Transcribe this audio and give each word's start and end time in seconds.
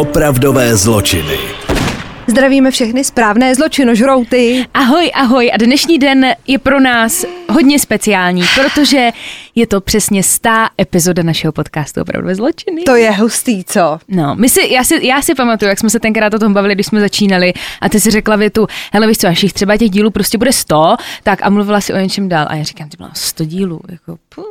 Opravdové 0.00 0.76
zločiny. 0.76 1.38
Zdravíme 2.26 2.70
všechny 2.70 3.04
správné 3.04 3.54
zločinožrouty. 3.54 4.66
Ahoj, 4.74 5.10
ahoj 5.14 5.50
a 5.54 5.56
dnešní 5.56 5.98
den 5.98 6.26
je 6.46 6.58
pro 6.58 6.80
nás 6.80 7.24
hodně 7.52 7.78
speciální, 7.78 8.42
protože 8.54 9.10
je 9.54 9.66
to 9.66 9.80
přesně 9.80 10.22
stá 10.22 10.68
epizoda 10.80 11.22
našeho 11.22 11.52
podcastu 11.52 12.00
Opravdu 12.00 12.34
zločiny. 12.34 12.82
To 12.82 12.96
je 12.96 13.10
hustý, 13.10 13.64
co? 13.64 13.98
No, 14.08 14.34
my 14.34 14.48
si, 14.48 14.72
já, 14.72 14.84
si, 14.84 15.06
já 15.06 15.22
si 15.22 15.34
pamatuju, 15.34 15.68
jak 15.68 15.78
jsme 15.78 15.90
se 15.90 16.00
tenkrát 16.00 16.34
o 16.34 16.38
tom 16.38 16.54
bavili, 16.54 16.74
když 16.74 16.86
jsme 16.86 17.00
začínali 17.00 17.52
a 17.80 17.88
ty 17.88 18.00
si 18.00 18.10
řekla 18.10 18.36
větu, 18.36 18.66
hele 18.92 19.06
víš 19.06 19.18
co, 19.18 19.28
až 19.28 19.42
jich 19.42 19.52
třeba 19.52 19.76
těch 19.76 19.90
dílů 19.90 20.10
prostě 20.10 20.38
bude 20.38 20.52
100, 20.52 20.96
tak 21.22 21.38
a 21.42 21.50
mluvila 21.50 21.80
si 21.80 21.94
o 21.94 21.96
něčem 21.96 22.28
dál 22.28 22.46
a 22.48 22.54
já 22.54 22.62
říkám, 22.62 22.88
ty 22.88 22.96
byla 22.96 23.10
100 23.14 23.44
dílů, 23.44 23.80
jako 23.88 24.16
pum. 24.34 24.44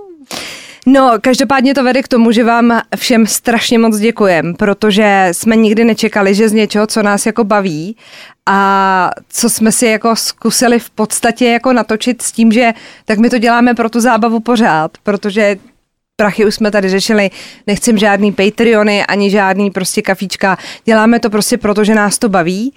No, 0.92 1.14
každopádně 1.22 1.74
to 1.74 1.84
vede 1.84 2.04
k 2.04 2.08
tomu, 2.08 2.32
že 2.32 2.44
vám 2.44 2.82
všem 2.96 3.28
strašně 3.28 3.80
moc 3.80 3.98
děkujem, 3.98 4.56
protože 4.56 5.30
jsme 5.32 5.56
nikdy 5.56 5.84
nečekali, 5.84 6.36
že 6.36 6.50
z 6.50 6.54
něčeho, 6.54 6.88
co 6.88 7.04
nás 7.04 7.26
jako 7.26 7.44
baví 7.44 7.98
a 8.46 9.12
co 9.30 9.50
jsme 9.50 9.72
si 9.72 9.86
jako 9.86 10.16
zkusili 10.16 10.80
v 10.80 10.90
podstatě 10.90 11.46
jako 11.46 11.74
natočit 11.74 12.22
s 12.22 12.32
tím, 12.32 12.52
že 12.52 12.74
tak 13.06 13.20
my 13.20 13.30
to 13.30 13.38
děláme 13.38 13.74
pro 13.74 13.90
tu 13.90 14.00
zábavu 14.00 14.40
pořád, 14.40 14.92
protože 15.04 15.58
prachy 16.16 16.46
už 16.46 16.56
jsme 16.56 16.72
tady 16.72 16.90
řešili, 16.90 17.30
nechcem 17.68 17.98
žádný 17.98 18.32
Patreony, 18.32 19.06
ani 19.06 19.30
žádný 19.30 19.72
prostě 19.72 20.02
kafíčka, 20.02 20.58
děláme 20.86 21.20
to 21.20 21.30
prostě 21.30 21.58
proto, 21.58 21.84
že 21.84 21.96
nás 21.96 22.20
to 22.20 22.30
baví 22.30 22.74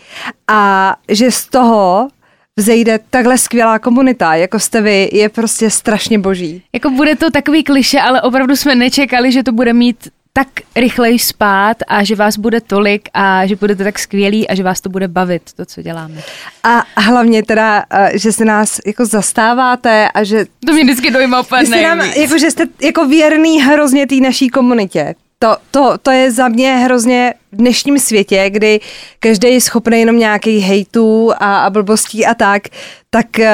a 0.49 0.95
že 1.09 1.31
z 1.31 1.47
toho 1.47 2.09
vzejde 2.59 3.01
takhle 3.11 3.39
skvělá 3.39 3.79
komunita, 3.79 4.35
jako 4.35 4.59
jste 4.59 4.81
vy, 4.81 5.09
je 5.13 5.29
prostě 5.29 5.71
strašně 5.71 6.19
boží. 6.19 6.63
Jako 6.73 6.91
bude 6.91 7.17
to 7.17 7.31
takový 7.31 7.65
kliše, 7.65 8.01
ale 8.01 8.23
opravdu 8.23 8.57
jsme 8.57 8.75
nečekali, 8.75 9.33
že 9.33 9.43
to 9.43 9.53
bude 9.53 9.73
mít 9.73 10.09
tak 10.33 10.49
rychleji 10.77 11.19
spát 11.19 11.77
a 11.89 12.05
že 12.05 12.17
vás 12.17 12.39
bude 12.39 12.61
tolik 12.61 13.09
a 13.15 13.47
že 13.47 13.57
budete 13.57 13.85
tak 13.85 13.99
skvělí 13.99 14.49
a 14.49 14.55
že 14.55 14.63
vás 14.63 14.81
to 14.81 14.89
bude 14.89 15.09
bavit, 15.09 15.43
to, 15.57 15.65
co 15.65 15.83
děláme. 15.83 16.23
A 16.65 16.85
hlavně 16.97 17.43
teda, 17.43 17.85
eh, 17.91 18.19
že 18.19 18.33
se 18.33 18.45
nás 18.45 18.81
jako 18.87 19.07
zastáváte 19.07 20.09
a 20.09 20.25
že... 20.25 20.45
To 20.67 20.73
mě 20.73 20.85
vždycky 20.85 21.11
dojma 21.11 21.41
úplně 21.41 21.83
nám, 21.83 22.01
jako, 22.01 22.39
že 22.39 22.51
jste 22.51 22.65
jako 22.83 23.09
věrný 23.09 23.63
hrozně 23.63 24.07
té 24.07 24.15
naší 24.15 24.49
komunitě. 24.49 25.15
To, 25.43 25.57
to, 25.71 25.99
to 26.03 26.11
je 26.11 26.33
za 26.33 26.49
mě 26.49 26.77
hrozně 26.77 27.35
v 27.53 27.57
dnešním 27.57 27.99
světě, 27.99 28.51
kdy 28.51 28.81
každý 29.19 29.55
je 29.55 29.61
schopný 29.61 30.01
jenom 30.01 30.19
nějaký 30.19 30.59
hejtů 30.59 31.33
a, 31.39 31.65
a 31.65 31.71
blbostí 31.71 32.27
a 32.27 32.35
tak, 32.35 32.63
tak 33.11 33.27
uh, 33.39 33.45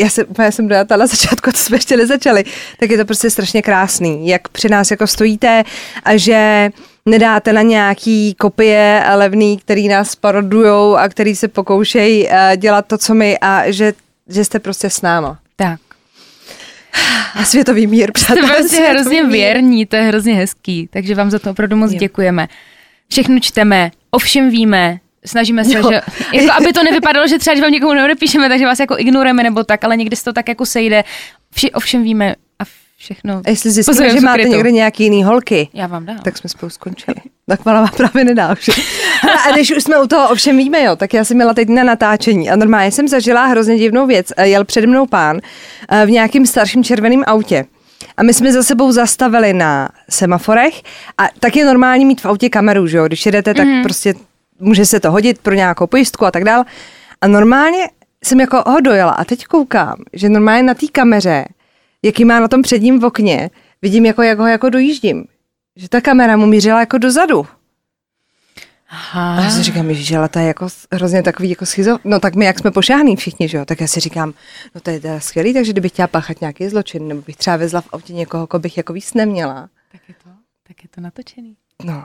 já 0.00 0.10
jsem, 0.10 0.26
já 0.38 0.50
jsem 0.50 0.68
dojata 0.68 0.96
na 0.96 1.06
začátku, 1.06 1.50
to 1.52 1.58
jsme 1.58 1.76
ještě 1.76 1.96
nezačali, 1.96 2.44
tak 2.80 2.90
je 2.90 2.98
to 2.98 3.04
prostě 3.04 3.30
strašně 3.30 3.62
krásný, 3.62 4.28
jak 4.28 4.48
při 4.48 4.68
nás 4.68 4.90
jako 4.90 5.06
stojíte 5.06 5.64
a 6.02 6.16
že 6.16 6.70
nedáte 7.06 7.52
na 7.52 7.62
nějaký 7.62 8.34
kopie 8.34 9.04
levný, 9.14 9.58
který 9.58 9.88
nás 9.88 10.14
parodujou 10.14 10.96
a 10.96 11.08
který 11.08 11.36
se 11.36 11.48
pokoušejí 11.48 12.26
uh, 12.26 12.32
dělat 12.56 12.86
to, 12.86 12.98
co 12.98 13.14
my 13.14 13.38
a 13.40 13.70
že, 13.70 13.92
že 14.28 14.44
jste 14.44 14.58
prostě 14.58 14.90
s 14.90 15.02
náma. 15.02 15.38
Tak. 15.56 15.80
A 17.34 17.44
světový 17.44 17.86
mír, 17.86 18.12
přátelé. 18.12 18.48
Jste 18.48 18.56
prostě 18.56 18.82
hrozně 18.82 19.22
mír. 19.22 19.32
věrní, 19.32 19.86
to 19.86 19.96
je 19.96 20.02
hrozně 20.02 20.34
hezký, 20.34 20.88
takže 20.92 21.14
vám 21.14 21.30
za 21.30 21.38
to 21.38 21.50
opravdu 21.50 21.76
moc 21.76 21.92
jo. 21.92 21.98
děkujeme. 21.98 22.48
Všechno 23.10 23.40
čteme, 23.40 23.90
ovšem 24.10 24.50
víme, 24.50 24.98
snažíme 25.24 25.64
se, 25.64 25.78
jo. 25.78 25.90
že, 25.90 26.00
jako 26.32 26.52
aby 26.52 26.72
to 26.72 26.82
nevypadalo, 26.82 27.28
že 27.28 27.38
třeba, 27.38 27.54
když 27.54 27.62
vám 27.62 27.72
někomu 27.72 27.94
neodepíšeme, 27.94 28.48
takže 28.48 28.64
vás 28.66 28.80
jako 28.80 28.98
ignorujeme 28.98 29.42
nebo 29.42 29.64
tak, 29.64 29.84
ale 29.84 29.96
někdy 29.96 30.16
se 30.16 30.24
to 30.24 30.32
tak 30.32 30.48
jako 30.48 30.66
sejde. 30.66 31.04
Vši, 31.54 31.72
ovšem 31.72 32.02
víme 32.02 32.34
všechno. 32.98 33.42
A 33.46 33.50
jestli 33.50 33.70
zjistíme, 33.70 34.10
že 34.10 34.20
máte 34.20 34.44
někde 34.44 34.70
nějaký 34.70 35.04
jiný 35.04 35.24
holky, 35.24 35.68
já 35.74 35.86
vám 35.86 36.06
dám. 36.06 36.18
tak 36.18 36.38
jsme 36.38 36.50
spolu 36.50 36.70
skončili. 36.70 37.16
Tak 37.48 37.64
vám 37.64 37.88
právě 37.96 38.24
nedá 38.24 38.52
už. 38.52 38.70
A 39.48 39.52
když 39.52 39.76
už 39.76 39.82
jsme 39.82 39.98
u 39.98 40.06
toho 40.06 40.28
ovšem 40.28 40.56
víme, 40.56 40.82
jo, 40.82 40.96
tak 40.96 41.14
já 41.14 41.24
jsem 41.24 41.36
měla 41.36 41.54
teď 41.54 41.68
na 41.68 41.84
natáčení 41.84 42.50
a 42.50 42.56
normálně 42.56 42.92
jsem 42.92 43.08
zažila 43.08 43.46
hrozně 43.46 43.78
divnou 43.78 44.06
věc. 44.06 44.32
Jel 44.42 44.64
přede 44.64 44.86
mnou 44.86 45.06
pán 45.06 45.40
eh, 45.88 46.06
v 46.06 46.10
nějakým 46.10 46.46
starším 46.46 46.84
červeném 46.84 47.22
autě. 47.26 47.64
A 48.16 48.22
my 48.22 48.34
jsme 48.34 48.52
za 48.52 48.62
sebou 48.62 48.92
zastavili 48.92 49.52
na 49.52 49.88
semaforech 50.10 50.82
a 51.18 51.28
tak 51.40 51.56
je 51.56 51.64
normální 51.64 52.04
mít 52.04 52.20
v 52.20 52.26
autě 52.26 52.48
kameru, 52.48 52.86
že 52.86 52.98
jo? 52.98 53.06
Když 53.06 53.26
jedete, 53.26 53.54
tak 53.54 53.66
mm. 53.66 53.82
prostě 53.82 54.14
může 54.60 54.86
se 54.86 55.00
to 55.00 55.10
hodit 55.10 55.38
pro 55.38 55.54
nějakou 55.54 55.86
pojistku 55.86 56.26
a 56.26 56.30
tak 56.30 56.44
dál. 56.44 56.64
A 57.20 57.26
normálně 57.26 57.88
jsem 58.24 58.40
jako 58.40 58.62
ho 58.66 58.80
dojela 58.80 59.12
a 59.12 59.24
teď 59.24 59.44
koukám, 59.44 59.96
že 60.12 60.28
normálně 60.28 60.62
na 60.62 60.74
té 60.74 60.86
kameře, 60.92 61.44
jaký 62.02 62.24
má 62.24 62.40
na 62.40 62.48
tom 62.48 62.62
předním 62.62 63.00
v 63.00 63.04
okně, 63.04 63.50
vidím, 63.82 64.06
jako, 64.06 64.22
jak 64.22 64.38
ho 64.38 64.46
jako 64.46 64.70
dojíždím. 64.70 65.24
Že 65.76 65.88
ta 65.88 66.00
kamera 66.00 66.36
mu 66.36 66.46
mířila 66.46 66.80
jako 66.80 66.98
dozadu. 66.98 67.46
Aha. 68.90 69.36
A 69.36 69.44
já 69.44 69.50
si 69.50 69.62
říkám, 69.62 69.94
že 69.94 70.16
ale 70.16 70.28
to 70.28 70.38
je 70.38 70.44
jako 70.44 70.68
hrozně 70.92 71.22
takový 71.22 71.50
jako 71.50 71.66
schizo. 71.66 71.98
No 72.04 72.20
tak 72.20 72.34
my, 72.34 72.44
jak 72.44 72.58
jsme 72.58 72.70
pošáhný 72.70 73.16
všichni, 73.16 73.48
že 73.48 73.58
jo, 73.58 73.64
tak 73.64 73.80
já 73.80 73.86
si 73.86 74.00
říkám, 74.00 74.34
no 74.74 74.80
to 74.80 74.90
je 74.90 75.00
teda 75.00 75.20
skvělý, 75.20 75.54
takže 75.54 75.72
kdybych 75.72 75.92
chtěla 75.92 76.08
páchat 76.08 76.40
nějaký 76.40 76.68
zločin, 76.68 77.08
nebo 77.08 77.22
bych 77.22 77.36
třeba 77.36 77.56
vezla 77.56 77.80
v 77.80 77.88
autě 77.92 78.12
někoho, 78.12 78.46
koho 78.46 78.60
bych 78.60 78.76
jako 78.76 78.92
víc 78.92 79.14
neměla. 79.14 79.68
Tak 79.92 80.00
je 80.08 80.14
to, 80.24 80.30
tak 80.68 80.82
je 80.82 80.88
to 80.94 81.00
natočený. 81.00 81.56
No. 81.84 82.04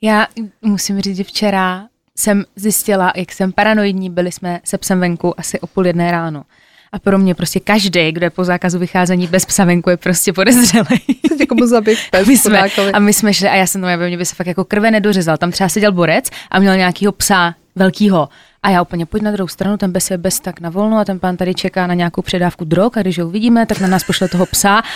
Já 0.00 0.26
musím 0.62 1.00
říct, 1.00 1.16
že 1.16 1.24
včera 1.24 1.88
jsem 2.16 2.44
zjistila, 2.56 3.12
jak 3.16 3.32
jsem 3.32 3.52
paranoidní, 3.52 4.10
byli 4.10 4.32
jsme 4.32 4.60
se 4.64 4.78
psem 4.78 5.00
venku 5.00 5.40
asi 5.40 5.60
o 5.60 5.66
půl 5.66 5.86
jedné 5.86 6.10
ráno. 6.10 6.44
A 6.92 6.98
pro 6.98 7.18
mě 7.18 7.34
prostě 7.34 7.60
každý, 7.60 8.12
kdo 8.12 8.26
je 8.26 8.30
po 8.30 8.44
zákazu 8.44 8.78
vycházení 8.78 9.26
bez 9.26 9.44
psa 9.44 9.64
venku, 9.64 9.90
je 9.90 9.96
prostě 9.96 10.32
podezřelý. 10.32 11.00
Komu 11.48 11.66
zabít 11.66 11.98
pes 12.10 12.26
my 12.26 12.38
jsme, 12.38 12.62
a 12.92 12.98
my 12.98 13.12
jsme 13.12 13.34
šli 13.34 13.48
a 13.48 13.54
já 13.54 13.66
jsem 13.66 13.80
to 13.80 13.86
mě 14.06 14.18
by 14.18 14.26
se 14.26 14.34
fakt 14.34 14.46
jako 14.46 14.64
krve 14.64 14.90
nedořezal. 14.90 15.36
Tam 15.36 15.50
třeba 15.50 15.68
seděl 15.68 15.92
borec 15.92 16.30
a 16.50 16.58
měl 16.58 16.76
nějakýho 16.76 17.12
psa 17.12 17.54
velkýho. 17.76 18.28
A 18.62 18.70
já 18.70 18.82
úplně 18.82 19.06
pojď 19.06 19.22
na 19.22 19.30
druhou 19.30 19.48
stranu, 19.48 19.76
ten 19.76 19.92
bez 19.92 20.10
je 20.10 20.18
bez 20.18 20.40
tak 20.40 20.60
na 20.60 20.70
volno 20.70 20.98
a 20.98 21.04
ten 21.04 21.18
pán 21.18 21.36
tady 21.36 21.54
čeká 21.54 21.86
na 21.86 21.94
nějakou 21.94 22.22
předávku 22.22 22.64
drog 22.64 22.92
a 22.96 23.02
když 23.02 23.18
ho 23.18 23.26
uvidíme, 23.26 23.66
tak 23.66 23.80
na 23.80 23.88
nás 23.88 24.04
pošle 24.04 24.28
toho 24.28 24.46
psa. 24.46 24.82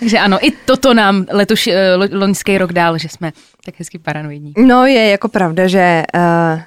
Takže 0.00 0.18
ano, 0.18 0.46
i 0.46 0.50
toto 0.50 0.94
nám 0.94 1.26
letoš, 1.30 1.66
eh, 1.66 1.94
loňský 2.12 2.58
rok 2.58 2.72
dál, 2.72 2.98
že 2.98 3.08
jsme 3.08 3.32
tak 3.64 3.74
hezky 3.78 3.98
paranoidní. 3.98 4.52
No 4.66 4.86
je 4.86 5.10
jako 5.10 5.28
pravda, 5.28 5.66
že 5.66 6.02
uh, 6.14 6.60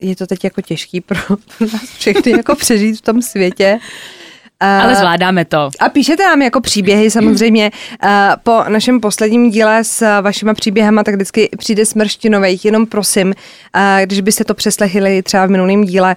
je 0.00 0.16
to 0.16 0.26
teď 0.26 0.44
jako 0.44 0.62
těžký 0.62 1.00
pro, 1.00 1.18
nás 1.60 1.90
všechny 1.98 2.32
jako 2.32 2.54
přežít 2.54 2.98
v 2.98 3.00
tom 3.00 3.22
světě. 3.22 3.78
Uh, 4.62 4.68
Ale 4.68 4.94
zvládáme 4.94 5.44
to. 5.44 5.70
A 5.80 5.88
píšete 5.88 6.22
nám 6.22 6.42
jako 6.42 6.60
příběhy 6.60 7.10
samozřejmě. 7.10 7.70
Uh, 8.04 8.10
po 8.42 8.64
našem 8.68 9.00
posledním 9.00 9.50
díle 9.50 9.84
s 9.84 10.20
vašima 10.20 10.54
příběhama 10.54 11.04
tak 11.04 11.14
vždycky 11.14 11.48
přijde 11.58 11.86
smrštinových, 11.86 12.64
jenom 12.64 12.86
prosím, 12.86 13.26
uh, 13.26 13.34
když 14.02 14.20
byste 14.20 14.44
to 14.44 14.54
přeslechli 14.54 15.22
třeba 15.22 15.46
v 15.46 15.50
minulém 15.50 15.84
díle, 15.84 16.16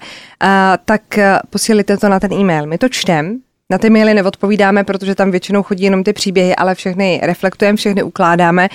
tak 0.84 1.02
posílíte 1.50 1.96
to 1.96 2.08
na 2.08 2.20
ten 2.20 2.32
e-mail. 2.32 2.66
My 2.66 2.78
to 2.78 2.88
čtem, 2.88 3.40
na 3.72 3.78
ty 3.78 3.90
maily 3.90 4.14
neodpovídáme, 4.14 4.84
protože 4.84 5.14
tam 5.14 5.30
většinou 5.30 5.62
chodí 5.62 5.84
jenom 5.84 6.04
ty 6.04 6.12
příběhy, 6.12 6.56
ale 6.56 6.74
všechny 6.74 7.20
reflektujeme, 7.22 7.76
všechny 7.76 8.02
ukládáme. 8.02 8.68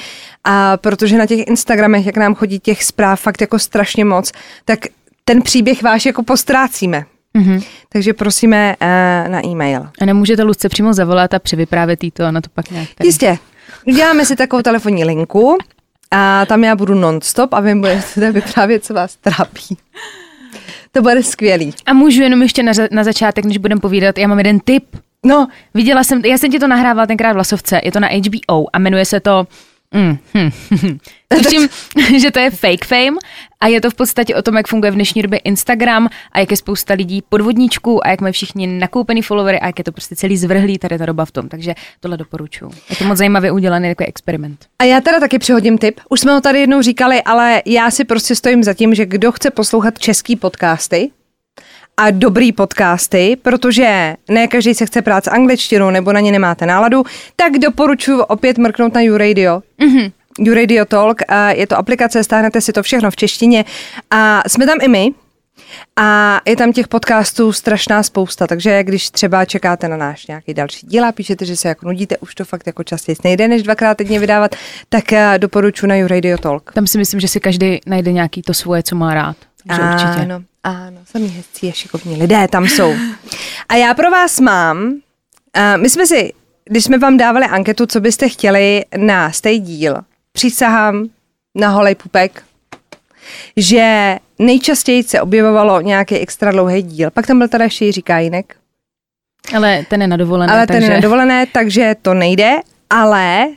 A 0.43 0.77
protože 0.77 1.17
na 1.17 1.25
těch 1.25 1.47
Instagramech, 1.47 2.05
jak 2.05 2.17
nám 2.17 2.35
chodí 2.35 2.59
těch 2.59 2.83
zpráv 2.83 3.21
fakt 3.21 3.41
jako 3.41 3.59
strašně 3.59 4.05
moc, 4.05 4.31
tak 4.65 4.79
ten 5.25 5.41
příběh 5.41 5.83
váš 5.83 6.05
jako 6.05 6.23
postrácíme. 6.23 7.05
Mm-hmm. 7.35 7.63
Takže 7.89 8.13
prosíme 8.13 8.75
uh, 8.81 9.31
na 9.31 9.45
e-mail. 9.45 9.87
A 10.01 10.05
nemůžete 10.05 10.43
Luce 10.43 10.69
přímo 10.69 10.93
zavolat 10.93 11.33
a 11.33 11.39
převyprávět 11.39 12.03
jí 12.03 12.11
to 12.11 12.25
a 12.25 12.31
na 12.31 12.41
to 12.41 12.49
pak 12.53 12.71
nějak 12.71 12.89
tady. 12.95 13.07
Jistě. 13.07 13.37
Uděláme 13.85 14.25
si 14.25 14.35
takovou 14.35 14.61
telefonní 14.61 15.05
linku 15.05 15.57
a 16.11 16.45
tam 16.45 16.63
já 16.63 16.75
budu 16.75 16.93
non-stop 16.93 17.53
a 17.53 17.59
vy 17.59 17.75
budete 17.75 18.31
vyprávět, 18.31 18.85
co 18.85 18.93
vás 18.93 19.15
trápí. 19.15 19.77
To 20.97 21.01
bude 21.01 21.23
skvělý. 21.23 21.73
A 21.85 21.93
můžu 21.93 22.21
jenom 22.21 22.41
ještě 22.41 22.63
na, 22.63 22.73
na 22.91 23.03
začátek, 23.03 23.45
než 23.45 23.57
budem 23.57 23.79
povídat, 23.79 24.17
já 24.17 24.27
mám 24.27 24.37
jeden 24.37 24.59
tip. 24.59 24.83
No. 25.25 25.47
Viděla 25.73 26.03
jsem, 26.03 26.25
já 26.25 26.37
jsem 26.37 26.51
ti 26.51 26.59
to 26.59 26.67
nahrávala 26.67 27.07
tenkrát 27.07 27.31
v 27.31 27.33
Vlasovce, 27.33 27.81
je 27.83 27.91
to 27.91 27.99
na 27.99 28.07
HBO 28.07 28.65
a 28.73 28.79
jmenuje 28.79 29.05
se 29.05 29.19
to 29.19 29.47
Mm, 29.95 30.17
hm, 30.33 30.49
hm. 30.71 30.97
Tuším, 31.27 31.69
že 32.19 32.31
to 32.31 32.39
je 32.39 32.51
fake 32.51 32.85
fame 32.85 33.17
a 33.61 33.67
je 33.67 33.81
to 33.81 33.89
v 33.91 33.95
podstatě 33.95 34.35
o 34.35 34.41
tom, 34.41 34.57
jak 34.57 34.67
funguje 34.67 34.91
v 34.91 34.95
dnešní 34.95 35.21
době 35.21 35.39
Instagram 35.39 36.09
a 36.31 36.39
jak 36.39 36.51
je 36.51 36.57
spousta 36.57 36.93
lidí 36.93 37.23
podvodníčků 37.29 38.07
a 38.07 38.09
jak 38.09 38.21
mají 38.21 38.33
všichni 38.33 38.67
nakoupený 38.67 39.21
followery 39.21 39.59
a 39.59 39.67
jak 39.67 39.79
je 39.79 39.83
to 39.83 39.91
prostě 39.91 40.15
celý 40.15 40.37
zvrhlý 40.37 40.77
tady 40.77 40.97
ta 40.97 41.05
doba 41.05 41.25
v 41.25 41.31
tom. 41.31 41.49
Takže 41.49 41.75
tohle 41.99 42.17
doporučuji. 42.17 42.71
Je 42.89 42.95
to 42.95 43.03
moc 43.03 43.17
zajímavě 43.17 43.51
udělaný 43.51 43.87
jako 43.87 44.03
experiment. 44.07 44.65
A 44.79 44.83
já 44.83 45.01
teda 45.01 45.19
taky 45.19 45.39
přihodím 45.39 45.77
tip. 45.77 45.99
Už 46.09 46.19
jsme 46.19 46.33
ho 46.33 46.41
tady 46.41 46.59
jednou 46.59 46.81
říkali, 46.81 47.23
ale 47.23 47.61
já 47.65 47.91
si 47.91 48.05
prostě 48.05 48.35
stojím 48.35 48.63
za 48.63 48.73
tím, 48.73 48.95
že 48.95 49.05
kdo 49.05 49.31
chce 49.31 49.51
poslouchat 49.51 49.99
český 49.99 50.35
podcasty, 50.35 51.11
a 51.97 52.11
dobrý 52.11 52.51
podcasty, 52.51 53.37
protože 53.41 54.15
ne 54.29 54.47
každý 54.47 54.73
se 54.73 54.85
chce 54.85 55.01
prát 55.01 55.23
s 55.25 55.29
angličtinou 55.31 55.89
nebo 55.89 56.13
na 56.13 56.19
ně 56.19 56.31
nemáte 56.31 56.65
náladu, 56.65 57.03
tak 57.35 57.53
doporučuji 57.57 58.21
opět 58.21 58.57
mrknout 58.57 58.93
na 58.93 59.01
YouRadio. 59.01 59.61
Mm-hmm. 59.79 60.11
YouRadio 60.39 60.85
Talk, 60.85 61.21
je 61.49 61.67
to 61.67 61.77
aplikace, 61.77 62.23
stáhnete 62.23 62.61
si 62.61 62.73
to 62.73 62.83
všechno 62.83 63.11
v 63.11 63.15
češtině 63.15 63.65
a 64.11 64.43
jsme 64.47 64.65
tam 64.65 64.77
i 64.81 64.87
my, 64.87 65.13
A 65.95 66.41
je 66.45 66.55
tam 66.55 66.73
těch 66.73 66.87
podcastů 66.87 67.53
strašná 67.53 68.03
spousta, 68.03 68.47
takže 68.47 68.83
když 68.83 69.09
třeba 69.09 69.45
čekáte 69.45 69.87
na 69.87 69.97
náš 69.97 70.27
nějaký 70.27 70.53
další 70.53 70.87
díl 70.87 71.05
a 71.05 71.11
píšete, 71.11 71.45
že 71.45 71.55
se 71.55 71.67
jako 71.67 71.85
nudíte, 71.85 72.17
už 72.17 72.35
to 72.35 72.45
fakt 72.45 72.67
jako 72.67 72.83
častěji 72.83 73.15
nejde, 73.23 73.47
než 73.47 73.63
dvakrát 73.63 73.97
týdně 73.97 74.19
vydávat, 74.19 74.55
tak 74.89 75.13
eh, 75.13 75.33
doporučuji 75.37 75.87
na 75.87 75.95
YouRadio 75.95 76.37
Talk. 76.37 76.73
Tam 76.73 76.87
si 76.87 76.97
myslím, 76.97 77.19
že 77.19 77.27
si 77.27 77.39
každý 77.39 77.79
najde 77.85 78.11
nějaký 78.11 78.41
to 78.41 78.53
svoje, 78.53 78.83
co 78.83 78.95
má 78.95 79.13
rád. 79.13 79.37
Že 79.75 79.81
určitě. 79.81 80.21
Ano, 80.21 80.41
ano, 80.63 80.97
samý 81.05 81.27
hezcí 81.27 81.69
a 81.69 81.71
šikovní 81.71 82.15
lidé 82.17 82.47
tam 82.47 82.67
jsou. 82.67 82.95
A 83.69 83.75
já 83.75 83.93
pro 83.93 84.11
vás 84.11 84.39
mám, 84.39 84.77
uh, 84.87 85.81
my 85.81 85.89
jsme 85.89 86.07
si, 86.07 86.33
když 86.65 86.83
jsme 86.83 86.97
vám 86.97 87.17
dávali 87.17 87.45
anketu, 87.45 87.85
co 87.85 88.01
byste 88.01 88.29
chtěli 88.29 88.85
na 88.97 89.31
stej 89.31 89.59
díl, 89.59 89.95
přísahám 90.31 91.09
na 91.55 91.69
holej 91.69 91.95
pupek, 91.95 92.43
že 93.57 94.17
nejčastěji 94.39 95.03
se 95.03 95.21
objevovalo 95.21 95.81
nějaký 95.81 96.15
extra 96.15 96.51
dlouhý 96.51 96.81
díl. 96.81 97.11
Pak 97.11 97.27
tam 97.27 97.37
byl 97.37 97.47
teda 97.47 97.63
ještě 97.63 97.85
Jiří 97.85 98.01
Kajínek. 98.01 98.55
Ale 99.55 99.85
ten 99.89 100.01
je 100.01 100.07
na 100.07 100.17
dovolené. 100.17 100.53
Ale 100.53 100.67
takže... 100.67 100.81
ten 100.81 100.91
je 100.91 100.95
na 100.95 101.01
dovolené, 101.01 101.45
takže 101.45 101.95
to 102.01 102.13
nejde, 102.13 102.55
ale 102.89 103.47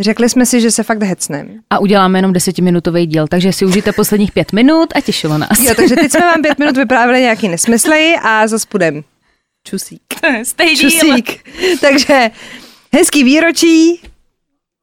řekli 0.00 0.28
jsme 0.28 0.46
si, 0.46 0.60
že 0.60 0.70
se 0.70 0.82
fakt 0.82 1.02
hecnem. 1.02 1.60
A 1.70 1.78
uděláme 1.78 2.18
jenom 2.18 2.32
desetiminutový 2.32 3.06
díl, 3.06 3.28
takže 3.28 3.52
si 3.52 3.64
užijte 3.64 3.92
posledních 3.92 4.32
pět 4.32 4.52
minut 4.52 4.92
a 4.94 5.00
těšilo 5.00 5.38
nás. 5.38 5.60
Jo, 5.60 5.74
takže 5.74 5.96
teď 5.96 6.10
jsme 6.12 6.20
vám 6.20 6.42
pět 6.42 6.58
minut 6.58 6.76
vyprávěli 6.76 7.20
nějaký 7.20 7.48
nesmysly 7.48 8.14
a 8.22 8.46
zase 8.46 8.66
půjdem. 8.68 9.04
Čusík. 9.64 10.02
Stej 10.42 10.76
Čusík. 10.76 11.50
Takže 11.80 12.30
hezký 12.92 13.24
výročí. 13.24 14.00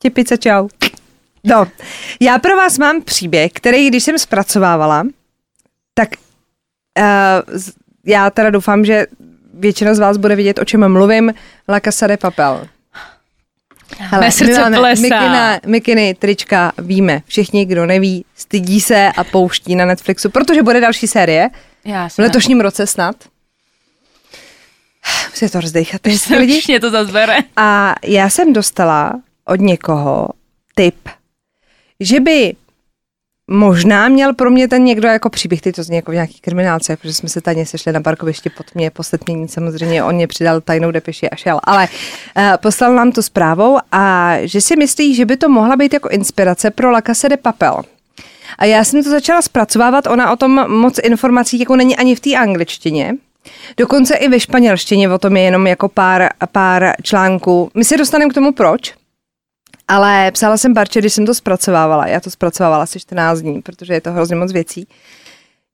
Těpice, 0.01 0.37
čau. 0.37 0.67
No, 1.43 1.67
já 2.19 2.39
pro 2.39 2.55
vás 2.55 2.77
mám 2.77 3.01
příběh, 3.01 3.51
který, 3.51 3.89
když 3.89 4.03
jsem 4.03 4.19
zpracovávala, 4.19 5.07
tak 5.93 6.09
uh, 6.99 7.61
já 8.05 8.29
teda 8.29 8.49
doufám, 8.49 8.85
že 8.85 9.05
většina 9.53 9.93
z 9.93 9.99
vás 9.99 10.17
bude 10.17 10.35
vidět, 10.35 10.59
o 10.59 10.65
čem 10.65 10.93
mluvím. 10.93 11.33
La 11.69 11.79
Casa 11.79 12.07
de 12.07 12.17
Papel. 12.17 12.67
Mé 14.19 14.31
srdce 14.31 14.63
plesá. 14.77 15.01
mikina, 15.01 15.59
mikiny, 15.65 16.15
trička, 16.19 16.71
víme. 16.77 17.21
Všichni, 17.25 17.65
kdo 17.65 17.85
neví, 17.85 18.25
stydí 18.35 18.81
se 18.81 19.11
a 19.17 19.23
pouští 19.23 19.75
na 19.75 19.85
Netflixu, 19.85 20.29
protože 20.29 20.63
bude 20.63 20.79
další 20.81 21.07
série. 21.07 21.49
Já 21.85 22.09
V 22.09 22.17
letošním 22.17 22.61
roce 22.61 22.87
snad. 22.87 23.15
Musíte 25.29 25.49
to 25.49 25.61
rozdechat, 25.61 26.01
lidi. 26.37 26.61
Mě 26.67 26.79
to 26.79 26.89
zazbere. 26.89 27.37
A 27.55 27.95
já 28.03 28.29
jsem 28.29 28.53
dostala 28.53 29.13
od 29.45 29.59
někoho 29.59 30.29
tip, 30.75 31.09
že 31.99 32.19
by 32.19 32.55
možná 33.47 34.07
měl 34.07 34.33
pro 34.33 34.51
mě 34.51 34.67
ten 34.67 34.83
někdo 34.83 35.07
jako 35.07 35.29
příběh, 35.29 35.61
ty 35.61 35.71
to 35.71 35.83
zní 35.83 35.95
jako 35.95 36.11
v 36.11 36.13
nějaký 36.13 36.39
kriminálce, 36.41 36.97
protože 36.97 37.13
jsme 37.13 37.29
se 37.29 37.41
tady 37.41 37.65
sešli 37.65 37.91
na 37.91 38.01
parkovišti 38.01 38.49
pod 38.49 38.75
mě, 38.75 38.91
poslední 38.91 39.47
samozřejmě 39.47 40.03
on 40.03 40.15
mě 40.15 40.27
přidal 40.27 40.61
tajnou 40.61 40.91
depeši 40.91 41.29
a 41.29 41.35
šel, 41.35 41.59
ale 41.63 41.87
uh, 42.37 42.43
poslal 42.57 42.95
nám 42.95 43.11
to 43.11 43.23
zprávou 43.23 43.77
a 43.91 44.35
že 44.41 44.61
si 44.61 44.75
myslí, 44.75 45.15
že 45.15 45.25
by 45.25 45.37
to 45.37 45.49
mohla 45.49 45.75
být 45.75 45.93
jako 45.93 46.09
inspirace 46.09 46.71
pro 46.71 46.91
La 46.91 47.01
Casa 47.01 47.27
de 47.27 47.37
Papel. 47.37 47.81
A 48.57 48.65
já 48.65 48.83
jsem 48.83 49.03
to 49.03 49.09
začala 49.09 49.41
zpracovávat, 49.41 50.07
ona 50.07 50.31
o 50.31 50.35
tom 50.35 50.71
moc 50.71 50.99
informací 51.03 51.59
jako 51.59 51.75
není 51.75 51.97
ani 51.97 52.15
v 52.15 52.19
té 52.19 52.35
angličtině, 52.35 53.13
Dokonce 53.77 54.15
i 54.15 54.29
ve 54.29 54.39
španělštině 54.39 55.09
o 55.09 55.17
tom 55.17 55.37
je 55.37 55.43
jenom 55.43 55.67
jako 55.67 55.89
pár, 55.89 56.29
pár 56.51 56.93
článků. 57.03 57.71
My 57.73 57.85
se 57.85 57.97
dostaneme 57.97 58.31
k 58.31 58.33
tomu 58.33 58.51
proč, 58.51 58.93
ale 59.87 60.31
psala 60.31 60.57
jsem 60.57 60.73
Barče, 60.73 60.99
když 60.99 61.13
jsem 61.13 61.25
to 61.25 61.33
zpracovávala. 61.33 62.07
Já 62.07 62.19
to 62.19 62.31
zpracovávala 62.31 62.83
asi 62.83 62.99
14 62.99 63.39
dní, 63.39 63.61
protože 63.61 63.93
je 63.93 64.01
to 64.01 64.11
hrozně 64.11 64.35
moc 64.35 64.51
věcí. 64.51 64.87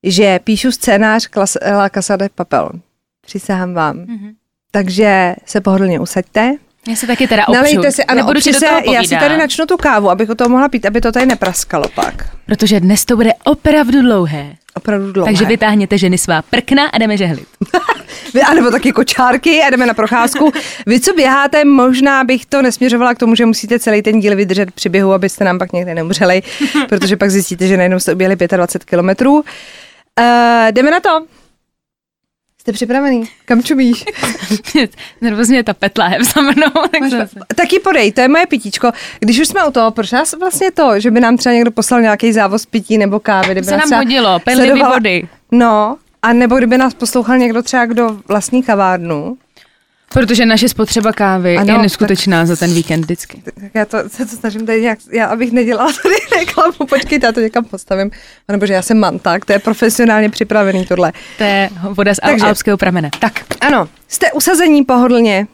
Že 0.03 0.39
píšu 0.43 0.71
scénář 0.71 1.27
klas, 1.27 1.57
La 1.71 1.89
Casa 1.89 2.15
de 2.15 2.29
Papel. 2.29 2.69
Přísahám 3.25 3.73
vám. 3.73 3.97
Mm-hmm. 3.97 4.33
Takže 4.71 5.35
se 5.45 5.61
pohodlně 5.61 5.99
usaďte. 5.99 6.55
Já 6.87 6.95
se 6.95 7.07
taky 7.07 7.27
teda 7.27 7.47
opřu. 7.47 7.53
Nalejte 7.53 7.91
si, 7.91 8.03
ano, 8.03 8.17
Nebudu 8.17 8.39
opři 8.39 8.53
se, 8.53 8.65
já 8.93 9.03
si 9.03 9.15
tady 9.15 9.37
načnu 9.37 9.65
tu 9.65 9.77
kávu, 9.77 10.09
abych 10.09 10.29
o 10.29 10.35
toho 10.35 10.49
mohla 10.49 10.69
pít, 10.69 10.85
aby 10.85 11.01
to 11.01 11.11
tady 11.11 11.25
nepraskalo 11.25 11.85
pak. 11.95 12.29
Protože 12.45 12.79
dnes 12.79 13.05
to 13.05 13.15
bude 13.15 13.31
opravdu 13.43 14.01
dlouhé. 14.01 14.55
Opravdu 14.73 15.11
dlouhé. 15.11 15.31
Takže 15.31 15.45
vytáhněte 15.45 15.97
ženy 15.97 16.17
svá 16.17 16.41
prkna 16.41 16.87
a 16.87 16.97
jdeme 16.97 17.17
žehlit. 17.17 17.47
Anebo 18.47 18.71
taky 18.71 18.91
kočárky 18.91 19.61
a 19.63 19.69
jdeme 19.69 19.85
na 19.85 19.93
procházku. 19.93 20.51
Vy, 20.85 20.99
co 20.99 21.13
běháte, 21.13 21.65
možná 21.65 22.23
bych 22.23 22.45
to 22.45 22.61
nesměřovala 22.61 23.13
k 23.13 23.17
tomu, 23.17 23.35
že 23.35 23.45
musíte 23.45 23.79
celý 23.79 24.01
ten 24.01 24.19
díl 24.19 24.35
vydržet 24.35 24.71
při 24.71 24.89
běhu, 24.89 25.13
abyste 25.13 25.43
nám 25.43 25.59
pak 25.59 25.73
někde 25.73 25.95
neumřeli, 25.95 26.41
protože 26.89 27.17
pak 27.17 27.31
zjistíte, 27.31 27.67
že 27.67 27.77
najednou 27.77 27.99
jste 27.99 28.13
objeli 28.13 28.35
25 28.35 28.89
kilometrů. 28.89 29.33
Uh, 29.33 29.43
jdeme 30.71 30.91
na 30.91 30.99
to. 30.99 31.25
Jste 32.63 32.71
připravený? 32.73 33.23
Kam 33.45 33.63
čumíš? 33.63 34.05
Nervozně 35.21 35.57
je 35.57 35.63
ta 35.63 35.73
petla 35.73 36.09
je 36.09 36.23
za 36.23 36.41
mnou. 36.41 36.71
Tak 36.91 37.03
zase. 37.09 37.39
Taky 37.55 37.79
podej, 37.79 38.11
to 38.11 38.21
je 38.21 38.27
moje 38.27 38.47
pitíčko. 38.47 38.91
Když 39.19 39.39
už 39.39 39.47
jsme 39.47 39.65
u 39.65 39.71
toho, 39.71 39.91
proč 39.91 40.11
nás 40.11 40.33
vlastně 40.39 40.71
to, 40.71 40.99
že 40.99 41.11
by 41.11 41.19
nám 41.19 41.37
třeba 41.37 41.53
někdo 41.53 41.71
poslal 41.71 42.01
nějaký 42.01 42.33
závoz 42.33 42.65
pití 42.65 42.97
nebo 42.97 43.19
kávy, 43.19 43.51
kdyby 43.51 43.65
se 43.65 43.71
nám 43.71 43.81
třeba 43.81 43.97
hodilo, 43.97 44.39
sledovala- 44.39 44.93
vody. 44.93 45.27
No, 45.51 45.97
a 46.23 46.33
nebo 46.33 46.55
kdyby 46.55 46.77
nás 46.77 46.93
poslouchal 46.93 47.37
někdo 47.37 47.63
třeba, 47.63 47.85
kdo 47.85 48.17
vlastní 48.27 48.63
kavárnu, 48.63 49.37
Protože 50.13 50.45
naše 50.45 50.69
spotřeba 50.69 51.13
kávy 51.13 51.57
Ano, 51.57 51.73
je 51.73 51.79
neskutečná 51.79 52.45
za 52.45 52.55
ten 52.55 52.73
víkend 52.73 53.01
vždycky. 53.01 53.43
Tak 53.61 53.71
já 53.73 53.85
to, 53.85 53.97
se 54.07 54.25
to 54.25 54.35
snažím 54.35 54.65
tady 54.65 54.81
nějak, 54.81 54.99
já 55.11 55.25
abych 55.25 55.51
nedělala 55.51 55.91
tady 56.03 56.15
reklamu, 56.39 56.87
počkejte, 56.89 57.25
já 57.25 57.31
to 57.31 57.39
někam 57.39 57.65
postavím. 57.65 58.11
Nebo 58.47 58.65
že 58.65 58.73
já 58.73 58.81
jsem 58.81 58.99
manták, 58.99 59.45
to 59.45 59.53
je 59.53 59.59
profesionálně 59.59 60.29
připravený 60.29 60.85
tohle. 60.85 61.13
To 61.37 61.43
je 61.43 61.69
voda 61.89 62.13
z 62.13 62.17
Takže. 62.23 62.45
alpského 62.45 62.77
pramene. 62.77 63.09
Tak, 63.19 63.45
Ano, 63.61 63.89
jste 64.07 64.31
usazení 64.31 64.83
pohodlně, 64.83 65.47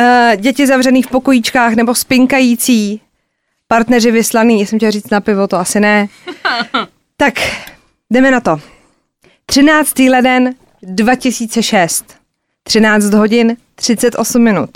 uh, 0.00 0.36
děti 0.36 0.66
zavřený 0.66 1.02
v 1.02 1.06
pokojíčkách 1.06 1.72
nebo 1.72 1.94
spinkající, 1.94 3.00
partneři 3.68 4.10
vyslaný, 4.10 4.66
jsem 4.66 4.78
chtěla 4.78 4.90
říct 4.90 5.10
na 5.10 5.20
pivo, 5.20 5.46
to 5.46 5.56
asi 5.56 5.80
ne. 5.80 6.06
tak, 7.16 7.34
jdeme 8.10 8.30
na 8.30 8.40
to. 8.40 8.60
13. 9.50 9.98
leden 9.98 10.54
2006. 10.82 12.04
13 12.62 13.14
hodin 13.14 13.56
38 13.74 14.42
minut. 14.42 14.70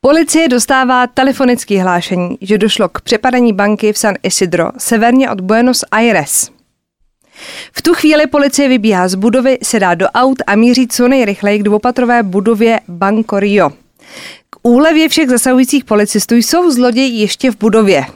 Policie 0.00 0.48
dostává 0.48 1.06
telefonické 1.06 1.82
hlášení, 1.82 2.38
že 2.40 2.58
došlo 2.58 2.88
k 2.88 3.00
přepadení 3.00 3.52
banky 3.52 3.92
v 3.92 3.98
San 3.98 4.14
Isidro, 4.22 4.70
severně 4.78 5.30
od 5.30 5.40
Buenos 5.40 5.84
Aires. 5.90 6.50
V 7.72 7.82
tu 7.82 7.94
chvíli 7.94 8.26
policie 8.26 8.68
vybíhá 8.68 9.08
z 9.08 9.14
budovy, 9.14 9.58
sedá 9.62 9.94
do 9.94 10.06
aut 10.06 10.42
a 10.46 10.56
míří 10.56 10.88
co 10.88 11.08
nejrychleji 11.08 11.58
k 11.58 11.62
dvoupatrové 11.62 12.22
budově 12.22 12.80
Banco 12.88 13.40
Rio. 13.40 13.70
K 14.50 14.56
úlevě 14.62 15.08
všech 15.08 15.28
zasahujících 15.28 15.84
policistů 15.84 16.34
jsou 16.34 16.70
zloději 16.70 17.20
ještě 17.20 17.50
v 17.50 17.58
budově. 17.58 18.06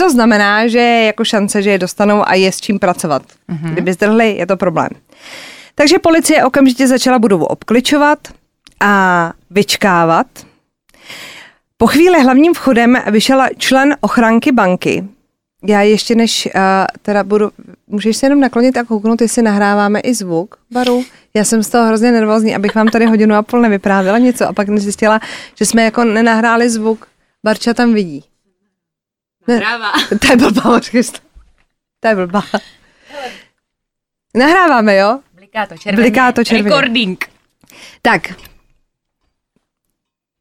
To 0.00 0.10
znamená, 0.10 0.66
že 0.66 0.78
je 0.78 1.06
jako 1.06 1.24
šance, 1.24 1.62
že 1.62 1.70
je 1.70 1.78
dostanou 1.78 2.28
a 2.28 2.34
je 2.34 2.52
s 2.52 2.60
čím 2.60 2.78
pracovat. 2.78 3.22
Mm-hmm. 3.22 3.72
Kdyby 3.72 3.92
zdrhli, 3.92 4.36
je 4.36 4.46
to 4.46 4.56
problém. 4.56 4.88
Takže 5.74 5.98
policie 5.98 6.44
okamžitě 6.44 6.86
začala 6.86 7.18
budovu 7.18 7.46
obkličovat 7.46 8.18
a 8.80 9.32
vyčkávat. 9.50 10.26
Po 11.76 11.86
chvíli 11.86 12.22
hlavním 12.22 12.54
vchodem 12.54 12.98
vyšel 13.10 13.42
člen 13.58 13.96
ochranky 14.00 14.52
banky. 14.52 15.04
Já 15.66 15.82
ještě 15.82 16.14
než 16.14 16.48
uh, 16.54 16.60
teda 17.02 17.24
budu, 17.24 17.50
můžeš 17.86 18.16
se 18.16 18.26
jenom 18.26 18.40
naklonit 18.40 18.76
a 18.76 18.84
kouknout, 18.84 19.20
jestli 19.20 19.42
nahráváme 19.42 20.00
i 20.00 20.14
zvuk, 20.14 20.56
Baru. 20.70 21.04
Já 21.34 21.44
jsem 21.44 21.62
z 21.62 21.68
toho 21.68 21.86
hrozně 21.86 22.12
nervózní, 22.12 22.56
abych 22.56 22.74
vám 22.74 22.88
tady 22.88 23.06
hodinu 23.06 23.34
a 23.34 23.42
půl 23.42 23.60
nevyprávěla 23.60 24.18
něco 24.18 24.48
a 24.48 24.52
pak 24.52 24.68
nezjistila, 24.68 25.20
že 25.54 25.64
jsme 25.64 25.82
jako 25.82 26.04
nenahráli 26.04 26.70
zvuk. 26.70 27.06
Barča 27.44 27.74
tam 27.74 27.94
vidí. 27.94 28.24
Nahrává. 29.48 29.92
To 30.20 30.26
je 30.30 30.36
blbá, 30.36 30.62
počkej. 30.62 31.02
To 32.00 32.08
je 32.08 32.14
blbá. 32.16 32.42
Nahráváme, 34.36 34.96
jo? 34.96 35.18
Bliká 35.34 35.66
to 35.66 35.76
červeně. 35.78 36.02
Bliká 36.02 36.32
to 36.32 36.44
červeně. 36.44 36.76
Recording. 36.76 37.24
Tak. 38.02 38.32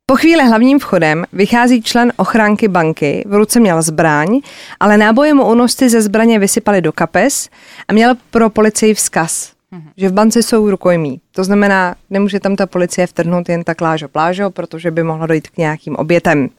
Po 0.05 0.15
chvíli 0.15 0.47
hlavním 0.47 0.79
vchodem 0.79 1.25
vychází 1.33 1.81
člen 1.81 2.13
ochránky 2.15 2.67
banky, 2.67 3.23
v 3.27 3.33
ruce 3.33 3.59
měl 3.59 3.81
zbraň, 3.81 4.41
ale 4.79 4.97
náboje 4.97 5.33
mu 5.33 5.45
únosci 5.45 5.89
ze 5.89 6.01
zbraně 6.01 6.39
vysypali 6.39 6.81
do 6.81 6.91
kapes 6.91 7.49
a 7.87 7.93
měl 7.93 8.15
pro 8.31 8.49
policii 8.49 8.93
vzkaz, 8.93 9.51
že 9.97 10.09
v 10.09 10.13
bance 10.13 10.43
jsou 10.43 10.69
rukojmí. 10.69 11.21
To 11.31 11.43
znamená, 11.43 11.95
nemůže 12.09 12.39
tam 12.39 12.55
ta 12.55 12.65
policie 12.65 13.07
vtrhnout 13.07 13.49
jen 13.49 13.63
tak 13.63 13.81
lážo 13.81 14.07
plážo, 14.07 14.49
protože 14.49 14.91
by 14.91 15.03
mohlo 15.03 15.27
dojít 15.27 15.47
k 15.49 15.57
nějakým 15.57 15.95
obětem. 15.95 16.49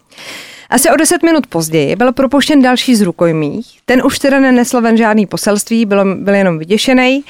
Asi 0.71 0.91
o 0.91 0.97
deset 0.97 1.23
minut 1.23 1.47
později 1.47 1.97
byl 1.97 2.13
propuštěn 2.13 2.63
další 2.63 2.97
z 2.97 3.03
rukojmích. 3.03 3.81
Ten 3.85 4.03
už 4.07 4.19
teda 4.19 4.41
nenesl 4.41 4.81
ven 4.81 4.97
žádný 4.97 5.27
poselství, 5.27 5.87
byl, 5.87 6.17
byl 6.17 6.35
jenom 6.35 6.59
vyděšený. 6.59 7.25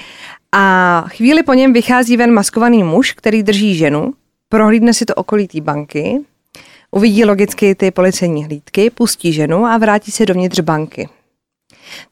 A 0.53 1.05
chvíli 1.09 1.43
po 1.43 1.55
něm 1.55 1.73
vychází 1.73 2.17
ven 2.17 2.33
maskovaný 2.33 2.83
muž, 2.83 3.13
který 3.13 3.43
drží 3.43 3.75
ženu, 3.75 4.13
prohlídne 4.49 4.95
si 4.95 5.05
to 5.05 5.15
okolí 5.15 5.49
té 5.49 5.61
banky, 5.61 6.21
uvidí 6.91 7.25
logicky 7.25 7.75
ty 7.75 7.91
policejní 7.91 8.45
hlídky, 8.45 8.91
pustí 8.91 9.33
ženu 9.33 9.67
a 9.67 9.79
vrátí 9.79 10.11
se 10.11 10.27
dovnitř 10.27 10.61
banky. 10.61 11.09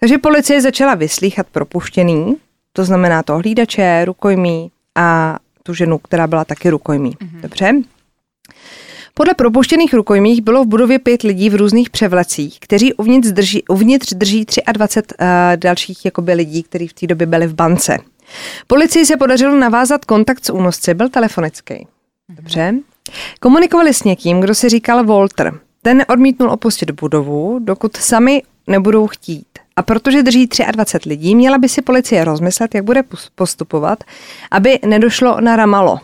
Takže 0.01 0.19
policie 0.19 0.61
začala 0.61 0.95
vyslýchat 0.95 1.47
propuštěný, 1.53 2.37
To 2.73 2.85
znamená 2.85 3.23
to 3.23 3.37
hlídače, 3.37 4.05
rukojmí 4.05 4.71
a 4.95 5.39
tu 5.63 5.75
ženu, 5.75 5.99
která 5.99 6.27
byla 6.27 6.45
taky 6.45 6.71
rukojmí. 6.71 7.11
Mm-hmm. 7.11 7.41
Dobře? 7.41 7.73
Podle 9.19 9.35
propuštěných 9.35 9.95
rukojmích 9.95 10.41
bylo 10.41 10.65
v 10.65 10.67
budově 10.67 10.99
pět 10.99 11.23
lidí 11.23 11.51
v 11.51 11.55
různých 11.55 11.91
převlecích, 11.91 12.61
kteří 12.61 12.95
uvnitř 12.95 13.29
drží, 13.29 13.65
uvnitř 13.69 14.15
drží 14.15 14.47
23 14.73 15.15
uh, 15.21 15.27
dalších 15.57 16.05
jakoby, 16.05 16.33
lidí, 16.33 16.63
kteří 16.63 16.89
v 16.89 16.93
té 16.93 17.07
době 17.07 17.27
byli 17.27 17.47
v 17.47 17.55
bance. 17.55 17.99
Policii 18.67 19.07
se 19.07 19.17
podařilo 19.17 19.57
navázat 19.57 20.05
kontakt 20.05 20.45
s 20.45 20.53
únosci, 20.53 20.95
byl 20.95 21.09
telefonický. 21.09 21.87
Dobře. 22.29 22.75
Komunikovali 23.41 23.95
s 23.95 24.05
někým, 24.05 24.41
kdo 24.41 24.55
si 24.55 24.69
říkal 24.69 25.05
Walter. 25.05 25.61
Ten 25.83 26.05
odmítnul 26.09 26.51
opustit 26.51 26.91
budovu, 26.91 27.59
dokud 27.63 27.97
sami 27.97 28.43
nebudou 28.67 29.07
chtít. 29.07 29.47
A 29.77 29.83
protože 29.83 30.23
drží 30.23 30.49
23 30.73 31.09
lidí, 31.09 31.35
měla 31.35 31.59
by 31.59 31.69
si 31.69 31.83
policie 31.83 32.25
rozmyslet, 32.25 32.75
jak 32.75 32.85
bude 32.85 33.03
postupovat, 33.35 34.05
aby 34.51 34.79
nedošlo 34.87 35.41
na 35.41 35.57
Ramalo. 35.57 36.01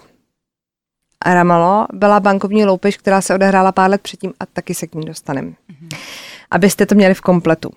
Ramalo 1.27 1.87
byla 1.93 2.21
bankovní 2.21 2.65
loupež, 2.65 2.97
která 2.97 3.21
se 3.21 3.35
odehrála 3.35 3.73
pár 3.73 3.91
let 3.91 4.01
předtím 4.01 4.33
a 4.41 4.47
taky 4.47 4.75
se 4.75 4.87
k 4.87 4.95
ní 4.95 5.07
dostaneme. 5.07 5.49
Mm-hmm. 5.49 5.97
Abyste 6.51 6.87
to 6.87 6.95
měli 6.95 7.15
v 7.15 7.21
kompletu. 7.21 7.71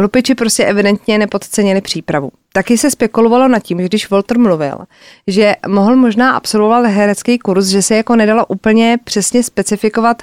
Lupiči 0.00 0.34
prostě 0.34 0.64
evidentně 0.64 1.18
nepodcenili 1.18 1.80
přípravu. 1.80 2.30
Taky 2.52 2.78
se 2.78 2.90
spekulovalo 2.90 3.48
nad 3.48 3.58
tím, 3.58 3.80
že 3.80 3.88
když 3.88 4.10
Walter 4.10 4.38
mluvil, 4.38 4.78
že 5.26 5.54
mohl 5.68 5.96
možná 5.96 6.32
absolvovat 6.32 6.86
herecký 6.86 7.38
kurz, 7.38 7.66
že 7.66 7.82
se 7.82 7.96
jako 7.96 8.16
nedalo 8.16 8.46
úplně 8.46 8.98
přesně 9.04 9.42
specifikovat, 9.42 10.22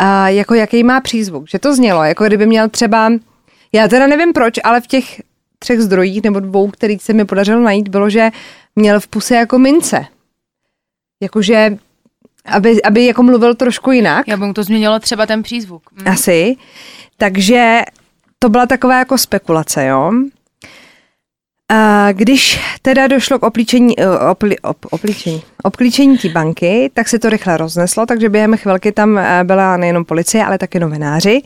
uh, 0.00 0.26
jako 0.26 0.54
jaký 0.54 0.84
má 0.84 1.00
přízvuk. 1.00 1.48
Že 1.48 1.58
to 1.58 1.74
znělo, 1.74 2.04
jako 2.04 2.24
kdyby 2.24 2.46
měl 2.46 2.68
třeba, 2.68 3.12
já 3.72 3.88
teda 3.88 4.06
nevím 4.06 4.32
proč, 4.32 4.54
ale 4.64 4.80
v 4.80 4.86
těch 4.86 5.22
třech 5.58 5.80
zdrojích 5.80 6.22
nebo 6.22 6.40
dvou, 6.40 6.70
kterých 6.70 7.02
se 7.02 7.12
mi 7.12 7.24
podařilo 7.24 7.60
najít, 7.60 7.88
bylo, 7.88 8.10
že 8.10 8.30
měl 8.76 9.00
v 9.00 9.06
puse 9.06 9.34
jako 9.34 9.58
mince. 9.58 10.06
Jakože, 11.22 11.78
aby, 12.44 12.82
aby 12.82 13.06
jako 13.06 13.22
mluvil 13.22 13.54
trošku 13.54 13.90
jinak. 13.92 14.28
Já 14.28 14.36
bych 14.36 14.52
to 14.52 14.62
změnilo 14.62 15.00
třeba 15.00 15.26
ten 15.26 15.42
přízvuk. 15.42 15.82
Mm. 15.92 16.08
Asi. 16.08 16.56
Takže 17.16 17.82
to 18.38 18.48
byla 18.48 18.66
taková 18.66 18.98
jako 18.98 19.18
spekulace, 19.18 19.86
jo. 19.86 20.12
A 21.68 22.12
když 22.12 22.60
teda 22.82 23.06
došlo 23.06 23.38
k 23.38 23.42
oplíčení, 23.42 24.00
eh, 24.00 24.18
opli, 24.30 24.58
op, 24.58 24.86
oplíčení, 24.90 25.42
obklíčení 25.62 26.18
té 26.18 26.28
banky, 26.28 26.90
tak 26.94 27.08
se 27.08 27.18
to 27.18 27.30
rychle 27.30 27.56
rozneslo, 27.56 28.06
takže 28.06 28.28
během 28.28 28.56
chvilky 28.56 28.92
tam 28.92 29.18
eh, 29.18 29.44
byla 29.44 29.76
nejenom 29.76 30.04
policie, 30.04 30.44
ale 30.44 30.58
taky 30.58 30.80
novináři. 30.80 31.42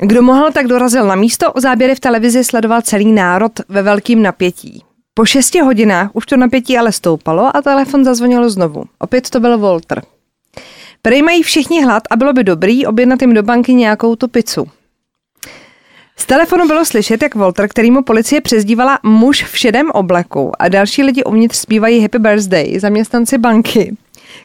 Kdo 0.00 0.22
mohl, 0.22 0.52
tak 0.52 0.66
dorazil 0.66 1.06
na 1.06 1.14
místo. 1.14 1.52
O 1.52 1.60
záběry 1.60 1.94
v 1.94 2.00
televizi 2.00 2.44
sledoval 2.44 2.82
celý 2.82 3.12
národ 3.12 3.52
ve 3.68 3.82
velkým 3.82 4.22
napětí. 4.22 4.82
Po 5.14 5.24
šesti 5.24 5.60
hodinách 5.60 6.10
už 6.12 6.26
to 6.26 6.36
napětí 6.36 6.78
ale 6.78 6.92
stoupalo 6.92 7.56
a 7.56 7.62
telefon 7.62 8.04
zazvonil 8.04 8.50
znovu. 8.50 8.84
Opět 8.98 9.30
to 9.30 9.40
byl 9.40 9.58
Walter. 9.58 10.02
Prej 11.02 11.22
mají 11.22 11.42
všichni 11.42 11.84
hlad 11.84 12.02
a 12.10 12.16
bylo 12.16 12.32
by 12.32 12.44
dobrý 12.44 12.86
objednat 12.86 13.22
jim 13.22 13.34
do 13.34 13.42
banky 13.42 13.74
nějakou 13.74 14.16
tu 14.16 14.28
pizzu. 14.28 14.66
Z 16.16 16.26
telefonu 16.26 16.66
bylo 16.66 16.84
slyšet, 16.84 17.22
jak 17.22 17.34
Walter, 17.34 17.68
který 17.68 17.90
mu 17.90 18.02
policie 18.02 18.40
přezdívala 18.40 18.98
muž 19.02 19.44
v 19.44 19.58
šedém 19.58 19.90
obleku 19.90 20.52
a 20.58 20.68
další 20.68 21.02
lidi 21.02 21.24
uvnitř 21.24 21.56
zpívají 21.56 22.00
Happy 22.00 22.18
Birthday, 22.18 22.78
zaměstnanci 22.80 23.38
banky, 23.38 23.96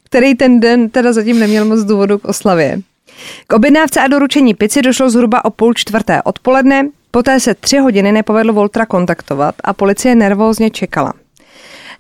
který 0.03 0.36
ten 0.36 0.59
den 0.59 0.89
teda 0.89 1.13
zatím 1.13 1.39
neměl 1.39 1.65
moc 1.65 1.79
důvodu 1.79 2.17
k 2.17 2.25
oslavě. 2.25 2.81
K 3.47 3.53
objednávce 3.53 4.01
a 4.01 4.07
doručení 4.07 4.53
pici 4.53 4.81
došlo 4.81 5.09
zhruba 5.09 5.45
o 5.45 5.50
půl 5.50 5.74
čtvrté 5.74 6.21
odpoledne, 6.21 6.89
poté 7.11 7.39
se 7.39 7.55
tři 7.55 7.77
hodiny 7.77 8.11
nepovedlo 8.11 8.53
Voltra 8.53 8.85
kontaktovat 8.85 9.55
a 9.63 9.73
policie 9.73 10.15
nervózně 10.15 10.69
čekala. 10.69 11.13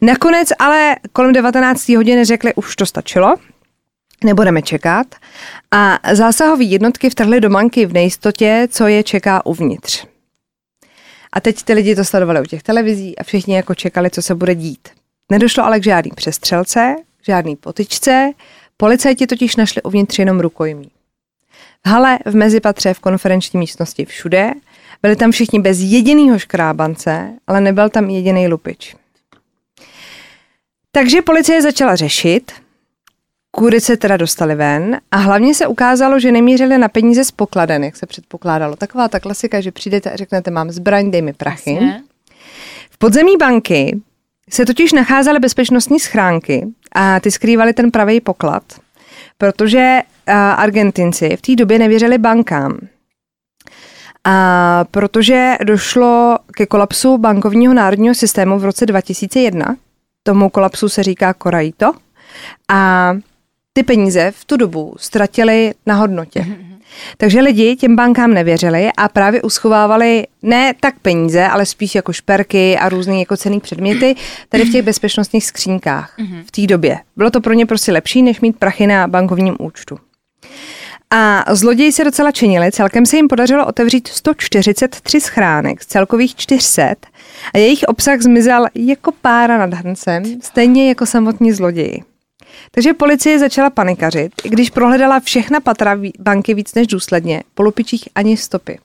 Nakonec 0.01 0.49
ale 0.59 0.95
kolem 1.13 1.33
19. 1.33 1.89
hodiny 1.89 2.25
řekli, 2.25 2.53
už 2.53 2.75
to 2.75 2.85
stačilo, 2.85 3.35
nebudeme 4.23 4.61
čekat. 4.61 5.07
A 5.71 5.99
zásahové 6.13 6.63
jednotky 6.63 7.09
vtrhly 7.09 7.41
do 7.41 7.49
banky 7.49 7.85
v 7.85 7.93
nejistotě, 7.93 8.67
co 8.71 8.87
je 8.87 9.03
čeká 9.03 9.45
uvnitř. 9.45 10.05
A 11.31 11.39
teď 11.39 11.63
ty 11.63 11.73
lidi 11.73 11.95
to 11.95 12.05
sledovali 12.05 12.41
u 12.41 12.45
těch 12.45 12.63
televizí 12.63 13.17
a 13.17 13.23
všichni 13.23 13.55
jako 13.55 13.75
čekali, 13.75 14.09
co 14.09 14.21
se 14.21 14.35
bude 14.35 14.55
dít. 14.55 14.89
Nedošlo 15.31 15.63
ale 15.63 15.79
k 15.79 15.83
žádný 15.83 16.11
přestřelce, 16.15 16.95
žádný 17.25 17.55
potyčce, 17.55 18.31
policajti 18.77 19.27
totiž 19.27 19.55
našli 19.55 19.81
uvnitř 19.81 20.19
jenom 20.19 20.39
rukojmí. 20.39 20.91
V 21.85 21.89
hale, 21.89 22.19
v 22.25 22.35
mezipatře, 22.35 22.93
v 22.93 22.99
konferenční 22.99 23.59
místnosti, 23.59 24.05
všude. 24.05 24.51
Byli 25.01 25.15
tam 25.15 25.31
všichni 25.31 25.59
bez 25.59 25.79
jediného 25.79 26.39
škrábance, 26.39 27.33
ale 27.47 27.61
nebyl 27.61 27.89
tam 27.89 28.09
jediný 28.09 28.47
lupič. 28.47 28.95
Takže 30.91 31.21
policie 31.21 31.61
začala 31.61 31.95
řešit, 31.95 32.51
kudy 33.51 33.81
se 33.81 33.97
teda 33.97 34.17
dostali 34.17 34.55
ven 34.55 34.99
a 35.11 35.17
hlavně 35.17 35.55
se 35.55 35.67
ukázalo, 35.67 36.19
že 36.19 36.31
nemířili 36.31 36.77
na 36.77 36.87
peníze 36.87 37.25
z 37.25 37.31
pokladen, 37.31 37.83
jak 37.83 37.95
se 37.95 38.05
předpokládalo. 38.05 38.75
Taková 38.75 39.07
ta 39.07 39.19
klasika, 39.19 39.61
že 39.61 39.71
přijdete 39.71 40.11
a 40.11 40.15
řeknete, 40.15 40.51
mám 40.51 40.71
zbraň, 40.71 41.11
dej 41.11 41.21
mi 41.21 41.33
prachy. 41.33 41.73
Jasně. 41.73 42.03
V 42.91 42.97
podzemí 42.97 43.37
banky 43.37 44.01
se 44.49 44.65
totiž 44.65 44.93
nacházely 44.93 45.39
bezpečnostní 45.39 45.99
schránky 45.99 46.67
a 46.91 47.19
ty 47.19 47.31
skrývaly 47.31 47.73
ten 47.73 47.91
pravý 47.91 48.21
poklad, 48.21 48.63
protože 49.37 49.99
Argentinci 50.55 51.37
v 51.37 51.41
té 51.41 51.55
době 51.55 51.79
nevěřili 51.79 52.17
bankám. 52.17 52.77
A 54.29 54.85
protože 54.91 55.55
došlo 55.63 56.37
ke 56.53 56.65
kolapsu 56.65 57.17
bankovního 57.17 57.73
národního 57.73 58.15
systému 58.15 58.59
v 58.59 58.65
roce 58.65 58.85
2001, 58.85 59.75
tomu 60.23 60.49
kolapsu 60.49 60.89
se 60.89 61.03
říká 61.03 61.33
Koraito, 61.33 61.93
a 62.69 63.13
ty 63.73 63.83
peníze 63.83 64.31
v 64.31 64.45
tu 64.45 64.57
dobu 64.57 64.95
ztratili 64.97 65.73
na 65.85 65.95
hodnotě. 65.95 66.45
Takže 67.17 67.41
lidi 67.41 67.75
těm 67.75 67.95
bankám 67.95 68.33
nevěřili 68.33 68.89
a 68.97 69.07
právě 69.09 69.41
uschovávali 69.41 70.27
ne 70.41 70.73
tak 70.79 70.99
peníze, 70.99 71.47
ale 71.47 71.65
spíš 71.65 71.95
jako 71.95 72.13
šperky 72.13 72.77
a 72.77 72.89
různé 72.89 73.19
jako 73.19 73.37
cený 73.37 73.59
předměty 73.59 74.15
tady 74.49 74.65
v 74.65 74.71
těch 74.71 74.85
bezpečnostních 74.85 75.45
skřínkách 75.45 76.15
v 76.47 76.51
té 76.51 76.67
době. 76.67 76.99
Bylo 77.15 77.31
to 77.31 77.41
pro 77.41 77.53
ně 77.53 77.65
prostě 77.65 77.91
lepší, 77.91 78.21
než 78.21 78.41
mít 78.41 78.59
prachy 78.59 78.87
na 78.87 79.07
bankovním 79.07 79.55
účtu. 79.59 79.99
A 81.11 81.55
zloději 81.55 81.91
se 81.91 82.03
docela 82.03 82.31
činili, 82.31 82.71
celkem 82.71 83.05
se 83.05 83.15
jim 83.15 83.27
podařilo 83.27 83.65
otevřít 83.65 84.07
143 84.07 85.21
schránek 85.21 85.83
z 85.83 85.85
celkových 85.85 86.35
400 86.35 86.95
a 87.53 87.57
jejich 87.57 87.83
obsah 87.87 88.21
zmizel 88.21 88.65
jako 88.75 89.11
pára 89.21 89.57
nad 89.57 89.73
hrncem, 89.73 90.23
stejně 90.41 90.89
jako 90.89 91.05
samotní 91.05 91.51
zloději. 91.51 92.03
Takže 92.71 92.93
policie 92.93 93.39
začala 93.39 93.69
panikařit, 93.69 94.31
i 94.43 94.49
když 94.49 94.69
prohledala 94.69 95.19
všechna 95.19 95.59
patra 95.59 95.97
banky 96.19 96.53
víc 96.53 96.73
než 96.73 96.87
důsledně, 96.87 97.43
po 97.53 97.63
lupičích 97.63 98.09
ani 98.15 98.37
stopy. 98.37 98.79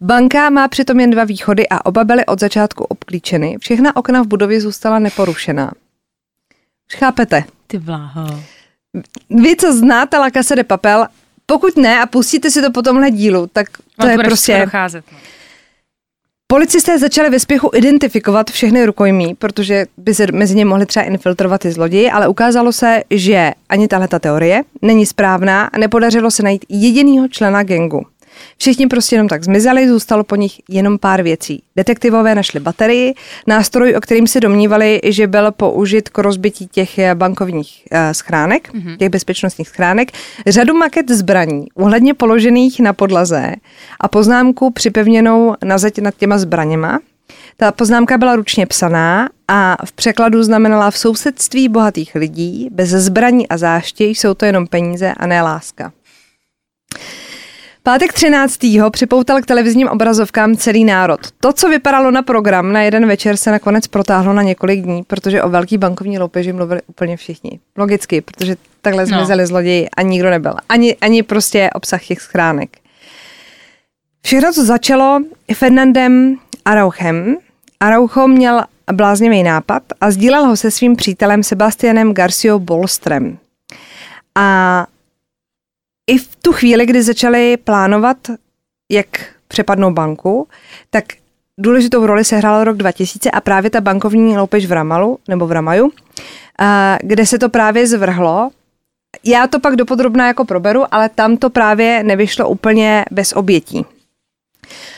Banka 0.00 0.50
má 0.50 0.68
přitom 0.68 1.00
jen 1.00 1.10
dva 1.10 1.24
východy 1.24 1.68
a 1.68 1.86
oba 1.86 2.04
byly 2.04 2.26
od 2.26 2.40
začátku 2.40 2.84
obklíčeny. 2.84 3.56
Všechna 3.60 3.96
okna 3.96 4.22
v 4.22 4.26
budově 4.26 4.60
zůstala 4.60 4.98
neporušená. 4.98 5.72
Už 6.92 6.98
chápete? 6.98 7.44
Ty 7.66 7.78
vláho. 7.78 8.40
Vy, 9.30 9.56
co 9.56 9.72
znáte 9.72 10.18
La 10.18 10.30
Casa 10.30 10.54
de 10.54 10.64
Papel, 10.64 11.06
pokud 11.46 11.76
ne 11.76 12.00
a 12.00 12.06
pustíte 12.06 12.50
si 12.50 12.62
to 12.62 12.70
po 12.70 12.82
tomhle 12.82 13.10
dílu, 13.10 13.46
tak 13.52 13.66
to 14.00 14.06
no, 14.06 14.08
je 14.08 14.18
prostě... 14.18 14.62
Docházet, 14.64 15.04
no. 15.12 15.18
Policisté 16.46 16.98
začali 16.98 17.30
ve 17.30 17.40
spěchu 17.40 17.70
identifikovat 17.74 18.50
všechny 18.50 18.86
rukojmí, 18.86 19.34
protože 19.34 19.86
by 19.96 20.14
se 20.14 20.26
mezi 20.32 20.54
ně 20.54 20.64
mohli 20.64 20.86
třeba 20.86 21.04
infiltrovat 21.04 21.64
i 21.64 21.72
zloději, 21.72 22.10
ale 22.10 22.28
ukázalo 22.28 22.72
se, 22.72 23.02
že 23.10 23.52
ani 23.68 23.88
tahle 23.88 24.08
ta 24.08 24.18
teorie 24.18 24.62
není 24.82 25.06
správná 25.06 25.64
a 25.64 25.78
nepodařilo 25.78 26.30
se 26.30 26.42
najít 26.42 26.64
jedinýho 26.68 27.28
člena 27.28 27.62
gengu. 27.62 28.06
Všichni 28.58 28.86
prostě 28.86 29.14
jenom 29.14 29.28
tak 29.28 29.44
zmizeli, 29.44 29.88
zůstalo 29.88 30.24
po 30.24 30.36
nich 30.36 30.60
jenom 30.68 30.98
pár 30.98 31.22
věcí. 31.22 31.62
Detektivové 31.76 32.34
našli 32.34 32.60
baterii, 32.60 33.14
nástroj, 33.46 33.94
o 33.96 34.00
kterým 34.00 34.26
se 34.26 34.40
domnívali, 34.40 35.00
že 35.04 35.26
byl 35.26 35.52
použit 35.52 36.08
k 36.08 36.18
rozbití 36.18 36.66
těch 36.66 36.98
eh, 36.98 37.14
bankovních 37.14 37.82
uh, 37.92 37.98
schránek, 38.12 38.74
mm-hmm. 38.74 38.96
těch 38.96 39.08
bezpečnostních 39.08 39.68
schránek, 39.68 40.12
řadu 40.46 40.74
maket 40.74 41.10
zbraní, 41.10 41.66
uhledně 41.74 42.14
položených 42.14 42.80
na 42.80 42.92
podlaze 42.92 43.54
a 44.00 44.08
poznámku 44.08 44.70
připevněnou 44.70 45.54
na 45.64 45.78
zeď 45.78 45.98
nad 45.98 46.14
těma 46.16 46.38
zbraněma. 46.38 47.00
Ta 47.56 47.72
poznámka 47.72 48.18
byla 48.18 48.36
ručně 48.36 48.66
psaná 48.66 49.28
a 49.48 49.76
v 49.84 49.92
překladu 49.92 50.42
znamenala 50.42 50.90
v 50.90 50.98
sousedství 50.98 51.68
bohatých 51.68 52.14
lidí, 52.14 52.68
bez 52.72 52.88
zbraní 52.88 53.48
a 53.48 53.56
záště 53.56 54.04
jsou 54.04 54.34
to 54.34 54.44
jenom 54.44 54.66
peníze 54.66 55.14
a 55.16 55.26
ne 55.26 55.42
láska. 55.42 55.92
Pátek 57.86 58.12
13. 58.12 58.58
připoutal 58.90 59.42
k 59.42 59.46
televizním 59.46 59.88
obrazovkám 59.88 60.56
celý 60.56 60.84
národ. 60.84 61.20
To, 61.40 61.52
co 61.52 61.68
vypadalo 61.68 62.10
na 62.10 62.22
program 62.22 62.72
na 62.72 62.82
jeden 62.82 63.06
večer, 63.06 63.36
se 63.36 63.50
nakonec 63.50 63.86
protáhlo 63.86 64.32
na 64.32 64.42
několik 64.42 64.80
dní, 64.80 65.02
protože 65.02 65.42
o 65.42 65.48
velký 65.48 65.78
bankovní 65.78 66.18
loupeži 66.18 66.52
mluvili 66.52 66.80
úplně 66.86 67.16
všichni. 67.16 67.60
Logicky, 67.76 68.20
protože 68.20 68.56
takhle 68.82 69.06
zmizeli 69.06 69.42
no. 69.42 69.46
zloději 69.46 69.88
a 69.96 70.02
nikdo 70.02 70.30
nebyl. 70.30 70.54
Ani, 70.68 70.96
ani 70.96 71.22
prostě 71.22 71.70
obsah 71.74 72.04
těch 72.04 72.20
schránek. 72.20 72.78
Všechno 74.22 74.52
to 74.52 74.64
začalo 74.64 75.20
Fernandem 75.54 76.36
Arauchem. 76.64 77.36
Araucho 77.80 78.28
měl 78.28 78.62
bláznivý 78.92 79.42
nápad 79.42 79.82
a 80.00 80.10
sdílel 80.10 80.46
ho 80.46 80.56
se 80.56 80.70
svým 80.70 80.96
přítelem 80.96 81.42
Sebastianem 81.42 82.14
Garcio 82.14 82.58
Bolstrem. 82.58 83.38
A 84.34 84.86
i 86.06 86.18
v 86.18 86.36
tu 86.36 86.52
chvíli, 86.52 86.86
kdy 86.86 87.02
začali 87.02 87.56
plánovat, 87.56 88.16
jak 88.92 89.06
přepadnou 89.48 89.90
banku, 89.90 90.48
tak 90.90 91.04
důležitou 91.58 92.06
roli 92.06 92.24
sehrál 92.24 92.64
rok 92.64 92.76
2000 92.76 93.30
a 93.30 93.40
právě 93.40 93.70
ta 93.70 93.80
bankovní 93.80 94.36
loupež 94.36 94.66
v 94.66 94.72
Ramalu, 94.72 95.18
nebo 95.28 95.46
v 95.46 95.52
Ramaju, 95.52 95.92
kde 97.02 97.26
se 97.26 97.38
to 97.38 97.48
právě 97.48 97.86
zvrhlo. 97.86 98.50
Já 99.24 99.46
to 99.46 99.60
pak 99.60 99.76
dopodrobná 99.76 100.26
jako 100.26 100.44
proberu, 100.44 100.84
ale 100.90 101.08
tam 101.08 101.36
to 101.36 101.50
právě 101.50 102.02
nevyšlo 102.02 102.48
úplně 102.48 103.04
bez 103.10 103.32
obětí. 103.32 103.86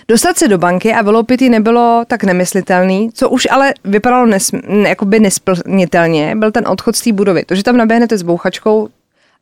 Dostat 0.09 0.39
se 0.39 0.49
do 0.49 0.59
banky 0.59 0.93
a 0.95 1.03
vyloupit 1.03 1.43
ji 1.43 1.49
nebylo 1.49 2.05
tak 2.07 2.25
nemyslitelný, 2.25 3.11
co 3.13 3.31
už 3.31 3.49
ale 3.51 3.75
vypadalo 3.85 4.27
nesm- 4.27 4.87
jakoby 4.87 5.21
nesplnitelně, 5.21 6.37
byl 6.37 6.53
ten 6.53 6.69
odchod 6.69 6.97
z 6.97 7.01
té 7.03 7.13
budovy. 7.13 7.45
To, 7.45 7.55
že 7.55 7.63
tam 7.63 7.77
naběhnete 7.77 8.19
s 8.19 8.23
bouchačkou, 8.23 8.89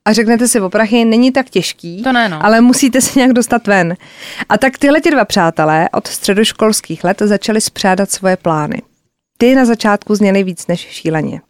a 0.04 0.12
řeknete 0.12 0.48
si 0.48 0.60
o 0.60 0.70
prachy, 0.70 1.04
není 1.04 1.32
tak 1.32 1.50
těžký, 1.50 2.02
to 2.02 2.12
ne, 2.12 2.28
no. 2.28 2.44
ale 2.44 2.60
musíte 2.60 3.00
se 3.00 3.18
nějak 3.18 3.32
dostat 3.32 3.66
ven. 3.66 3.96
A 4.48 4.58
tak 4.58 4.78
tyhle 4.78 5.00
ti 5.00 5.10
dva 5.10 5.24
přátelé 5.24 5.88
od 5.92 6.06
středoškolských 6.06 7.04
let 7.04 7.22
začali 7.24 7.60
spřádat 7.60 8.10
svoje 8.10 8.36
plány. 8.36 8.82
Ty 9.38 9.54
na 9.54 9.64
začátku 9.64 10.14
zněly 10.14 10.44
víc 10.44 10.66
než 10.66 10.80
šíleně. 10.80 11.40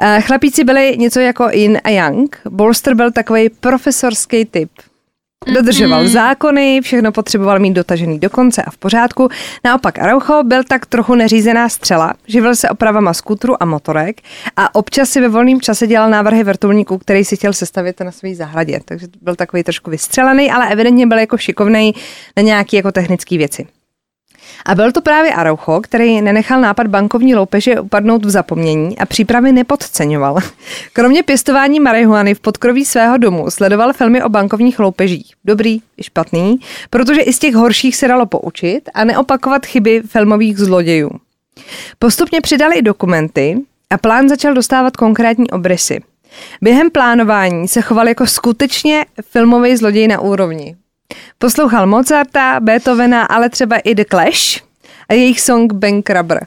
Eh, 0.00 0.20
chlapíci 0.20 0.64
byli 0.64 0.96
něco 0.98 1.20
jako 1.20 1.48
Yin 1.52 1.78
a 1.84 1.88
Yang. 1.88 2.40
Bolster 2.50 2.94
byl 2.94 3.12
takový 3.12 3.48
profesorský 3.48 4.44
typ. 4.44 4.70
Dodržoval 5.46 6.04
mm-hmm. 6.04 6.12
zákony, 6.12 6.80
všechno 6.80 7.12
potřeboval 7.12 7.58
mít 7.58 7.72
dotažený 7.72 8.18
do 8.18 8.30
konce 8.30 8.62
a 8.62 8.70
v 8.70 8.76
pořádku. 8.76 9.28
Naopak 9.64 9.98
Araucho 9.98 10.42
byl 10.44 10.64
tak 10.64 10.86
trochu 10.86 11.14
neřízená 11.14 11.68
střela, 11.68 12.14
živil 12.26 12.56
se 12.56 12.68
opravama 12.68 13.14
skutru 13.14 13.62
a 13.62 13.64
motorek 13.64 14.20
a 14.56 14.74
občas 14.74 15.10
si 15.10 15.20
ve 15.20 15.28
volném 15.28 15.60
čase 15.60 15.86
dělal 15.86 16.10
návrhy 16.10 16.44
vrtulníků, 16.44 16.98
který 16.98 17.24
si 17.24 17.36
chtěl 17.36 17.52
sestavit 17.52 18.00
na 18.00 18.12
své 18.12 18.34
zahradě. 18.34 18.80
Takže 18.84 19.06
byl 19.22 19.36
takový 19.36 19.62
trošku 19.62 19.90
vystřelený, 19.90 20.50
ale 20.50 20.72
evidentně 20.72 21.06
byl 21.06 21.18
jako 21.18 21.38
šikovný 21.38 21.94
na 22.36 22.42
nějaké 22.42 22.76
jako 22.76 22.92
technické 22.92 23.38
věci. 23.38 23.66
A 24.66 24.74
byl 24.74 24.92
to 24.92 25.00
právě 25.00 25.32
Araucho, 25.32 25.80
který 25.80 26.20
nenechal 26.20 26.60
nápad 26.60 26.86
bankovní 26.86 27.34
loupeže 27.34 27.80
upadnout 27.80 28.24
v 28.24 28.30
zapomnění 28.30 28.98
a 28.98 29.06
přípravy 29.06 29.52
nepodceňoval. 29.52 30.38
Kromě 30.92 31.22
pěstování 31.22 31.80
marihuany 31.80 32.34
v 32.34 32.40
podkroví 32.40 32.84
svého 32.84 33.16
domu 33.16 33.50
sledoval 33.50 33.92
filmy 33.92 34.22
o 34.22 34.28
bankovních 34.28 34.78
loupežích. 34.78 35.32
Dobrý 35.44 35.78
i 35.96 36.02
špatný, 36.02 36.60
protože 36.90 37.20
i 37.20 37.32
z 37.32 37.38
těch 37.38 37.54
horších 37.54 37.96
se 37.96 38.08
dalo 38.08 38.26
poučit 38.26 38.90
a 38.94 39.04
neopakovat 39.04 39.66
chyby 39.66 40.02
filmových 40.06 40.58
zlodějů. 40.58 41.10
Postupně 41.98 42.40
přidali 42.40 42.76
i 42.76 42.82
dokumenty 42.82 43.56
a 43.90 43.98
plán 43.98 44.28
začal 44.28 44.54
dostávat 44.54 44.96
konkrétní 44.96 45.50
obrysy. 45.50 46.00
Během 46.62 46.90
plánování 46.90 47.68
se 47.68 47.80
choval 47.80 48.08
jako 48.08 48.26
skutečně 48.26 49.06
filmový 49.22 49.76
zloděj 49.76 50.08
na 50.08 50.20
úrovni. 50.20 50.76
Poslouchal 51.38 51.86
Mozarta, 51.86 52.60
Beethovena, 52.60 53.24
ale 53.24 53.50
třeba 53.50 53.76
i 53.76 53.94
The 53.94 54.04
Clash 54.10 54.62
a 55.08 55.14
jejich 55.14 55.40
song 55.40 55.72
Bankrubber, 55.72 56.46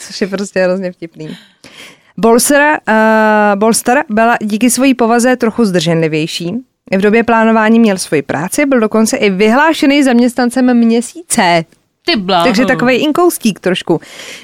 což 0.00 0.20
je 0.20 0.26
prostě 0.26 0.60
hrozně 0.60 0.92
vtipný. 0.92 1.36
Bolster, 2.16 2.78
uh, 2.88 3.58
Bolster 3.58 4.04
byla 4.08 4.36
díky 4.40 4.70
své 4.70 4.94
povaze 4.94 5.36
trochu 5.36 5.64
zdrženlivější. 5.64 6.54
V 6.96 7.00
době 7.00 7.24
plánování 7.24 7.80
měl 7.80 7.98
svoji 7.98 8.22
práci, 8.22 8.66
byl 8.66 8.80
dokonce 8.80 9.16
i 9.16 9.30
vyhlášený 9.30 10.02
zaměstnancem 10.02 10.76
měsíce. 10.76 11.64
Ty 12.06 12.16
bláho. 12.16 12.44
Takže 12.44 12.66
takový 12.66 12.94
inkoustík 12.94 13.60
trošku. 13.60 14.00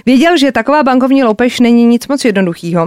Věděl, 0.07 0.37
že 0.37 0.53
taková 0.53 0.83
bankovní 0.83 1.25
loupež 1.25 1.61
není 1.61 1.85
nic 1.85 2.09
moc 2.09 2.25
jednoduchýho. 2.25 2.87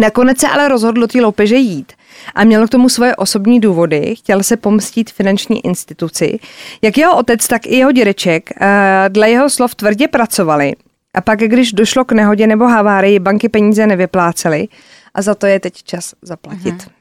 Nakonec 0.00 0.38
se 0.38 0.48
ale 0.48 0.68
rozhodl 0.68 1.00
do 1.00 1.06
té 1.06 1.20
loupeže 1.20 1.56
jít 1.56 1.92
a 2.34 2.44
měl 2.44 2.66
k 2.66 2.70
tomu 2.70 2.88
svoje 2.88 3.16
osobní 3.16 3.60
důvody. 3.60 4.14
Chtěl 4.18 4.42
se 4.42 4.56
pomstít 4.56 5.10
finanční 5.10 5.66
instituci. 5.66 6.38
Jak 6.82 6.98
jeho 6.98 7.16
otec, 7.16 7.48
tak 7.48 7.66
i 7.66 7.76
jeho 7.76 7.92
dědeček 7.92 8.50
eh, 8.60 9.04
dle 9.08 9.30
jeho 9.30 9.50
slov 9.50 9.74
tvrdě 9.74 10.08
pracovali. 10.08 10.74
A 11.14 11.20
pak, 11.20 11.38
když 11.38 11.72
došlo 11.72 12.04
k 12.04 12.12
nehodě 12.12 12.46
nebo 12.46 12.64
havárii, 12.64 13.18
banky 13.18 13.48
peníze 13.48 13.86
nevyplácely 13.86 14.68
a 15.14 15.22
za 15.22 15.34
to 15.34 15.46
je 15.46 15.60
teď 15.60 15.82
čas 15.82 16.14
zaplatit. 16.22 16.74
Mhm. 16.74 16.92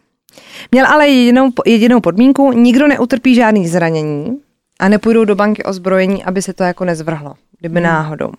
Měl 0.72 0.88
ale 0.88 1.08
jedinou, 1.08 1.50
jedinou 1.66 2.02
podmínku, 2.02 2.52
nikdo 2.52 2.88
neutrpí 2.88 3.36
žádný 3.36 3.68
zranění 3.68 4.42
a 4.80 4.90
nepůjdou 4.90 5.26
do 5.26 5.36
banky 5.36 5.64
ozbrojení, 5.64 6.24
aby 6.24 6.42
se 6.42 6.54
to 6.54 6.64
jako 6.64 6.86
nezvrhlo, 6.86 7.34
kdyby 7.60 7.80
mhm. 7.80 7.84
náhodou. 7.84 8.32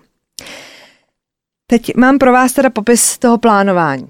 Teď 1.66 1.96
mám 1.96 2.18
pro 2.18 2.32
vás 2.32 2.52
teda 2.52 2.70
popis 2.70 3.18
toho 3.18 3.38
plánování. 3.38 4.08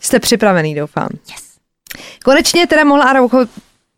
Jste 0.00 0.20
připravený, 0.20 0.74
doufám. 0.74 1.08
Yes. 1.30 1.47
Konečně 2.24 2.66
teda 2.66 2.84
mohl 2.84 3.02
Araujo 3.02 3.46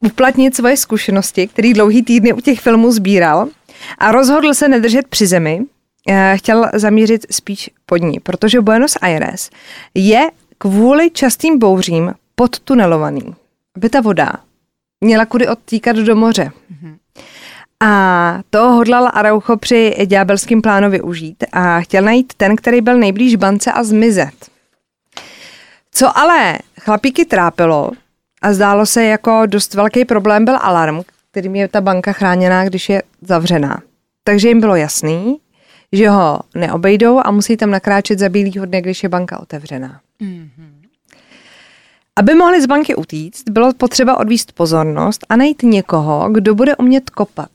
uplatnit 0.01 0.57
svoje 0.57 0.77
zkušenosti, 0.77 1.49
který 1.49 1.73
dlouhý 1.73 2.03
týdny 2.03 2.33
u 2.33 2.41
těch 2.41 2.61
filmů 2.61 2.93
sbíral 2.93 3.49
a 3.99 4.13
rozhodl 4.13 4.55
se 4.55 4.69
nedržet 4.69 5.09
při 5.09 5.27
zemi, 5.27 5.61
eh, 6.09 6.35
chtěl 6.37 6.71
zamířit 6.75 7.27
spíš 7.31 7.71
pod 7.87 7.97
ní, 7.97 8.21
protože 8.21 8.61
Buenos 8.61 8.97
Aires 9.01 9.51
je 9.95 10.31
kvůli 10.59 11.11
častým 11.11 11.59
bouřím 11.59 12.15
podtunelovaný, 12.35 13.35
aby 13.77 13.89
ta 13.89 14.01
voda 14.01 14.33
měla 15.01 15.27
kudy 15.27 15.49
odtíkat 15.49 15.97
do 15.97 16.17
moře. 16.17 16.51
Mm-hmm. 16.73 16.97
A 17.81 18.41
to 18.51 18.73
hodlal 18.73 19.11
Araucho 19.13 19.57
při 19.57 19.97
ďábelském 20.07 20.63
plánu 20.63 20.91
využít 20.91 21.45
a 21.53 21.81
chtěl 21.81 22.03
najít 22.05 22.33
ten, 22.37 22.57
který 22.57 22.81
byl 22.81 22.99
nejblíž 22.99 23.37
bance 23.37 23.73
a 23.73 23.83
zmizet. 23.83 24.51
Co 25.93 26.19
ale 26.19 26.59
chlapíky 26.81 27.25
trápilo 27.25 27.91
a 28.43 28.53
zdálo 28.53 28.87
se 28.87 29.05
jako 29.05 29.43
dost 29.47 29.75
velký 29.75 30.05
problém 30.05 30.45
byl 30.45 30.57
alarm, 30.61 31.01
kterým 31.31 31.55
je 31.55 31.69
ta 31.69 31.81
banka 31.81 32.13
chráněná, 32.13 32.65
když 32.65 32.89
je 32.89 33.03
zavřená. 33.23 33.83
Takže 34.25 34.49
jim 34.49 34.61
bylo 34.61 34.77
jasný, 34.77 35.41
že 35.93 36.09
ho 36.09 36.41
neobejdou 36.55 37.21
a 37.25 37.31
musí 37.31 37.57
tam 37.57 37.71
nakráčet 37.71 38.19
za 38.19 38.29
bílýho 38.29 38.67
dne, 38.67 38.83
když 38.83 39.03
je 39.03 39.09
banka 39.09 39.41
otevřená. 39.41 40.01
Mm-hmm. 40.21 40.81
Aby 42.17 42.35
mohli 42.35 42.63
z 42.63 42.67
banky 42.67 42.95
utíct, 42.95 43.51
bylo 43.51 43.75
potřeba 43.75 44.19
odvíst 44.19 44.53
pozornost 44.53 45.27
a 45.29 45.37
najít 45.37 45.63
někoho, 45.63 46.31
kdo 46.33 46.55
bude 46.55 46.77
umět 46.77 47.11
kopat. 47.11 47.51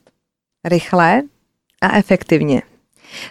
Rychle 0.66 1.22
a 1.82 1.98
efektivně. 1.98 2.62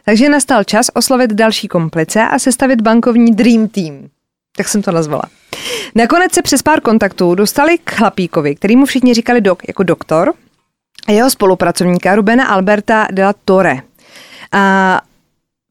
Takže 0.05 0.29
nastal 0.29 0.65
čas 0.65 0.91
oslovit 0.95 1.33
další 1.33 1.69
komplice 1.69 2.23
a 2.23 2.39
sestavit 2.39 2.81
bankovní 2.81 3.33
Dream 3.33 3.69
Team 3.69 4.09
tak 4.57 4.69
jsem 4.69 4.83
to 4.83 4.93
nazvala. 4.93 5.23
Nakonec 5.95 6.33
se 6.33 6.43
přes 6.43 6.62
pár 6.62 6.81
kontaktů 6.81 7.35
dostali 7.35 7.79
k 7.79 7.90
chlapíkovi, 7.90 8.55
který 8.55 8.77
mu 8.77 8.87
všichni 8.87 9.14
říkali 9.14 9.40
dok 9.40 9.62
jako 9.69 9.83
doktor, 9.83 10.33
a 11.07 11.12
jeho 11.12 11.31
spolupracovníka 11.31 12.14
Rubena 12.14 12.47
Alberta 12.47 13.07
de 13.12 13.25
la 13.25 13.35
Torre. 13.45 13.79
A 14.53 15.01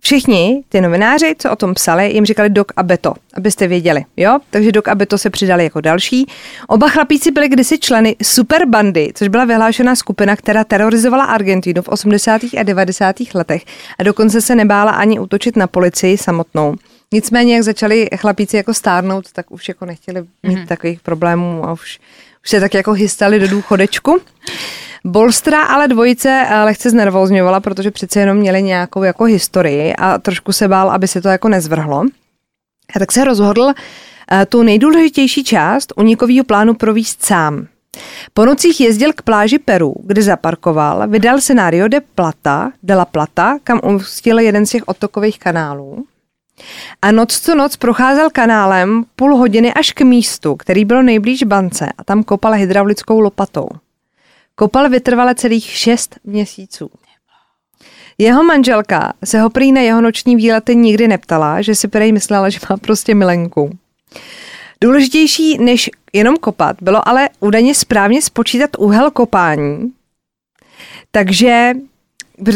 všichni 0.01 0.63
ty 0.69 0.81
novináři, 0.81 1.35
co 1.39 1.51
o 1.51 1.55
tom 1.55 1.73
psali, 1.73 2.11
jim 2.11 2.25
říkali 2.25 2.49
Dok 2.49 2.71
a 2.75 2.83
Beto, 2.83 3.13
abyste 3.33 3.67
věděli, 3.67 4.05
jo? 4.17 4.39
Takže 4.49 4.71
Dok 4.71 4.87
a 4.87 4.95
Beto 4.95 5.17
se 5.17 5.29
přidali 5.29 5.63
jako 5.63 5.81
další. 5.81 6.27
Oba 6.67 6.89
chlapíci 6.89 7.31
byli 7.31 7.49
kdysi 7.49 7.79
členy 7.79 8.15
Superbandy, 8.23 9.11
což 9.15 9.27
byla 9.27 9.45
vyhlášená 9.45 9.95
skupina, 9.95 10.35
která 10.35 10.63
terorizovala 10.63 11.23
Argentinu 11.23 11.81
v 11.81 11.87
80. 11.87 12.41
a 12.57 12.63
90. 12.63 13.15
letech 13.33 13.65
a 13.99 14.03
dokonce 14.03 14.41
se 14.41 14.55
nebála 14.55 14.91
ani 14.91 15.19
útočit 15.19 15.55
na 15.55 15.67
policii 15.67 16.17
samotnou. 16.17 16.75
Nicméně, 17.13 17.53
jak 17.53 17.63
začali 17.63 18.09
chlapíci 18.15 18.57
jako 18.57 18.73
stárnout, 18.73 19.31
tak 19.31 19.51
už 19.51 19.67
jako 19.67 19.85
nechtěli 19.85 20.21
mít 20.21 20.57
mm-hmm. 20.57 20.67
takových 20.67 20.99
problémů 20.99 21.65
a 21.65 21.73
už, 21.73 21.99
už 22.43 22.49
se 22.49 22.59
tak 22.59 22.73
jako 22.73 22.95
chystali 22.95 23.39
do 23.39 23.47
důchodečku. 23.47 24.21
Bolstra 25.05 25.63
ale 25.63 25.87
dvojice 25.87 26.45
eh, 26.49 26.63
lehce 26.63 26.89
znervozňovala, 26.89 27.59
protože 27.59 27.91
přece 27.91 28.19
jenom 28.19 28.37
měli 28.37 28.63
nějakou 28.63 29.03
jako 29.03 29.23
historii 29.23 29.93
a 29.95 30.17
trošku 30.17 30.51
se 30.51 30.67
bál, 30.67 30.91
aby 30.91 31.07
se 31.07 31.21
to 31.21 31.29
jako 31.29 31.49
nezvrhlo. 31.49 32.03
A 32.95 32.99
tak 32.99 33.11
se 33.11 33.23
rozhodl 33.23 33.71
eh, 34.31 34.45
tu 34.45 34.63
nejdůležitější 34.63 35.43
část 35.43 35.93
unikového 35.97 36.43
plánu 36.43 36.73
províst 36.73 37.25
sám. 37.25 37.67
Po 38.33 38.45
nocích 38.45 38.81
jezdil 38.81 39.13
k 39.13 39.21
pláži 39.21 39.59
Peru, 39.59 39.95
kde 40.03 40.21
zaparkoval, 40.21 41.07
vydal 41.07 41.41
se 41.41 41.53
na 41.53 41.69
Rio 41.69 41.87
de 41.87 42.01
Plata, 42.01 42.71
de 42.83 42.95
la 42.95 43.05
Plata, 43.05 43.57
kam 43.63 43.79
ustil 43.95 44.39
jeden 44.39 44.65
z 44.65 44.69
těch 44.69 44.87
otokových 44.87 45.39
kanálů 45.39 46.05
a 47.01 47.11
noc 47.11 47.39
co 47.39 47.55
noc 47.55 47.75
procházel 47.75 48.29
kanálem 48.29 49.03
půl 49.15 49.37
hodiny 49.37 49.73
až 49.73 49.91
k 49.91 50.01
místu, 50.01 50.55
který 50.55 50.85
bylo 50.85 51.01
nejblíž 51.01 51.43
bance 51.43 51.89
a 51.97 52.03
tam 52.03 52.23
kopal 52.23 52.53
hydraulickou 52.53 53.19
lopatou. 53.19 53.67
Kopal 54.55 54.89
vytrvale 54.89 55.35
celých 55.35 55.65
šest 55.65 56.19
měsíců. 56.23 56.89
Jeho 58.17 58.43
manželka 58.43 59.13
se 59.23 59.39
ho 59.39 59.49
prý 59.49 59.71
na 59.71 59.81
jeho 59.81 60.01
noční 60.01 60.35
výlety 60.35 60.75
nikdy 60.75 61.07
neptala, 61.07 61.61
že 61.61 61.75
si 61.75 61.87
prej 61.87 62.11
myslela, 62.11 62.49
že 62.49 62.59
má 62.69 62.77
prostě 62.77 63.15
milenku. 63.15 63.77
Důležitější 64.81 65.57
než 65.57 65.89
jenom 66.13 66.35
kopat 66.35 66.75
bylo 66.81 67.07
ale 67.07 67.29
údajně 67.39 67.75
správně 67.75 68.21
spočítat 68.21 68.69
úhel 68.77 69.11
kopání. 69.11 69.93
Takže 71.11 71.73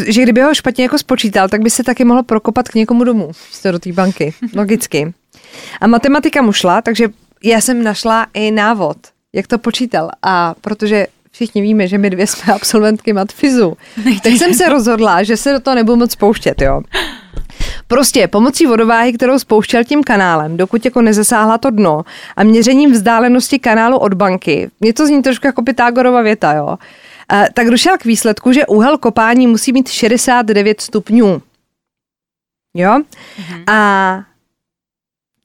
že 0.08 0.24
kdyby 0.24 0.42
ho 0.42 0.56
špatně 0.56 0.84
jako 0.84 0.98
spočítal, 0.98 1.50
tak 1.50 1.62
by 1.62 1.70
se 1.70 1.84
taky 1.84 2.04
mohl 2.04 2.24
prokopat 2.24 2.70
k 2.70 2.76
někomu 2.76 3.04
domů, 3.04 3.32
místo 3.50 3.72
do 3.72 3.80
té 3.80 3.92
banky, 3.92 4.34
logicky. 4.56 5.13
A 5.82 5.88
matematika 5.88 6.42
mu 6.42 6.54
šla, 6.54 6.82
takže 6.82 7.10
já 7.44 7.62
jsem 7.62 7.84
našla 7.84 8.28
i 8.34 8.52
návod, 8.52 8.98
jak 9.34 9.48
to 9.48 9.58
počítal. 9.58 10.10
A 10.24 10.56
protože 10.62 11.08
všichni 11.32 11.62
víme, 11.62 11.88
že 11.88 11.98
my 11.98 12.10
dvě 12.10 12.28
jsme 12.28 12.54
absolventky 12.54 13.13
matfizu, 13.13 13.78
tak 14.24 14.34
jsem 14.34 14.54
se 14.54 14.70
rozhodla, 14.70 15.24
že 15.24 15.38
se 15.38 15.54
do 15.54 15.60
toho 15.60 15.76
nebudu 15.76 15.96
moc 15.96 16.12
spouštět, 16.12 16.62
jo. 16.62 16.82
Prostě 17.88 18.28
pomocí 18.28 18.66
vodováhy, 18.66 19.13
kterou 19.13 19.40
spouštěl 19.40 19.84
tím 19.84 20.04
kanálem, 20.04 20.58
dokud 20.58 20.86
jako 20.86 21.02
nezasáhla 21.02 21.58
to 21.58 21.70
dno 21.70 22.04
a 22.36 22.44
měřením 22.44 22.92
vzdálenosti 22.92 23.60
kanálu 23.60 23.98
od 23.98 24.13
banky, 24.13 24.70
mě 24.80 24.94
to 24.94 25.08
zní 25.08 25.22
trošku 25.22 25.48
jako 25.48 25.63
Pythagorova 25.63 26.22
věta, 26.22 26.54
jo, 26.54 26.78
tak 27.54 27.68
došel 27.68 27.98
k 27.98 28.06
výsledku, 28.06 28.52
že 28.52 28.66
úhel 28.66 28.98
kopání 28.98 29.48
musí 29.48 29.74
mít 29.74 29.90
69 29.90 30.82
stupňů. 30.82 31.42
Jo? 32.74 33.00
Mm-hmm. 33.00 33.63
A 33.74 34.24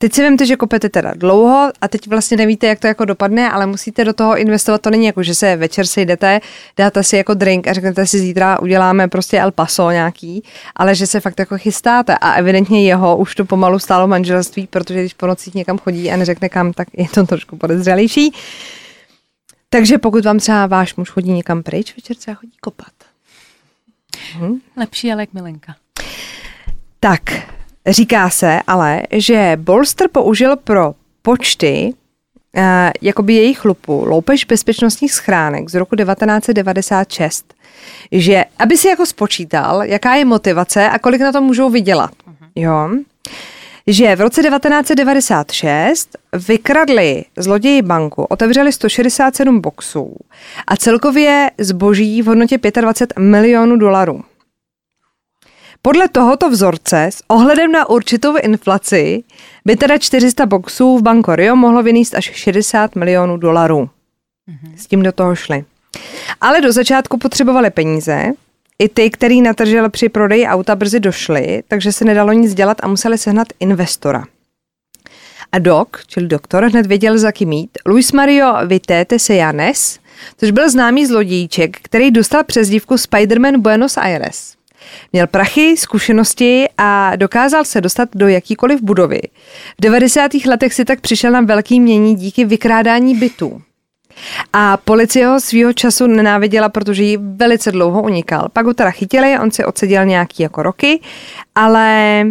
Teď 0.02 0.12
si 0.12 0.22
vemte, 0.22 0.46
že 0.46 0.56
kopete 0.56 0.88
teda 0.88 1.12
dlouho 1.16 1.70
a 1.80 1.88
teď 1.88 2.06
vlastně 2.06 2.36
nevíte, 2.36 2.66
jak 2.66 2.80
to 2.80 2.86
jako 2.86 3.04
dopadne, 3.04 3.50
ale 3.50 3.66
musíte 3.66 4.04
do 4.04 4.12
toho 4.12 4.38
investovat. 4.38 4.80
To 4.80 4.90
není 4.90 5.06
jako, 5.06 5.22
že 5.22 5.34
se 5.34 5.56
večer 5.56 5.86
sejdete, 5.86 6.40
dáte 6.76 7.02
si 7.02 7.16
jako 7.16 7.34
drink 7.34 7.66
a 7.68 7.72
řeknete 7.72 8.06
si 8.06 8.18
zítra 8.18 8.60
uděláme 8.60 9.08
prostě 9.08 9.40
El 9.40 9.50
Paso 9.50 9.90
nějaký, 9.90 10.42
ale 10.76 10.94
že 10.94 11.06
se 11.06 11.20
fakt 11.20 11.38
jako 11.38 11.58
chystáte 11.58 12.16
a 12.20 12.32
evidentně 12.32 12.88
jeho 12.88 13.16
už 13.16 13.34
to 13.34 13.44
pomalu 13.44 13.78
stálo 13.78 14.08
manželství, 14.08 14.66
protože 14.66 15.00
když 15.00 15.14
po 15.14 15.26
nocích 15.26 15.54
někam 15.54 15.78
chodí 15.78 16.10
a 16.10 16.16
neřekne 16.16 16.48
kam, 16.48 16.72
tak 16.72 16.88
je 16.96 17.08
to 17.14 17.26
trošku 17.26 17.56
podezřelější. 17.56 18.32
Takže 19.72 19.98
pokud 19.98 20.24
vám 20.24 20.38
třeba 20.38 20.66
váš 20.66 20.94
muž 20.94 21.10
chodí 21.10 21.32
někam 21.32 21.62
pryč, 21.62 21.96
večer 21.96 22.16
třeba 22.16 22.34
chodí 22.34 22.52
kopat. 22.60 22.92
Hm? 24.38 24.58
Lepší 24.76 25.12
ale 25.12 25.22
jak 25.22 25.32
milenka. 25.32 25.76
Tak, 27.00 27.22
Říká 27.86 28.30
se 28.30 28.60
ale, 28.66 29.02
že 29.12 29.52
Bolster 29.56 30.08
použil 30.12 30.56
pro 30.56 30.94
počty 31.22 31.94
uh, 32.56 32.62
jakoby 33.02 33.34
jejich 33.34 33.64
lupu, 33.64 34.04
loupež 34.04 34.44
bezpečnostních 34.44 35.12
schránek 35.12 35.68
z 35.68 35.74
roku 35.74 35.96
1996, 35.96 37.54
že 38.12 38.44
aby 38.58 38.76
si 38.76 38.88
jako 38.88 39.06
spočítal, 39.06 39.82
jaká 39.82 40.14
je 40.14 40.24
motivace 40.24 40.90
a 40.90 40.98
kolik 40.98 41.20
na 41.20 41.32
to 41.32 41.40
můžou 41.40 41.70
vydělat. 41.70 42.10
Uh-huh. 42.10 42.48
Jo? 42.54 42.90
Že 43.86 44.16
v 44.16 44.20
roce 44.20 44.42
1996 44.42 46.18
vykradli 46.48 47.24
zloději 47.36 47.82
banku, 47.82 48.24
otevřeli 48.24 48.72
167 48.72 49.60
boxů 49.60 50.16
a 50.66 50.76
celkově 50.76 51.50
zboží 51.58 52.22
v 52.22 52.26
hodnotě 52.26 52.58
25 52.80 53.22
milionů 53.22 53.76
dolarů. 53.76 54.24
Podle 55.82 56.08
tohoto 56.08 56.50
vzorce 56.50 57.04
s 57.04 57.22
ohledem 57.28 57.72
na 57.72 57.88
určitou 57.88 58.36
inflaci 58.36 59.24
by 59.64 59.76
teda 59.76 59.98
400 59.98 60.46
boxů 60.46 60.98
v 60.98 61.02
Banko 61.02 61.36
Rio 61.36 61.56
mohlo 61.56 61.82
vynést 61.82 62.14
až 62.14 62.24
60 62.24 62.96
milionů 62.96 63.36
dolarů. 63.36 63.90
Mm-hmm. 64.48 64.74
S 64.76 64.86
tím 64.86 65.02
do 65.02 65.12
toho 65.12 65.34
šli. 65.34 65.64
Ale 66.40 66.60
do 66.60 66.72
začátku 66.72 67.18
potřebovali 67.18 67.70
peníze, 67.70 68.32
i 68.78 68.88
ty, 68.88 69.10
který 69.10 69.42
natržel 69.42 69.90
při 69.90 70.08
prodeji 70.08 70.46
auta, 70.46 70.76
brzy 70.76 71.00
došli, 71.00 71.62
takže 71.68 71.92
se 71.92 72.04
nedalo 72.04 72.32
nic 72.32 72.54
dělat 72.54 72.76
a 72.82 72.88
museli 72.88 73.18
sehnat 73.18 73.48
investora. 73.60 74.24
A 75.52 75.58
dok, 75.58 76.00
čili 76.06 76.26
doktor, 76.26 76.64
hned 76.64 76.86
věděl, 76.86 77.18
za 77.18 77.32
kým 77.32 77.48
mít. 77.48 77.70
Luis 77.86 78.12
Mario 78.12 78.54
Vitete 78.66 79.18
Sejanes, 79.18 79.98
což 80.38 80.50
byl 80.50 80.70
známý 80.70 81.06
zlodějíček, 81.06 81.76
který 81.82 82.10
dostal 82.10 82.44
přezdívku 82.44 82.94
Spider-Man 82.94 83.60
Buenos 83.60 83.96
Aires. 83.96 84.54
Měl 85.12 85.26
prachy, 85.26 85.76
zkušenosti 85.76 86.68
a 86.78 87.16
dokázal 87.16 87.64
se 87.64 87.80
dostat 87.80 88.08
do 88.14 88.28
jakýkoliv 88.28 88.82
budovy. 88.82 89.20
V 89.78 89.82
90. 89.82 90.34
letech 90.34 90.74
si 90.74 90.84
tak 90.84 91.00
přišel 91.00 91.30
na 91.30 91.40
velký 91.40 91.80
mění 91.80 92.14
díky 92.14 92.44
vykrádání 92.44 93.14
bytů. 93.14 93.62
A 94.52 94.76
policie 94.76 95.26
ho 95.26 95.40
svýho 95.40 95.72
času 95.72 96.06
nenáviděla, 96.06 96.68
protože 96.68 97.02
ji 97.02 97.16
velice 97.16 97.72
dlouho 97.72 98.02
unikal. 98.02 98.48
Pak 98.52 98.66
ho 98.66 98.74
teda 98.74 98.90
chytili, 98.90 99.38
on 99.38 99.50
si 99.50 99.64
odseděl 99.64 100.04
nějaký 100.04 100.42
jako 100.42 100.62
roky, 100.62 101.00
ale 101.54 102.24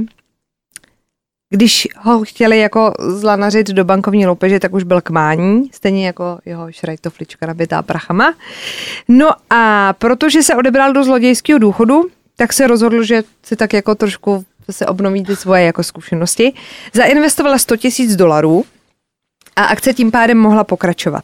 když 1.53 1.87
ho 1.97 2.23
chtěli 2.23 2.59
jako 2.59 2.93
zlanařit 2.99 3.67
do 3.67 3.85
bankovní 3.85 4.27
loupeže, 4.27 4.59
tak 4.59 4.73
už 4.73 4.83
byl 4.83 5.01
k 5.01 5.09
mání, 5.09 5.69
stejně 5.73 6.05
jako 6.05 6.39
jeho 6.45 6.71
šrajtoflička 6.71 7.45
nabitá 7.45 7.81
prachama. 7.81 8.33
No 9.07 9.31
a 9.49 9.93
protože 9.93 10.43
se 10.43 10.55
odebral 10.55 10.93
do 10.93 11.03
zlodějského 11.03 11.59
důchodu, 11.59 12.03
tak 12.35 12.53
se 12.53 12.67
rozhodl, 12.67 13.03
že 13.03 13.23
si 13.43 13.55
tak 13.55 13.73
jako 13.73 13.95
trošku 13.95 14.45
se 14.69 14.85
obnoví 14.85 15.23
ty 15.23 15.35
svoje 15.35 15.63
jako 15.63 15.83
zkušenosti. 15.83 16.53
Zainvestovala 16.93 17.57
100 17.57 17.77
tisíc 17.77 18.15
dolarů 18.15 18.65
a 19.55 19.63
akce 19.63 19.93
tím 19.93 20.11
pádem 20.11 20.37
mohla 20.37 20.63
pokračovat. 20.63 21.23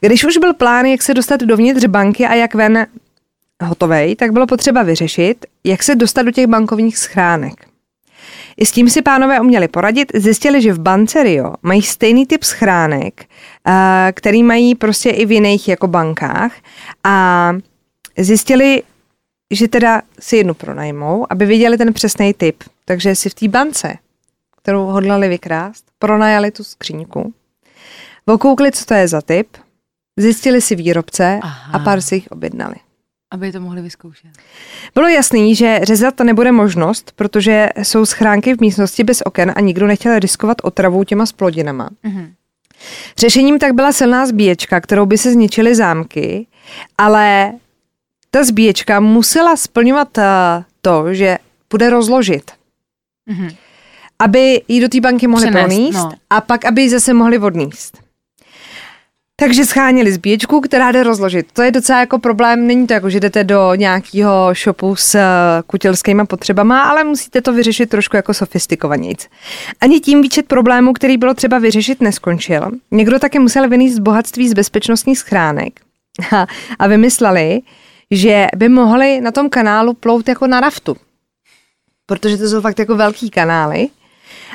Když 0.00 0.24
už 0.24 0.36
byl 0.36 0.54
plán, 0.54 0.86
jak 0.86 1.02
se 1.02 1.14
dostat 1.14 1.40
dovnitř 1.40 1.86
banky 1.86 2.26
a 2.26 2.34
jak 2.34 2.54
ven 2.54 2.86
hotovej, 3.62 4.16
tak 4.16 4.32
bylo 4.32 4.46
potřeba 4.46 4.82
vyřešit, 4.82 5.46
jak 5.64 5.82
se 5.82 5.94
dostat 5.94 6.22
do 6.22 6.30
těch 6.30 6.46
bankovních 6.46 6.98
schránek. 6.98 7.66
I 8.56 8.66
s 8.66 8.72
tím 8.72 8.90
si 8.90 9.02
pánové 9.02 9.40
uměli 9.40 9.68
poradit, 9.68 10.12
zjistili, 10.14 10.62
že 10.62 10.72
v 10.72 10.78
bance 10.78 11.22
Rio 11.22 11.54
mají 11.62 11.82
stejný 11.82 12.26
typ 12.26 12.44
schránek, 12.44 13.26
který 14.12 14.42
mají 14.42 14.74
prostě 14.74 15.10
i 15.10 15.26
v 15.26 15.32
jiných 15.32 15.68
jako 15.68 15.86
bankách 15.86 16.52
a 17.04 17.52
zjistili, 18.18 18.82
že 19.50 19.68
teda 19.68 20.02
si 20.20 20.36
jednu 20.36 20.54
pronajmou, 20.54 21.26
aby 21.30 21.46
viděli 21.46 21.78
ten 21.78 21.92
přesný 21.92 22.34
typ. 22.34 22.64
Takže 22.84 23.14
si 23.14 23.30
v 23.30 23.34
té 23.34 23.48
bance, 23.48 23.94
kterou 24.62 24.86
hodlali 24.86 25.28
vykrást, 25.28 25.84
pronajali 25.98 26.50
tu 26.50 26.64
skříňku, 26.64 27.32
okoukli, 28.26 28.72
co 28.72 28.84
to 28.84 28.94
je 28.94 29.08
za 29.08 29.20
typ, 29.20 29.48
zjistili 30.18 30.60
si 30.60 30.74
výrobce 30.74 31.40
Aha. 31.42 31.72
a 31.72 31.78
pár 31.78 32.00
si 32.00 32.14
jich 32.14 32.28
objednali. 32.30 32.74
Aby 33.30 33.52
to 33.52 33.60
mohli 33.60 33.82
vyzkoušet. 33.82 34.30
Bylo 34.94 35.08
jasný, 35.08 35.54
že 35.54 35.80
řezat 35.82 36.14
to 36.14 36.24
nebude 36.24 36.52
možnost, 36.52 37.12
protože 37.16 37.68
jsou 37.82 38.06
schránky 38.06 38.54
v 38.56 38.60
místnosti 38.60 39.04
bez 39.04 39.22
oken 39.24 39.52
a 39.56 39.60
nikdo 39.60 39.86
nechtěl 39.86 40.18
riskovat 40.18 40.56
otravou 40.62 41.04
těma 41.04 41.26
splodinama. 41.26 41.88
Mhm. 42.02 42.32
Řešením 43.18 43.58
tak 43.58 43.74
byla 43.74 43.92
silná 43.92 44.26
zbíječka, 44.26 44.80
kterou 44.80 45.06
by 45.06 45.18
se 45.18 45.32
zničily 45.32 45.74
zámky, 45.74 46.46
ale 46.98 47.52
ta 48.30 48.44
zbíječka 48.44 49.00
musela 49.00 49.56
splňovat 49.56 50.18
uh, 50.18 50.24
to, 50.80 51.14
že 51.14 51.38
bude 51.70 51.90
rozložit. 51.90 52.50
Mm-hmm. 53.30 53.56
Aby 54.18 54.62
ji 54.68 54.80
do 54.80 54.88
té 54.88 55.00
banky 55.00 55.26
mohli 55.26 55.46
Přenést, 55.46 55.64
proníst 55.64 55.98
no. 55.98 56.12
a 56.30 56.40
pak, 56.40 56.64
aby 56.64 56.82
ji 56.82 56.90
zase 56.90 57.14
mohli 57.14 57.38
odníst. 57.38 58.03
Takže 59.44 59.64
scháněli 59.64 60.12
zbíječku, 60.12 60.60
která 60.60 60.92
jde 60.92 61.02
rozložit. 61.02 61.46
To 61.52 61.62
je 61.62 61.70
docela 61.70 62.00
jako 62.00 62.18
problém, 62.18 62.66
není 62.66 62.86
to 62.86 62.92
jako, 62.92 63.10
že 63.10 63.20
jdete 63.20 63.44
do 63.44 63.74
nějakého 63.74 64.54
shopu 64.54 64.96
s 64.96 65.14
uh, 65.14 65.20
kutilskými 65.66 66.26
potřebama, 66.26 66.82
ale 66.82 67.04
musíte 67.04 67.42
to 67.42 67.52
vyřešit 67.52 67.90
trošku 67.90 68.16
jako 68.16 68.34
sofistikovanějc. 68.34 69.28
Ani 69.80 70.00
tím 70.00 70.22
výčet 70.22 70.46
problémů, 70.46 70.92
který 70.92 71.16
bylo 71.16 71.34
třeba 71.34 71.58
vyřešit, 71.58 72.00
neskončil. 72.00 72.70
Někdo 72.90 73.18
také 73.18 73.38
musel 73.38 73.68
vynést 73.68 73.98
bohatství 73.98 74.48
z 74.48 74.54
bezpečnostních 74.54 75.18
schránek 75.18 75.80
a, 76.32 76.46
a 76.78 76.86
vymysleli, 76.86 77.60
že 78.10 78.46
by 78.56 78.68
mohli 78.68 79.20
na 79.20 79.30
tom 79.30 79.50
kanálu 79.50 79.94
plout 79.94 80.28
jako 80.28 80.46
na 80.46 80.60
raftu. 80.60 80.96
Protože 82.06 82.36
to 82.36 82.48
jsou 82.48 82.60
fakt 82.60 82.78
jako 82.78 82.96
velký 82.96 83.30
kanály. 83.30 83.88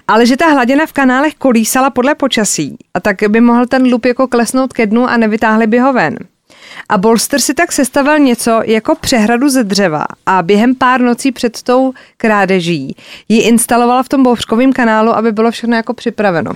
Ale 0.07 0.25
že 0.25 0.37
ta 0.37 0.47
hladina 0.47 0.85
v 0.85 0.93
kanálech 0.93 1.35
kolísala 1.35 1.89
podle 1.89 2.15
počasí 2.15 2.77
a 2.93 2.99
tak 2.99 3.17
by 3.27 3.41
mohl 3.41 3.65
ten 3.65 3.83
lup 3.83 4.05
jako 4.05 4.27
klesnout 4.27 4.73
ke 4.73 4.87
dnu 4.87 5.07
a 5.07 5.17
nevytáhli 5.17 5.67
by 5.67 5.79
ho 5.79 5.93
ven. 5.93 6.17
A 6.89 6.97
Bolster 6.97 7.39
si 7.39 7.53
tak 7.53 7.71
sestavil 7.71 8.19
něco 8.19 8.61
jako 8.65 8.95
přehradu 8.95 9.49
ze 9.49 9.63
dřeva 9.63 10.05
a 10.25 10.43
během 10.43 10.75
pár 10.75 11.01
nocí 11.01 11.31
před 11.31 11.63
tou 11.63 11.93
krádeží 12.17 12.95
ji 13.29 13.41
instaloval 13.41 14.03
v 14.03 14.09
tom 14.09 14.23
bouřkovém 14.23 14.73
kanálu, 14.73 15.11
aby 15.11 15.31
bylo 15.31 15.51
všechno 15.51 15.75
jako 15.75 15.93
připraveno. 15.93 16.51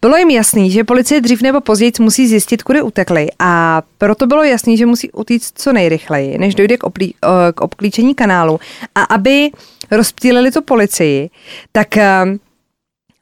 Bylo 0.00 0.16
jim 0.16 0.30
jasný, 0.30 0.70
že 0.70 0.84
policie 0.84 1.20
dřív 1.20 1.42
nebo 1.42 1.60
později 1.60 1.92
musí 2.00 2.28
zjistit, 2.28 2.62
kudy 2.62 2.82
utekli 2.82 3.28
a 3.38 3.82
proto 3.98 4.26
bylo 4.26 4.42
jasný, 4.44 4.76
že 4.76 4.86
musí 4.86 5.10
utíct 5.10 5.58
co 5.58 5.72
nejrychleji, 5.72 6.38
než 6.38 6.54
dojde 6.54 6.76
k, 6.76 6.84
oplí, 6.84 7.14
k 7.54 7.60
obklíčení 7.60 8.14
kanálu. 8.14 8.60
A 8.94 9.02
aby 9.02 9.50
rozptýlili 9.90 10.50
to 10.50 10.62
policii, 10.62 11.30
tak 11.72 11.88
uh, 11.96 12.02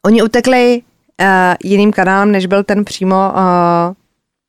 oni 0.05 0.23
utekli 0.23 0.83
uh, 1.21 1.27
jiným 1.65 1.93
kanálem, 1.93 2.33
než 2.33 2.47
byl 2.47 2.65
ten 2.65 2.85
přímo 2.85 3.17
uh, 3.17 3.95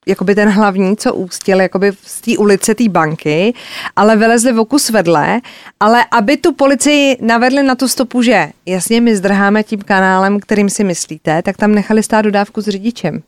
jakoby 0.05 0.35
ten 0.35 0.49
hlavní, 0.49 0.97
co 0.97 1.13
ústil 1.13 1.61
jakoby 1.61 1.91
z 2.03 2.21
té 2.21 2.37
ulice 2.37 2.75
té 2.75 2.89
banky, 2.89 3.53
ale 3.95 4.15
vylezli 4.15 4.51
v 4.53 4.59
oku 4.59 4.77
vedle, 4.91 5.41
ale 5.79 6.05
aby 6.11 6.37
tu 6.37 6.53
policii 6.53 7.17
navedli 7.21 7.63
na 7.63 7.75
tu 7.75 7.87
stopu, 7.87 8.21
že 8.21 8.49
jasně 8.65 9.01
my 9.01 9.15
zdrháme 9.15 9.63
tím 9.63 9.81
kanálem, 9.81 10.39
kterým 10.39 10.69
si 10.69 10.83
myslíte, 10.83 11.41
tak 11.41 11.57
tam 11.57 11.71
nechali 11.75 12.03
stát 12.03 12.21
dodávku 12.21 12.61
s 12.61 12.67
řidičem. 12.67 13.21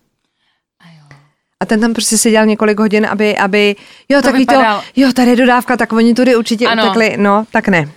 A 1.60 1.66
ten 1.66 1.82
tam 1.82 1.94
prostě 1.94 2.18
seděl 2.18 2.46
několik 2.46 2.80
hodin, 2.80 3.06
aby, 3.06 3.38
aby 3.38 3.76
jo, 4.10 4.18
To 4.20 4.22
takový 4.24 4.42
vypadal. 4.42 4.80
to, 4.82 5.02
jo, 5.02 5.14
tady 5.14 5.30
je 5.30 5.36
dodávka, 5.36 5.78
tak 5.78 5.94
oni 5.94 6.14
tudy 6.14 6.36
určitě 6.36 6.68
Ano. 6.68 6.84
utekli, 6.84 7.16
no, 7.18 7.46
tak 7.52 7.68
ne. 7.68 7.90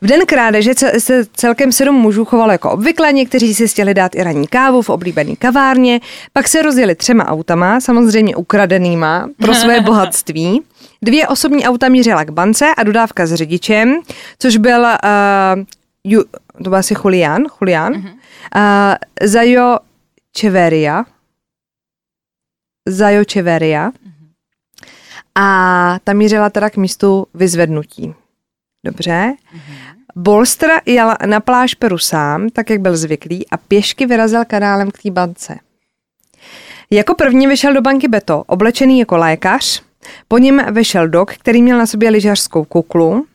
V 0.00 0.06
den 0.06 0.26
krádeže 0.26 0.72
se 0.98 1.24
celkem 1.24 1.72
sedm 1.72 1.94
mužů 1.94 2.24
chovalo 2.24 2.52
jako 2.52 2.70
obvykle, 2.70 3.12
někteří 3.12 3.54
si 3.54 3.68
chtěli 3.68 3.94
dát 3.94 4.14
i 4.14 4.22
ranní 4.22 4.46
kávu 4.46 4.82
v 4.82 4.90
oblíbené 4.90 5.36
kavárně, 5.36 6.00
pak 6.32 6.48
se 6.48 6.62
rozjeli 6.62 6.94
třema 6.94 7.26
autama, 7.26 7.80
samozřejmě 7.80 8.36
ukradenýma, 8.36 9.28
pro 9.36 9.54
své 9.62 9.80
bohatství. 9.80 10.62
Dvě 11.02 11.28
osobní 11.28 11.64
auta 11.64 11.88
mířila 11.88 12.24
k 12.24 12.30
bance 12.30 12.66
a 12.76 12.82
dodávka 12.82 13.26
s 13.26 13.34
řidičem, 13.34 14.00
což 14.38 14.56
byl, 14.56 14.80
uh, 14.80 15.64
ju, 16.04 16.24
to 16.64 16.70
byl 16.70 16.76
asi 16.76 16.94
Julian, 17.04 17.42
Julian, 17.60 17.94
uh, 17.94 18.02
Zajo 19.22 19.78
Čeveria, 20.32 21.04
Zajo 22.88 23.24
Čeveria 23.24 23.90
a 25.34 25.98
ta 26.04 26.12
mířila 26.12 26.50
teda 26.50 26.70
k 26.70 26.76
místu 26.76 27.26
vyzvednutí. 27.34 28.14
Dobře. 28.86 29.34
Bolster 30.16 30.70
jel 30.86 31.14
na 31.26 31.40
pláž 31.40 31.74
Peru 31.74 31.98
sám, 31.98 32.48
tak 32.48 32.70
jak 32.70 32.80
byl 32.80 32.96
zvyklý, 32.96 33.48
a 33.50 33.56
pěšky 33.56 34.06
vyrazil 34.06 34.44
kanálem 34.44 34.90
k 34.90 35.02
té 35.02 35.10
bance. 35.10 35.58
Jako 36.90 37.14
první 37.14 37.46
vyšel 37.46 37.74
do 37.74 37.80
banky 37.82 38.08
Beto, 38.08 38.44
oblečený 38.46 38.98
jako 38.98 39.16
lékař, 39.16 39.82
po 40.28 40.38
něm 40.38 40.62
vešel 40.70 41.08
Dok, 41.08 41.34
který 41.34 41.62
měl 41.62 41.78
na 41.78 41.86
sobě 41.86 42.10
lyžařskou 42.10 42.64
kuklu. 42.64 43.26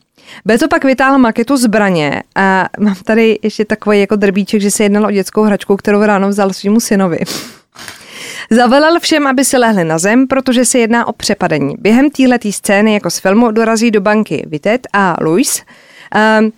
Beto 0.46 0.68
pak 0.68 0.84
vytáhl 0.84 1.18
maketu 1.18 1.58
zbraně 1.58 2.24
a 2.36 2.70
mám 2.80 2.96
tady 2.96 3.40
ještě 3.42 3.66
takový 3.66 4.00
jako 4.00 4.16
drbíček, 4.16 4.62
že 4.62 4.72
se 4.72 4.84
jednalo 4.84 5.08
o 5.08 5.12
dětskou 5.12 5.44
hračku, 5.44 5.78
kterou 5.78 6.02
ráno 6.06 6.30
vzal 6.30 6.54
svýmu 6.54 6.80
synovi. 6.80 7.20
Zavelel 8.54 9.00
všem, 9.00 9.28
aby 9.28 9.46
se 9.46 9.58
lehli 9.58 9.84
na 9.84 9.98
zem, 9.98 10.28
protože 10.28 10.66
se 10.66 10.80
jedná 10.80 11.08
o 11.08 11.14
přepadení. 11.14 11.76
Během 11.80 12.10
téhletý 12.10 12.52
scény 12.52 12.94
jako 12.94 13.10
z 13.10 13.20
filmu 13.20 13.52
dorazí 13.52 13.92
do 13.92 14.02
banky 14.02 14.46
Vitet 14.48 14.88
a 14.94 15.16
Luis. 15.22 15.64
Um, 16.40 16.52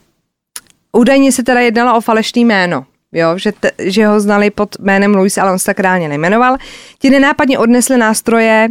údajně 0.92 1.32
se 1.32 1.44
teda 1.44 1.60
jednalo 1.60 1.98
o 1.98 2.02
falešný 2.02 2.46
jméno. 2.46 2.86
Jo, 3.12 3.38
že, 3.38 3.52
te, 3.52 3.72
že 3.80 4.08
ho 4.08 4.20
znali 4.20 4.50
pod 4.50 4.76
jménem 4.80 5.16
Luis, 5.16 5.38
ale 5.38 5.52
on 5.52 5.60
se 5.60 5.66
tak 5.66 5.80
reálně 5.80 6.10
nejmenoval. 6.10 6.58
Ti 7.00 7.10
nenápadně 7.10 7.60
odnesli 7.60 7.98
nástroje 7.98 8.70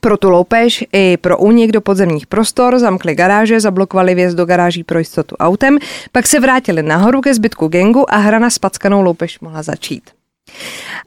pro 0.00 0.16
tu 0.16 0.30
loupež 0.30 0.84
i 0.92 1.16
pro 1.16 1.38
únik 1.38 1.72
do 1.72 1.80
podzemních 1.80 2.26
prostor, 2.26 2.78
zamkli 2.78 3.14
garáže, 3.14 3.60
zablokovali 3.60 4.14
vjezd 4.14 4.36
do 4.36 4.46
garáží 4.46 4.84
pro 4.84 4.98
jistotu 4.98 5.36
autem, 5.36 5.78
pak 6.12 6.26
se 6.26 6.40
vrátili 6.40 6.82
nahoru 6.82 7.20
ke 7.20 7.34
zbytku 7.34 7.68
gengu 7.68 8.14
a 8.14 8.16
hra 8.16 8.38
na 8.38 8.50
spackanou 8.50 9.02
loupež 9.02 9.40
mohla 9.40 9.62
začít. 9.62 10.10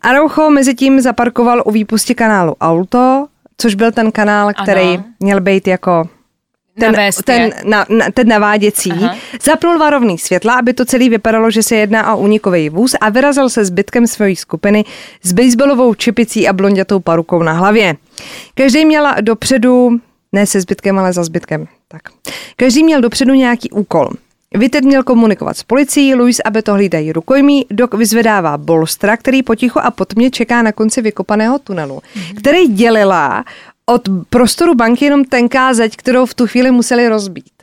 Araujo 0.02 0.50
mezi 0.50 0.76
tím 0.76 1.02
zaparkoval 1.02 1.64
u 1.66 1.72
výpusti 1.72 2.16
kanálu 2.16 2.56
Auto, 2.62 3.28
což 3.58 3.76
byl 3.76 3.92
ten 3.92 4.12
kanál, 4.12 4.52
který 4.64 4.82
Ano. 4.82 5.04
měl 5.20 5.42
být 5.42 5.68
jako 5.68 6.10
ten, 6.80 6.92
Na 6.96 7.02
ten, 7.26 7.42
je. 7.42 7.52
na, 7.66 7.86
na, 7.90 8.06
ten 8.14 8.28
naváděcí. 8.28 8.92
Aha. 8.92 9.16
Zapnul 9.44 9.78
varovný 9.80 10.18
světla, 10.18 10.54
aby 10.54 10.74
to 10.74 10.86
celé 10.86 11.10
vypadalo, 11.10 11.52
že 11.52 11.64
se 11.64 11.76
jedná 11.76 12.14
o 12.16 12.20
únikový 12.20 12.70
vůz 12.70 12.96
a 13.02 13.10
vyrazil 13.10 13.50
se 13.50 13.66
zbytkem 13.66 14.08
své 14.08 14.36
skupiny 14.36 14.86
s 15.24 15.34
baseballovou 15.34 15.94
čepicí 15.94 16.48
a 16.48 16.54
blondětou 16.54 17.00
parukou 17.00 17.44
na 17.44 17.54
hlavě. 17.54 17.96
Každý 18.56 18.86
měl 18.86 19.08
dopředu, 19.22 19.98
ne 20.32 20.46
se 20.46 20.62
zbytkem, 20.62 21.00
ale 21.00 21.14
za 21.14 21.24
zbytkem. 21.24 21.68
Tak. 21.88 22.02
Každý 22.56 22.84
měl 22.84 23.02
dopředu 23.02 23.34
nějaký 23.34 23.70
úkol. 23.70 24.10
Vitet 24.54 24.84
měl 24.84 25.04
komunikovat 25.04 25.58
s 25.58 25.64
policií, 25.64 26.16
Luis, 26.16 26.40
aby 26.46 26.62
to 26.62 26.74
hlídají 26.74 27.12
rukojmí, 27.12 27.66
Dok 27.72 27.94
vyzvedává 27.94 28.58
bolstra, 28.58 29.18
který 29.18 29.44
potichu 29.44 29.80
a 29.80 29.92
potmě 29.92 30.32
čeká 30.32 30.62
na 30.62 30.72
konci 30.72 31.02
vykopaného 31.02 31.60
tunelu, 31.60 32.02
který 32.38 32.68
dělila 32.68 33.46
od 33.86 34.02
prostoru 34.30 34.76
banky 34.76 35.06
jenom 35.06 35.26
tenká 35.26 35.74
zeď, 35.74 35.96
kterou 35.96 36.26
v 36.26 36.34
tu 36.34 36.48
chvíli 36.48 36.72
museli 36.72 37.08
rozbít. 37.08 37.54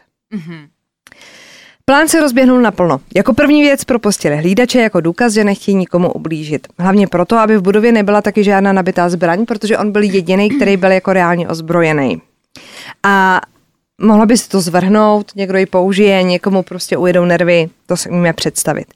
Plán 1.85 2.09
se 2.09 2.20
rozběhnul 2.20 2.61
naplno. 2.61 3.00
Jako 3.14 3.35
první 3.35 3.62
věc 3.62 3.85
propustili 3.85 4.37
hlídače 4.37 4.81
jako 4.81 5.00
důkaz, 5.00 5.33
že 5.33 5.44
nechtějí 5.44 5.76
nikomu 5.76 6.12
ublížit. 6.12 6.66
Hlavně 6.79 7.07
proto, 7.07 7.38
aby 7.38 7.57
v 7.57 7.62
budově 7.62 7.92
nebyla 7.92 8.22
taky 8.22 8.44
žádná 8.44 8.72
nabitá 8.72 9.09
zbraň, 9.09 9.46
protože 9.46 9.79
on 9.79 9.92
byl 9.92 10.03
jediný, 10.03 10.50
který 10.50 10.76
byl 10.76 10.90
jako 10.90 11.12
reálně 11.12 11.48
ozbrojený. 11.48 12.22
A 13.03 13.40
mohlo 14.01 14.27
by 14.27 14.37
se 14.37 14.49
to 14.49 14.61
zvrhnout, 14.61 15.33
někdo 15.37 15.59
ji 15.59 15.67
použije, 15.67 16.23
někomu 16.23 16.63
prostě 16.63 16.97
ujedou 16.97 17.25
nervy, 17.25 17.69
to 17.87 17.97
si 17.97 18.11
umíme 18.11 18.33
představit. 18.33 18.87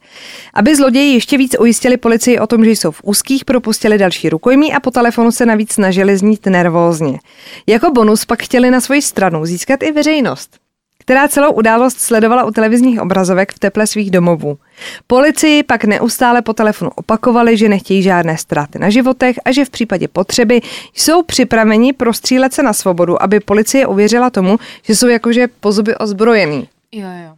Aby 0.55 0.77
zloději 0.77 1.15
ještě 1.15 1.39
víc 1.39 1.57
ujistili 1.59 1.97
policii 1.97 2.39
o 2.39 2.47
tom, 2.47 2.65
že 2.65 2.71
jsou 2.71 2.91
v 2.91 3.01
úzkých, 3.05 3.45
propustili 3.45 3.99
další 3.99 4.29
rukojmí 4.29 4.75
a 4.75 4.81
po 4.81 4.91
telefonu 4.91 5.31
se 5.33 5.47
navíc 5.47 5.73
snažili 5.73 6.17
znít 6.17 6.47
nervózně. 6.47 7.19
Jako 7.67 7.91
bonus 7.91 8.25
pak 8.25 8.43
chtěli 8.43 8.71
na 8.71 8.81
svoji 8.81 9.03
stranu 9.03 9.47
získat 9.47 9.83
i 9.83 9.93
veřejnost 9.93 10.65
která 11.05 11.29
celou 11.29 11.53
událost 11.53 12.01
sledovala 12.01 12.45
u 12.45 12.51
televizních 12.51 13.01
obrazovek 13.01 13.53
v 13.53 13.59
teple 13.59 13.87
svých 13.87 14.11
domovů. 14.11 14.59
Policii 15.07 15.63
pak 15.63 15.85
neustále 15.85 16.43
po 16.43 16.53
telefonu 16.53 16.91
opakovali, 16.95 17.57
že 17.57 17.69
nechtějí 17.69 18.03
žádné 18.03 18.39
ztráty 18.39 18.79
na 18.79 18.91
životech 18.91 19.37
a 19.45 19.53
že 19.53 19.65
v 19.65 19.71
případě 19.71 20.09
potřeby 20.09 20.61
jsou 20.95 21.23
připraveni 21.23 21.93
prostřílet 21.93 22.53
se 22.55 22.63
na 22.63 22.73
svobodu, 22.73 23.23
aby 23.23 23.41
policie 23.41 23.87
uvěřila 23.87 24.31
tomu, 24.31 24.59
že 24.83 24.97
jsou 24.97 25.09
jakože 25.09 25.49
po 25.61 25.73
zuby 25.73 25.97
ozbrojení. 25.97 26.69
Jo, 26.93 27.09
jo. 27.27 27.35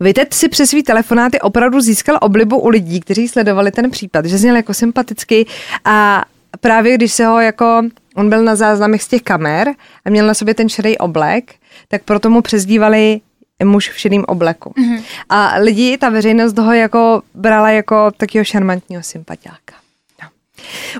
Vitet 0.00 0.34
si 0.34 0.48
přes 0.48 0.70
svý 0.70 0.82
telefonáty 0.82 1.40
opravdu 1.40 1.80
získal 1.80 2.18
oblibu 2.20 2.58
u 2.58 2.68
lidí, 2.68 3.00
kteří 3.00 3.28
sledovali 3.28 3.70
ten 3.70 3.90
případ, 3.90 4.24
že 4.24 4.38
zněl 4.38 4.56
jako 4.56 4.74
sympaticky 4.74 5.46
a 5.84 6.24
právě 6.60 6.94
když 6.94 7.12
se 7.12 7.26
ho 7.26 7.40
jako, 7.40 7.82
on 8.14 8.28
byl 8.28 8.44
na 8.44 8.56
záznamech 8.56 9.02
z 9.02 9.08
těch 9.08 9.22
kamer 9.22 9.68
a 10.04 10.10
měl 10.10 10.26
na 10.26 10.34
sobě 10.34 10.54
ten 10.54 10.68
šedý 10.68 10.98
oblek, 10.98 11.54
tak 11.88 12.02
proto 12.02 12.30
mu 12.30 12.42
přezdívali 12.42 13.20
muž 13.64 13.90
v 13.90 13.98
šedým 13.98 14.24
obleku. 14.24 14.74
Mm-hmm. 14.78 15.02
A 15.28 15.54
lidi, 15.58 15.98
ta 15.98 16.08
veřejnost 16.08 16.58
ho 16.58 16.72
jako 16.72 17.22
brala 17.34 17.70
jako 17.70 18.10
takového 18.16 18.44
šarmantního 18.44 19.02
sympatiáka. 19.02 19.74
No. 20.22 20.28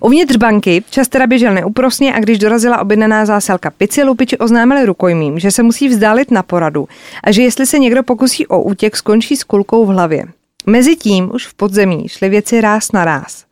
Uvnitř 0.00 0.36
banky 0.36 0.84
čas 0.90 1.08
teda 1.08 1.26
běžel 1.26 1.54
neúprosně 1.54 2.14
a 2.14 2.20
když 2.20 2.38
dorazila 2.38 2.80
objednaná 2.80 3.26
zásilka 3.26 3.70
pici, 3.70 4.02
lupiči 4.02 4.38
oznámili 4.38 4.86
rukojmím, 4.86 5.38
že 5.38 5.50
se 5.50 5.62
musí 5.62 5.88
vzdálit 5.88 6.30
na 6.30 6.42
poradu 6.42 6.88
a 7.24 7.32
že 7.32 7.42
jestli 7.42 7.66
se 7.66 7.78
někdo 7.78 8.02
pokusí 8.02 8.46
o 8.46 8.62
útěk, 8.62 8.96
skončí 8.96 9.36
s 9.36 9.44
kulkou 9.44 9.86
v 9.86 9.88
hlavě. 9.88 10.24
Mezitím 10.66 11.30
už 11.34 11.46
v 11.46 11.54
podzemí 11.54 12.08
šly 12.08 12.28
věci 12.28 12.60
ráz 12.60 12.92
na 12.92 13.04
ráz. 13.04 13.44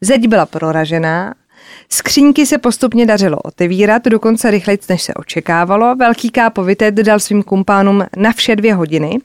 Zeď 0.00 0.28
byla 0.28 0.46
proražená, 0.46 1.34
skříňky 1.88 2.46
se 2.46 2.58
postupně 2.58 3.06
dařilo 3.06 3.38
otevírat, 3.38 4.04
dokonce 4.04 4.50
rychleji, 4.50 4.78
než 4.88 5.02
se 5.02 5.14
očekávalo. 5.14 5.96
Velký 5.96 6.30
kápovitet 6.30 6.94
dal 6.94 7.20
svým 7.20 7.42
kumpánům 7.42 8.04
na 8.16 8.32
vše 8.32 8.56
dvě 8.56 8.74
hodiny, 8.74 9.18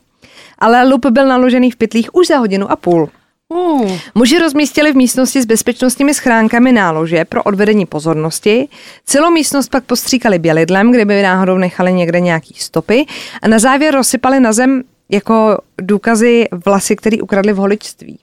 ale 0.60 0.89
lup 0.89 1.06
byl 1.06 1.27
naložený 1.27 1.71
v 1.71 1.75
pytlích 1.75 2.15
už 2.15 2.27
za 2.27 2.38
hodinu 2.38 2.71
a 2.71 2.75
půl. 2.75 3.10
Uh, 3.49 3.97
Muži 4.15 4.39
rozmístili 4.39 4.91
v 4.91 4.95
místnosti 4.95 5.41
s 5.41 5.45
bezpečnostními 5.45 6.13
schránkami 6.13 6.71
nálože 6.71 7.25
pro 7.25 7.43
odvedení 7.43 7.86
pozornosti. 7.86 8.67
Celou 9.06 9.32
místnost 9.32 9.69
pak 9.69 9.84
postříkali 9.84 10.39
bělidlem, 10.39 10.91
kdyby 10.91 11.21
náhodou 11.21 11.58
nechali 11.58 11.93
někde 11.93 12.19
nějaký 12.19 12.53
stopy 12.58 13.06
a 13.41 13.47
na 13.47 13.60
závěr 13.60 13.93
rozsypali 13.93 14.39
na 14.39 14.53
zem 14.53 14.84
jako 15.10 15.58
důkazy 15.82 16.45
vlasy, 16.65 16.95
které 16.95 17.17
ukradli 17.21 17.53
v 17.53 17.58
holičství. 17.58 18.19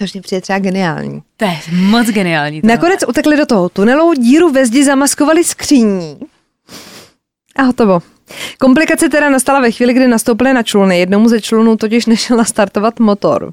Což 0.00 0.12
mě 0.12 0.22
přijde 0.22 0.40
třeba 0.40 0.58
geniální. 0.58 1.22
to 1.36 1.44
je 1.44 1.58
moc 1.72 2.06
geniální. 2.06 2.60
tohle. 2.60 2.76
Nakonec 2.76 3.00
utekli 3.08 3.36
do 3.36 3.46
toho 3.46 3.68
tunelu, 3.68 4.14
díru 4.14 4.50
ve 4.50 4.66
zdi 4.66 4.84
zamaskovali 4.84 5.44
skříní. 5.44 6.18
A 7.56 7.62
hotovo. 7.62 8.02
Komplikace 8.58 9.08
teda 9.08 9.30
nastala 9.30 9.60
ve 9.60 9.70
chvíli, 9.70 9.94
kdy 9.94 10.08
nastoupili 10.08 10.52
na 10.52 10.62
čluny. 10.62 10.98
Jednomu 10.98 11.28
ze 11.28 11.40
člunů 11.40 11.76
totiž 11.76 12.06
nešel 12.06 12.36
nastartovat 12.36 13.00
motor. 13.00 13.52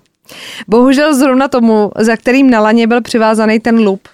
Bohužel 0.68 1.16
zrovna 1.16 1.48
tomu, 1.48 1.92
za 2.00 2.18
kterým 2.18 2.50
na 2.50 2.60
laně 2.60 2.88
byl 2.88 3.02
přivázaný 3.02 3.60
ten 3.60 3.80
lup. 3.80 4.08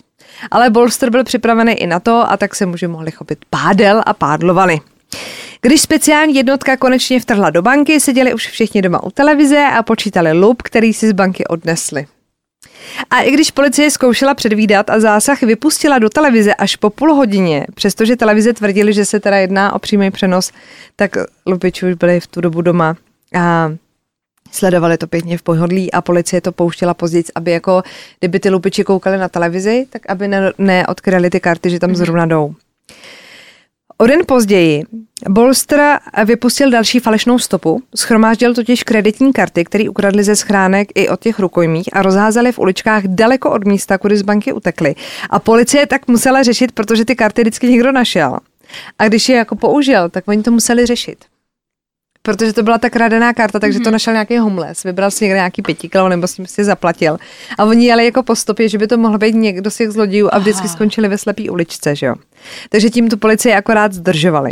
Ale 0.52 0.70
Bolster 0.70 1.10
byl 1.10 1.24
připravený 1.24 1.74
i 1.74 1.88
na 1.88 2.00
to 2.00 2.32
a 2.32 2.38
tak 2.38 2.56
se 2.56 2.66
muži 2.66 2.88
mohli 2.88 3.12
chopit 3.12 3.40
pádel 3.50 4.04
a 4.06 4.14
pádlovali. 4.14 4.80
Když 5.62 5.82
speciální 5.82 6.36
jednotka 6.36 6.78
konečně 6.78 7.20
vtrhla 7.20 7.50
do 7.50 7.62
banky, 7.62 8.00
seděli 8.00 8.34
už 8.34 8.48
všichni 8.48 8.82
doma 8.82 9.04
u 9.04 9.12
televize 9.12 9.68
a 9.74 9.84
počítali 9.84 10.34
lup, 10.34 10.62
který 10.62 10.94
si 10.94 11.10
z 11.10 11.12
banky 11.12 11.48
odnesli. 11.48 12.06
A 13.10 13.22
i 13.22 13.32
když 13.32 13.52
policie 13.52 13.92
zkoušela 13.92 14.34
předvídat 14.34 14.90
a 14.90 15.00
zásah 15.00 15.42
vypustila 15.42 16.00
do 16.00 16.10
televize 16.10 16.54
až 16.54 16.76
po 16.76 16.90
půl 16.90 17.14
hodině, 17.14 17.66
přestože 17.74 18.16
televize 18.16 18.54
tvrdili, 18.54 18.94
že 18.94 19.06
se 19.06 19.20
teda 19.20 19.38
jedná 19.38 19.76
o 19.76 19.80
přímý 19.80 20.12
přenos, 20.12 20.52
tak 20.96 21.12
lupiči 21.46 21.86
už 21.86 21.94
byli 21.94 22.20
v 22.20 22.28
tu 22.28 22.42
dobu 22.42 22.62
doma 22.62 22.96
a 23.36 23.74
sledovali 24.52 24.98
to 24.98 25.08
pěkně 25.08 25.38
v 25.38 25.44
pohodlí 25.44 25.92
a 25.92 26.02
policie 26.02 26.42
to 26.42 26.52
pouštěla 26.52 26.94
později, 26.94 27.24
aby 27.36 27.52
jako, 27.52 27.84
kdyby 28.20 28.40
ty 28.40 28.50
lupiči 28.50 28.84
koukali 28.84 29.18
na 29.18 29.30
televizi, 29.30 29.86
tak 29.90 30.02
aby 30.10 30.28
ne, 30.28 30.52
neodkryli 30.58 31.30
ty 31.30 31.40
karty, 31.40 31.70
že 31.70 31.80
tam 31.80 31.96
zrovna 31.96 32.26
jdou. 32.26 32.56
O 33.98 34.08
den 34.08 34.20
později 34.26 34.84
Bolster 35.30 36.00
vypustil 36.26 36.72
další 36.72 37.00
falešnou 37.00 37.40
stopu, 37.40 37.84
schromáždil 37.96 38.54
totiž 38.54 38.84
kreditní 38.84 39.34
karty, 39.34 39.66
které 39.66 39.90
ukradli 39.90 40.24
ze 40.24 40.36
schránek 40.36 40.90
i 40.96 41.10
od 41.10 41.20
těch 41.20 41.40
rukojmích 41.40 41.90
a 41.94 42.02
rozházeli 42.02 42.52
v 42.52 42.60
uličkách 42.60 43.04
daleko 43.08 43.52
od 43.52 43.66
místa, 43.66 43.98
kudy 43.98 44.18
z 44.18 44.22
banky 44.22 44.54
utekli. 44.54 44.96
A 45.30 45.40
policie 45.40 45.88
tak 45.88 46.08
musela 46.08 46.44
řešit, 46.44 46.72
protože 46.72 47.06
ty 47.06 47.16
karty 47.16 47.42
vždycky 47.42 47.68
někdo 47.70 47.92
našel. 47.92 48.38
A 49.00 49.08
když 49.08 49.30
je 49.30 49.36
jako 49.36 49.56
použil, 49.56 50.10
tak 50.10 50.24
oni 50.28 50.44
to 50.44 50.52
museli 50.52 50.86
řešit 50.86 51.18
protože 52.26 52.54
to 52.54 52.64
byla 52.64 52.78
ta 52.78 52.90
kradená 52.90 53.34
karta, 53.34 53.60
takže 53.60 53.80
mm-hmm. 53.80 53.84
to 53.84 53.90
mhm. 53.90 53.94
našel 53.94 54.14
nějaký 54.14 54.38
homeless, 54.38 54.84
vybral 54.84 55.12
si 55.12 55.24
někde 55.24 55.36
nějaký 55.36 55.62
pětikilo 55.62 56.10
nebo 56.10 56.28
s 56.28 56.38
ním 56.38 56.48
si 56.48 56.64
zaplatil. 56.64 57.18
A 57.58 57.66
oni 57.66 57.86
jeli 57.86 58.06
jako 58.06 58.24
po 58.24 58.36
stopě, 58.36 58.70
že 58.70 58.78
by 58.78 58.88
to 58.88 58.98
mohl 58.98 59.18
být 59.18 59.36
někdo 59.36 59.72
z 59.72 59.78
těch 59.78 59.92
zlodějů 59.92 60.30
a 60.32 60.38
vždycky 60.38 60.66
Aha. 60.66 60.74
skončili 60.74 61.08
ve 61.08 61.18
slepý 61.18 61.50
uličce, 61.50 61.96
že 61.96 62.06
jo. 62.06 62.16
Takže 62.70 62.90
tím 62.90 63.10
tu 63.10 63.18
policie 63.18 63.56
akorát 63.56 63.94
zdržovali. 63.94 64.52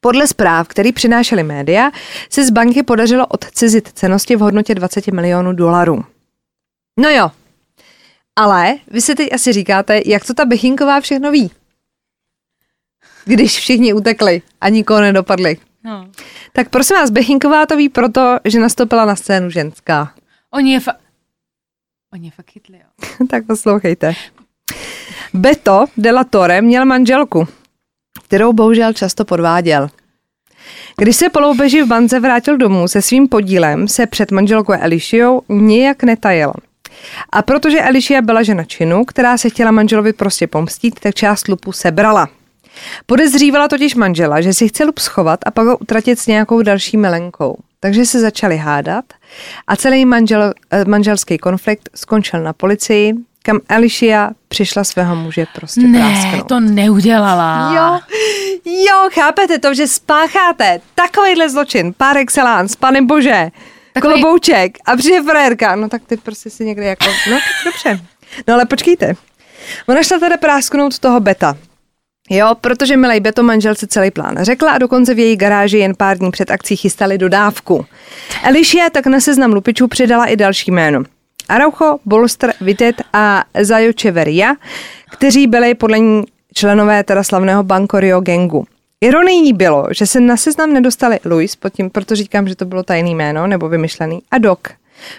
Podle 0.00 0.26
zpráv, 0.26 0.68
který 0.68 0.92
přinášely 0.92 1.42
média, 1.42 1.90
se 2.30 2.46
z 2.46 2.50
banky 2.50 2.82
podařilo 2.82 3.26
odcizit 3.26 3.88
cenosti 3.94 4.36
v 4.36 4.40
hodnotě 4.40 4.74
20 4.74 5.06
milionů 5.06 5.52
dolarů. 5.52 6.04
No 7.00 7.08
jo, 7.10 7.30
ale 8.36 8.74
vy 8.90 9.00
si 9.00 9.14
teď 9.14 9.32
asi 9.32 9.52
říkáte, 9.52 10.00
jak 10.06 10.26
to 10.26 10.34
ta 10.34 10.44
Bechinková 10.44 11.00
všechno 11.00 11.30
ví. 11.30 11.50
Když 13.24 13.58
všichni 13.58 13.92
utekli 13.92 14.42
a 14.60 14.68
nikoho 14.68 15.00
nedopadli. 15.00 15.56
No. 15.84 16.10
Tak 16.58 16.68
prosím 16.68 16.96
vás, 16.96 17.10
Bechinková 17.10 17.66
to 17.66 17.76
ví 17.76 17.88
proto, 17.88 18.38
že 18.44 18.60
nastoupila 18.60 19.04
na 19.04 19.16
scénu 19.16 19.50
ženská. 19.50 20.12
Oni 20.50 20.72
je, 20.72 20.78
fa- 20.78 20.96
Oni 22.12 22.26
je 22.26 22.30
fakt 22.30 22.50
chytli, 22.50 22.76
jo. 22.76 23.26
tak 23.30 23.46
poslouchejte. 23.46 24.14
Beto 25.34 25.84
de 25.96 26.12
la 26.12 26.24
Torre 26.24 26.62
měl 26.62 26.84
manželku, 26.84 27.48
kterou 28.24 28.52
bohužel 28.52 28.92
často 28.92 29.24
podváděl. 29.24 29.88
Když 30.96 31.16
se 31.16 31.28
po 31.28 31.40
loupeži 31.40 31.82
v 31.82 31.86
bance 31.86 32.20
vrátil 32.20 32.56
domů 32.56 32.88
se 32.88 33.02
svým 33.02 33.28
podílem, 33.28 33.88
se 33.88 34.06
před 34.06 34.30
manželkou 34.30 34.72
Elišiou 34.72 35.42
nějak 35.48 36.02
netajil. 36.02 36.52
A 37.32 37.42
protože 37.42 37.82
Elišia 37.82 38.22
byla 38.22 38.42
žena 38.42 38.64
činu, 38.64 39.04
která 39.04 39.38
se 39.38 39.50
chtěla 39.50 39.70
manželovi 39.70 40.12
prostě 40.12 40.46
pomstít, 40.46 41.00
tak 41.00 41.14
část 41.14 41.48
lupu 41.48 41.72
sebrala. 41.72 42.28
Podezřívala 43.06 43.68
totiž 43.68 43.94
manžela, 43.94 44.40
že 44.40 44.52
si 44.52 44.68
chce 44.68 44.84
lup 44.84 44.98
schovat 44.98 45.40
a 45.46 45.50
pak 45.50 45.66
ho 45.66 45.78
utratit 45.78 46.18
s 46.18 46.26
nějakou 46.26 46.62
další 46.62 46.96
milenkou. 46.96 47.56
Takže 47.80 48.06
se 48.06 48.20
začali 48.20 48.56
hádat 48.56 49.04
a 49.66 49.76
celý 49.76 50.04
manžel, 50.04 50.52
eh, 50.70 50.84
manželský 50.84 51.38
konflikt 51.38 51.88
skončil 51.94 52.42
na 52.42 52.52
policii, 52.52 53.14
kam 53.42 53.60
Alicia 53.68 54.30
přišla 54.48 54.84
svého 54.84 55.16
muže 55.16 55.46
prostě 55.54 55.80
ne, 55.80 55.98
prásknout. 55.98 56.48
to 56.48 56.60
neudělala. 56.60 57.72
Jo, 57.76 58.00
jo, 58.64 59.08
chápete 59.12 59.58
to, 59.58 59.74
že 59.74 59.86
spácháte 59.86 60.80
takovýhle 60.94 61.50
zločin, 61.50 61.94
par 61.96 62.16
excellence, 62.16 62.76
pane 62.80 63.02
bože, 63.02 63.50
Takový... 63.92 64.12
klobouček 64.14 64.78
a 64.86 64.96
přijde 64.96 65.22
frérka, 65.22 65.76
no 65.76 65.88
tak 65.88 66.02
ty 66.06 66.16
prostě 66.16 66.50
si 66.50 66.64
někde 66.64 66.84
jako, 66.84 67.04
no 67.30 67.38
dobře. 67.64 68.00
No 68.48 68.54
ale 68.54 68.66
počkejte, 68.66 69.14
ona 69.88 70.02
šla 70.02 70.18
teda 70.18 70.36
prásknout 70.36 70.98
toho 70.98 71.20
beta, 71.20 71.56
Jo, 72.30 72.54
protože 72.60 72.96
milej 72.96 73.20
Beto 73.20 73.42
manželce 73.42 73.86
celý 73.86 74.10
plán 74.10 74.36
řekla 74.40 74.72
a 74.72 74.78
dokonce 74.78 75.14
v 75.14 75.18
její 75.18 75.36
garáži 75.36 75.78
jen 75.78 75.94
pár 75.94 76.18
dní 76.18 76.30
před 76.30 76.50
akcí 76.50 76.76
chystali 76.76 77.18
dodávku. 77.18 77.86
Elišia 78.44 78.90
tak 78.90 79.06
na 79.06 79.20
seznam 79.20 79.52
lupičů 79.52 79.88
přidala 79.88 80.26
i 80.26 80.36
další 80.36 80.70
jméno. 80.70 81.02
Araucho, 81.48 81.98
Bolster, 82.04 82.54
Vitet 82.60 83.02
a 83.12 83.44
Zajočeveria, 83.60 84.54
kteří 85.10 85.46
byli 85.46 85.74
podle 85.74 85.98
ní 85.98 86.24
členové 86.54 87.04
teda 87.04 87.22
slavného 87.22 87.62
Bankorio 87.62 88.20
gengu. 88.20 88.66
Ironií 89.00 89.52
bylo, 89.52 89.86
že 89.90 90.06
se 90.06 90.20
na 90.20 90.36
seznam 90.36 90.72
nedostali 90.72 91.18
Luis, 91.24 91.56
pod 91.56 91.72
tím, 91.72 91.90
proto 91.90 92.16
říkám, 92.16 92.48
že 92.48 92.56
to 92.56 92.64
bylo 92.64 92.82
tajný 92.82 93.14
jméno 93.14 93.46
nebo 93.46 93.68
vymyšlený, 93.68 94.22
a 94.30 94.38
Doc, 94.38 94.58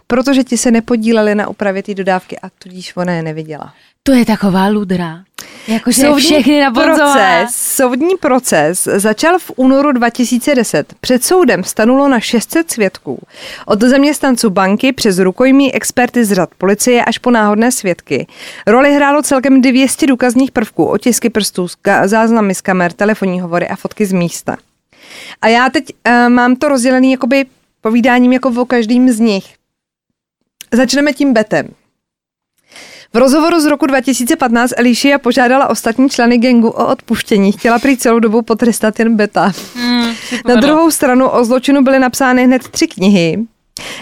protože 0.07 0.43
ti 0.43 0.57
se 0.57 0.71
nepodíleli 0.71 1.35
na 1.35 1.47
upravě 1.47 1.83
té 1.83 1.93
dodávky 1.93 2.39
a 2.39 2.49
tudíž 2.49 2.95
ona 2.95 3.13
je 3.13 3.23
neviděla. 3.23 3.73
To 4.03 4.11
je 4.11 4.25
taková 4.25 4.67
ludra. 4.67 5.23
Jakože 5.67 6.01
soudní 6.01 6.21
všechny 6.21 6.65
proces, 6.73 7.55
soudní 7.55 8.15
proces 8.19 8.83
začal 8.83 9.39
v 9.39 9.51
únoru 9.55 9.91
2010. 9.91 10.93
Před 11.01 11.23
soudem 11.23 11.63
stanulo 11.63 12.07
na 12.07 12.19
600 12.19 12.71
svědků. 12.71 13.19
Od 13.65 13.81
zaměstnanců 13.81 14.49
banky 14.49 14.93
přes 14.93 15.19
rukojmí 15.19 15.73
experty 15.73 16.25
z 16.25 16.31
řad 16.31 16.49
policie 16.57 17.05
až 17.05 17.17
po 17.17 17.31
náhodné 17.31 17.71
svědky. 17.71 18.27
Roli 18.67 18.93
hrálo 18.93 19.21
celkem 19.21 19.61
200 19.61 20.07
důkazních 20.07 20.51
prvků, 20.51 20.85
otisky 20.85 21.29
prstů, 21.29 21.67
záznamy 22.05 22.55
z 22.55 22.61
kamer, 22.61 22.93
telefonní 22.93 23.41
hovory 23.41 23.67
a 23.67 23.75
fotky 23.75 24.05
z 24.05 24.13
místa. 24.13 24.57
A 25.41 25.47
já 25.47 25.69
teď 25.69 25.85
uh, 26.07 26.29
mám 26.29 26.55
to 26.55 26.69
rozdělený 26.69 27.11
jakoby 27.11 27.45
povídáním 27.81 28.33
jako 28.33 28.49
o 28.49 28.65
každým 28.65 29.09
z 29.09 29.19
nich. 29.19 29.58
Začneme 30.71 31.13
tím 31.13 31.33
betem. 31.33 31.67
V 33.13 33.17
rozhovoru 33.17 33.59
z 33.59 33.65
roku 33.65 33.85
2015 33.85 34.73
Alicia 34.79 35.19
požádala 35.19 35.69
ostatní 35.69 36.09
členy 36.09 36.37
gengu 36.37 36.69
o 36.69 36.87
odpuštění. 36.87 37.51
Chtěla 37.51 37.79
prý 37.79 37.97
celou 37.97 38.19
dobu 38.19 38.41
potrestat 38.41 38.99
jen 38.99 39.15
beta. 39.15 39.51
Mm, 39.75 40.11
Na 40.47 40.55
druhou 40.55 40.91
stranu 40.91 41.29
o 41.29 41.45
zločinu 41.45 41.81
byly 41.83 41.99
napsány 41.99 42.43
hned 42.45 42.67
tři 42.67 42.87
knihy. 42.87 43.37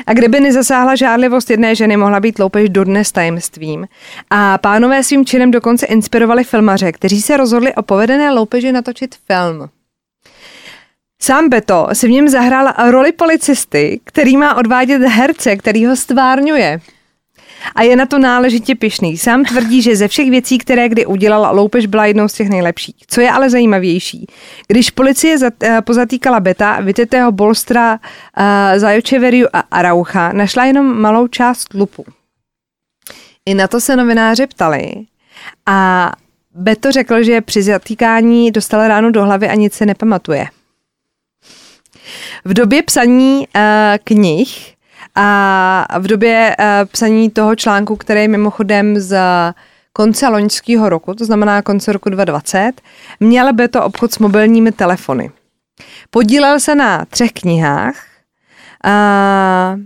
A 0.07 0.13
kdyby 0.13 0.39
nezasáhla 0.39 0.95
žádlivost 0.95 1.49
jedné 1.49 1.75
ženy, 1.75 1.97
mohla 1.97 2.19
být 2.19 2.39
loupež 2.39 2.69
dodnes 2.69 3.11
tajemstvím. 3.11 3.87
A 4.29 4.57
pánové 4.57 5.03
svým 5.03 5.25
činem 5.25 5.51
dokonce 5.51 5.85
inspirovali 5.85 6.43
filmaře, 6.43 6.91
kteří 6.91 7.21
se 7.21 7.37
rozhodli 7.37 7.75
o 7.75 7.81
povedené 7.81 8.31
loupeži 8.31 8.71
natočit 8.71 9.15
film. 9.15 9.69
Sám 11.21 11.49
Beto 11.49 11.87
si 11.93 12.07
v 12.07 12.11
něm 12.11 12.29
zahrál 12.29 12.91
roli 12.91 13.11
policisty, 13.11 13.99
který 14.03 14.37
má 14.37 14.57
odvádět 14.57 15.01
herce, 15.01 15.55
který 15.55 15.85
ho 15.85 15.95
stvárňuje 15.95 16.79
a 17.75 17.81
je 17.81 17.95
na 17.95 18.05
to 18.05 18.19
náležitě 18.19 18.75
pišný. 18.75 19.17
Sám 19.17 19.45
tvrdí, 19.45 19.81
že 19.81 19.95
ze 19.95 20.07
všech 20.07 20.29
věcí, 20.29 20.57
které 20.57 20.89
kdy 20.89 21.05
udělala, 21.05 21.51
loupež 21.51 21.85
byla 21.85 22.05
jednou 22.05 22.27
z 22.27 22.33
těch 22.33 22.49
nejlepších. 22.49 22.95
Co 23.07 23.21
je 23.21 23.31
ale 23.31 23.49
zajímavější, 23.49 24.27
když 24.67 24.91
policie 24.91 25.37
uh, 25.37 25.49
pozatýkala 25.81 26.39
Beta, 26.39 26.81
vytetého 26.81 27.31
Bolstra, 27.31 27.93
uh, 27.93 28.79
Zajočeveriu 28.79 29.47
a 29.53 29.59
Araucha, 29.59 30.33
našla 30.33 30.65
jenom 30.65 31.01
malou 31.01 31.27
část 31.27 31.73
lupu. 31.73 32.05
I 33.45 33.53
na 33.53 33.67
to 33.67 33.81
se 33.81 33.95
novináři 33.95 34.47
ptali 34.47 34.93
a 35.65 36.11
Beto 36.55 36.91
řekl, 36.91 37.23
že 37.23 37.41
při 37.41 37.63
zatýkání 37.63 38.51
dostal 38.51 38.87
ránu 38.87 39.11
do 39.11 39.23
hlavy 39.23 39.49
a 39.49 39.55
nic 39.55 39.73
se 39.73 39.85
nepamatuje. 39.85 40.47
V 42.45 42.53
době 42.53 42.83
psaní 42.83 43.47
uh, 43.55 43.61
knih 44.03 44.75
a 45.15 45.99
v 45.99 46.07
době 46.07 46.55
uh, 46.59 46.65
psaní 46.85 47.29
toho 47.29 47.55
článku, 47.55 47.95
který 47.95 48.21
je 48.21 48.27
mimochodem 48.27 48.99
z 48.99 49.17
konce 49.93 50.27
loňského 50.27 50.89
roku, 50.89 51.13
to 51.13 51.25
znamená 51.25 51.61
konce 51.61 51.93
roku 51.93 52.09
2020, 52.09 52.81
měl 53.19 53.53
by 53.53 53.67
to 53.67 53.83
obchod 53.83 54.13
s 54.13 54.19
mobilními 54.19 54.71
telefony. 54.71 55.31
Podílel 56.09 56.59
se 56.59 56.75
na 56.75 57.05
třech 57.05 57.31
knihách. 57.31 58.05
Uh, 58.85 59.81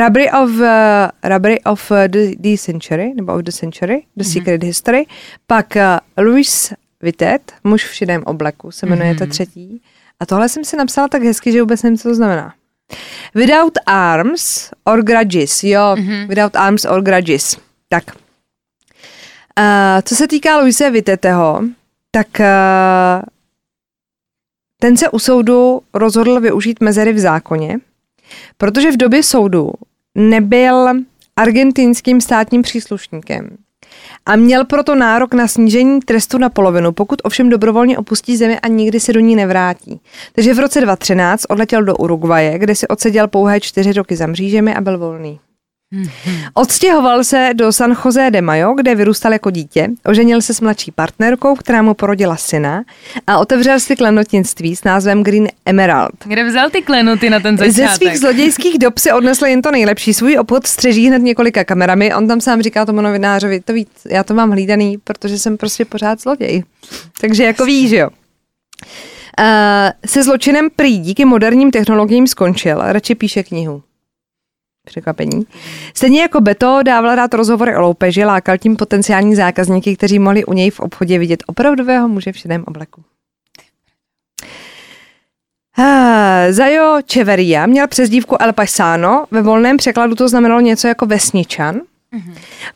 Robbery 0.00 0.30
of, 0.30 0.50
uh, 0.50 1.10
Robbery 1.24 1.60
of 1.64 1.92
the, 2.06 2.36
the 2.38 2.56
Century, 2.56 3.14
nebo 3.14 3.34
of 3.34 3.42
the 3.42 3.52
Century, 3.52 4.02
The 4.16 4.22
mm-hmm. 4.22 4.32
Secret 4.32 4.62
History. 4.62 5.06
Pak 5.46 5.76
uh, 5.76 6.24
Louis 6.24 6.72
Vitet, 7.02 7.52
muž 7.64 7.84
v 7.84 7.94
šedém 7.94 8.22
obleku, 8.26 8.70
se 8.70 8.86
jmenuje 8.86 9.12
mm-hmm. 9.12 9.18
ta 9.18 9.26
třetí. 9.26 9.82
A 10.20 10.26
tohle 10.26 10.48
jsem 10.48 10.64
si 10.64 10.76
napsala 10.76 11.08
tak 11.08 11.22
hezky, 11.22 11.52
že 11.52 11.60
vůbec 11.60 11.82
nevím, 11.82 11.98
co 11.98 12.08
to 12.08 12.14
znamená. 12.14 12.54
Without 13.34 13.78
arms 13.86 14.70
or 14.84 15.02
grudges, 15.02 15.64
jo, 15.64 15.80
mm-hmm. 15.80 16.28
without 16.28 16.56
arms 16.56 16.84
or 16.84 17.02
grudges. 17.02 17.56
Tak. 17.88 18.04
Uh, 19.58 20.02
co 20.02 20.14
se 20.16 20.28
týká 20.28 20.58
Luise 20.58 20.90
Viteteho, 20.90 21.62
tak 22.10 22.26
uh, 22.40 23.22
ten 24.80 24.96
se 24.96 25.08
u 25.08 25.18
soudu 25.18 25.80
rozhodl 25.94 26.40
využít 26.40 26.80
mezery 26.80 27.12
v 27.12 27.18
zákoně, 27.18 27.78
protože 28.56 28.92
v 28.92 28.96
době 28.96 29.22
soudu 29.22 29.72
nebyl 30.14 30.88
argentinským 31.36 32.20
státním 32.20 32.62
příslušníkem 32.62 33.56
a 34.26 34.36
měl 34.36 34.64
proto 34.64 34.94
nárok 34.94 35.34
na 35.34 35.48
snížení 35.48 36.00
trestu 36.00 36.38
na 36.38 36.48
polovinu, 36.48 36.92
pokud 36.92 37.22
ovšem 37.24 37.48
dobrovolně 37.48 37.98
opustí 37.98 38.36
zemi 38.36 38.60
a 38.60 38.68
nikdy 38.68 39.00
se 39.00 39.12
do 39.12 39.20
ní 39.20 39.36
nevrátí. 39.36 40.00
Takže 40.32 40.54
v 40.54 40.58
roce 40.58 40.80
2013 40.80 41.44
odletěl 41.48 41.84
do 41.84 41.96
Uruguaje, 41.96 42.58
kde 42.58 42.74
si 42.74 42.88
odseděl 42.88 43.28
pouhé 43.28 43.60
čtyři 43.60 43.92
roky 43.92 44.16
za 44.16 44.26
mřížemi 44.26 44.74
a 44.74 44.80
byl 44.80 44.98
volný. 44.98 45.40
Odstěhoval 46.54 47.24
se 47.24 47.50
do 47.54 47.72
San 47.72 47.96
José 48.04 48.30
de 48.30 48.42
Mayo, 48.42 48.74
kde 48.74 48.94
vyrůstal 48.94 49.32
jako 49.32 49.50
dítě, 49.50 49.88
oženil 50.06 50.42
se 50.42 50.54
s 50.54 50.60
mladší 50.60 50.90
partnerkou, 50.90 51.54
která 51.54 51.82
mu 51.82 51.94
porodila 51.94 52.36
syna 52.36 52.84
a 53.26 53.38
otevřel 53.38 53.80
si 53.80 53.96
klenotnictví 53.96 54.76
s 54.76 54.84
názvem 54.84 55.22
Green 55.22 55.48
Emerald. 55.66 56.10
Kde 56.24 56.44
vzal 56.44 56.70
ty 56.70 56.82
klenoty 56.82 57.30
na 57.30 57.40
ten 57.40 57.56
začátek? 57.58 57.74
Ze 57.74 57.94
svých 57.96 58.18
zlodějských 58.18 58.78
dob 58.78 58.98
si 58.98 59.12
odnesl 59.12 59.46
jen 59.46 59.62
to 59.62 59.70
nejlepší. 59.70 60.14
Svůj 60.14 60.38
obchod 60.38 60.66
střeží 60.66 61.08
hned 61.08 61.22
několika 61.22 61.64
kamerami. 61.64 62.14
On 62.14 62.28
tam 62.28 62.40
sám 62.40 62.62
říká 62.62 62.86
tomu 62.86 63.00
novinářovi, 63.00 63.60
to 63.60 63.72
víc, 63.72 63.88
já 64.10 64.24
to 64.24 64.34
mám 64.34 64.50
hlídaný, 64.50 64.98
protože 64.98 65.38
jsem 65.38 65.56
prostě 65.56 65.84
pořád 65.84 66.20
zloděj. 66.20 66.64
Takže 67.20 67.44
jako 67.44 67.64
ví, 67.64 67.88
že 67.88 67.96
jo. 67.96 68.10
Uh, 69.40 69.46
se 70.06 70.22
zločinem 70.22 70.68
prý 70.76 70.98
díky 70.98 71.24
moderním 71.24 71.70
technologiím 71.70 72.26
skončil, 72.26 72.78
radši 72.82 73.14
píše 73.14 73.42
knihu. 73.42 73.82
Překvapení. 74.86 75.46
Stejně 75.94 76.20
jako 76.20 76.40
Beto 76.40 76.80
dával 76.82 77.14
rád 77.14 77.34
rozhovory 77.34 77.76
o 77.76 77.80
loupeži, 77.80 78.24
lákal 78.24 78.58
tím 78.58 78.76
potenciální 78.76 79.34
zákazníky, 79.34 79.96
kteří 79.96 80.18
mohli 80.18 80.44
u 80.44 80.52
něj 80.52 80.70
v 80.70 80.80
obchodě 80.80 81.18
vidět 81.18 81.42
opravdového 81.46 82.08
muže 82.08 82.32
v 82.32 82.36
šedém 82.36 82.64
obleku. 82.66 83.02
Uh, 85.78 85.84
Zajo 86.50 86.98
Čeveria 87.06 87.66
měl 87.66 87.88
přezdívku 87.88 88.42
El 88.42 88.52
Paisano, 88.52 89.26
ve 89.30 89.42
volném 89.42 89.76
překladu 89.76 90.14
to 90.14 90.28
znamenalo 90.28 90.60
něco 90.60 90.88
jako 90.88 91.06
vesničan. 91.06 91.80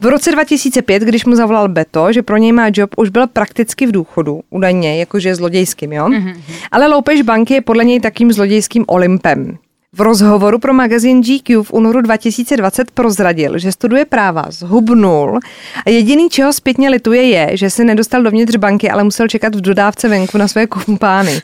V 0.01 0.05
roce 0.07 0.33
2005, 0.33 1.03
když 1.03 1.25
mu 1.25 1.37
zavolal 1.37 1.69
Beto, 1.69 2.13
že 2.13 2.23
pro 2.23 2.37
něj 2.37 2.53
má 2.53 2.67
job, 2.73 2.91
už 2.97 3.09
byl 3.09 3.27
prakticky 3.27 3.87
v 3.87 3.93
důchodu, 3.93 4.41
údajně, 4.51 5.01
jakože 5.01 5.35
zlodějským, 5.35 5.93
jo? 5.93 6.09
Ale 6.73 6.87
loupež 6.89 7.23
banky 7.23 7.55
je 7.55 7.61
podle 7.61 7.85
něj 7.85 8.01
takým 8.01 8.33
zlodějským 8.33 8.85
Olympem. 8.89 9.59
V 9.97 10.01
rozhovoru 10.01 10.59
pro 10.59 10.75
magazín 10.75 11.21
GQ 11.21 11.63
v 11.63 11.73
únoru 11.73 12.01
2020 12.01 12.91
prozradil, 12.91 13.59
že 13.59 13.73
studuje 13.73 14.05
práva, 14.05 14.45
zhubnul 14.49 15.39
a 15.87 15.91
jediný, 15.91 16.29
čeho 16.29 16.53
zpětně 16.53 16.91
lituje, 16.91 17.23
je, 17.23 17.57
že 17.57 17.71
se 17.71 17.85
nedostal 17.85 18.23
dovnitř 18.23 18.57
banky, 18.57 18.91
ale 18.91 19.05
musel 19.05 19.29
čekat 19.29 19.55
v 19.55 19.61
dodávce 19.61 20.09
venku 20.09 20.39
na 20.39 20.49
své 20.49 20.67
kumpány. 20.67 21.43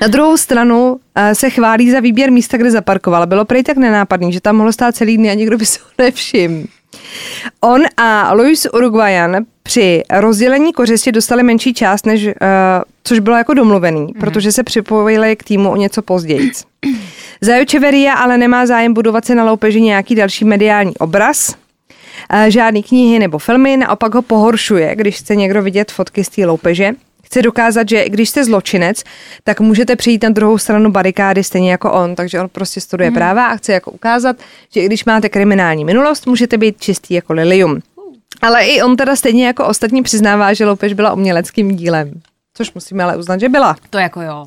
Na 0.00 0.08
druhou 0.08 0.36
stranu 0.36 0.96
eh, 1.14 1.34
se 1.34 1.50
chválí 1.50 1.90
za 1.90 2.00
výběr 2.00 2.32
místa, 2.32 2.56
kde 2.56 2.70
zaparkoval. 2.70 3.26
Bylo 3.26 3.44
prej 3.44 3.62
tak 3.62 3.76
nenápadný, 3.76 4.32
že 4.32 4.40
tam 4.40 4.56
mohlo 4.56 4.72
stát 4.72 4.96
celý 4.96 5.16
dny 5.16 5.30
a 5.30 5.34
nikdo 5.34 5.58
by 5.58 5.66
se 5.66 5.78
ho 5.82 6.04
nevšiml. 6.04 6.64
On 7.60 7.82
a 7.96 8.32
Luis 8.32 8.66
Uruguayan 8.74 9.36
při 9.62 10.02
rozdělení 10.10 10.72
kořisti 10.72 11.12
dostali 11.12 11.42
menší 11.42 11.74
část, 11.74 12.06
než, 12.06 12.26
uh, 12.26 12.32
což 13.04 13.18
bylo 13.18 13.36
jako 13.36 13.54
domluvený, 13.54 14.00
mm-hmm. 14.00 14.20
protože 14.20 14.52
se 14.52 14.62
připojili 14.62 15.36
k 15.36 15.44
týmu 15.44 15.70
o 15.70 15.76
něco 15.76 16.02
později. 16.02 16.50
Zajočeveria 17.40 18.12
ale 18.12 18.38
nemá 18.38 18.66
zájem 18.66 18.94
budovat 18.94 19.24
se 19.24 19.34
na 19.34 19.44
loupeži 19.44 19.80
nějaký 19.80 20.14
další 20.14 20.44
mediální 20.44 20.96
obraz, 20.96 21.54
uh, 22.32 22.48
žádný 22.48 22.82
knihy 22.82 23.18
nebo 23.18 23.38
filmy, 23.38 23.76
naopak 23.76 24.14
ho 24.14 24.22
pohoršuje, 24.22 24.96
když 24.96 25.18
chce 25.18 25.36
někdo 25.36 25.62
vidět 25.62 25.92
fotky 25.92 26.24
z 26.24 26.28
té 26.28 26.46
loupeže. 26.46 26.92
Chce 27.24 27.42
dokázat, 27.42 27.88
že 27.88 28.08
když 28.08 28.28
jste 28.28 28.44
zločinec, 28.44 29.02
tak 29.44 29.60
můžete 29.60 29.96
přijít 29.96 30.22
na 30.22 30.28
druhou 30.28 30.58
stranu 30.58 30.90
barikády 30.90 31.44
stejně 31.44 31.70
jako 31.70 31.92
on, 31.92 32.14
takže 32.14 32.40
on 32.40 32.48
prostě 32.48 32.80
studuje 32.80 33.08
hmm. 33.08 33.14
práva 33.14 33.46
a 33.46 33.56
chce 33.56 33.72
jako 33.72 33.90
ukázat, 33.90 34.36
že 34.74 34.80
i 34.80 34.86
když 34.86 35.04
máte 35.04 35.28
kriminální 35.28 35.84
minulost, 35.84 36.26
můžete 36.26 36.58
být 36.58 36.80
čistý 36.80 37.14
jako 37.14 37.32
lilium. 37.32 37.80
Ale 38.42 38.64
i 38.64 38.82
on 38.82 38.96
teda 38.96 39.16
stejně 39.16 39.46
jako 39.46 39.66
ostatní 39.66 40.02
přiznává, 40.02 40.52
že 40.52 40.66
loupež 40.66 40.92
byla 40.92 41.12
uměleckým 41.12 41.76
dílem. 41.76 42.20
Což 42.56 42.74
musíme 42.74 43.04
ale 43.04 43.16
uznat, 43.16 43.40
že 43.40 43.48
byla. 43.48 43.76
To 43.90 43.98
jako 43.98 44.20
jo. 44.20 44.44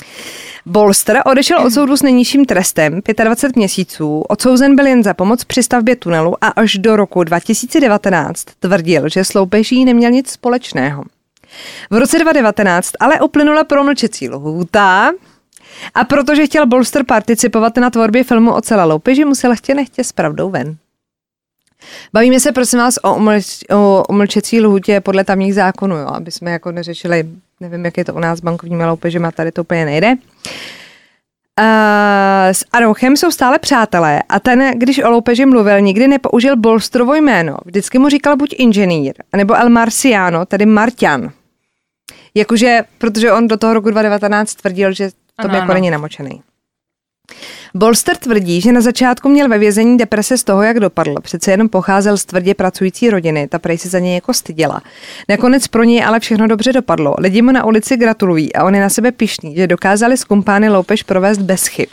Bolster 0.65 1.21
odešel 1.25 1.65
od 1.65 1.73
soudu 1.73 1.97
s 1.97 2.01
nejnižším 2.01 2.45
trestem 2.45 3.01
25 3.23 3.55
měsíců, 3.55 4.21
odsouzen 4.21 4.75
byl 4.75 4.87
jen 4.87 5.03
za 5.03 5.13
pomoc 5.13 5.43
při 5.43 5.63
stavbě 5.63 5.95
tunelu 5.95 6.35
a 6.41 6.47
až 6.47 6.77
do 6.77 6.95
roku 6.95 7.23
2019 7.23 8.45
tvrdil, 8.59 9.09
že 9.09 9.23
s 9.23 9.33
loupeží 9.33 9.85
neměl 9.85 10.11
nic 10.11 10.29
společného. 10.29 11.03
V 11.89 11.97
roce 11.97 12.19
2019 12.19 12.91
ale 12.99 13.21
uplynula 13.21 13.63
promlčecí 13.63 14.29
lhůta 14.29 15.11
a 15.93 16.03
protože 16.03 16.45
chtěl 16.45 16.67
Bolster 16.67 17.05
participovat 17.05 17.77
na 17.77 17.89
tvorbě 17.89 18.23
filmu 18.23 18.53
o 18.53 18.61
celé 18.61 18.83
loupeži, 18.83 19.25
musel 19.25 19.55
chtě 19.55 19.73
nechtě 19.73 20.03
s 20.03 20.11
pravdou 20.11 20.49
ven. 20.49 20.77
Bavíme 22.13 22.39
se 22.39 22.51
prosím 22.51 22.79
vás 22.79 22.95
o, 23.03 23.15
umlč, 23.15 23.45
o 23.75 24.03
umlčecí 24.09 24.61
lhůtě 24.61 25.01
podle 25.01 25.23
tamních 25.23 25.53
zákonů, 25.53 25.97
jo, 25.97 26.07
aby 26.07 26.31
jsme 26.31 26.51
jako 26.51 26.71
neřešili, 26.71 27.29
nevím, 27.59 27.85
jak 27.85 27.97
je 27.97 28.05
to 28.05 28.13
u 28.13 28.19
nás 28.19 28.39
s 28.39 28.41
bankovními 28.41 28.85
loupežemi 28.85 29.27
a 29.27 29.31
tady 29.31 29.51
to 29.51 29.61
úplně 29.61 29.85
nejde. 29.85 30.15
Uh, 31.59 31.65
s 32.51 32.65
Arochem 32.71 33.17
jsou 33.17 33.31
stále 33.31 33.59
přátelé 33.59 34.23
a 34.29 34.39
ten, 34.39 34.79
když 34.79 34.99
o 34.99 35.09
loupeži 35.09 35.45
mluvil, 35.45 35.81
nikdy 35.81 36.07
nepoužil 36.07 36.57
Bolstrovo 36.57 37.15
jméno. 37.15 37.57
Vždycky 37.65 37.99
mu 37.99 38.09
říkal 38.09 38.37
buď 38.37 38.55
inženýr, 38.57 39.13
nebo 39.35 39.55
El 39.55 39.69
Marciano, 39.69 40.45
tedy 40.45 40.65
Martian. 40.65 41.31
Jakože, 42.35 42.81
protože 42.97 43.31
on 43.31 43.47
do 43.47 43.57
toho 43.57 43.73
roku 43.73 43.89
2019 43.89 44.55
tvrdil, 44.55 44.93
že 44.93 45.09
to 45.41 45.47
by 45.47 45.55
jako 45.55 45.73
není 45.73 45.89
namočený. 45.89 46.41
Bolster 47.73 48.17
tvrdí, 48.17 48.61
že 48.61 48.71
na 48.71 48.81
začátku 48.81 49.29
měl 49.29 49.49
ve 49.49 49.57
vězení 49.57 49.97
deprese 49.97 50.37
z 50.37 50.43
toho, 50.43 50.63
jak 50.63 50.79
dopadl. 50.79 51.15
Přece 51.21 51.51
jenom 51.51 51.69
pocházel 51.69 52.17
z 52.17 52.25
tvrdě 52.25 52.53
pracující 52.53 53.09
rodiny, 53.09 53.47
ta 53.47 53.59
prej 53.59 53.77
se 53.77 53.89
za 53.89 53.99
něj 53.99 54.15
jako 54.15 54.33
styděla. 54.33 54.81
Nakonec 55.29 55.67
pro 55.67 55.83
něj 55.83 56.03
ale 56.03 56.19
všechno 56.19 56.47
dobře 56.47 56.73
dopadlo. 56.73 57.15
Lidi 57.17 57.41
mu 57.41 57.51
na 57.51 57.65
ulici 57.65 57.97
gratulují 57.97 58.55
a 58.55 58.63
on 58.63 58.75
je 58.75 58.81
na 58.81 58.89
sebe 58.89 59.11
pišný, 59.11 59.55
že 59.55 59.67
dokázali 59.67 60.17
z 60.17 60.23
kumpány 60.23 60.69
loupež 60.69 61.03
provést 61.03 61.37
bez 61.37 61.67
chyb. 61.67 61.89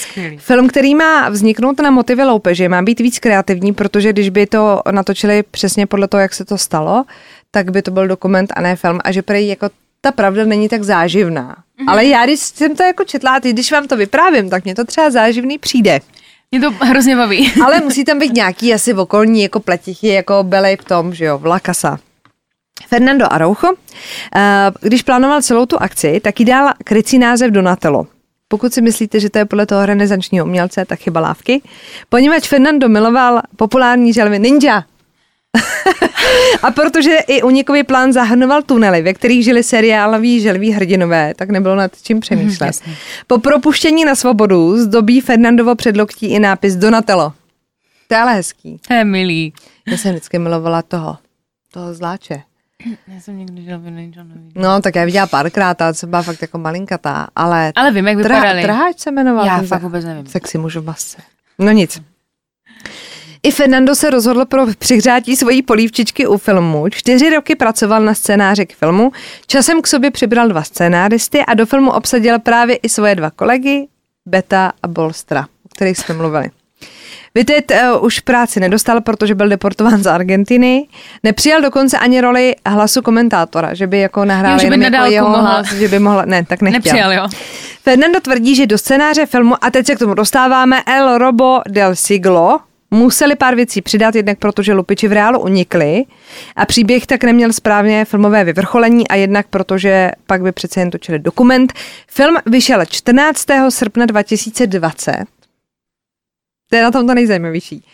Skvělý. 0.00 0.38
Film, 0.38 0.68
který 0.68 0.94
má 0.94 1.28
vzniknout 1.28 1.80
na 1.80 1.90
motivy 1.90 2.24
loupeže, 2.24 2.68
má 2.68 2.82
být 2.82 3.00
víc 3.00 3.18
kreativní, 3.18 3.72
protože 3.72 4.12
když 4.12 4.30
by 4.30 4.46
to 4.46 4.80
natočili 4.90 5.44
přesně 5.50 5.86
podle 5.86 6.08
toho, 6.08 6.20
jak 6.20 6.34
se 6.34 6.44
to 6.44 6.58
stalo, 6.58 7.04
tak 7.50 7.70
by 7.70 7.82
to 7.82 7.90
byl 7.90 8.08
dokument 8.08 8.52
a 8.56 8.60
ne 8.60 8.76
film 8.76 9.00
a 9.04 9.12
že 9.12 9.22
prej 9.22 9.48
jako 9.48 9.70
ta 10.04 10.12
pravda 10.12 10.44
není 10.44 10.68
tak 10.68 10.82
záživná. 10.82 11.56
Mm-hmm. 11.56 11.90
Ale 11.90 12.04
já, 12.04 12.24
když 12.24 12.40
jsem 12.40 12.76
to 12.76 12.82
jako 12.82 13.04
četla, 13.04 13.34
a 13.34 13.38
když 13.38 13.72
vám 13.72 13.88
to 13.88 13.96
vyprávím, 13.96 14.50
tak 14.50 14.64
mě 14.64 14.74
to 14.74 14.84
třeba 14.84 15.10
záživný 15.10 15.58
přijde. 15.58 16.00
Mě 16.50 16.60
to 16.60 16.70
hrozně 16.70 17.16
baví. 17.16 17.52
Ale 17.64 17.80
musí 17.80 18.04
tam 18.04 18.18
být 18.18 18.32
nějaký 18.42 18.74
asi 18.74 18.94
okolní 18.94 19.42
jako 19.42 19.60
pletichy, 19.60 20.08
jako 20.08 20.42
Belej 20.42 20.76
v 20.76 20.84
tom, 20.84 21.14
že 21.14 21.24
jo, 21.24 21.38
v 21.38 21.46
La 21.46 21.58
Casa. 21.58 21.98
Fernando 22.88 23.32
Araujo, 23.32 23.72
eh, 24.36 24.70
když 24.80 25.02
plánoval 25.02 25.42
celou 25.42 25.66
tu 25.66 25.82
akci, 25.82 26.20
tak 26.20 26.40
jí 26.40 26.46
dal 26.46 26.72
krycí 26.84 27.18
název 27.18 27.50
Donatello. 27.50 28.06
Pokud 28.48 28.74
si 28.74 28.82
myslíte, 28.82 29.20
že 29.20 29.30
to 29.30 29.38
je 29.38 29.44
podle 29.44 29.66
toho 29.66 29.86
renesančního 29.86 30.46
umělce, 30.46 30.84
tak 30.84 30.98
chyba 30.98 31.20
lávky. 31.20 31.62
Poněvadž 32.08 32.48
Fernando 32.48 32.88
miloval 32.88 33.40
populární 33.56 34.12
želvy 34.12 34.38
Ninja, 34.38 34.84
a 36.62 36.70
protože 36.70 37.18
i 37.26 37.42
unikový 37.42 37.82
plán 37.82 38.12
zahrnoval 38.12 38.62
tunely, 38.62 39.02
ve 39.02 39.14
kterých 39.14 39.44
žili 39.44 39.62
seriáloví 39.62 40.40
želví 40.40 40.72
hrdinové, 40.72 41.34
tak 41.36 41.50
nebylo 41.50 41.74
nad 41.74 41.92
čím 42.02 42.20
přemýšlet. 42.20 42.86
Mm, 42.86 42.94
po 43.26 43.38
propuštění 43.38 44.04
na 44.04 44.14
svobodu 44.14 44.76
zdobí 44.76 45.20
Fernandovo 45.20 45.74
předloktí 45.74 46.26
i 46.26 46.38
nápis 46.38 46.76
Donatello. 46.76 47.32
To 48.08 48.14
je 48.14 48.20
ale 48.20 48.34
hezký. 48.34 48.78
To 48.88 48.94
je 48.94 49.04
milý. 49.04 49.52
Já 49.86 49.96
jsem 49.96 50.10
vždycky 50.10 50.38
milovala 50.38 50.82
toho, 50.82 51.16
toho 51.72 51.94
zláče. 51.94 52.42
Já 53.08 53.20
jsem 53.20 53.38
někdy 53.38 53.62
želvy 53.62 53.90
neviděla. 53.90 54.26
No, 54.54 54.80
tak 54.80 54.94
já 54.94 55.04
viděla 55.04 55.26
párkrát, 55.26 55.82
ale 55.82 55.92
byla 56.06 56.22
fakt 56.22 56.42
jako 56.42 56.58
malinkatá, 56.58 57.26
ale... 57.36 57.72
Ale 57.76 57.90
vím, 57.92 58.06
jak 58.06 58.16
vypadali. 58.16 58.62
Trháč 58.62 58.98
se 58.98 59.10
jmenoval. 59.10 59.46
Já 59.46 59.62
fakt 59.62 59.82
vůbec 59.82 60.04
nevím. 60.04 60.26
Sexy 60.26 60.58
muž 60.58 60.76
v 60.76 60.84
masce. 60.84 61.18
No 61.58 61.72
nic. 61.72 62.00
I 63.44 63.50
Fernando 63.50 63.94
se 63.94 64.10
rozhodl 64.10 64.44
pro 64.44 64.66
přihřátí 64.78 65.36
svojí 65.36 65.62
polívčičky 65.62 66.26
u 66.26 66.38
filmu. 66.38 66.88
Čtyři 66.88 67.30
roky 67.30 67.54
pracoval 67.54 68.02
na 68.02 68.14
scénáři 68.14 68.66
k 68.66 68.74
filmu, 68.74 69.12
časem 69.46 69.82
k 69.82 69.86
sobě 69.86 70.10
přibral 70.10 70.48
dva 70.48 70.62
scénáristy 70.62 71.44
a 71.44 71.54
do 71.54 71.66
filmu 71.66 71.90
obsadil 71.90 72.38
právě 72.38 72.76
i 72.76 72.88
svoje 72.88 73.14
dva 73.14 73.30
kolegy, 73.30 73.86
Beta 74.26 74.72
a 74.82 74.88
Bolstra, 74.88 75.46
o 75.64 75.68
kterých 75.74 75.98
jsme 75.98 76.14
mluvili. 76.14 76.50
Vitet 77.34 77.72
uh, 77.94 78.04
už 78.04 78.20
práci 78.20 78.60
nedostal, 78.60 79.00
protože 79.00 79.34
byl 79.34 79.48
deportován 79.48 80.02
z 80.02 80.06
Argentiny. 80.06 80.86
Nepřijal 81.22 81.62
dokonce 81.62 81.98
ani 81.98 82.20
roli 82.20 82.54
hlasu 82.66 83.02
komentátora, 83.02 83.74
že 83.74 83.86
by 83.86 83.98
jako 83.98 84.24
nahrál 84.24 84.52
jo, 84.52 84.58
že 84.58 84.70
by 84.70 84.84
jako 84.84 85.10
jeho 85.10 85.28
mohla. 85.28 85.50
hlas, 85.50 85.72
že 85.72 85.88
by 85.88 85.98
mohla, 85.98 86.24
ne, 86.24 86.44
tak 86.44 86.62
nechtěl. 86.62 86.80
Nepřijal, 86.80 87.12
jo. 87.12 87.28
Fernando 87.82 88.20
tvrdí, 88.20 88.54
že 88.54 88.66
do 88.66 88.78
scénáře 88.78 89.26
filmu, 89.26 89.54
a 89.64 89.70
teď 89.70 89.86
se 89.86 89.94
k 89.94 89.98
tomu 89.98 90.14
dostáváme, 90.14 90.82
El 90.86 91.18
Robo 91.18 91.60
del 91.68 91.96
Siglo, 91.96 92.58
museli 92.94 93.36
pár 93.36 93.54
věcí 93.54 93.82
přidat, 93.82 94.14
jednak 94.14 94.38
protože 94.38 94.72
lupiči 94.72 95.08
v 95.08 95.12
reálu 95.12 95.40
unikli 95.40 96.04
a 96.56 96.66
příběh 96.66 97.06
tak 97.06 97.24
neměl 97.24 97.52
správně 97.52 98.04
filmové 98.04 98.44
vyvrcholení 98.44 99.08
a 99.08 99.14
jednak 99.14 99.46
protože 99.46 100.10
pak 100.26 100.42
by 100.42 100.52
přece 100.52 100.80
jen 100.80 100.90
točili 100.90 101.18
dokument. 101.18 101.72
Film 102.08 102.36
vyšel 102.46 102.84
14. 102.86 103.46
srpna 103.68 104.06
2020. 104.06 105.24
To 106.70 106.76
je 106.76 106.82
na 106.82 106.90
tom 106.90 107.06
to 107.06 107.14
nejzajímavější. 107.14 107.84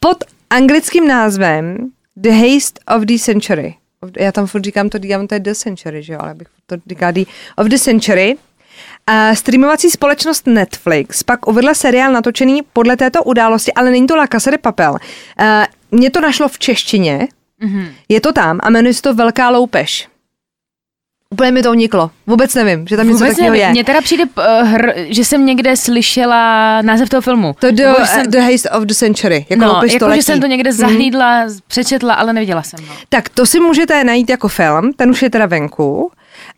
Pod 0.00 0.24
anglickým 0.50 1.08
názvem 1.08 1.90
The 2.16 2.30
Haste 2.30 2.96
of 2.96 3.02
the 3.02 3.18
Century. 3.18 3.74
Já 4.18 4.32
tam 4.32 4.46
furt 4.46 4.64
říkám 4.64 4.88
to, 4.88 4.98
říkám, 4.98 5.26
to 5.26 5.34
je 5.34 5.40
The 5.40 5.52
Century, 5.52 6.02
že 6.02 6.12
jo, 6.12 6.18
ale 6.22 6.34
bych 6.34 6.48
to 6.66 6.76
říkal 6.86 7.12
The 7.12 7.24
of 7.56 7.66
the 7.66 7.76
Century. 7.76 8.36
A 9.06 9.34
streamovací 9.34 9.90
společnost 9.90 10.46
Netflix 10.46 11.22
pak 11.22 11.46
uvedla 11.46 11.74
seriál 11.74 12.12
natočený 12.12 12.62
podle 12.72 12.96
této 12.96 13.22
události, 13.22 13.72
ale 13.72 13.90
není 13.90 14.06
to 14.06 14.16
La 14.16 14.26
Casa 14.26 14.50
de 14.50 14.58
Papel. 14.58 14.96
A 15.38 15.66
mě 15.90 16.10
to 16.10 16.20
našlo 16.20 16.48
v 16.48 16.58
češtině, 16.58 17.28
mm-hmm. 17.62 17.86
je 18.08 18.20
to 18.20 18.32
tam 18.32 18.58
a 18.62 18.70
jmenuje 18.70 18.94
se 18.94 19.02
to 19.02 19.14
Velká 19.14 19.50
loupež. 19.50 20.08
Úplně 21.30 21.52
mi 21.52 21.62
to 21.62 21.70
uniklo. 21.70 22.10
Vůbec 22.26 22.54
nevím, 22.54 22.86
že 22.86 22.96
tam 22.96 23.08
něco 23.08 23.24
takového 23.24 23.54
je. 23.54 23.70
Mně 23.70 23.84
teda 23.84 24.00
přijde, 24.00 24.24
uh, 24.24 24.68
hr, 24.68 24.92
že 24.96 25.24
jsem 25.24 25.46
někde 25.46 25.76
slyšela 25.76 26.82
název 26.82 27.08
toho 27.08 27.20
filmu. 27.20 27.54
To 27.58 27.70
do, 27.70 27.84
uh, 27.84 28.04
jsem, 28.04 28.30
The 28.30 28.38
Haste 28.38 28.70
of 28.70 28.84
the 28.84 28.94
Century. 28.94 29.46
Jako 29.48 29.64
no, 29.64 29.80
jako 29.92 30.14
že 30.14 30.22
jsem 30.22 30.40
to 30.40 30.46
někde 30.46 30.70
mhm. 30.70 30.78
zahlídla, 30.78 31.44
mm. 31.44 31.50
přečetla, 31.66 32.14
ale 32.14 32.32
neviděla 32.32 32.62
jsem 32.62 32.86
ho. 32.86 32.94
Tak 33.08 33.28
to 33.28 33.46
si 33.46 33.60
můžete 33.60 34.04
najít 34.04 34.30
jako 34.30 34.48
film, 34.48 34.92
ten 34.92 35.10
už 35.10 35.22
je 35.22 35.30
teda 35.30 35.46
venku. 35.46 36.10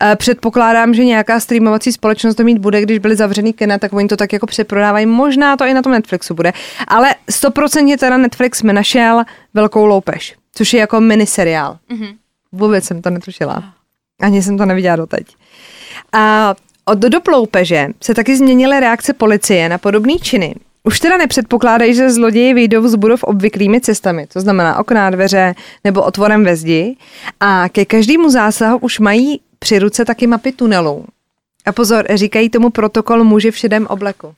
Eh, 0.03 0.17
předpokládám, 0.17 0.95
že 0.95 1.05
nějaká 1.05 1.41
streamovací 1.41 1.93
společnost 1.93 2.35
to 2.35 2.45
mít 2.45 2.59
bude, 2.59 2.83
když 2.83 2.99
byly 2.99 3.17
zavřený 3.17 3.53
kina, 3.53 3.79
tak 3.79 3.93
oni 3.93 4.09
to 4.09 4.17
tak 4.17 4.33
jako 4.33 4.47
přeprodávají. 4.47 5.07
Možná 5.07 5.57
to 5.57 5.65
i 5.65 5.75
na 5.75 5.83
tom 5.83 5.93
Netflixu 5.93 6.35
bude. 6.35 6.53
Ale 6.89 7.15
100% 7.31 7.99
teda 7.99 8.17
Netflix 8.17 8.63
mi 8.63 8.73
našel 8.73 9.23
Velkou 9.55 9.87
loupež, 9.87 10.35
což 10.55 10.73
je 10.73 10.81
jako 10.81 11.01
miniseriál. 11.01 11.79
Mm-hmm. 11.91 12.15
Vůbec 12.53 12.85
jsem 12.85 13.03
to 13.03 13.11
netušila. 13.11 13.65
Ani 14.21 14.43
jsem 14.43 14.59
to 14.59 14.67
neviděla 14.67 14.97
doteď. 14.97 15.37
A 16.13 16.55
od 16.85 16.99
dob 16.99 17.29
loupeže 17.29 17.89
se 18.03 18.15
taky 18.15 18.37
změnily 18.37 18.81
reakce 18.81 19.13
policie 19.13 19.69
na 19.69 19.79
podobné 19.79 20.15
činy. 20.23 20.55
Už 20.85 21.01
teda 21.01 21.17
nepředpokládají, 21.17 21.95
že 21.95 22.11
zloději 22.11 22.55
vyjdou 22.55 22.89
z 22.89 22.95
budov 22.95 23.25
obvyklými 23.25 23.81
cestami, 23.81 24.27
to 24.27 24.41
znamená 24.41 24.79
okná, 24.79 25.11
dveře 25.11 25.55
nebo 25.85 26.03
otvorem 26.03 26.45
ve 26.45 26.57
zdi. 26.57 26.97
A 27.41 27.69
ke 27.69 27.85
každému 27.85 28.31
zásahu 28.31 28.79
už 28.79 28.99
mají 28.99 29.41
při 29.59 29.79
ruce 29.79 30.05
taky 30.05 30.27
mapy 30.27 30.53
tunelů. 30.53 31.05
A 31.67 31.73
pozor, 31.73 32.07
říkají 32.15 32.51
tomu 32.51 32.71
protokol 32.71 33.25
muži 33.25 33.51
v 33.51 33.57
šedém 33.57 33.87
obleku. 33.87 34.35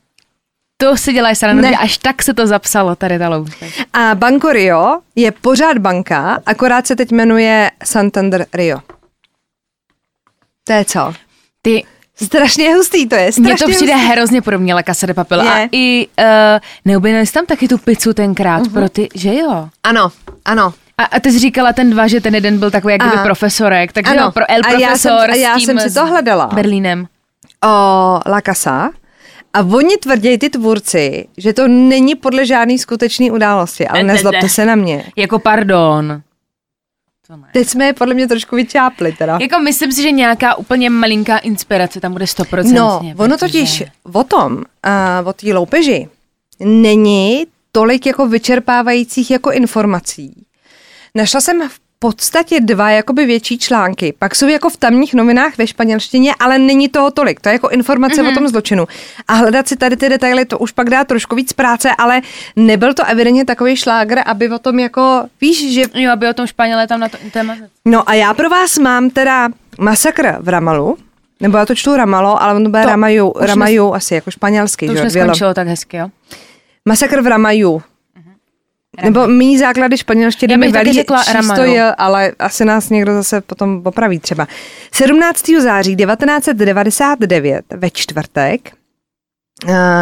To 0.77 0.97
si 0.97 1.13
dělají 1.13 1.37
srandu, 1.37 1.69
že 1.69 1.77
až 1.77 1.99
tak 1.99 2.23
se 2.23 2.35
to 2.35 2.47
zapsalo, 2.47 2.97
tady 2.97 3.19
ta. 3.19 3.45
A 3.93 4.15
Banco 4.15 4.53
Rio 4.53 5.01
je 5.17 5.33
pořád 5.33 5.79
banka, 5.79 6.43
akorát 6.47 6.87
se 6.87 6.97
teď 6.97 7.13
jmenuje 7.13 7.71
Santander 7.85 8.47
Rio. 8.53 8.79
To 10.65 10.73
je 10.73 10.85
co? 10.85 11.15
Ty 11.63 11.85
Strašně 12.25 12.75
hustý 12.75 13.09
to 13.09 13.15
je. 13.15 13.31
Mně 13.39 13.57
to 13.57 13.69
přijde 13.69 13.95
hustý. 13.95 14.09
hrozně 14.09 14.43
podobně 14.43 14.75
La 14.75 14.83
Casa 14.83 15.07
de 15.07 15.15
Papel. 15.15 15.41
Je. 15.41 15.51
A 15.51 15.69
i 15.73 16.07
uh, 16.19 16.25
neobjednali 16.85 17.27
jsi 17.27 17.33
tam 17.33 17.47
taky 17.47 17.69
tu 17.69 17.79
pizzu 17.79 18.15
tenkrát 18.15 18.63
uh-huh. 18.63 18.73
pro 18.73 18.89
ty, 18.89 19.09
že 19.15 19.35
jo? 19.35 19.69
Ano, 19.83 20.13
ano. 20.45 20.75
A, 20.99 21.05
a 21.05 21.21
ty 21.21 21.33
jsi 21.33 21.39
říkala 21.39 21.73
ten 21.73 21.91
dva, 21.91 22.07
že 22.07 22.21
ten 22.21 22.35
jeden 22.35 22.59
byl 22.59 22.71
takový 22.71 22.93
jak 22.93 23.01
kdyby 23.01 23.23
profesorek, 23.23 23.93
takže 23.93 24.13
ano. 24.13 24.33
pro 24.33 24.51
El 24.51 24.61
Profesor 24.63 24.81
a 24.81 24.81
já 24.81 24.97
jsem, 24.97 25.13
a 25.31 25.35
já 25.35 25.59
jsem 25.59 25.79
si 25.79 25.95
to 25.95 26.07
hledala. 26.07 26.47
Berlínem. 26.47 27.07
O 27.65 27.69
La 28.27 28.41
Casa. 28.47 28.91
A 29.55 29.61
oni 29.61 29.97
tvrdí, 29.97 30.39
ty 30.39 30.51
tvůrci, 30.51 31.29
že 31.37 31.53
to 31.53 31.69
není 31.69 32.15
podle 32.15 32.47
žádné 32.47 32.79
skutečné 32.79 33.31
události, 33.31 33.89
ale 33.89 34.03
nezlobte 34.03 34.49
se 34.49 34.65
na 34.65 34.75
mě. 34.75 35.05
Jako 35.17 35.39
pardon. 35.39 36.23
To 37.27 37.37
ne. 37.37 37.49
Teď 37.53 37.69
jsme 37.69 37.85
je 37.87 37.93
podle 37.93 38.15
mě 38.15 38.29
trošku 38.29 38.57
vyčápli 38.57 39.13
teda. 39.13 39.39
Jako 39.41 39.59
myslím 39.59 39.93
si, 39.93 40.03
že 40.03 40.11
nějaká 40.11 40.55
úplně 40.55 40.91
malinká 40.91 41.39
inspirace 41.39 42.01
tam 42.01 42.13
bude 42.13 42.25
100%. 42.25 42.73
No, 42.75 43.01
ono 43.17 43.37
protože... 43.37 43.39
totiž 43.39 43.85
o 44.13 44.25
tom, 44.25 44.53
uh, 44.53 45.29
o 45.29 45.33
té 45.33 45.55
loupeži, 45.55 46.09
není 46.61 47.47
tolik 47.73 48.07
jako 48.07 48.29
vyčerpávajících 48.29 49.31
jako 49.31 49.53
informací. 49.53 50.45
Našla 51.15 51.41
jsem 51.41 51.69
v 51.69 51.81
podstatě 51.99 52.61
dva 52.61 52.91
jakoby 52.91 53.27
větší 53.27 53.59
články. 53.59 54.15
Pak 54.19 54.35
jsou 54.35 54.49
jako 54.49 54.71
v 54.71 54.77
tamních 54.77 55.15
novinách 55.15 55.59
ve 55.59 55.67
španělštině, 55.67 56.35
ale 56.41 56.59
není 56.59 56.89
toho 56.89 57.11
tolik. 57.11 57.41
To 57.41 57.49
je 57.49 57.53
jako 57.53 57.69
informace 57.69 58.23
mm-hmm. 58.23 58.33
o 58.33 58.35
tom 58.35 58.49
zločinu. 58.49 58.87
A 59.29 59.35
hledat 59.35 59.69
si 59.69 59.77
tady 59.77 59.97
ty 59.97 60.09
detaily, 60.09 60.45
to 60.45 60.59
už 60.59 60.73
pak 60.73 60.91
dá 60.91 61.05
trošku 61.05 61.37
víc 61.37 61.53
práce, 61.53 61.91
ale 61.99 62.21
nebyl 62.57 62.95
to 62.95 63.05
evidentně 63.05 63.45
takový 63.45 63.77
šlágr, 63.77 64.19
aby 64.27 64.49
o 64.49 64.59
tom 64.59 64.79
jako, 64.79 65.25
víš, 65.41 65.75
že... 65.75 65.83
Jo, 65.95 66.13
aby 66.13 66.29
o 66.29 66.35
tom 66.35 66.47
Španělé 66.47 66.87
tam 66.87 67.01
na 67.01 67.09
to 67.09 67.19
téma. 67.33 67.57
No 67.85 68.11
a 68.11 68.15
já 68.15 68.35
pro 68.35 68.51
vás 68.51 68.79
mám 68.79 69.11
teda 69.11 69.49
masakr 69.79 70.37
v 70.41 70.49
Ramalu, 70.49 70.99
nebo 71.41 71.59
já 71.59 71.67
to 71.67 71.75
čtu 71.75 71.97
Ramalo, 71.97 72.43
ale 72.43 72.55
on 72.55 72.65
to 72.65 72.71
bude 72.71 72.85
Ramaju, 72.85 73.35
Ramaju 73.37 73.95
asi 73.95 74.15
jako 74.15 74.31
španělský. 74.31 74.87
To 74.87 74.93
už 74.93 75.01
neskončilo 75.01 75.55
tak 75.55 75.69
hezky, 75.69 75.97
jo? 75.97 76.09
Masakr 76.85 77.21
v 77.21 77.27
Ramaju. 77.27 77.83
Nebo 79.03 79.29
mý 79.29 79.59
základy 79.59 79.99
španělštiny 79.99 80.57
mi 80.57 80.73
velí 80.73 80.93
čísto 80.93 81.63
je, 81.63 81.95
ale 81.95 82.33
asi 82.39 82.65
nás 82.65 82.91
někdo 82.91 83.15
zase 83.15 83.41
potom 83.41 83.83
opraví 83.85 84.19
třeba. 84.19 84.47
17. 84.93 85.45
září 85.61 85.97
1999 85.97 87.65
ve 87.71 87.91
čtvrtek 87.91 88.73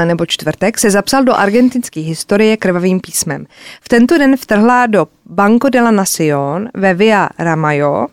nebo 0.04 0.26
čtvrtek 0.26 0.78
se 0.78 0.90
zapsal 0.90 1.24
do 1.24 1.34
argentinské 1.34 2.00
historie 2.00 2.56
krvavým 2.56 3.00
písmem. 3.00 3.46
V 3.80 3.88
tento 3.88 4.18
den 4.18 4.36
vtrhla 4.36 4.86
do 4.86 5.08
Banco 5.24 5.68
de 5.68 5.80
la 5.80 5.90
Nación 5.90 6.68
ve 6.74 6.94
Via 6.94 7.28
Ramayo 7.38 8.06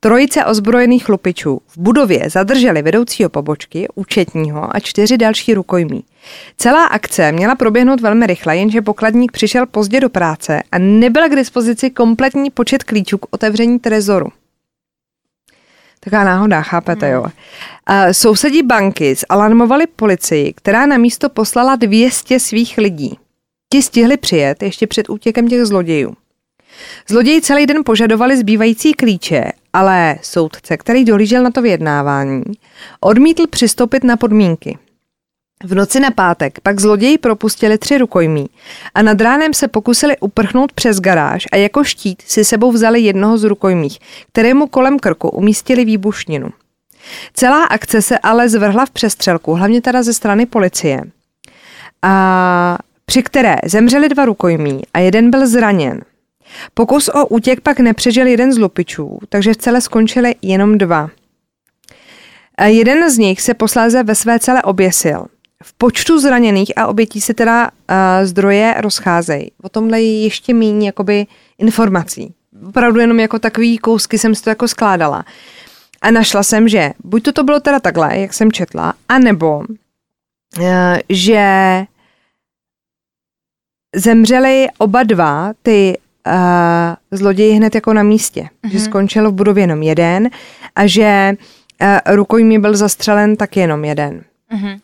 Trojice 0.00 0.44
ozbrojených 0.44 1.08
lupičů 1.08 1.60
v 1.68 1.78
budově 1.78 2.30
zadrželi 2.30 2.82
vedoucího 2.82 3.30
pobočky, 3.30 3.88
účetního 3.94 4.76
a 4.76 4.80
čtyři 4.80 5.18
další 5.18 5.54
rukojmí. 5.54 6.04
Celá 6.56 6.84
akce 6.84 7.32
měla 7.32 7.54
proběhnout 7.54 8.00
velmi 8.00 8.26
rychle, 8.26 8.56
jenže 8.56 8.82
pokladník 8.82 9.32
přišel 9.32 9.66
pozdě 9.66 10.00
do 10.00 10.10
práce 10.10 10.62
a 10.72 10.78
nebyl 10.78 11.28
k 11.28 11.36
dispozici 11.36 11.90
kompletní 11.90 12.50
počet 12.50 12.84
klíčů 12.84 13.18
k 13.18 13.26
otevření 13.30 13.78
trezoru. 13.78 14.26
Taková 16.00 16.24
náhoda, 16.24 16.62
chápete, 16.62 17.10
jo. 17.10 17.26
A 17.86 18.12
sousedí 18.12 18.62
banky 18.62 19.14
zalarmovali 19.14 19.86
policii, 19.86 20.52
která 20.52 20.86
na 20.86 20.96
místo 20.96 21.28
poslala 21.28 21.76
200 21.76 22.40
svých 22.40 22.78
lidí. 22.78 23.18
Ti 23.72 23.82
stihli 23.82 24.16
přijet 24.16 24.62
ještě 24.62 24.86
před 24.86 25.10
útěkem 25.10 25.48
těch 25.48 25.64
zlodějů. 25.64 26.14
Zloději 27.08 27.40
celý 27.40 27.66
den 27.66 27.84
požadovali 27.84 28.36
zbývající 28.36 28.92
klíče, 28.92 29.52
ale 29.72 30.18
soudce, 30.22 30.76
který 30.76 31.04
dohlížel 31.04 31.42
na 31.42 31.50
to 31.50 31.62
vyjednávání, 31.62 32.42
odmítl 33.00 33.46
přistoupit 33.46 34.04
na 34.04 34.16
podmínky. 34.16 34.78
V 35.64 35.74
noci 35.74 36.00
na 36.00 36.10
pátek 36.10 36.60
pak 36.60 36.80
zloději 36.80 37.18
propustili 37.18 37.78
tři 37.78 37.98
rukojmí 37.98 38.46
a 38.94 39.02
nad 39.02 39.20
ránem 39.20 39.54
se 39.54 39.68
pokusili 39.68 40.18
uprchnout 40.18 40.72
přes 40.72 41.00
garáž 41.00 41.46
a 41.52 41.56
jako 41.56 41.84
štít 41.84 42.22
si 42.26 42.44
sebou 42.44 42.72
vzali 42.72 43.00
jednoho 43.00 43.38
z 43.38 43.44
rukojmích, 43.44 43.98
kterému 44.32 44.66
kolem 44.66 44.98
krku 44.98 45.28
umístili 45.28 45.84
výbušninu. 45.84 46.50
Celá 47.34 47.64
akce 47.64 48.02
se 48.02 48.18
ale 48.18 48.48
zvrhla 48.48 48.86
v 48.86 48.90
přestřelku, 48.90 49.54
hlavně 49.54 49.80
teda 49.80 50.02
ze 50.02 50.14
strany 50.14 50.46
policie, 50.46 51.02
a 52.02 52.78
při 53.04 53.22
které 53.22 53.56
zemřeli 53.64 54.08
dva 54.08 54.24
rukojmí 54.24 54.82
a 54.94 54.98
jeden 54.98 55.30
byl 55.30 55.46
zraněn. 55.46 56.00
Pokus 56.74 57.08
o 57.08 57.26
útěk 57.26 57.60
pak 57.60 57.80
nepřežil 57.80 58.26
jeden 58.26 58.52
z 58.52 58.58
lupičů, 58.58 59.18
takže 59.28 59.52
v 59.52 59.56
celé 59.56 59.80
skončili 59.80 60.34
jenom 60.42 60.78
dva. 60.78 61.10
A 62.58 62.64
jeden 62.64 63.10
z 63.10 63.18
nich 63.18 63.40
se 63.40 63.54
posléze 63.54 64.02
ve 64.02 64.14
své 64.14 64.38
celé 64.38 64.62
oběsil. 64.62 65.26
V 65.62 65.72
počtu 65.72 66.20
zraněných 66.20 66.78
a 66.78 66.86
obětí 66.86 67.20
se 67.20 67.34
teda 67.34 67.70
uh, 67.70 67.96
zdroje 68.26 68.74
rozcházejí. 68.78 69.52
O 69.62 69.68
tomhle 69.68 70.00
je 70.00 70.24
ještě 70.24 70.54
méně 70.54 70.86
jakoby 70.86 71.26
informací. 71.58 72.34
Opravdu 72.68 73.00
jenom 73.00 73.20
jako 73.20 73.38
takový 73.38 73.78
kousky 73.78 74.18
jsem 74.18 74.34
si 74.34 74.42
to 74.42 74.50
jako 74.50 74.68
skládala. 74.68 75.24
A 76.02 76.10
našla 76.10 76.42
jsem, 76.42 76.68
že 76.68 76.90
buď 77.04 77.22
to, 77.22 77.32
to 77.32 77.44
bylo 77.44 77.60
teda 77.60 77.80
takhle, 77.80 78.18
jak 78.18 78.34
jsem 78.34 78.52
četla, 78.52 78.94
anebo 79.08 79.58
uh, 79.58 80.64
že 81.08 81.44
zemřeli 83.96 84.66
oba 84.78 85.02
dva 85.02 85.52
ty 85.62 85.98
uh, 86.26 87.18
zloději 87.18 87.52
hned 87.52 87.74
jako 87.74 87.92
na 87.92 88.02
místě. 88.02 88.40
Mm-hmm. 88.42 88.70
Že 88.70 88.78
mhm. 88.78 88.84
skončil 88.84 89.30
v 89.30 89.34
budově 89.34 89.62
jenom 89.62 89.82
jeden 89.82 90.30
a 90.76 90.86
že 90.86 91.32
uh, 91.82 92.14
rukojmí 92.14 92.58
byl 92.58 92.76
zastřelen 92.76 93.36
tak 93.36 93.56
jenom 93.56 93.84
jeden. 93.84 94.24
Mm-hmm. 94.54 94.80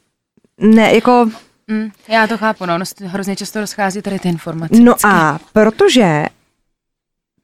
Ne, 0.61 0.95
jako... 0.95 1.31
Mm, 1.69 1.91
já 2.09 2.27
to 2.27 2.39
chápu, 2.39 2.67
no, 2.67 2.79
no 2.79 2.85
hrozně 3.05 3.37
často 3.37 3.61
rozchází 3.61 4.03
tady 4.03 4.19
ty 4.19 4.29
informace. 4.29 4.75
No 4.75 4.93
vždycky. 4.93 5.09
a 5.13 5.39
protože 5.53 6.27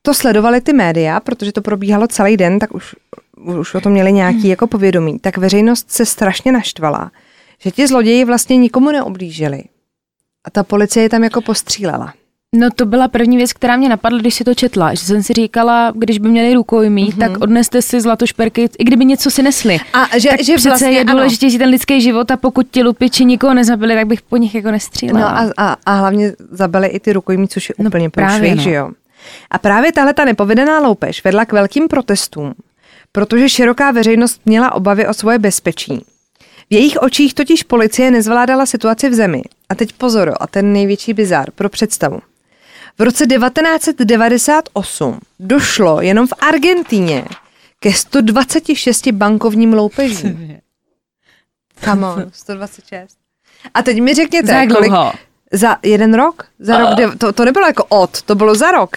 to 0.02 0.14
sledovali 0.14 0.60
ty 0.60 0.72
média, 0.72 1.20
protože 1.20 1.52
to 1.52 1.62
probíhalo 1.62 2.08
celý 2.08 2.36
den, 2.36 2.58
tak 2.58 2.74
už, 2.74 2.94
už 3.36 3.74
o 3.74 3.80
tom 3.80 3.92
měli 3.92 4.12
nějaký 4.12 4.44
mm. 4.44 4.50
jako 4.50 4.66
povědomí, 4.66 5.18
tak 5.18 5.36
veřejnost 5.36 5.90
se 5.90 6.06
strašně 6.06 6.52
naštvala, 6.52 7.10
že 7.58 7.70
ti 7.70 7.86
zloději 7.86 8.24
vlastně 8.24 8.56
nikomu 8.56 8.90
neoblížili. 8.90 9.62
A 10.44 10.50
ta 10.50 10.62
policie 10.62 11.02
je 11.02 11.08
tam 11.08 11.24
jako 11.24 11.40
postřílela. 11.40 12.14
No 12.56 12.70
to 12.70 12.86
byla 12.86 13.08
první 13.08 13.36
věc, 13.36 13.52
která 13.52 13.76
mě 13.76 13.88
napadla, 13.88 14.18
když 14.18 14.34
si 14.34 14.44
to 14.44 14.54
četla, 14.54 14.94
že 14.94 15.00
jsem 15.00 15.22
si 15.22 15.32
říkala, 15.32 15.92
když 15.96 16.18
by 16.18 16.28
měli 16.28 16.54
rukojmí, 16.54 17.12
mm-hmm. 17.12 17.18
tak 17.18 17.40
odneste 17.40 17.82
si 17.82 18.00
zlatošperky, 18.00 18.68
i 18.78 18.84
kdyby 18.84 19.04
něco 19.04 19.30
si 19.30 19.42
nesli. 19.42 19.78
A 19.92 20.18
že, 20.18 20.28
tak 20.28 20.42
že 20.42 20.54
přece 20.54 20.68
vlastně, 20.68 20.90
je 20.90 21.04
důležitější 21.04 21.58
ten 21.58 21.68
lidský 21.68 22.00
život 22.00 22.30
a 22.30 22.36
pokud 22.36 22.66
ti 22.70 22.82
lupiči 22.82 23.24
nikoho 23.24 23.54
nezabili, 23.54 23.94
tak 23.94 24.06
bych 24.06 24.22
po 24.22 24.36
nich 24.36 24.54
jako 24.54 24.70
nestřílela. 24.70 25.32
No 25.32 25.52
a, 25.56 25.70
a, 25.70 25.76
a 25.86 25.94
hlavně 25.94 26.32
zabili 26.50 26.88
i 26.88 27.00
ty 27.00 27.12
rukojmí, 27.12 27.48
což 27.48 27.68
je 27.68 27.74
no 27.78 27.88
úplně 27.88 28.10
průšvih, 28.10 28.54
no. 28.54 28.62
že 28.62 28.70
jo. 28.70 28.90
A 29.50 29.58
právě 29.58 29.92
tahle 29.92 30.14
ta 30.14 30.24
nepovedená 30.24 30.80
loupež 30.80 31.24
vedla 31.24 31.44
k 31.44 31.52
velkým 31.52 31.88
protestům, 31.88 32.54
protože 33.12 33.48
široká 33.48 33.90
veřejnost 33.90 34.40
měla 34.44 34.72
obavy 34.72 35.06
o 35.06 35.14
svoje 35.14 35.38
bezpečí. 35.38 36.04
V 36.70 36.74
jejich 36.74 36.96
očích 36.96 37.34
totiž 37.34 37.62
policie 37.62 38.10
nezvládala 38.10 38.66
situaci 38.66 39.08
v 39.08 39.14
zemi. 39.14 39.42
A 39.68 39.74
teď 39.74 39.92
pozor, 39.92 40.34
a 40.40 40.46
ten 40.46 40.72
největší 40.72 41.14
bizár 41.14 41.50
pro 41.50 41.68
představu. 41.68 42.20
V 42.98 43.02
roce 43.02 43.26
1998 43.26 45.18
došlo 45.40 46.00
jenom 46.00 46.26
v 46.26 46.32
Argentíně 46.40 47.24
ke 47.80 47.92
126 47.92 49.08
bankovním 49.12 49.72
loupežím. 49.74 50.58
Come 51.84 52.06
on, 52.06 52.24
126. 52.32 53.16
A 53.74 53.82
teď 53.82 54.00
mi 54.00 54.14
řekněte, 54.14 54.46
Za 54.52 54.74
kolik... 54.74 54.92
Za 55.52 55.76
jeden 55.82 56.14
rok? 56.14 56.46
Za 56.58 56.78
rok 56.78 56.94
de- 56.94 57.16
to, 57.16 57.32
to 57.32 57.44
nebylo 57.44 57.66
jako 57.66 57.84
od, 57.88 58.22
to 58.22 58.34
bylo 58.34 58.54
za 58.54 58.70
rok. 58.70 58.96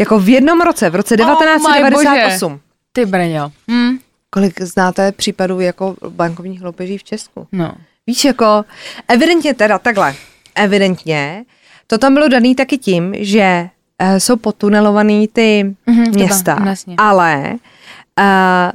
Jako 0.00 0.18
v 0.18 0.28
jednom 0.28 0.60
roce, 0.60 0.90
v 0.90 0.94
roce 0.94 1.14
Oh 1.14 1.26
my 1.26 1.26
1998. 1.26 2.60
Ty 2.92 3.06
brňo. 3.06 3.52
Hm? 3.70 3.98
Kolik 4.30 4.60
znáte 4.62 5.12
případů 5.12 5.60
jako 5.60 5.96
bankovních 6.08 6.62
loupeží 6.62 6.98
v 6.98 7.04
Česku? 7.04 7.48
No. 7.52 7.74
Víš, 8.06 8.24
jako 8.24 8.64
evidentně 9.08 9.54
teda 9.54 9.78
takhle, 9.78 10.14
evidentně, 10.54 11.44
to 11.92 11.98
tam 11.98 12.14
bylo 12.14 12.28
daný 12.28 12.54
taky 12.54 12.78
tím, 12.78 13.14
že 13.18 13.68
uh, 14.02 14.16
jsou 14.18 14.36
potunelovaný 14.36 15.28
ty 15.28 15.74
Mhm, 15.86 16.04
to 16.04 16.10
města, 16.10 16.56
ba- 16.60 16.66
jasně. 16.68 16.94
ale 16.98 17.52
uh, 18.20 18.72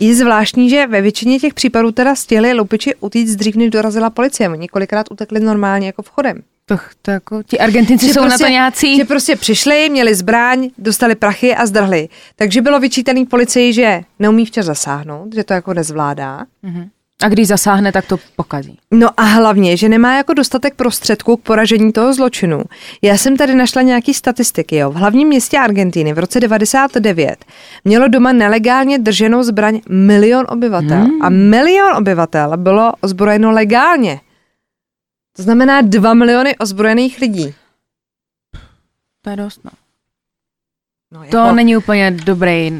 je 0.00 0.14
zvláštní, 0.14 0.70
že 0.70 0.86
ve 0.86 1.00
většině 1.00 1.38
těch 1.38 1.54
případů 1.54 1.92
teda 1.92 2.14
stihli 2.14 2.54
lupiči 2.54 2.94
utíct 3.00 3.36
dřív, 3.36 3.56
než 3.56 3.70
dorazila 3.70 4.10
policie. 4.10 4.48
Oni 4.48 4.68
kolikrát 4.68 5.06
utekli 5.10 5.40
normálně 5.40 5.86
jako 5.86 6.02
vchodem. 6.02 6.42
To, 6.64 6.76
to 7.02 7.10
jako, 7.10 7.42
ti 7.42 7.58
Argentinci 7.58 8.06
Že 8.06 8.12
jsou 8.14 8.20
na 8.20 8.26
prostě- 8.26 8.44
to 8.44 8.50
nějací. 8.50 8.96
Že 8.96 9.04
prostě 9.04 9.36
přišli, 9.36 9.88
měli 9.90 10.14
zbraň, 10.14 10.70
dostali 10.78 11.14
prachy 11.14 11.54
a 11.54 11.66
zdrhli. 11.66 12.08
Takže 12.36 12.62
bylo 12.62 12.80
vyčítaný 12.80 13.26
policii, 13.26 13.72
že 13.72 14.00
neumí 14.18 14.46
včas 14.46 14.66
zasáhnout, 14.66 15.34
že 15.34 15.44
to 15.44 15.52
jako 15.54 15.74
nezvládá. 15.74 16.44
Mhm. 16.62 16.88
A 17.22 17.28
když 17.28 17.48
zasáhne, 17.48 17.92
tak 17.92 18.06
to 18.06 18.18
pokazí. 18.36 18.78
No 18.90 19.08
a 19.16 19.22
hlavně, 19.22 19.76
že 19.76 19.88
nemá 19.88 20.16
jako 20.16 20.34
dostatek 20.34 20.74
prostředků 20.74 21.36
k 21.36 21.42
poražení 21.42 21.92
toho 21.92 22.14
zločinu. 22.14 22.62
Já 23.02 23.16
jsem 23.16 23.36
tady 23.36 23.54
našla 23.54 23.82
nějaký 23.82 24.14
statistiky. 24.14 24.76
Jo. 24.76 24.90
V 24.90 24.94
hlavním 24.94 25.28
městě 25.28 25.58
Argentíny 25.58 26.12
v 26.12 26.18
roce 26.18 26.40
99 26.40 27.44
mělo 27.84 28.08
doma 28.08 28.32
nelegálně 28.32 28.98
drženou 28.98 29.42
zbraň 29.42 29.80
milion 29.88 30.46
obyvatel. 30.48 30.98
Hmm. 30.98 31.22
A 31.22 31.28
milion 31.28 31.96
obyvatel 31.96 32.56
bylo 32.56 32.92
ozbrojeno 33.00 33.50
legálně. 33.50 34.20
To 35.36 35.42
znamená 35.42 35.80
2 35.80 36.14
miliony 36.14 36.56
ozbrojených 36.56 37.20
lidí. 37.20 37.54
To 39.22 39.30
je 39.30 39.36
dost, 39.36 39.60
no. 39.64 39.70
No, 41.12 41.22
jako, 41.22 41.36
To 41.36 41.52
není 41.52 41.76
úplně 41.76 42.10
dobrý 42.10 42.72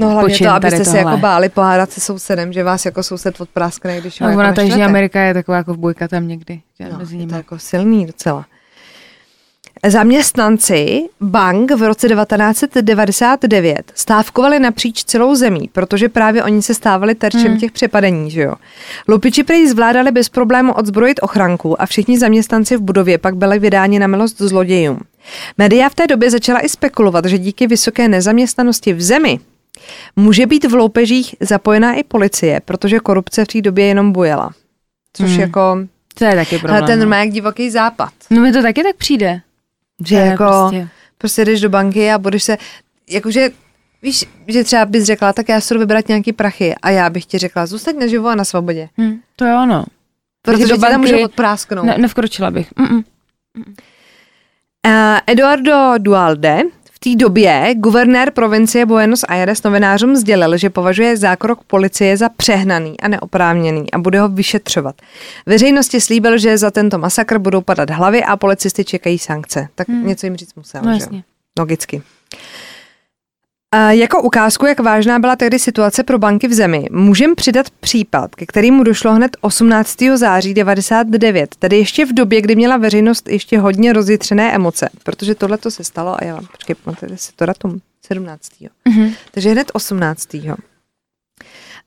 no 0.00 0.10
hlavně 0.10 0.34
počin 0.34 0.46
to, 0.46 0.52
abyste 0.52 0.84
se 0.84 0.98
jako 0.98 1.16
báli 1.16 1.48
pohádat 1.48 1.90
se 1.90 2.00
sousedem, 2.00 2.52
že 2.52 2.64
vás 2.64 2.84
jako 2.84 3.02
soused 3.02 3.40
odpráskne, 3.40 4.00
když 4.00 4.20
ho 4.20 4.24
Tak 4.24 4.30
jako 4.30 4.40
ona 4.40 4.52
ta 4.52 4.62
Jižní. 4.62 4.84
Amerika 4.84 5.20
je 5.20 5.34
taková 5.34 5.56
jako 5.56 5.74
v 5.74 5.78
bojka 5.78 6.08
tam 6.08 6.28
někdy. 6.28 6.60
Že 6.80 6.88
No, 6.92 6.98
mezi 6.98 7.16
je 7.16 7.26
to 7.26 7.34
jako 7.34 7.58
silný 7.58 8.06
docela. 8.06 8.46
Zaměstnanci 9.86 11.08
bank 11.20 11.70
v 11.70 11.82
roce 11.82 12.08
1999 12.08 13.92
stávkovali 13.94 14.58
napříč 14.58 15.04
celou 15.04 15.34
zemí, 15.34 15.70
protože 15.72 16.08
právě 16.08 16.44
oni 16.44 16.62
se 16.62 16.74
stávali 16.74 17.14
terčem 17.14 17.46
hmm. 17.46 17.58
těch 17.58 17.72
přepadení, 17.72 18.30
že 18.30 18.42
jo. 18.42 18.54
Lupiči 19.08 19.42
prej 19.42 19.68
zvládali 19.68 20.12
bez 20.12 20.28
problému 20.28 20.72
odzbrojit 20.72 21.20
ochranku 21.22 21.82
a 21.82 21.86
všichni 21.86 22.18
zaměstnanci 22.18 22.76
v 22.76 22.80
budově 22.80 23.18
pak 23.18 23.36
byli 23.36 23.58
vydáni 23.58 23.98
na 23.98 24.06
milost 24.06 24.38
zlodějům. 24.38 25.00
Média 25.58 25.88
v 25.88 25.94
té 25.94 26.06
době 26.06 26.30
začala 26.30 26.60
i 26.60 26.68
spekulovat, 26.68 27.24
že 27.24 27.38
díky 27.38 27.66
vysoké 27.66 28.08
nezaměstnanosti 28.08 28.92
v 28.92 29.02
zemi 29.02 29.40
může 30.16 30.46
být 30.46 30.64
v 30.64 30.74
loupežích 30.74 31.34
zapojená 31.40 31.94
i 31.94 32.02
policie, 32.04 32.60
protože 32.64 32.98
korupce 32.98 33.44
v 33.44 33.48
té 33.48 33.60
době 33.60 33.86
jenom 33.86 34.12
bujela. 34.12 34.50
Což 35.12 35.30
Hmm. 35.30 35.40
jako... 35.40 35.78
To 36.14 36.24
je 36.24 36.34
taky 36.34 36.58
problém. 36.58 36.76
Ale 36.78 36.86
ten 36.86 36.98
no. 36.98 37.02
normálně 37.04 37.24
jak 37.24 37.34
divoký 37.34 37.70
západ. 37.70 38.12
no 38.30 38.40
mi 38.42 38.52
to 38.52 38.62
taky 38.62 38.82
tak 38.82 38.96
přijde. 38.96 39.40
Že 40.06 40.16
je 40.16 40.26
jako 40.26 40.44
prostě. 40.44 40.88
prostě- 41.18 41.44
jdeš 41.44 41.60
do 41.60 41.68
banky 41.68 42.10
a 42.12 42.18
budeš 42.18 42.42
se, 42.44 42.56
jakože 43.10 43.50
víš, 44.02 44.24
že 44.46 44.64
třeba 44.64 44.84
bys 44.84 45.04
řekla, 45.04 45.32
tak 45.32 45.48
já 45.48 45.60
si 45.60 45.74
jdu 45.74 45.80
vybrat 45.80 46.08
nějaký 46.08 46.32
prachy 46.32 46.74
a 46.82 46.90
já 46.90 47.10
bych 47.10 47.24
ti 47.26 47.38
řekla, 47.38 47.66
zůstaň 47.66 47.94
naživo 48.00 48.28
a 48.28 48.34
na 48.34 48.44
svobodě. 48.44 48.88
Hm, 49.00 49.20
to 49.36 49.44
je 49.44 49.54
ono. 49.54 49.84
Protože 50.42 50.66
do 50.66 50.74
tě 50.74 50.80
tam 50.80 50.92
banky- 50.92 50.98
může 51.12 51.24
odprásknout. 51.24 51.86
Ne, 51.86 51.98
nevkročila 51.98 52.50
bych. 52.50 52.72
Mm-mm. 52.72 53.04
Uh, 54.86 55.18
Eduardo 55.26 55.94
Dualde 55.98 56.62
v 56.98 57.00
té 57.00 57.16
době 57.16 57.74
guvernér 57.76 58.30
provincie 58.30 58.86
Buenos 58.86 59.24
Aires 59.28 59.62
novinářům 59.62 60.16
sdělil, 60.16 60.56
že 60.56 60.70
považuje 60.70 61.16
zákrok 61.16 61.64
policie 61.64 62.16
za 62.16 62.28
přehnaný 62.28 63.00
a 63.00 63.08
neoprávněný 63.08 63.90
a 63.90 63.98
bude 63.98 64.20
ho 64.20 64.28
vyšetřovat. 64.28 64.94
Veřejnosti 65.46 66.00
slíbil, 66.00 66.38
že 66.38 66.58
za 66.58 66.70
tento 66.70 66.98
masakr 66.98 67.38
budou 67.38 67.60
padat 67.60 67.90
hlavy 67.90 68.24
a 68.24 68.36
policisty 68.36 68.84
čekají 68.84 69.18
sankce. 69.18 69.68
Tak 69.74 69.88
hmm. 69.88 70.06
něco 70.06 70.26
jim 70.26 70.36
říct 70.36 70.54
musel, 70.54 70.82
No 70.82 70.98
že? 70.98 71.06
Logicky. 71.58 72.02
A 73.74 73.92
jako 73.92 74.22
ukázku, 74.22 74.66
jak 74.66 74.80
vážná 74.80 75.18
byla 75.18 75.36
tehdy 75.36 75.58
situace 75.58 76.02
pro 76.02 76.18
banky 76.18 76.48
v 76.48 76.52
zemi, 76.52 76.86
můžeme 76.90 77.34
přidat 77.34 77.70
případ, 77.70 78.34
ke 78.34 78.46
kterému 78.46 78.82
došlo 78.82 79.12
hned 79.12 79.36
18. 79.40 79.96
září 80.14 80.54
99, 80.54 81.56
tedy 81.56 81.76
ještě 81.76 82.06
v 82.06 82.14
době, 82.14 82.40
kdy 82.40 82.56
měla 82.56 82.76
veřejnost 82.76 83.28
ještě 83.28 83.58
hodně 83.58 83.92
rozjitřené 83.92 84.54
emoce, 84.54 84.88
protože 85.02 85.34
tohle 85.34 85.58
to 85.58 85.70
se 85.70 85.84
stalo 85.84 86.22
a 86.22 86.24
já 86.24 86.34
vám, 86.34 86.46
počkej, 86.46 86.76
pamatujete 86.84 87.16
si 87.16 87.32
to 87.36 87.46
datum? 87.46 87.80
17. 88.06 88.52
Mhm. 88.84 89.12
Takže 89.30 89.50
hned 89.50 89.70
18. 89.72 90.28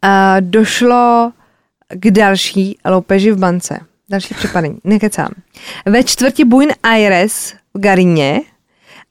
A 0.02 0.40
došlo 0.40 1.32
k 1.90 2.12
další 2.12 2.78
loupeži 2.86 3.32
v 3.32 3.38
bance. 3.38 3.80
Další 4.10 4.34
přepadení, 4.34 4.78
nekecám. 4.84 5.32
Ve 5.86 6.04
čtvrti 6.04 6.46
Buenos 6.46 6.76
Aires 6.84 7.54
v 7.74 7.80
Garině 7.80 8.42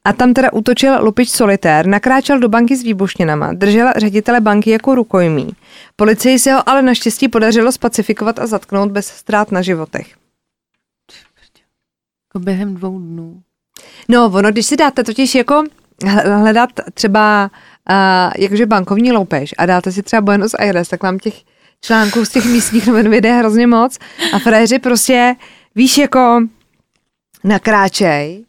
a 0.04 0.12
tam 0.12 0.34
teda 0.34 0.52
útočil 0.52 1.04
lupič 1.04 1.28
solitér, 1.28 1.86
nakráčel 1.86 2.38
do 2.38 2.48
banky 2.48 2.76
s 2.76 2.82
výbušninama, 2.82 3.52
držel 3.52 3.92
ředitele 3.96 4.40
banky 4.40 4.70
jako 4.70 4.94
rukojmí. 4.94 5.48
Policii 5.96 6.38
se 6.38 6.52
ho 6.52 6.68
ale 6.68 6.82
naštěstí 6.82 7.28
podařilo 7.28 7.72
spacifikovat 7.72 8.38
a 8.38 8.46
zatknout 8.46 8.90
bez 8.90 9.06
ztrát 9.06 9.52
na 9.52 9.62
životech. 9.62 10.06
Jako 12.28 12.44
během 12.44 12.74
dvou 12.74 12.98
dnů. 12.98 13.42
No, 14.08 14.26
ono, 14.34 14.50
když 14.50 14.66
si 14.66 14.76
dáte 14.76 15.04
totiž 15.04 15.34
jako 15.34 15.64
hl- 16.04 16.40
hledat 16.40 16.70
třeba 16.94 17.50
uh, 17.90 18.32
jakože 18.38 18.66
bankovní 18.66 19.12
loupež 19.12 19.54
a 19.58 19.66
dáte 19.66 19.92
si 19.92 20.02
třeba 20.02 20.22
Buenos 20.22 20.54
Aires, 20.54 20.88
tak 20.88 21.02
vám 21.02 21.18
těch 21.18 21.34
článků 21.80 22.24
z 22.24 22.28
těch 22.28 22.44
místních 22.44 22.86
novin 22.86 23.10
vyjde 23.10 23.32
hrozně 23.32 23.66
moc 23.66 23.98
a 24.32 24.38
fréři 24.38 24.78
prostě, 24.78 25.34
víš, 25.74 25.98
jako 25.98 26.40
nakráčej, 27.44 28.44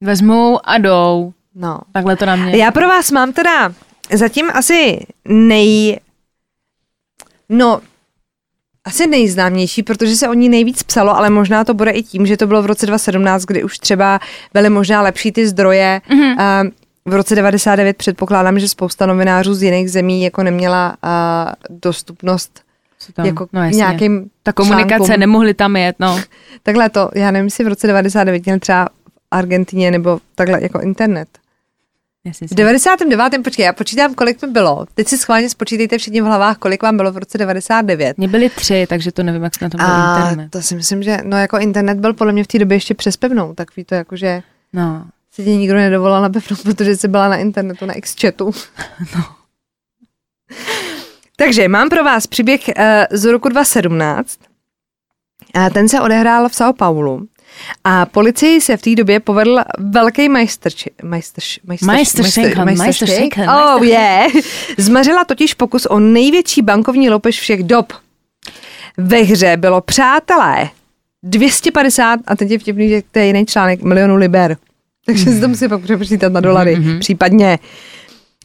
Vezmou 0.00 0.58
a 0.64 0.78
jdou. 0.78 1.32
no. 1.54 1.78
Takhle 1.92 2.16
to 2.16 2.26
na 2.26 2.36
mě. 2.36 2.56
Já 2.56 2.70
pro 2.70 2.88
vás 2.88 3.10
mám 3.10 3.32
teda 3.32 3.72
zatím 4.12 4.50
asi 4.54 5.06
nej... 5.28 6.00
No, 7.48 7.80
asi 8.84 9.06
nejznámější, 9.06 9.82
protože 9.82 10.16
se 10.16 10.28
o 10.28 10.34
ní 10.34 10.48
nejvíc 10.48 10.82
psalo, 10.82 11.16
ale 11.16 11.30
možná 11.30 11.64
to 11.64 11.74
bude 11.74 11.90
i 11.90 12.02
tím, 12.02 12.26
že 12.26 12.36
to 12.36 12.46
bylo 12.46 12.62
v 12.62 12.66
roce 12.66 12.86
2017, 12.86 13.44
kdy 13.44 13.64
už 13.64 13.78
třeba 13.78 14.20
byly 14.54 14.70
možná 14.70 15.02
lepší 15.02 15.32
ty 15.32 15.48
zdroje. 15.48 16.00
Mhm. 16.08 16.20
Mm-hmm. 16.36 16.72
V 17.04 17.14
roce 17.14 17.34
99 17.34 17.96
předpokládám, 17.96 18.58
že 18.58 18.68
spousta 18.68 19.06
novinářů 19.06 19.54
z 19.54 19.62
jiných 19.62 19.90
zemí 19.90 20.22
jako 20.22 20.42
neměla 20.42 20.96
uh, 21.04 21.78
dostupnost 21.78 22.60
tam? 23.14 23.26
jako 23.26 23.48
no 23.52 23.64
jasně. 23.64 23.76
nějakým 23.76 24.30
Ta 24.42 24.52
komunikace, 24.52 24.96
článkům. 24.96 25.20
nemohli 25.20 25.54
tam 25.54 25.76
jet, 25.76 25.96
no. 25.98 26.20
Takhle 26.62 26.90
to, 26.90 27.10
já 27.14 27.30
nevím, 27.30 27.44
jestli 27.46 27.64
v 27.64 27.68
roce 27.68 27.86
99 27.86 28.46
měl 28.46 28.58
třeba 28.58 28.88
Argentině 29.30 29.90
nebo 29.90 30.18
takhle 30.34 30.62
jako 30.62 30.80
internet. 30.80 31.28
Jasně, 32.24 32.48
V 32.48 32.54
99. 32.54 33.42
počkej, 33.44 33.64
já 33.64 33.72
počítám, 33.72 34.14
kolik 34.14 34.42
mi 34.42 34.48
bylo. 34.48 34.86
Teď 34.94 35.08
si 35.08 35.18
schválně 35.18 35.50
spočítejte 35.50 35.98
všichni 35.98 36.20
v 36.20 36.24
hlavách, 36.24 36.58
kolik 36.58 36.82
vám 36.82 36.96
bylo 36.96 37.12
v 37.12 37.16
roce 37.16 37.38
99. 37.38 38.18
Mě 38.18 38.28
byly 38.28 38.50
tři, 38.50 38.86
takže 38.88 39.12
to 39.12 39.22
nevím, 39.22 39.42
jak 39.42 39.54
jsme 39.54 39.64
na 39.64 39.70
tom 39.70 39.78
byl 39.78 39.86
A 39.86 40.18
internet. 40.30 40.50
to 40.50 40.62
si 40.62 40.74
myslím, 40.74 41.02
že 41.02 41.18
no 41.24 41.36
jako 41.38 41.58
internet 41.58 41.98
byl 41.98 42.14
podle 42.14 42.32
mě 42.32 42.44
v 42.44 42.46
té 42.46 42.58
době 42.58 42.76
ještě 42.76 42.94
přes 42.94 43.16
pevnou, 43.16 43.54
tak 43.54 43.76
ví 43.76 43.84
to 43.84 43.94
jako, 43.94 44.16
že 44.16 44.42
No. 44.72 45.06
si 45.32 45.44
tě 45.44 45.56
nikdo 45.56 45.76
nedovolal 45.76 46.22
na 46.22 46.28
pevnou, 46.28 46.56
protože 46.62 46.96
jsi 46.96 47.08
byla 47.08 47.28
na 47.28 47.36
internetu, 47.36 47.86
na 47.86 47.94
X-chatu. 47.94 48.50
No. 49.16 49.24
Takže 51.36 51.68
mám 51.68 51.88
pro 51.88 52.04
vás 52.04 52.26
příběh 52.26 52.60
uh, 52.78 52.84
z 53.10 53.24
roku 53.24 53.48
2017. 53.48 54.38
A 55.54 55.70
ten 55.70 55.88
se 55.88 56.00
odehrál 56.00 56.48
v 56.48 56.52
São 56.52 56.72
Paulo. 56.72 57.20
A 57.84 58.06
policii 58.06 58.60
se 58.60 58.76
v 58.76 58.82
té 58.82 58.94
době 58.94 59.20
povedl 59.20 59.60
velký 59.78 60.28
majstrč, 60.28 60.86
majstrš, 61.02 61.60
majstrš, 61.64 61.86
Majsteršinken, 61.86 62.76
majsteršinken, 62.78 63.50
Oh 63.50 63.86
yeah. 63.86 64.32
Zmařila 64.78 65.24
totiž 65.24 65.54
pokus 65.54 65.86
o 65.86 65.98
největší 65.98 66.62
bankovní 66.62 67.10
loupež 67.10 67.40
všech 67.40 67.62
dob. 67.62 67.92
Ve 68.96 69.18
hře 69.18 69.56
bylo 69.56 69.80
přátelé 69.80 70.70
250, 71.22 72.20
a 72.26 72.36
teď 72.36 72.50
je 72.50 72.58
vtipný, 72.58 72.88
že 72.88 73.02
to 73.10 73.18
je 73.18 73.26
jiný 73.26 73.46
článek, 73.46 73.82
milionů 73.82 74.16
liber. 74.16 74.56
Takže 75.06 75.24
si 75.24 75.40
to 75.40 75.48
musí 75.48 75.68
pak 75.68 75.82
přepočítat 75.82 76.32
na 76.32 76.40
dolary, 76.40 76.76
mm-hmm. 76.76 76.98
případně. 76.98 77.58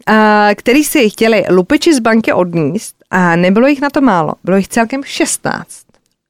A, 0.07 0.49
který 0.55 0.83
si 0.83 1.09
chtěli 1.09 1.43
lupiči 1.49 1.93
z 1.93 1.99
banky 1.99 2.33
odníst 2.33 2.95
A 3.11 3.35
nebylo 3.35 3.67
jich 3.67 3.81
na 3.81 3.89
to 3.89 4.01
málo, 4.01 4.33
bylo 4.43 4.57
jich 4.57 4.67
celkem 4.67 5.03
16. 5.03 5.67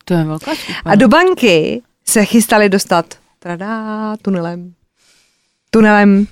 To 0.06 0.14
je 0.14 0.24
velká 0.24 0.56
skupina. 0.56 0.82
A 0.86 0.96
do 0.96 1.08
banky 1.08 1.82
se 2.06 2.26
chystali 2.26 2.70
dostat 2.70 3.16
tradá, 3.40 4.16
tunelem. 4.22 4.74
Tunelem. 5.70 6.28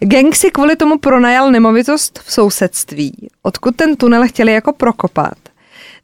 Gang 0.00 0.34
si 0.34 0.50
kvůli 0.50 0.76
tomu 0.76 0.98
pronajal 0.98 1.50
nemovitost 1.50 2.18
v 2.18 2.32
sousedství, 2.32 3.28
odkud 3.42 3.76
ten 3.76 3.96
tunel 3.96 4.28
chtěli 4.28 4.52
jako 4.52 4.72
prokopat. 4.72 5.34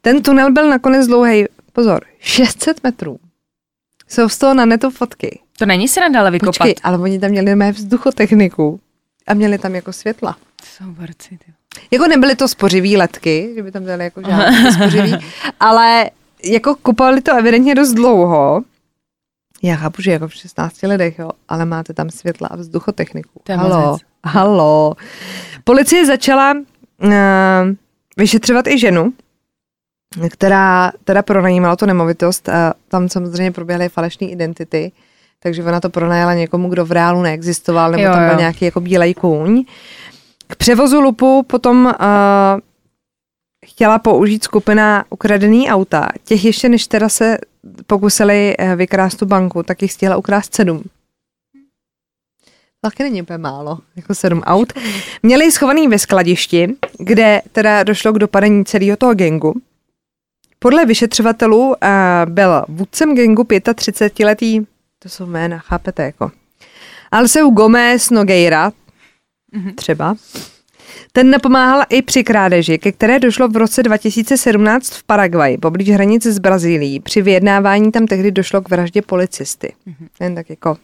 Ten 0.01 0.23
tunel 0.23 0.51
byl 0.51 0.69
nakonec 0.69 1.07
dlouhý, 1.07 1.45
pozor, 1.73 2.05
600 2.19 2.83
metrů. 2.83 3.19
Jsou 4.07 4.29
z 4.29 4.37
toho 4.37 4.53
na 4.53 4.65
netu 4.65 4.89
fotky. 4.89 5.39
To 5.59 5.65
není 5.65 5.87
sranda, 5.87 6.19
ale 6.19 6.31
vykopat. 6.31 6.57
Počkej, 6.57 6.75
ale 6.83 6.97
oni 6.97 7.19
tam 7.19 7.31
měli 7.31 7.55
mé 7.55 7.71
vzduchotechniku 7.71 8.79
a 9.27 9.33
měli 9.33 9.57
tam 9.57 9.75
jako 9.75 9.93
světla. 9.93 10.37
Jsou 10.63 10.85
borci, 10.85 11.37
ty. 11.45 11.53
Jako 11.91 12.07
nebyly 12.07 12.35
to 12.35 12.47
spořivý 12.47 12.97
letky, 12.97 13.51
že 13.55 13.63
by 13.63 13.71
tam 13.71 13.83
byly 13.83 14.03
jako 14.03 14.21
žádné 14.21 14.71
spořivý, 14.73 15.17
ale 15.59 16.09
jako 16.43 16.75
kupovali 16.75 17.21
to 17.21 17.35
evidentně 17.35 17.75
dost 17.75 17.93
dlouho. 17.93 18.63
Já 19.63 19.75
chápu, 19.75 20.01
že 20.01 20.11
jako 20.11 20.27
v 20.27 20.33
16 20.33 20.81
lidech, 20.83 21.19
jo, 21.19 21.29
ale 21.49 21.65
máte 21.65 21.93
tam 21.93 22.09
světla 22.09 22.47
a 22.47 22.55
vzduchotechniku. 22.55 23.41
Halo, 23.49 23.97
halo. 24.25 24.95
Policie 25.63 26.05
začala 26.05 26.53
uh, 26.53 27.11
vyšetřovat 28.17 28.67
i 28.67 28.79
ženu, 28.79 29.13
která 30.29 30.91
teda 31.03 31.21
pronajímala 31.21 31.75
tu 31.75 31.85
nemovitost. 31.85 32.49
A 32.49 32.73
tam 32.87 33.09
samozřejmě 33.09 33.51
proběhly 33.51 33.89
falešné 33.89 34.27
identity, 34.27 34.91
takže 35.39 35.63
ona 35.63 35.79
to 35.79 35.89
pronajala 35.89 36.33
někomu, 36.33 36.69
kdo 36.69 36.85
v 36.85 36.91
reálu 36.91 37.21
neexistoval, 37.21 37.91
nebo 37.91 38.03
Jo, 38.03 38.11
tam 38.11 38.23
byl 38.23 38.33
jo. 38.33 38.39
nějaký 38.39 38.65
jako 38.65 38.81
bílej 38.81 39.13
kůň. 39.13 39.63
K 40.47 40.55
převozu 40.55 41.01
lupu 41.01 41.43
potom 41.43 41.85
uh, 41.85 41.93
chtěla 43.65 43.99
použít 43.99 44.43
skupina 44.43 45.05
ukradený 45.09 45.69
auta. 45.69 46.07
Těch 46.23 46.45
ještě 46.45 46.69
než 46.69 46.87
teda 46.87 47.09
se 47.09 47.37
pokusili 47.87 48.55
eh, 48.59 48.75
vykrást 48.75 49.19
tu 49.19 49.25
banku, 49.25 49.63
tak 49.63 49.81
jich 49.81 49.93
stihla 49.93 50.17
ukrást 50.17 50.55
sedm. 50.55 50.83
Taky 52.81 53.03
není 53.03 53.21
úplně 53.21 53.37
málo, 53.37 53.79
jako 53.95 54.15
sedm 54.15 54.41
aut. 54.41 54.73
Měli 55.23 55.45
ji 55.45 55.51
schovaný 55.51 55.87
ve 55.87 55.99
skladišti, 55.99 56.67
kde 56.99 57.41
teda 57.51 57.83
došlo 57.83 58.13
k 58.13 58.19
dopadení 58.19 58.65
celého 58.65 58.97
toho 58.97 59.13
gengu. 59.13 59.61
Podle 60.59 60.85
vyšetřovatelů 60.85 61.67
uh, 61.67 61.75
byl 62.25 62.65
vůdcem 62.67 63.15
gengu 63.15 63.43
35-letý, 63.43 64.65
to 64.99 65.09
jsou 65.09 65.25
jména, 65.25 65.57
chápete, 65.57 66.03
jako. 66.03 66.31
Alceu 67.11 67.49
Gomez 67.49 68.09
Nogueira, 68.09 68.71
třeba. 69.75 70.15
Ten 71.11 71.29
napomáhal 71.29 71.83
i 71.89 72.01
při 72.01 72.23
krádeži, 72.23 72.77
ke 72.77 72.91
které 72.91 73.19
došlo 73.19 73.47
v 73.47 73.55
roce 73.57 73.83
2017 73.83 74.89
v 74.93 75.03
Paraguaji, 75.03 75.57
poblíž 75.57 75.89
hranice 75.89 76.31
s 76.31 76.39
Brazílií. 76.39 76.99
Při 76.99 77.21
vyjednávání 77.21 77.91
tam 77.91 78.07
tehdy 78.07 78.31
došlo 78.31 78.61
k 78.61 78.69
vraždě 78.69 79.01
policisty. 79.01 79.73
Jen 80.19 80.35
tak 80.35 80.49
jako, 80.49 80.77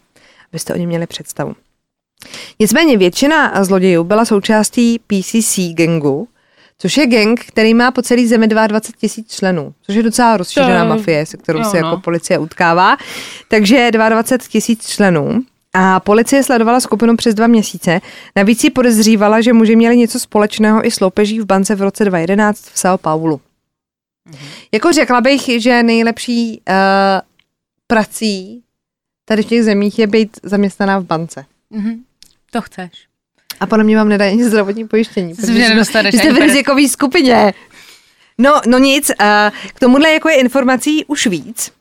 abyste 0.52 0.74
o 0.74 0.78
něm 0.78 0.90
měli 0.90 1.08
představu. 1.08 1.56
Nicméně 2.60 2.98
většina 2.98 3.64
zlodějů 3.64 4.04
byla 4.04 4.26
součástí 4.26 5.00
PCC 5.00 5.60
gangu, 5.74 6.28
což 6.78 6.98
je 6.98 7.08
gang, 7.08 7.40
který 7.48 7.74
má 7.74 7.92
po 7.92 8.02
celé 8.02 8.28
zemi 8.28 8.48
22 8.48 8.80
tisíc 9.00 9.36
členů, 9.36 9.74
což 9.82 9.96
je 9.96 10.04
docela 10.04 10.38
rozšířená 10.38 10.84
To- 10.84 10.90
mafie, 10.90 11.26
se 11.26 11.38
kterou 11.38 11.60
jo, 11.60 11.66
se 11.66 11.82
no. 11.82 11.88
jako 11.88 12.02
policie 12.02 12.38
utkává. 12.40 12.98
Takže 13.48 13.90
22 13.92 14.48
tisíc 14.50 14.88
členů. 14.88 15.42
A 15.78 16.00
policie 16.00 16.44
sledovala 16.44 16.80
skupinu 16.80 17.16
přes 17.16 17.36
dva 17.36 17.48
měsíce. 17.48 18.02
Navíc 18.36 18.62
si 18.62 18.70
podezřívala, 18.70 19.42
že 19.42 19.54
muži 19.54 19.76
měli 19.76 19.98
něco 19.98 20.20
společného 20.20 20.88
i 20.88 20.92
s 20.92 21.00
loupeží 21.00 21.40
v 21.40 21.46
bance 21.46 21.76
v 21.76 21.82
roce 21.82 22.06
2011 22.06 22.60
v 22.60 22.76
São 22.76 22.98
Paulo. 22.98 23.40
Jako 24.72 24.92
řekla 24.92 25.22
bych, 25.22 25.42
že 25.58 25.84
nejlepší 25.84 26.62
uh, 26.70 26.76
prací 27.88 28.64
tady 29.26 29.44
v 29.44 29.46
těch 29.46 29.64
zemích 29.64 30.00
je 30.00 30.08
být 30.08 30.38
zaměstnaná 30.44 31.00
v 31.00 31.04
bance. 31.04 31.46
Mhm. 31.70 32.04
To 32.52 32.62
chceš. 32.62 32.92
A 33.60 33.66
podle 33.66 33.84
mě 33.84 33.98
vám 33.98 34.10
nedají 34.10 34.32
ani 34.32 34.44
zdravotní 34.44 34.88
pojištění. 34.88 35.36
Protože 35.36 35.54
Jste 35.54 36.00
ani 36.00 36.32
v 36.34 36.38
rizikový 36.38 36.90
skupině. 36.90 37.54
No, 38.38 38.62
no 38.68 38.78
nic, 38.78 39.10
uh, 39.10 39.26
k 39.74 39.80
tomuhle 39.80 40.12
jako 40.12 40.30
je 40.30 40.36
informací 40.36 41.06
už 41.06 41.28
víc. 41.28 41.72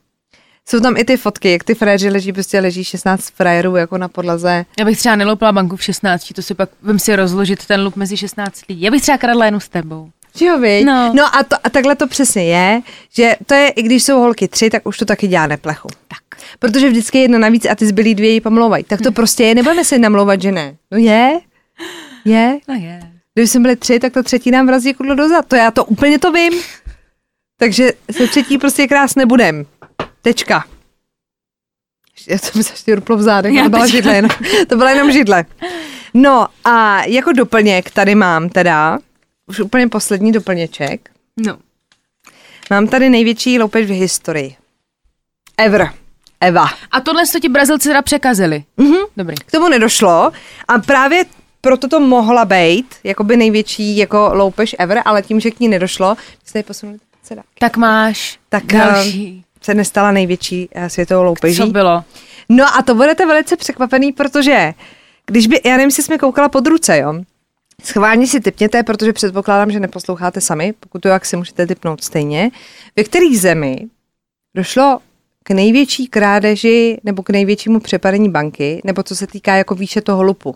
Jsou 0.69 0.79
tam 0.79 0.97
i 0.97 1.05
ty 1.05 1.17
fotky, 1.17 1.51
jak 1.51 1.63
ty 1.63 1.75
frajeři 1.75 2.09
leží, 2.09 2.33
prostě 2.33 2.59
leží 2.59 2.83
16 2.83 3.29
frajerů 3.29 3.75
jako 3.75 3.97
na 3.97 4.07
podlaze. 4.07 4.65
Já 4.79 4.85
bych 4.85 4.97
třeba 4.97 5.15
neloupila 5.15 5.51
banku 5.51 5.75
v 5.75 5.83
16, 5.83 6.33
to 6.33 6.41
si 6.41 6.53
pak 6.53 6.69
vím 6.83 6.99
si 6.99 7.15
rozložit 7.15 7.65
ten 7.65 7.83
lup 7.83 7.95
mezi 7.95 8.17
16 8.17 8.61
lidí. 8.69 8.81
Já 8.81 8.91
bych 8.91 9.01
třeba 9.01 9.17
kradla 9.17 9.45
jenom 9.45 9.61
s 9.61 9.69
tebou. 9.69 10.09
Jo, 10.41 10.59
viď? 10.59 10.85
No. 10.85 11.13
no 11.15 11.35
a, 11.35 11.43
to, 11.43 11.55
a 11.63 11.69
takhle 11.69 11.95
to 11.95 12.07
přesně 12.07 12.43
je, 12.43 12.81
že 13.13 13.35
to 13.45 13.53
je, 13.53 13.69
i 13.69 13.83
když 13.83 14.03
jsou 14.03 14.19
holky 14.19 14.47
tři, 14.47 14.69
tak 14.69 14.87
už 14.87 14.97
to 14.97 15.05
taky 15.05 15.27
dělá 15.27 15.47
neplechu. 15.47 15.87
Tak. 16.07 16.41
Protože 16.59 16.89
vždycky 16.89 17.17
je 17.17 17.21
jedna 17.21 17.39
navíc 17.39 17.65
a 17.65 17.75
ty 17.75 17.85
zbylí 17.85 18.15
dvě 18.15 18.29
ji 18.29 18.41
pomlouvají. 18.41 18.83
Tak 18.83 19.01
to 19.01 19.11
prostě 19.11 19.43
je, 19.43 19.55
nebudeme 19.55 19.83
si 19.83 19.99
namlouvat, 19.99 20.41
že 20.41 20.51
ne. 20.51 20.75
No 20.91 20.97
je, 20.97 21.39
je. 22.25 22.59
No 22.67 22.75
je. 22.75 22.99
Kdyby 23.33 23.47
jsme 23.47 23.59
byli 23.59 23.75
tři, 23.75 23.99
tak 23.99 24.13
ta 24.13 24.23
třetí 24.23 24.51
nám 24.51 24.67
vrazí 24.67 24.93
kudlo 24.93 25.15
dozad. 25.15 25.45
To 25.47 25.55
já 25.55 25.71
to 25.71 25.85
úplně 25.85 26.19
to 26.19 26.31
vím. 26.31 26.53
Takže 27.57 27.91
se 28.11 28.27
třetí 28.27 28.57
prostě 28.57 28.87
krás 28.87 29.15
nebudem. 29.15 29.65
Tečka. 30.25 30.63
Já 32.27 32.37
jsem 32.37 32.63
se 32.63 32.73
ještě 32.73 32.95
v 32.95 33.21
zádech, 33.21 33.53
Já 33.53 33.63
to 33.63 33.69
byla 33.69 33.87
židle, 33.87 34.15
jenom, 34.15 34.31
to 34.67 34.75
byla 34.75 34.89
jenom 34.89 35.11
židle. 35.11 35.45
No 36.13 36.47
a 36.63 37.03
jako 37.05 37.31
doplněk 37.31 37.91
tady 37.91 38.15
mám 38.15 38.49
teda, 38.49 38.99
už 39.47 39.59
úplně 39.59 39.87
poslední 39.87 40.31
doplněček, 40.31 41.09
No. 41.37 41.57
mám 42.69 42.87
tady 42.87 43.09
největší 43.09 43.59
loupež 43.59 43.85
v 43.87 43.93
historii. 43.99 44.55
Ever. 45.57 45.91
Eva. 46.41 46.65
A 46.91 47.01
tohle 47.01 47.23
to 47.27 47.39
ti 47.39 47.49
Brazilci 47.49 47.89
teda 47.89 48.01
překazili. 48.01 48.63
Mhm. 48.77 48.97
Dobrý. 49.17 49.35
K 49.35 49.51
tomu 49.51 49.69
nedošlo 49.69 50.31
a 50.67 50.79
právě 50.79 51.25
proto 51.61 51.87
to 51.87 51.99
mohla 51.99 52.45
být 52.45 52.95
jakoby 53.03 53.37
největší 53.37 53.97
jako 53.97 54.29
loupež 54.33 54.75
ever, 54.79 55.01
ale 55.05 55.21
tím, 55.21 55.39
že 55.39 55.51
k 55.51 55.59
ní 55.59 55.67
nedošlo, 55.67 56.15
jsme 56.45 56.53
tady 56.53 56.63
posunuli 56.63 56.97
sedák. 57.23 57.45
Tak 57.59 57.77
máš 57.77 58.39
Tak 58.49 58.65
další. 58.65 59.45
Se 59.65 59.73
nestala 59.73 60.11
největší 60.11 60.69
eh, 60.71 60.89
světovou 60.89 61.23
loupeží. 61.23 61.57
Co 61.57 61.67
bylo? 61.67 62.03
No 62.49 62.65
a 62.77 62.81
to 62.81 62.95
budete 62.95 63.25
velice 63.25 63.57
překvapený, 63.57 64.11
protože 64.13 64.73
když 65.25 65.47
by, 65.47 65.61
já 65.65 65.71
nevím, 65.71 65.87
jestli 65.87 66.03
jsme 66.03 66.17
koukala 66.17 66.49
pod 66.49 66.67
ruce, 66.67 66.97
jo. 66.97 67.13
Schválně 67.83 68.27
si 68.27 68.39
typněte, 68.39 68.83
protože 68.83 69.13
předpokládám, 69.13 69.71
že 69.71 69.79
neposloucháte 69.79 70.41
sami, 70.41 70.73
pokud 70.79 71.01
to 71.01 71.07
jak 71.07 71.25
si 71.25 71.37
můžete 71.37 71.67
typnout 71.67 72.03
stejně. 72.03 72.51
Ve 72.95 73.03
kterých 73.03 73.39
zemi 73.39 73.77
došlo 74.55 74.99
k 75.43 75.51
největší 75.51 76.07
krádeži 76.07 76.97
nebo 77.03 77.23
k 77.23 77.29
největšímu 77.29 77.79
přepadení 77.79 78.29
banky, 78.29 78.81
nebo 78.83 79.03
co 79.03 79.15
se 79.15 79.27
týká 79.27 79.55
jako 79.55 79.75
výše 79.75 80.01
toho 80.01 80.23
lupu. 80.23 80.55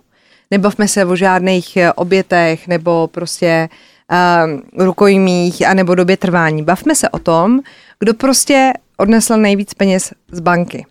Nebavme 0.51 0.88
se 0.88 1.05
o 1.05 1.16
žádných 1.16 1.78
eh, 1.78 1.93
obětech 1.93 2.68
nebo 2.68 3.07
prostě 3.07 3.70
um, 4.10 4.62
rukojmích 4.86 5.68
a 5.68 5.74
nebo 5.74 5.95
době 5.95 6.18
trvání. 6.18 6.64
Bavme 6.64 6.95
se 6.95 7.10
o 7.10 7.20
tom, 7.20 7.60
kdo 7.99 8.14
prostě 8.14 8.74
odnesl 9.00 9.38
nejvíc 9.38 9.74
peněz 9.74 10.14
z 10.32 10.39
banky. 10.39 10.86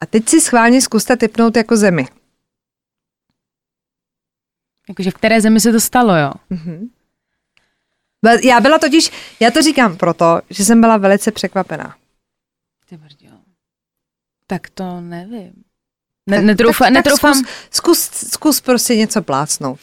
A 0.00 0.06
teď 0.06 0.28
si 0.28 0.40
schválně 0.40 0.80
zkuste 0.82 1.16
typnout 1.16 1.56
jako 1.56 1.76
zemi. 1.76 2.06
Jakože 4.88 5.10
v 5.10 5.14
které 5.14 5.40
zemi 5.40 5.60
se 5.60 5.72
to 5.72 5.80
stalo, 5.80 6.16
jo? 6.16 6.32
Be- 8.22 8.46
Já 8.46 8.60
byla 8.60 8.78
totiž, 8.78 9.10
já 9.40 9.50
to 9.50 9.62
říkám 9.62 9.96
proto, 9.96 10.40
že 10.50 10.64
jsem 10.64 10.80
byla 10.80 10.96
velice 10.96 11.32
překvapená. 11.32 11.96
Ty 12.88 12.96
brďo. 12.96 13.28
Tak 14.46 14.68
to 14.70 15.00
nevím. 15.00 15.64
Ne, 16.26 16.42
netroufa, 16.42 16.84
tak, 16.84 16.92
netroufám. 16.92 17.42
Tak 17.44 17.52
zkus, 17.74 18.00
zkus, 18.00 18.30
zkus 18.32 18.60
prostě 18.60 18.96
něco 18.96 19.22
plácnout. 19.22 19.80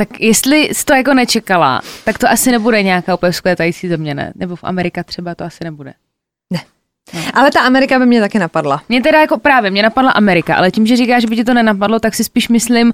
Tak 0.00 0.20
jestli 0.20 0.58
jsi 0.72 0.84
to 0.84 0.94
jako 0.94 1.14
nečekala, 1.14 1.80
tak 2.04 2.18
to 2.18 2.28
asi 2.30 2.50
nebude 2.50 2.82
nějaká 2.82 3.14
úplně 3.14 3.32
vzkvétající 3.32 3.88
země, 3.88 4.14
ne? 4.14 4.32
Nebo 4.34 4.56
v 4.56 4.64
Amerika 4.64 5.02
třeba 5.04 5.34
to 5.34 5.44
asi 5.44 5.64
nebude. 5.64 5.94
Ale 7.34 7.50
ta 7.50 7.60
Amerika 7.60 7.98
by 7.98 8.06
mě 8.06 8.20
taky 8.20 8.38
napadla. 8.38 8.82
Mě 8.88 9.02
teda 9.02 9.20
jako 9.20 9.38
právě, 9.38 9.70
mě 9.70 9.82
napadla 9.82 10.10
Amerika, 10.10 10.54
ale 10.54 10.70
tím, 10.70 10.86
že 10.86 10.96
říkáš, 10.96 11.22
že 11.22 11.28
by 11.28 11.36
ti 11.36 11.44
to 11.44 11.54
nenapadlo, 11.54 12.00
tak 12.00 12.14
si 12.14 12.24
spíš 12.24 12.48
myslím, 12.48 12.92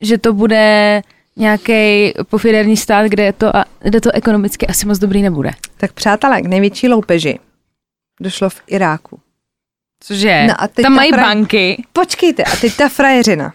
že 0.00 0.18
to 0.18 0.32
bude 0.32 1.02
nějaký 1.36 2.12
pofiderní 2.28 2.76
stát, 2.76 3.06
kde, 3.06 3.32
to, 3.32 3.56
a- 3.56 3.64
kde 3.80 4.00
to 4.00 4.12
ekonomicky 4.14 4.66
asi 4.66 4.86
moc 4.86 4.98
dobrý 4.98 5.22
nebude. 5.22 5.50
Tak 5.76 5.92
přátelé, 5.92 6.42
k 6.42 6.46
největší 6.46 6.88
loupeži 6.88 7.38
došlo 8.20 8.50
v 8.50 8.62
Iráku. 8.66 9.20
Cože? 10.02 10.44
No 10.48 10.54
a 10.62 10.68
teď 10.68 10.82
Tam 10.82 10.92
ta 10.92 10.96
mají 10.96 11.12
fra- 11.12 11.22
banky. 11.22 11.84
Počkejte, 11.92 12.44
a 12.44 12.56
teď 12.56 12.76
ta 12.76 12.88
frajeřina. 12.88 13.52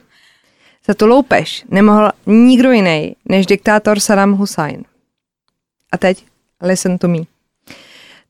Za 0.90 0.94
tu 0.94 1.08
loupež 1.08 1.66
nemohl 1.70 2.10
nikdo 2.26 2.72
jiný 2.72 3.16
než 3.26 3.46
diktátor 3.46 4.00
Saddam 4.00 4.34
Hussein. 4.34 4.84
A 5.92 5.98
teď 5.98 6.26
listen 6.62 6.98
to 6.98 7.08
me. 7.08 7.20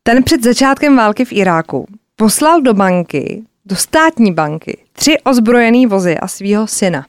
Ten 0.04 0.24
před 0.24 0.44
začátkem 0.44 0.96
války 0.96 1.26
v 1.26 1.32
Iráku 1.32 1.88
poslal 2.16 2.62
do 2.62 2.74
banky, 2.74 3.44
do 3.66 3.76
státní 3.76 4.34
banky, 4.34 4.78
tři 4.94 5.18
ozbrojený 5.24 5.86
vozy 5.86 6.18
a 6.18 6.28
svého 6.28 6.68
syna. 6.68 7.06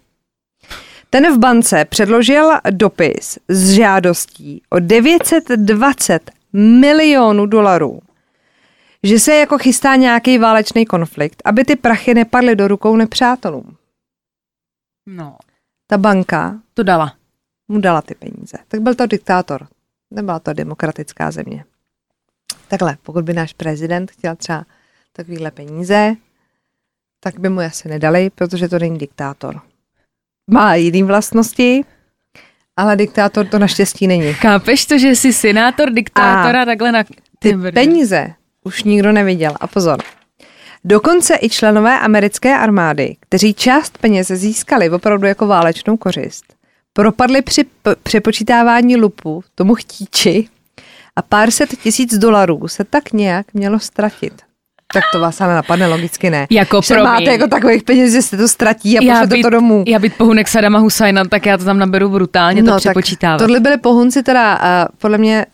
Ten 1.11 1.34
v 1.34 1.38
bance 1.38 1.84
předložil 1.84 2.51
dopis 2.70 3.38
s 3.48 3.70
žádostí 3.70 4.62
o 4.70 4.78
920 4.78 6.30
milionů 6.53 7.46
dolarů, 7.46 8.01
že 9.03 9.18
se 9.18 9.34
jako 9.34 9.59
chystá 9.59 9.96
nějaký 9.96 10.38
válečný 10.38 10.86
konflikt, 10.86 11.42
aby 11.44 11.64
ty 11.64 11.76
prachy 11.76 12.14
nepadly 12.14 12.57
do 12.57 12.68
rukou 12.68 12.96
nepřátelům. 12.96 13.80
No, 15.12 15.36
Ta 15.86 15.98
banka 15.98 16.61
to 16.74 16.82
dala. 16.82 17.14
mu 17.68 17.80
dala 17.80 18.02
ty 18.02 18.14
peníze. 18.14 18.58
Tak 18.68 18.80
byl 18.80 18.94
to 18.94 19.06
diktátor. 19.06 19.66
Nebyla 20.11 20.38
to 20.38 20.52
demokratická 20.52 21.30
země. 21.30 21.64
Takhle, 22.68 22.96
pokud 23.02 23.24
by 23.24 23.32
náš 23.32 23.52
prezident 23.52 24.11
chtěl 24.11 24.36
třeba 24.36 24.64
takovýhle 25.12 25.50
peníze, 25.50 26.14
tak 27.20 27.38
by 27.40 27.48
mu 27.48 27.61
asi 27.61 27.88
nedali, 27.88 28.30
protože 28.30 28.68
to 28.68 28.78
není 28.78 28.98
diktátor. 28.98 29.61
Má 30.50 30.74
jiný 30.74 31.02
vlastnosti, 31.02 31.84
ale 32.76 32.96
diktátor 32.96 33.46
to 33.46 33.58
naštěstí 33.58 34.06
není. 34.06 34.32
Chápeš 34.32 34.86
to, 34.86 34.98
že 34.98 35.08
jsi 35.08 35.32
senátor, 35.32 35.90
diktátora, 35.90 36.64
takhle 36.64 36.92
na... 36.92 37.04
Ty 37.38 37.56
peníze 37.74 38.34
už 38.64 38.84
nikdo 38.84 39.12
neviděl. 39.12 39.54
A 39.61 39.66
pozor. 39.66 40.02
Dokonce 40.85 41.39
i 41.41 41.49
členové 41.49 41.99
americké 42.01 42.57
armády, 42.59 43.16
kteří 43.20 43.55
část 43.55 43.99
peněz 43.99 44.28
získali 44.28 44.91
opravdu 44.91 45.26
jako 45.26 45.47
válečnou 45.47 45.97
kořist, 45.97 46.45
propadli 46.93 47.43
při 47.43 47.64
p- 47.83 47.97
přepočítávání 48.03 48.97
lupu 48.97 49.45
tomu 49.55 49.74
chtíči 49.74 50.49
a 51.16 51.22
pár 51.22 51.51
set 51.51 51.70
tisíc 51.83 52.18
dolarů 52.18 52.68
se 52.68 52.85
tak 52.85 53.12
nějak 53.12 53.47
mělo 53.55 53.78
ztratit. 53.78 54.33
Tak 54.93 55.05
to 55.12 55.20
vás 55.20 55.41
ale 55.41 55.55
napadne, 55.55 55.87
logicky 55.87 56.31
ne. 56.31 56.47
Jako 56.51 56.81
že 56.83 56.95
promiň. 56.95 57.11
máte 57.12 57.24
jako 57.24 57.47
takových 57.47 57.83
peněz, 57.83 58.12
že 58.12 58.22
se 58.22 58.37
to 58.37 58.49
ztratí 58.49 58.99
a 58.99 59.01
pošlete 59.01 59.43
to 59.43 59.51
domů. 59.51 59.85
já 59.87 59.99
být 59.99 60.14
pohunek 60.16 60.49
Sadama 60.49 60.78
Husajna, 60.78 61.24
tak 61.24 61.47
já 61.47 61.59
to 61.59 61.64
tam 61.64 61.78
naberu 61.78 62.09
brutálně, 62.09 62.62
to 62.62 62.76
přepočítávat. 62.76 63.41
No, 63.41 63.47
tohle 63.47 63.61
byly 63.61 63.78
pohunci 63.78 64.22
teda, 64.22 64.59
uh, 64.59 64.64
podle 64.99 65.18
mě 65.18 65.47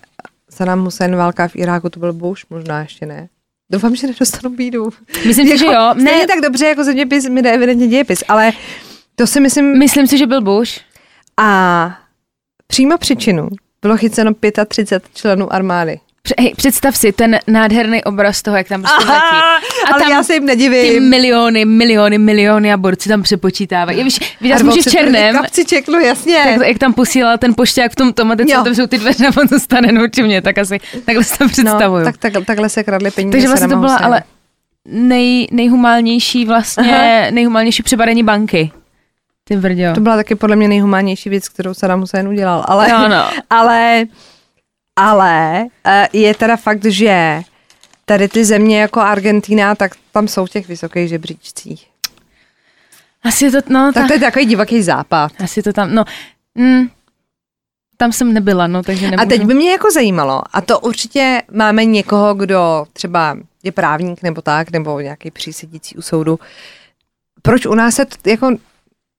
Saddam 0.50 0.84
Hussein 0.84 1.16
válka 1.16 1.48
v 1.48 1.56
Iráku, 1.56 1.88
to 1.90 2.00
byl 2.00 2.12
Bush, 2.12 2.40
možná 2.50 2.80
ještě 2.80 3.06
ne. 3.06 3.28
Doufám, 3.70 3.96
že 3.96 4.06
nedostanu 4.06 4.56
bídu. 4.56 4.88
Myslím 5.26 5.48
si, 5.48 5.58
že 5.58 5.66
jo. 5.66 5.94
Ne. 5.94 6.04
Ne, 6.04 6.26
tak 6.26 6.40
dobře 6.40 6.66
jako 6.66 6.84
zeměpis, 6.84 7.28
mi 7.28 7.42
jde 7.42 7.52
evidentně 7.52 7.88
dějepis, 7.88 8.24
ale 8.28 8.52
to 9.14 9.26
si 9.26 9.40
myslím... 9.40 9.78
myslím 9.78 10.06
si, 10.06 10.18
že 10.18 10.26
byl 10.26 10.42
Bush. 10.42 10.80
A 11.36 11.98
přímo 12.66 12.98
příčinu 12.98 13.48
bylo 13.82 13.96
chyceno 13.96 14.32
35 14.68 15.16
členů 15.16 15.52
armády. 15.52 16.00
Hej, 16.40 16.52
představ 16.56 16.96
si 16.96 17.12
ten 17.12 17.38
nádherný 17.46 18.04
obraz 18.04 18.42
toho, 18.42 18.56
jak 18.56 18.68
tam 18.68 18.82
prostě 18.82 19.04
letí. 19.04 19.16
A 19.20 19.92
ale 19.92 20.02
tam 20.02 20.10
já 20.10 20.22
se 20.22 20.34
jim 20.34 20.42
ty 20.42 20.46
nedivím. 20.46 21.08
miliony, 21.08 21.64
miliony, 21.64 22.18
miliony 22.18 22.72
a 22.72 22.76
borci 22.76 23.08
tam 23.08 23.22
přepočítávají. 23.22 24.04
Víš, 24.04 24.36
viděl 24.40 24.54
A 24.54 24.58
jsem 24.58 24.66
muži 24.66 24.80
v 24.82 24.90
černém, 24.90 25.34
Kapciček, 25.36 25.88
no 25.88 25.98
jasně. 25.98 26.36
tak, 26.58 26.68
jak 26.68 26.78
tam 26.78 26.92
posílal 26.92 27.38
ten 27.38 27.54
pošťák 27.54 27.92
v 27.92 27.96
tom 27.96 28.12
tomate, 28.12 28.44
co 28.46 28.52
Jo. 28.52 28.60
otevřou 28.60 28.86
ty 28.86 28.98
dveře 28.98 29.26
a 29.26 29.40
on 29.40 29.48
to 29.48 29.60
stane 29.60 29.92
nouči 29.92 30.22
mě, 30.22 30.42
tak 30.42 30.58
asi 30.58 30.78
takhle 31.04 31.24
si 31.24 31.38
to 31.38 31.48
představuju. 31.48 32.04
no, 32.04 32.12
tak, 32.12 32.16
tak, 32.32 32.44
takhle 32.46 32.68
se 32.68 32.84
kradly 32.84 33.10
peníze 33.10 33.32
Takže 33.32 33.48
vlastně 33.48 33.68
to 33.68 33.76
byla 33.76 33.96
ale 33.96 34.22
nej, 34.84 35.46
nejhumálnější 35.52 36.44
vlastně, 36.44 37.28
nejhumálnější 37.30 37.82
přebadení 37.82 38.22
banky. 38.22 38.70
Ty 39.44 39.56
brďo. 39.56 39.94
To 39.94 40.00
byla 40.00 40.16
taky 40.16 40.34
podle 40.34 40.56
mě 40.56 40.68
nejhumánnější 40.68 41.28
věc, 41.30 41.48
kterou 41.48 41.74
Saddam 41.74 42.00
Hussein 42.00 42.28
udělal. 42.28 42.64
Ale, 42.68 42.90
Jo, 42.90 43.08
no. 43.08 43.24
ale, 43.50 44.04
ale 44.96 45.66
eh, 45.86 46.08
je 46.12 46.34
teda 46.34 46.56
fakt, 46.56 46.84
že 46.84 47.40
tady 48.04 48.28
ty 48.28 48.44
země 48.44 48.80
jako 48.80 49.00
Argentina, 49.00 49.74
tak 49.74 49.92
tam 50.12 50.28
jsou 50.28 50.46
v 50.46 50.50
těch 50.50 50.68
vysokých 50.68 51.08
žebříčcích. 51.08 51.86
Asi 53.22 53.50
to, 53.50 53.58
no, 53.68 53.92
Tak 53.92 54.02
ta, 54.02 54.06
to 54.08 54.12
je 54.14 54.20
takový 54.20 54.44
divoký 54.46 54.82
západ. 54.82 55.32
asi 55.44 55.62
to 55.62 55.72
tam, 55.72 55.94
no, 55.94 56.04
mm, 56.54 56.88
tam 57.96 58.12
jsem 58.12 58.32
nebyla, 58.32 58.66
no, 58.66 58.82
takže 58.82 59.10
nemůžu. 59.10 59.22
A 59.22 59.26
teď 59.26 59.44
by 59.44 59.54
mě 59.54 59.70
jako 59.70 59.90
zajímalo, 59.90 60.42
a 60.52 60.60
to 60.60 60.80
určitě 60.80 61.42
máme 61.52 61.84
někoho, 61.84 62.34
kdo 62.34 62.86
třeba 62.92 63.36
je 63.62 63.72
právník 63.72 64.22
nebo 64.22 64.42
tak, 64.42 64.70
nebo 64.70 65.00
nějaký 65.00 65.30
přísedící 65.30 65.96
u 65.96 66.02
soudu. 66.02 66.38
Proč 67.42 67.66
u 67.66 67.74
nás 67.74 67.94
se 67.94 68.04
t- 68.04 68.30
jako 68.30 68.50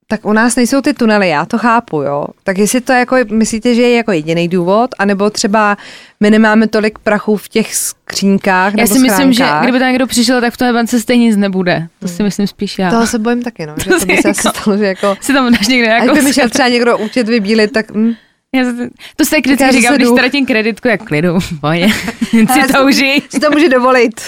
tak 0.10 0.26
u 0.26 0.34
nás 0.34 0.56
nejsou 0.56 0.82
ty 0.82 0.94
tunely, 0.94 1.30
já 1.30 1.46
to 1.46 1.58
chápu, 1.58 2.02
jo. 2.02 2.26
Tak 2.44 2.58
jestli 2.58 2.82
to 2.82 2.94
jako, 2.94 3.16
myslíte, 3.32 3.76
že 3.76 3.82
je 3.82 3.96
jako 3.98 4.12
jediný 4.12 4.48
důvod, 4.48 4.90
anebo 5.00 5.30
třeba 5.30 5.78
my 6.20 6.32
nemáme 6.32 6.68
tolik 6.68 7.00
prachu 7.00 7.38
v 7.38 7.48
těch 7.50 7.76
skřínkách 7.76 8.74
Já 8.74 8.84
nebo 8.84 8.96
si 8.96 9.00
myslím, 9.00 9.34
že 9.34 9.38
schránkách? 9.38 9.64
kdyby 9.64 9.80
tam 9.80 9.88
někdo 9.90 10.08
přišel, 10.08 10.42
tak 10.42 10.54
v 10.54 10.58
té 10.58 10.74
bance 10.74 11.00
stejně 11.02 11.26
nic 11.26 11.38
nebude. 11.38 11.88
To 12.00 12.08
si 12.08 12.24
myslím 12.24 12.48
spíš 12.48 12.80
já. 12.80 12.90
Toho 12.90 13.08
se 13.08 13.20
bojím 13.20 13.44
taky, 13.44 13.66
no, 13.66 13.76
že 13.84 13.90
To 13.90 14.00
to 14.00 14.06
by 14.06 14.18
se 14.18 14.30
asi 14.30 14.48
jako- 14.48 14.60
stalo, 14.60 14.78
že 14.78 14.86
jako, 14.86 15.16
si 15.22 15.34
tam 15.34 15.52
dáš 15.54 15.68
někde 15.68 15.88
jako... 15.88 16.14
by 16.16 16.22
mi 16.22 16.34
šel 16.34 16.50
třeba 16.50 16.70
někdo 16.70 16.98
účet 16.98 17.28
vybílit, 17.28 17.72
tak 17.72 17.92
hm, 17.92 18.14
Já 18.56 18.64
se- 18.64 18.90
to 19.16 19.26
se 19.26 19.32
tak 19.36 19.46
vždycky 19.46 19.72
říkám, 19.72 19.82
zase 19.82 19.96
když 19.96 20.08
ztratím 20.10 20.46
kreditku, 20.46 20.88
jak 20.88 21.04
klidu, 21.04 21.40
boje. 21.62 21.88
si 22.32 22.74
to 22.74 22.86
užij. 22.88 23.22
si 23.30 23.40
to 23.40 23.52
může 23.52 23.70
dovolit. 23.70 24.22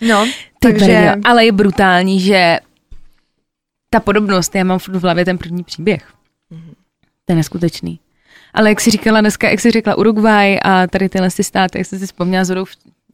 No, 0.00 0.24
Ty 0.60 0.72
takže... 0.72 1.12
ale 1.24 1.44
je 1.44 1.52
brutální, 1.52 2.20
že 2.20 2.58
ta 3.90 4.00
podobnost, 4.00 4.54
já 4.54 4.64
mám 4.64 4.78
furt 4.78 4.96
v 4.96 5.02
hlavě 5.02 5.24
ten 5.24 5.38
první 5.38 5.64
příběh. 5.64 6.04
To 7.24 7.32
je 7.32 7.36
neskutečný. 7.36 8.00
Ale 8.54 8.68
jak 8.68 8.80
jsi 8.80 8.90
říkala 8.90 9.20
dneska, 9.20 9.48
jak 9.48 9.60
jsi 9.60 9.70
řekla 9.70 9.94
Uruguay 9.94 10.58
a 10.62 10.86
tady 10.86 11.08
tyhle 11.08 11.30
ty 11.30 11.44
státy, 11.44 11.78
jak 11.78 11.86
jsi 11.86 11.98
si 11.98 12.06
vzpomněla 12.06 12.44
zhodou 12.44 12.64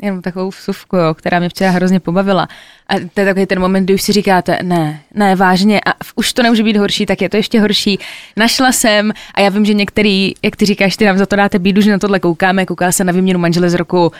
jenom 0.03 0.23
takovou 0.23 0.51
vsuvku, 0.51 0.97
jo, 0.97 1.15
která 1.15 1.39
mě 1.39 1.49
včera 1.49 1.71
hrozně 1.71 2.01
pobavila. 2.01 2.49
A 2.89 2.95
to 3.15 3.21
je 3.21 3.27
takový 3.27 3.47
ten 3.47 3.61
moment, 3.61 3.85
kdy 3.85 3.95
už 3.95 4.03
si 4.03 4.13
říkáte, 4.13 4.59
ne, 4.63 5.01
ne, 5.15 5.37
vážně, 5.37 5.81
a 5.87 5.93
už 6.15 6.33
to 6.33 6.43
nemůže 6.43 6.63
být 6.63 6.77
horší, 6.77 7.07
tak 7.07 7.23
je 7.23 7.29
to 7.29 7.37
ještě 7.37 7.61
horší. 7.61 7.99
Našla 8.37 8.73
jsem, 8.73 9.13
a 9.35 9.41
já 9.41 9.49
vím, 9.49 9.65
že 9.65 9.75
některý, 9.75 10.33
jak 10.43 10.57
ty 10.57 10.67
říkáš, 10.67 10.97
ty 10.97 11.05
nám 11.05 11.19
za 11.19 11.27
to 11.27 11.37
dáte 11.37 11.59
bídu, 11.59 11.81
že 11.81 11.91
na 11.91 11.99
tohle 11.99 12.21
koukáme, 12.21 12.67
koukala 12.67 12.93
se 12.93 13.05
na 13.05 13.13
výměnu 13.13 13.39
manžele 13.39 13.71
z 13.71 13.75
roku 13.75 14.13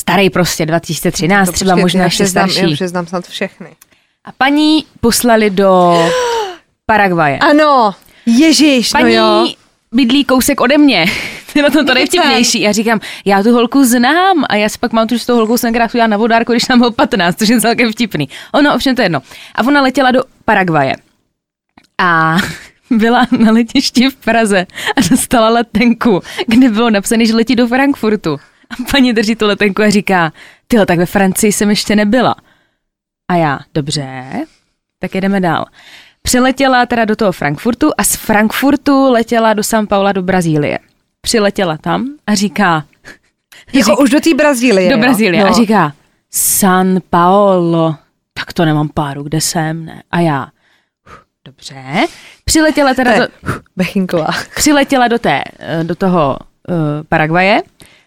starý 0.00 0.30
prostě 0.30 0.66
2013, 0.66 1.46
No, 1.46 1.52
třeba 1.52 1.72
počkej, 1.72 1.82
možná 1.82 2.04
ještě 2.04 2.26
starší. 2.26 2.60
Já 2.60 2.68
už 2.68 2.80
je 2.80 2.88
znám 2.88 3.06
snad 3.06 3.26
všechny. 3.26 3.68
A 4.24 4.32
paní 4.38 4.84
poslali 5.00 5.50
do 5.50 5.94
Paraguaje. 6.86 7.38
Ano, 7.38 7.94
Ježíš, 8.26 8.90
Paní 8.90 9.16
no 9.16 9.44
jo. 9.46 9.52
bydlí 9.92 10.24
kousek 10.24 10.60
ode 10.60 10.78
mě. 10.78 11.06
To 11.52 11.58
je 11.58 11.62
na 11.62 11.70
tom 11.70 11.86
to 11.86 11.94
nejvtipnější. 11.94 12.60
Já 12.60 12.72
říkám, 12.72 13.00
já 13.24 13.42
tu 13.42 13.52
holku 13.52 13.84
znám 13.84 14.44
a 14.48 14.56
já 14.56 14.68
si 14.68 14.78
pak 14.78 14.92
mám 14.92 15.06
tu, 15.06 15.14
že 15.14 15.18
s 15.20 15.26
tou 15.26 15.34
holkou 15.34 15.56
jsem 15.58 15.74
krát 15.74 15.90
na 16.06 16.16
vodárku, 16.16 16.52
když 16.52 16.68
nám 16.68 16.78
bylo 16.78 16.92
15, 16.92 17.38
což 17.38 17.48
je 17.48 17.60
celkem 17.60 17.92
vtipný. 17.92 18.28
Ono, 18.52 18.74
ovšem 18.74 18.96
to 18.96 19.02
je 19.02 19.04
jedno. 19.04 19.20
A 19.54 19.62
ona 19.66 19.82
letěla 19.82 20.10
do 20.10 20.22
Paraguaje. 20.44 20.96
A 22.00 22.36
byla 22.90 23.26
na 23.38 23.52
letišti 23.52 24.10
v 24.10 24.16
Praze 24.16 24.66
a 24.96 25.00
dostala 25.10 25.48
letenku, 25.48 26.20
kde 26.46 26.68
bylo 26.70 26.90
napsané, 26.90 27.26
že 27.26 27.34
letí 27.34 27.56
do 27.56 27.66
Frankfurtu. 27.68 28.40
A 28.70 28.90
paní 28.90 29.12
drží 29.12 29.34
tu 29.36 29.46
letenku 29.46 29.82
a 29.82 29.90
říká, 29.90 30.32
tyhle, 30.68 30.86
tak 30.86 30.98
ve 30.98 31.06
Francii 31.06 31.52
jsem 31.52 31.70
ještě 31.70 31.96
nebyla. 31.96 32.34
A 33.32 33.36
já, 33.36 33.58
dobře, 33.74 34.24
tak 34.98 35.14
jedeme 35.14 35.40
dál. 35.40 35.64
Přiletěla 36.22 36.86
teda 36.86 37.04
do 37.04 37.16
toho 37.16 37.32
Frankfurtu 37.32 37.90
a 37.98 38.04
z 38.04 38.16
Frankfurtu 38.16 39.10
letěla 39.12 39.52
do 39.52 39.62
São 39.62 39.86
Paula 39.86 40.12
do 40.12 40.22
Brazílie. 40.22 40.78
Přiletěla 41.20 41.76
tam 41.76 42.06
a 42.26 42.34
říká, 42.34 42.84
Jako 43.72 43.96
už 43.96 44.10
do 44.10 44.20
té 44.20 44.34
Brazílie, 44.34 44.90
do? 44.90 44.98
Brazílie 44.98 45.44
no. 45.44 45.50
a 45.50 45.52
říká, 45.52 45.92
San 46.30 46.98
Paolo, 47.10 47.96
tak 48.34 48.52
to 48.52 48.64
nemám 48.64 48.88
páru, 48.88 49.22
kde 49.22 49.40
jsem, 49.40 49.84
ne? 49.84 50.02
A 50.10 50.20
já, 50.20 50.46
"Uf, 51.06 51.20
dobře. 51.44 51.84
Přiletěla 52.44 52.94
teda 52.94 53.12
je 53.12 53.20
do, 53.20 53.26
Bechinková. 53.76 54.28
přiletěla 54.56 55.08
do, 55.08 55.18
té, 55.18 55.42
eh, 55.58 55.84
do 55.84 55.94
toho 55.94 56.38
uh, 56.68 56.74
Paraguaje 57.08 57.62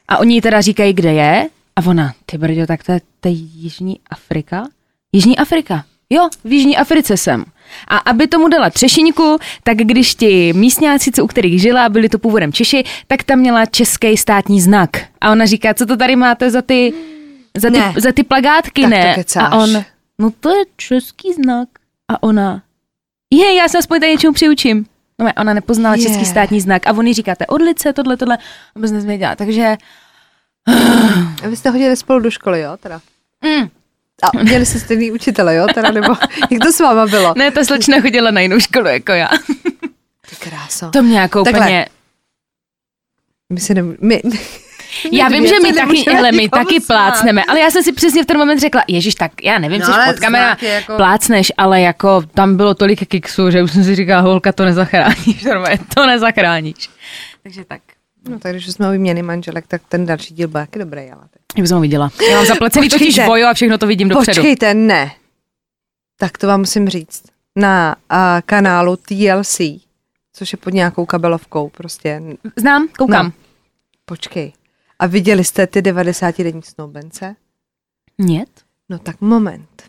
a 0.08 0.18
oni 0.18 0.42
teda 0.42 0.62
říkají, 0.62 0.94
kde 0.94 1.14
je. 1.14 1.50
A 1.76 1.82
ona, 1.86 2.14
ty 2.26 2.38
brďo, 2.38 2.66
tak 2.68 2.84
to 2.84 2.92
je, 2.92 3.02
to 3.20 3.28
je 3.28 3.34
Jižní 3.34 4.00
Afrika? 4.10 4.68
Jižní 5.16 5.38
Afrika. 5.38 5.84
Jo, 6.10 6.30
v 6.44 6.52
Jižní 6.52 6.78
Africe 6.78 7.18
jsem. 7.18 7.46
A 7.88 7.98
aby 7.98 8.28
tomu 8.28 8.48
dala 8.48 8.70
třešinku, 8.70 9.38
tak 9.64 9.78
když 9.78 10.16
ti 10.16 10.54
místňáci, 10.54 11.12
co 11.12 11.24
u 11.24 11.28
kterých 11.28 11.62
žila, 11.62 11.90
byli 11.90 12.10
to 12.10 12.20
původem 12.20 12.54
Češi, 12.54 12.84
tak 13.08 13.24
tam 13.24 13.40
měla 13.40 13.66
český 13.66 14.18
státní 14.18 14.62
znak. 14.62 14.90
A 15.22 15.32
ona 15.32 15.46
říká, 15.46 15.74
co 15.74 15.86
to 15.86 15.98
tady 15.98 16.16
máte 16.16 16.52
za 16.52 16.62
ty, 16.62 16.94
za 17.58 17.70
ty, 17.70 17.80
Ne. 17.80 17.94
za 17.98 18.12
ty 18.12 18.24
plagátky, 18.24 18.82
Tak 18.82 18.92
to 18.92 18.98
ne? 18.98 19.14
kecáš. 19.16 19.44
A 19.52 19.56
on, 19.58 19.84
no 20.20 20.32
to 20.40 20.50
je 20.50 20.64
český 20.78 21.34
znak. 21.34 21.70
A 22.08 22.24
ona, 22.24 22.62
je, 23.34 23.54
já 23.56 23.68
se 23.68 23.78
aspoň 23.78 24.00
tady 24.00 24.12
něčemu 24.12 24.34
přiučím. 24.34 24.86
No, 25.20 25.32
ona 25.42 25.54
nepoznala 25.54 25.96
Je. 25.96 26.02
český 26.04 26.26
státní 26.26 26.62
znak 26.62 26.88
a 26.88 26.92
on 26.92 27.08
jí 27.08 27.14
říká, 27.14 27.36
to 27.36 27.44
je 27.44 27.48
odlice, 27.48 27.94
tohle, 27.94 28.18
tohle, 28.18 28.38
a 28.38 28.40
vůbec 28.76 28.92
nezvěděla. 28.92 29.36
Takže, 29.36 29.78
A 31.44 31.48
vy 31.48 31.56
jste 31.56 31.72
chodili 31.72 31.96
spolu 31.96 32.20
do 32.20 32.32
školy, 32.32 32.62
jo, 32.62 32.78
teda? 32.80 33.02
mm, 33.44 33.68
A 34.24 34.44
měli 34.44 34.66
jste 34.66 34.80
stejný 34.80 35.12
učitele, 35.12 35.56
jo, 35.56 35.68
teda, 35.74 35.92
nebo 35.92 36.08
jak 36.52 36.62
to 36.64 36.72
s 36.72 36.80
váma 36.80 37.06
bylo? 37.08 37.34
ne, 37.38 37.52
ta 37.52 37.64
slečna 37.64 38.02
chodila 38.02 38.32
na 38.32 38.42
jinou 38.42 38.60
školu 38.60 38.88
jako 38.88 39.12
já. 39.12 39.30
Ty 40.30 40.36
kráso. 40.50 40.90
To 40.90 41.04
mě 41.04 41.20
jako 41.20 41.44
Takhle. 41.44 41.62
úplně, 41.66 41.86
My 43.54 43.60
se 43.60 43.74
ne, 43.74 43.82
my, 44.02 44.22
Já 45.12 45.28
vím, 45.28 45.48
že 45.48 45.60
my 45.64 45.74
taky, 45.74 46.04
hele, 46.12 46.32
my 46.32 46.50
taky 46.50 46.80
plácneme, 46.80 47.44
ale 47.48 47.60
já 47.60 47.70
jsem 47.72 47.84
si 47.84 47.92
přesně 47.94 48.24
v 48.24 48.26
ten 48.26 48.38
moment 48.38 48.60
řekla, 48.60 48.84
ježiš, 48.88 49.16
tak 49.16 49.32
já 49.44 49.60
nevím, 49.60 49.80
No, 49.80 49.86
co 49.86 49.94
ale 49.94 50.14
pod 50.14 50.20
kamerou 50.20 50.56
jako- 50.62 50.96
plácneš, 50.96 51.52
ale 51.58 51.82
jako 51.82 52.22
tam 52.34 52.58
bylo 52.58 52.74
tolik 52.74 53.08
kiksů, 53.08 53.52
že 53.52 53.64
už 53.64 53.72
jsem 53.72 53.84
si 53.84 53.96
říkala, 53.96 54.22
holka, 54.22 54.52
to 54.52 54.66
nezachráníš, 54.66 55.44
normálně, 55.46 55.80
to 55.96 56.06
nezachráníš. 56.08 56.90
Takže 57.44 57.66
tak. 57.66 57.82
No 58.29 58.39
tak 58.39 58.53
když 58.53 58.73
jsme 58.73 58.89
o 58.89 58.93
výměny 58.93 59.23
manželek, 59.23 59.67
tak 59.67 59.83
ten 59.89 60.07
další 60.07 60.35
díl 60.35 60.49
byl 60.49 60.61
taky 60.61 60.79
dobrý, 60.79 61.01
ale 61.01 61.23
tak. 61.23 61.43
Já 61.57 61.63
bych 61.63 61.71
ho 61.71 61.81
viděla. 61.81 62.11
Já 62.31 62.37
mám 62.37 62.47
zaplacený 62.47 62.89
totiž 62.89 63.07
Počkejte. 63.07 63.29
vojo 63.29 63.47
a 63.47 63.55
všechno 63.55 63.79
to 63.79 63.87
vidím 63.87 64.09
dopředu. 64.09 64.37
Počkejte, 64.37 64.75
ne. 64.75 65.13
Tak 66.19 66.39
to 66.39 66.47
vám 66.47 66.61
musím 66.61 66.89
říct. 66.89 67.23
Na 67.57 67.97
uh, 68.13 68.19
kanálu 68.47 68.97
TLC, 68.97 69.61
což 70.33 70.53
je 70.53 70.57
pod 70.57 70.75
nějakou 70.75 71.07
kabelovkou, 71.07 71.69
prostě. 71.69 72.23
Znám, 72.57 72.89
koukám. 72.99 73.27
No. 73.27 73.33
Počkej. 74.05 74.53
A 74.99 75.07
viděli 75.07 75.45
jste 75.45 75.67
ty 75.67 75.83
90 75.83 76.39
denní 76.39 76.63
snoubence? 76.63 77.37
Нет. 78.19 78.49
No 78.89 78.99
tak 78.99 79.21
moment. 79.21 79.83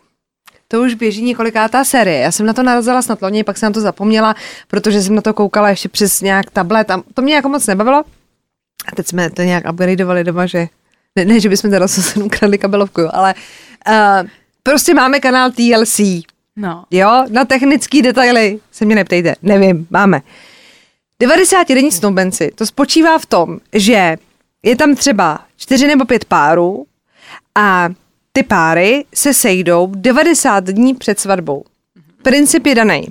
To 0.68 0.82
už 0.82 0.94
běží 0.94 1.22
několikátá 1.22 1.84
série. 1.84 2.18
Já 2.18 2.32
jsem 2.32 2.46
na 2.46 2.52
to 2.52 2.62
narazila 2.62 3.02
snad 3.02 3.22
loni, 3.22 3.44
pak 3.44 3.58
jsem 3.58 3.66
na 3.66 3.72
to 3.72 3.80
zapomněla, 3.80 4.34
protože 4.68 5.02
jsem 5.02 5.14
na 5.14 5.22
to 5.22 5.34
koukala 5.34 5.70
ještě 5.70 5.88
přes 5.88 6.20
nějak 6.20 6.50
tablet 6.50 6.90
a 6.90 7.02
to 7.14 7.22
mě 7.22 7.34
jako 7.34 7.48
moc 7.48 7.66
nebavilo. 7.66 8.04
A 8.85 8.95
teď 8.95 9.07
jsme 9.07 9.29
to 9.29 9.41
nějak 9.41 9.63
upgradeovali 9.71 10.23
doma, 10.23 10.45
že 10.45 10.67
ne, 11.15 11.25
ne 11.25 11.39
že 11.39 11.49
bychom 11.49 11.71
teda 11.71 11.87
zase 11.87 12.19
ukradli 12.23 12.57
kabelovku, 12.57 13.01
ale 13.15 13.33
uh, 13.89 14.27
prostě 14.63 14.93
máme 14.93 15.19
kanál 15.19 15.51
TLC. 15.51 15.99
No. 16.55 16.83
Jo, 16.91 17.25
na 17.29 17.45
technické 17.45 18.01
detaily 18.01 18.59
se 18.71 18.85
mě 18.85 18.95
neptejte, 18.95 19.35
nevím, 19.41 19.87
máme. 19.89 20.21
90 21.19 21.67
denní 21.67 21.91
snoubenci, 21.91 22.51
to 22.55 22.65
spočívá 22.65 23.17
v 23.17 23.25
tom, 23.25 23.57
že 23.73 24.17
je 24.63 24.75
tam 24.75 24.95
třeba 24.95 25.39
čtyři 25.57 25.87
nebo 25.87 26.05
pět 26.05 26.25
párů 26.25 26.85
a 27.55 27.89
ty 28.31 28.43
páry 28.43 29.05
se 29.15 29.33
sejdou 29.33 29.91
90 29.95 30.63
dní 30.63 30.93
před 30.93 31.19
svatbou. 31.19 31.63
Princip 32.21 32.65
je 32.65 32.75
daný. 32.75 33.07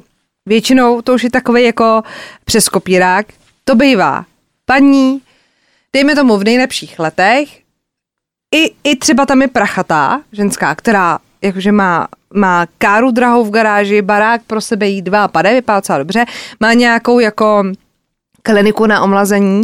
Většinou 0.46 1.02
to 1.02 1.14
už 1.14 1.22
je 1.22 1.30
takový 1.30 1.64
jako 1.64 2.02
přes 2.44 2.68
kopírák. 2.68 3.26
To 3.64 3.74
bývá 3.74 4.24
paní, 4.64 5.20
dejme 5.96 6.14
tomu 6.14 6.36
v 6.36 6.44
nejlepších 6.44 6.98
letech, 6.98 7.48
i, 8.54 8.74
i 8.84 8.96
třeba 8.96 9.26
tam 9.26 9.42
je 9.42 9.48
prachatá 9.48 10.22
ženská, 10.32 10.74
která 10.74 11.18
jakože 11.42 11.72
má, 11.72 12.08
má 12.34 12.66
káru 12.78 13.10
drahou 13.10 13.44
v 13.44 13.50
garáži, 13.50 14.02
barák 14.02 14.42
pro 14.42 14.60
sebe 14.60 14.88
jí 14.88 15.02
dva 15.02 15.24
a 15.24 15.28
pade, 15.28 15.54
vypadá 15.54 15.78
docela 15.78 15.98
dobře, 15.98 16.24
má 16.60 16.72
nějakou 16.72 17.18
jako 17.18 17.64
kliniku 18.42 18.86
na 18.86 19.02
omlazení. 19.02 19.62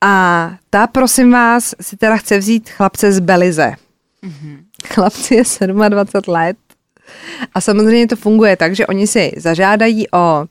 A 0.00 0.50
ta, 0.70 0.86
prosím 0.86 1.30
vás, 1.30 1.74
si 1.80 1.96
teda 1.96 2.16
chce 2.16 2.38
vzít 2.38 2.70
chlapce 2.70 3.12
z 3.12 3.20
Belize. 3.20 3.74
Mm-hmm. 4.22 4.58
Chlapci 4.86 5.34
je 5.34 5.42
27 5.66 6.34
let. 6.34 6.56
A 7.54 7.60
samozřejmě 7.60 8.06
to 8.06 8.16
funguje 8.16 8.56
tak, 8.56 8.76
že 8.76 8.86
oni 8.86 9.06
si 9.06 9.32
zažádají 9.36 10.10
o 10.10 10.46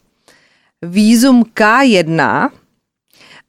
vízum 0.82 1.44
K1 1.44 2.50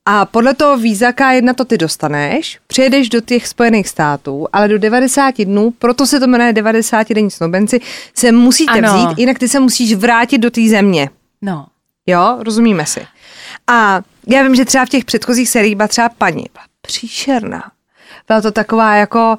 a 0.06 0.24
podle 0.24 0.54
toho 0.54 0.76
víza 0.76 1.10
K1 1.10 1.54
to 1.54 1.64
ty 1.64 1.78
dostaneš, 1.78 2.58
přijedeš 2.66 3.08
do 3.08 3.20
těch 3.20 3.48
Spojených 3.48 3.88
států, 3.88 4.46
ale 4.52 4.68
do 4.68 4.78
90 4.78 5.34
dnů, 5.44 5.70
proto 5.70 6.06
se 6.06 6.20
to 6.20 6.26
jmenuje 6.26 6.52
90 6.52 7.08
denní 7.12 7.30
snoubenci, 7.30 7.80
se 8.14 8.32
musíte 8.32 8.72
Ano. 8.72 8.88
vzít, 9.06 9.18
jinak 9.18 9.38
ty 9.38 9.48
se 9.48 9.60
musíš 9.60 9.94
vrátit 9.94 10.38
do 10.38 10.50
té 10.50 10.68
země. 10.68 11.10
No. 11.42 11.66
Jo, 12.06 12.36
rozumíme 12.40 12.86
si. 12.86 13.06
A 13.66 14.02
já 14.26 14.42
vím, 14.42 14.54
že 14.54 14.64
třeba 14.64 14.84
v 14.86 14.88
těch 14.88 15.04
předchozích 15.04 15.48
seriích 15.48 15.76
byla 15.76 15.88
třeba 15.88 16.08
paní, 16.08 16.44
byla 16.52 16.64
příšerná. 16.80 17.70
Byla 18.28 18.40
to 18.40 18.52
taková 18.52 18.94
jako... 18.94 19.38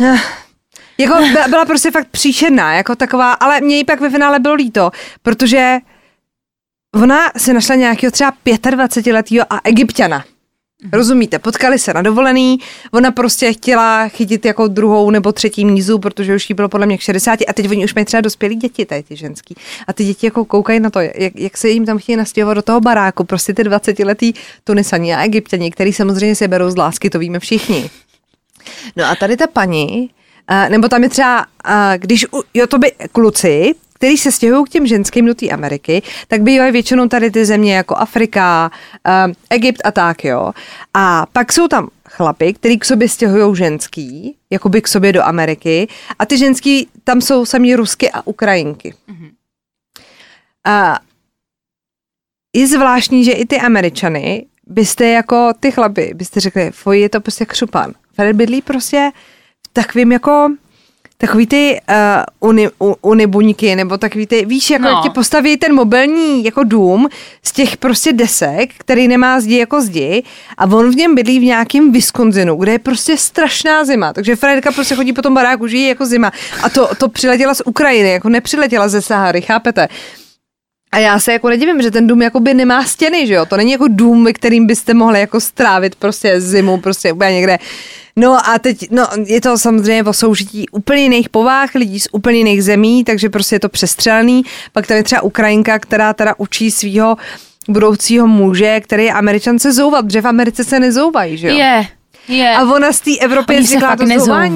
eh, 0.00 0.16
Jako 0.98 1.14
byla, 1.32 1.48
byla 1.48 1.64
prostě 1.64 1.90
fakt 1.90 2.08
příšerná, 2.10 2.74
jako 2.74 2.96
taková, 2.96 3.32
ale 3.32 3.60
mě 3.60 3.76
jí 3.76 3.84
pak 3.84 4.00
ve 4.00 4.10
finále 4.10 4.38
bylo 4.38 4.54
líto, 4.54 4.90
protože 5.22 5.78
ona 6.94 7.18
si 7.36 7.52
našla 7.52 7.74
nějakého 7.74 8.10
třeba 8.10 8.32
25-letého 8.46 9.46
a 9.50 9.60
egyptiana. 9.64 10.24
Rozumíte, 10.92 11.38
potkali 11.38 11.78
se 11.78 11.94
na 11.94 12.02
dovolený, 12.02 12.58
ona 12.92 13.10
prostě 13.10 13.52
chtěla 13.52 14.08
chytit 14.08 14.44
jako 14.44 14.68
druhou 14.68 15.10
nebo 15.10 15.32
třetí 15.32 15.64
mízu, 15.64 15.98
protože 15.98 16.34
už 16.34 16.50
jí 16.50 16.54
bylo 16.54 16.68
podle 16.68 16.86
mě 16.86 16.98
k 16.98 17.00
60 17.00 17.38
a 17.48 17.52
teď 17.52 17.70
oni 17.70 17.84
už 17.84 17.94
mají 17.94 18.04
třeba 18.04 18.20
dospělí 18.20 18.56
děti, 18.56 18.86
tady 18.86 19.02
ty 19.02 19.16
ženský. 19.16 19.54
A 19.86 19.92
ty 19.92 20.04
děti 20.04 20.26
jako 20.26 20.44
koukají 20.44 20.80
na 20.80 20.90
to, 20.90 21.00
jak, 21.00 21.32
jak 21.36 21.56
se 21.56 21.68
jim 21.68 21.86
tam 21.86 21.98
chtějí 21.98 22.16
nastěhovat 22.16 22.56
do 22.56 22.62
toho 22.62 22.80
baráku, 22.80 23.24
prostě 23.24 23.54
ty 23.54 23.62
20-letý 23.62 24.32
Tunisani 24.64 25.14
a 25.14 25.24
Egyptěni, 25.24 25.70
který 25.70 25.92
samozřejmě 25.92 26.34
se 26.34 26.48
berou 26.48 26.70
z 26.70 26.76
lásky, 26.76 27.10
to 27.10 27.18
víme 27.18 27.38
všichni. 27.38 27.90
No 28.96 29.04
a 29.04 29.14
tady 29.14 29.36
ta 29.36 29.46
paní, 29.46 30.10
a, 30.48 30.68
nebo 30.68 30.88
tam 30.88 31.02
je 31.02 31.08
třeba, 31.08 31.46
a, 31.64 31.96
když, 31.96 32.26
jo, 32.54 32.66
to 32.66 32.78
by 32.78 32.92
kluci, 33.12 33.74
který 33.98 34.16
se 34.16 34.32
stěhují 34.32 34.64
k 34.64 34.68
těm 34.68 34.86
ženským 34.86 35.26
do 35.26 35.34
té 35.34 35.48
Ameriky, 35.48 36.02
tak 36.28 36.42
bývají 36.42 36.72
většinou 36.72 37.08
tady 37.08 37.30
ty 37.30 37.44
země 37.44 37.76
jako 37.76 37.94
Afrika, 37.94 38.70
um, 39.26 39.34
Egypt 39.50 39.80
a 39.84 39.90
tak, 39.90 40.24
jo. 40.24 40.52
A 40.94 41.26
pak 41.32 41.52
jsou 41.52 41.68
tam 41.68 41.88
chlapy, 42.08 42.54
který 42.54 42.78
k 42.78 42.84
sobě 42.84 43.08
stěhují 43.08 43.56
ženský, 43.56 44.36
jakoby 44.50 44.82
k 44.82 44.88
sobě 44.88 45.12
do 45.12 45.22
Ameriky, 45.22 45.88
a 46.18 46.26
ty 46.26 46.38
ženský 46.38 46.88
tam 47.04 47.20
jsou 47.20 47.46
sami 47.46 47.74
Rusky 47.74 48.10
a 48.10 48.26
Ukrajinky. 48.26 48.94
A 50.66 50.98
je 52.56 52.66
zvláštní, 52.66 53.24
že 53.24 53.32
i 53.32 53.46
ty 53.46 53.60
Američany 53.60 54.46
byste 54.66 55.08
jako 55.08 55.52
ty 55.60 55.70
chlapy, 55.70 56.12
byste 56.14 56.40
řekli, 56.40 56.70
foj, 56.70 57.00
je 57.00 57.08
to 57.08 57.20
prostě 57.20 57.44
křupan. 57.44 57.92
Fred 58.14 58.36
bydlí 58.36 58.62
prostě 58.62 59.10
v 59.66 59.72
takovým 59.72 60.12
jako 60.12 60.48
takový 61.20 61.46
ty 61.46 61.80
uh, 62.40 62.48
uni, 62.48 62.68
u, 62.80 62.96
unibuňky, 63.02 63.76
nebo 63.76 63.98
takový 63.98 64.26
ty, 64.26 64.44
víš, 64.44 64.70
jako 64.70 64.84
No. 64.84 64.90
jak 64.90 65.02
ti 65.02 65.10
postaví 65.10 65.56
ten 65.56 65.74
mobilní 65.74 66.44
jako 66.44 66.64
dům 66.64 67.08
z 67.42 67.52
těch 67.52 67.76
prostě 67.76 68.12
desek, 68.12 68.70
který 68.78 69.08
nemá 69.08 69.40
zdi 69.40 69.58
jako 69.58 69.80
zdi 69.82 70.22
a 70.58 70.64
on 70.64 70.90
v 70.90 70.96
něm 70.96 71.14
bydlí 71.14 71.38
v 71.40 71.42
nějakém 71.44 71.92
Wisconsinu, 71.92 72.56
kde 72.56 72.72
je 72.72 72.78
prostě 72.78 73.16
strašná 73.16 73.84
zima, 73.84 74.12
takže 74.12 74.36
Fredka 74.36 74.72
prostě 74.72 74.94
chodí 74.94 75.12
po 75.12 75.22
tom 75.22 75.34
baráku, 75.34 75.66
žije 75.66 75.88
jako 75.88 76.06
zima 76.06 76.32
a 76.62 76.70
to, 76.70 76.88
to 76.98 77.08
přiletěla 77.08 77.54
z 77.54 77.62
Ukrajiny, 77.64 78.10
jako 78.10 78.28
nepřiletěla 78.28 78.88
ze 78.88 79.02
Sahary, 79.02 79.40
chápete? 79.42 79.88
A 80.92 80.98
já 80.98 81.18
se 81.18 81.32
jako 81.32 81.48
nedivím, 81.48 81.82
že 81.82 81.90
ten 81.90 82.06
dům 82.06 82.22
jakoby 82.22 82.54
nemá 82.54 82.84
stěny, 82.84 83.26
že 83.26 83.34
jo? 83.34 83.46
To 83.46 83.56
není 83.56 83.72
jako 83.72 83.84
dům, 83.88 84.24
ve 84.24 84.32
kterým 84.32 84.66
byste 84.66 84.94
mohli 84.94 85.20
jako 85.20 85.40
strávit 85.40 85.94
prostě 85.94 86.40
zimu, 86.40 86.78
prostě 86.80 87.12
úplně 87.12 87.30
někde. 87.32 87.58
No 88.16 88.48
a 88.48 88.58
teď, 88.58 88.90
no 88.90 89.06
je 89.26 89.40
to 89.40 89.58
samozřejmě 89.58 90.02
o 90.04 90.12
soužití 90.12 90.68
úplně 90.68 91.02
jiných 91.02 91.28
povách, 91.28 91.74
lidí 91.74 92.00
z 92.00 92.08
úplně 92.12 92.38
jiných 92.38 92.64
zemí, 92.64 93.04
takže 93.04 93.28
prostě 93.28 93.54
je 93.56 93.60
to 93.60 93.68
přestřelený. 93.68 94.42
Pak 94.72 94.86
tam 94.86 94.96
je 94.96 95.02
třeba 95.02 95.22
Ukrajinka, 95.22 95.78
která 95.78 96.12
teda 96.12 96.34
učí 96.38 96.70
svého 96.70 97.16
budoucího 97.68 98.26
muže, 98.26 98.80
který 98.80 99.04
je 99.04 99.12
američan 99.12 99.58
se 99.58 99.72
zouvat, 99.72 100.04
protože 100.06 100.20
v 100.20 100.26
Americe 100.26 100.64
se 100.64 100.80
nezouvají, 100.80 101.36
že 101.38 101.48
jo? 101.48 101.56
Je, 101.56 101.86
je. 102.28 102.56
A 102.56 102.62
ona 102.74 102.92
z 102.92 103.00
té 103.00 103.10
Evropy 103.20 103.54
je 103.54 103.80
fakt 103.80 103.98
to 103.98 104.04
nezouvají. 104.04 104.52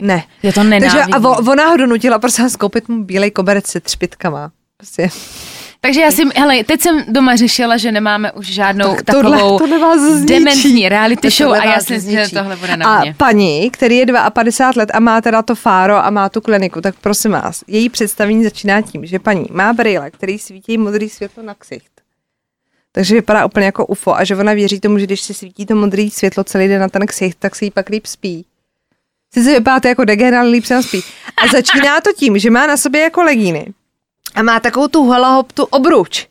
Ne. 0.00 0.24
Já 0.42 0.52
to 0.52 0.60
Takže 0.60 0.68
nenávidím. 0.70 1.14
a 1.14 1.18
vo- 1.18 1.50
ona 1.50 1.66
ho 1.66 1.76
donutila 1.76 2.18
prostě 2.18 2.48
skoupit 2.50 2.88
mu 2.88 3.04
bílej 3.04 3.30
koberec 3.30 3.66
se 3.66 3.80
třpitkama. 3.80 4.50
Prostě. 4.76 5.08
Takže 5.82 6.00
já 6.00 6.10
si, 6.10 6.22
hele, 6.36 6.64
teď 6.64 6.80
jsem 6.80 7.04
doma 7.08 7.36
řešila, 7.36 7.76
že 7.76 7.92
nemáme 7.92 8.32
už 8.32 8.46
žádnou 8.46 8.94
Tak 8.94 9.02
takovou 9.04 9.22
tohle- 9.22 9.58
tohle 9.58 9.78
vás 9.78 10.00
zničí. 10.00 10.26
dementní 10.26 10.88
reality 10.88 11.30
show 11.30 11.46
Tohle 11.48 11.60
a 11.60 11.64
já 11.72 11.80
si 11.80 11.92
myslím, 11.92 12.12
že 12.24 12.28
tohle 12.34 12.56
bude 12.56 12.76
na 12.76 12.86
A 12.96 13.00
mě. 13.00 13.14
paní, 13.18 13.70
který 13.70 13.96
je 13.96 14.06
52 14.30 14.72
let 14.82 14.90
a 14.94 15.00
má 15.00 15.20
teda 15.20 15.42
to 15.42 15.54
fáro 15.54 15.96
a 16.04 16.10
má 16.10 16.28
tu 16.28 16.40
kliniku, 16.40 16.80
tak 16.80 16.94
prosím 17.00 17.30
vás, 17.30 17.64
její 17.66 17.88
představení 17.88 18.44
začíná 18.44 18.80
tím, 18.82 19.06
že 19.06 19.18
paní 19.18 19.46
má 19.50 19.72
brýle, 19.72 20.10
který 20.10 20.38
svítí 20.38 20.78
modrý 20.78 21.08
světlo 21.08 21.42
na 21.42 21.54
ksicht. 21.54 21.90
Takže 22.92 23.14
vypadá 23.14 23.44
úplně 23.46 23.66
jako 23.66 23.86
UFO 23.86 24.16
a 24.16 24.24
že 24.24 24.36
ona 24.36 24.52
věří 24.52 24.80
tomu, 24.80 24.98
že 24.98 25.06
když 25.06 25.20
se 25.20 25.34
svítí 25.34 25.66
to 25.66 25.74
modré 25.74 26.08
světlo 26.12 26.44
celý 26.44 26.68
den 26.68 26.80
na 26.80 26.88
ten 26.88 27.06
ksicht, 27.06 27.38
tak 27.40 27.56
se 27.56 27.64
jí 27.64 27.70
pak 27.70 27.88
líp 27.88 28.06
spí. 28.06 28.44
Sice 29.34 29.52
vypadáte 29.52 29.88
jako 29.88 30.04
degen, 30.04 30.34
ale 30.34 30.48
líp 30.50 30.64
se 30.64 30.82
spí. 30.82 31.00
A 31.36 31.46
začíná 31.52 32.00
to 32.00 32.12
tím, 32.12 32.38
že 32.38 32.50
má 32.50 32.66
na 32.66 32.76
sobě 32.76 33.00
jako 33.00 33.22
legíny 33.22 33.66
a 34.34 34.42
má 34.42 34.60
takovou 34.60 34.88
tu 34.88 35.08
halahop, 35.10 35.52
tu 35.52 35.64
obruč. 35.64 36.26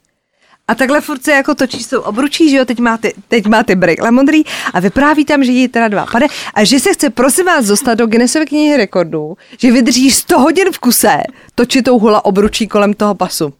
A 0.68 0.76
takhle 0.76 1.02
furt 1.02 1.24
se 1.24 1.32
jako 1.32 1.56
točí 1.56 1.84
s 1.84 1.88
tou 1.88 2.02
obručí, 2.02 2.50
že 2.50 2.58
jo, 2.58 2.66
teď 2.66 2.80
má 2.80 2.98
ty, 2.98 3.14
teď 3.28 3.46
má 3.46 3.64
ty 3.64 3.76
brýle 3.76 4.12
modrý 4.12 4.44
a 4.74 4.80
vypráví 4.80 5.26
tam, 5.26 5.44
že 5.44 5.52
jí 5.52 5.68
teda 5.68 5.88
dva 5.88 6.06
pade 6.06 6.26
a 6.54 6.64
že 6.64 6.80
se 6.80 6.94
chce 6.94 7.10
prosím 7.10 7.46
vás 7.46 7.66
dostat 7.66 7.94
do 7.94 8.08
Guinnessovy 8.08 8.46
knihy 8.46 8.78
rekordů, 8.78 9.38
že 9.58 9.72
vydrží 9.72 10.12
100 10.12 10.40
hodin 10.40 10.72
v 10.72 10.80
kuse 10.80 11.18
točit 11.56 11.86
tou 11.86 12.00
hula 12.00 12.26
obručí 12.26 12.68
kolem 12.68 12.94
toho 12.94 13.16
pasu. 13.16 13.54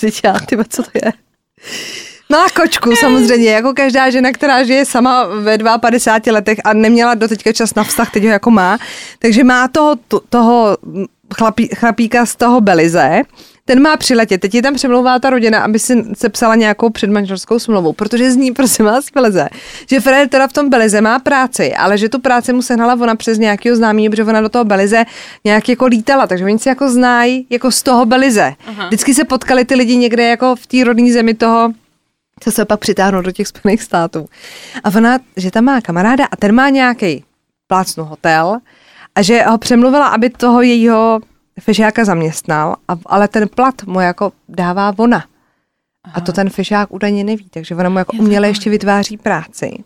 Teď 0.00 0.20
já, 0.24 0.32
ty 0.32 0.56
co 0.68 0.82
to 0.82 0.90
je? 0.94 1.12
Má 2.28 2.48
kočku 2.48 2.96
samozřejmě, 2.96 3.50
jako 3.50 3.72
každá 3.74 4.10
žena, 4.10 4.32
která 4.32 4.64
žije 4.64 4.84
sama 4.84 5.24
ve 5.24 5.58
52 5.80 6.32
letech 6.32 6.58
a 6.64 6.72
neměla 6.72 7.14
do 7.14 7.28
teďka 7.28 7.52
čas 7.52 7.74
na 7.74 7.84
vztah, 7.84 8.10
teď 8.12 8.22
ho 8.24 8.30
jako 8.30 8.50
má. 8.50 8.78
Takže 9.18 9.44
má 9.44 9.68
toho, 9.68 9.96
to- 10.08 10.20
toho 10.28 10.78
chlapí, 11.36 11.68
chlapíka 11.68 12.26
z 12.26 12.36
toho 12.36 12.60
Belize, 12.60 13.22
ten 13.64 13.82
má 13.82 13.96
přiletět. 13.96 14.40
Teď 14.40 14.54
je 14.54 14.62
tam 14.62 14.74
přemlouvá 14.74 15.18
ta 15.18 15.30
rodina, 15.30 15.60
aby 15.60 15.78
si 15.78 16.04
sepsala 16.14 16.54
nějakou 16.54 16.90
předmanželskou 16.90 17.58
smlouvu, 17.58 17.92
protože 17.92 18.32
z 18.32 18.36
ní, 18.36 18.52
prosím 18.58 18.84
vás, 18.84 19.04
Belize, 19.14 19.48
že 19.90 20.00
Fred 20.00 20.30
teda 20.30 20.48
v 20.48 20.52
tom 20.52 20.70
Belize 20.70 21.00
má 21.00 21.18
práci, 21.18 21.74
ale 21.74 21.98
že 21.98 22.08
tu 22.08 22.18
práci 22.18 22.52
mu 22.52 22.62
sehnala 22.62 22.94
ona 22.94 23.14
přes 23.14 23.38
nějakého 23.38 23.76
známý, 23.76 24.10
protože 24.10 24.24
ona 24.24 24.40
do 24.40 24.48
toho 24.48 24.64
Belize 24.64 25.04
nějak 25.44 25.68
jako 25.68 25.86
lítala, 25.86 26.26
takže 26.26 26.44
oni 26.44 26.58
si 26.58 26.68
jako 26.68 26.90
znají 26.90 27.46
jako 27.50 27.70
z 27.70 27.82
toho 27.82 28.06
Belize. 28.06 28.54
Aha. 28.66 28.86
Vždycky 28.86 29.14
se 29.14 29.24
potkali 29.24 29.64
ty 29.64 29.74
lidi 29.74 29.96
někde 29.96 30.28
jako 30.28 30.56
v 30.56 30.66
té 30.66 30.84
rodné 30.84 31.12
zemi 31.12 31.34
toho 31.34 31.72
co 32.42 32.50
se 32.50 32.64
pak 32.64 32.80
přitáhnou 32.80 33.22
do 33.22 33.32
těch 33.32 33.48
Spojených 33.48 33.82
států. 33.82 34.26
A 34.84 34.88
ona, 34.96 35.18
že 35.36 35.50
tam 35.50 35.64
má 35.64 35.80
kamaráda 35.80 36.24
a 36.30 36.36
ten 36.36 36.54
má 36.54 36.68
nějaký 36.68 37.24
plácnu 37.66 38.04
hotel 38.04 38.58
a 39.20 39.22
že 39.22 39.42
ho 39.42 39.58
přemluvila, 39.58 40.06
aby 40.06 40.30
toho 40.30 40.62
jejího 40.62 41.20
fešáka 41.60 42.04
zaměstnal, 42.04 42.76
a, 42.88 42.96
ale 43.06 43.28
ten 43.28 43.48
plat 43.48 43.74
mu 43.86 44.00
jako 44.00 44.32
dává 44.48 44.94
ona. 44.96 45.24
Aha. 46.04 46.14
A 46.16 46.20
to 46.20 46.32
ten 46.32 46.50
fešák 46.50 46.92
údajně 46.92 47.24
neví, 47.24 47.48
takže 47.50 47.74
ona 47.74 47.88
mu 47.88 47.98
jako 47.98 48.16
uměle 48.16 48.48
ještě 48.48 48.70
vytváří 48.70 49.16
práci. 49.16 49.84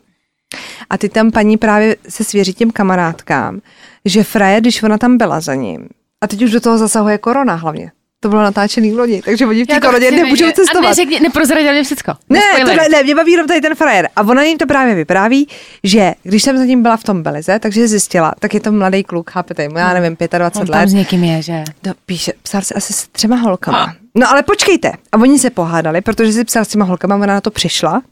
A 0.90 0.98
ty 0.98 1.08
tam 1.08 1.30
paní 1.30 1.56
právě 1.56 1.96
se 2.08 2.24
svěří 2.24 2.54
těm 2.54 2.70
kamarádkám, 2.70 3.60
že 4.04 4.24
Freje, 4.24 4.60
když 4.60 4.82
ona 4.82 4.98
tam 4.98 5.16
byla 5.16 5.40
za 5.40 5.54
ním, 5.54 5.88
a 6.20 6.26
teď 6.26 6.42
už 6.42 6.50
do 6.50 6.60
toho 6.60 6.78
zasahuje 6.78 7.18
korona 7.18 7.54
hlavně, 7.54 7.92
to 8.24 8.28
bylo 8.28 8.42
natáčený 8.42 8.90
v 8.90 8.98
lodi, 8.98 9.22
takže 9.24 9.46
oni 9.46 9.64
v 9.64 9.66
té 9.66 9.80
korodě 9.80 10.10
nemůžou 10.10 10.50
cestovat. 10.52 10.84
A 10.84 10.88
neřekni, 10.88 11.20
neprozradil 11.20 11.72
mě 11.72 11.84
všechno. 11.84 12.14
Ne, 12.28 12.40
to 12.60 12.66
ne, 12.66 13.02
mě 13.02 13.14
baví 13.14 13.32
jenom 13.32 13.46
tady 13.46 13.60
ten 13.60 13.74
frajer. 13.74 14.08
A 14.16 14.22
ona 14.22 14.42
jim 14.42 14.58
to 14.58 14.66
právě 14.66 14.94
vypráví, 14.94 15.48
že 15.82 16.12
když 16.22 16.42
jsem 16.42 16.58
za 16.58 16.64
ním 16.64 16.82
byla 16.82 16.96
v 16.96 17.04
tom 17.04 17.22
Belize, 17.22 17.58
takže 17.58 17.88
zjistila, 17.88 18.32
tak 18.38 18.54
je 18.54 18.60
to 18.60 18.72
mladý 18.72 19.04
kluk, 19.04 19.30
chápete, 19.30 19.62
já 19.62 19.68
hmm. 19.68 19.94
nevím, 19.94 20.16
25 20.38 20.60
On 20.60 20.70
let. 20.70 20.78
Tam 20.78 20.88
s 20.88 20.92
někým 20.92 21.24
je, 21.24 21.42
že? 21.42 21.64
To 21.82 21.90
píše, 22.06 22.32
psal 22.42 22.62
se 22.62 22.74
asi 22.74 22.92
s 22.92 23.08
třema 23.08 23.36
holkama. 23.36 23.94
No 24.14 24.30
ale 24.30 24.42
počkejte. 24.42 24.92
A 25.12 25.16
oni 25.16 25.38
se 25.38 25.50
pohádali, 25.50 26.00
protože 26.00 26.32
si 26.32 26.44
psal 26.44 26.64
s 26.64 26.68
těma 26.68 26.84
holkama, 26.84 27.16
ona 27.16 27.34
na 27.34 27.40
to 27.40 27.50
přišla. 27.50 28.02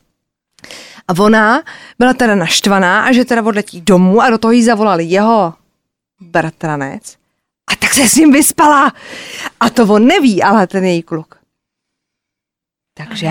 A 1.09 1.19
ona 1.19 1.63
byla 1.99 2.15
teda 2.15 2.35
naštvaná 2.35 3.03
a 3.03 3.13
že 3.13 3.25
teda 3.25 3.43
odletí 3.43 3.81
domů 3.81 4.21
a 4.21 4.31
do 4.31 4.39
toho 4.39 4.53
jí 4.53 4.65
zavolali 4.65 5.05
jeho 5.05 5.55
bratranec 6.21 7.22
a 7.73 7.77
tak 7.77 7.95
se 7.95 8.09
s 8.09 8.15
ním 8.15 8.33
vyspala. 8.33 8.93
A 9.61 9.71
to 9.71 9.83
on 9.83 10.07
neví, 10.07 10.43
ale 10.43 10.67
ten 10.67 10.85
její 10.85 11.03
kluk. 11.03 11.39
Takže? 12.95 13.31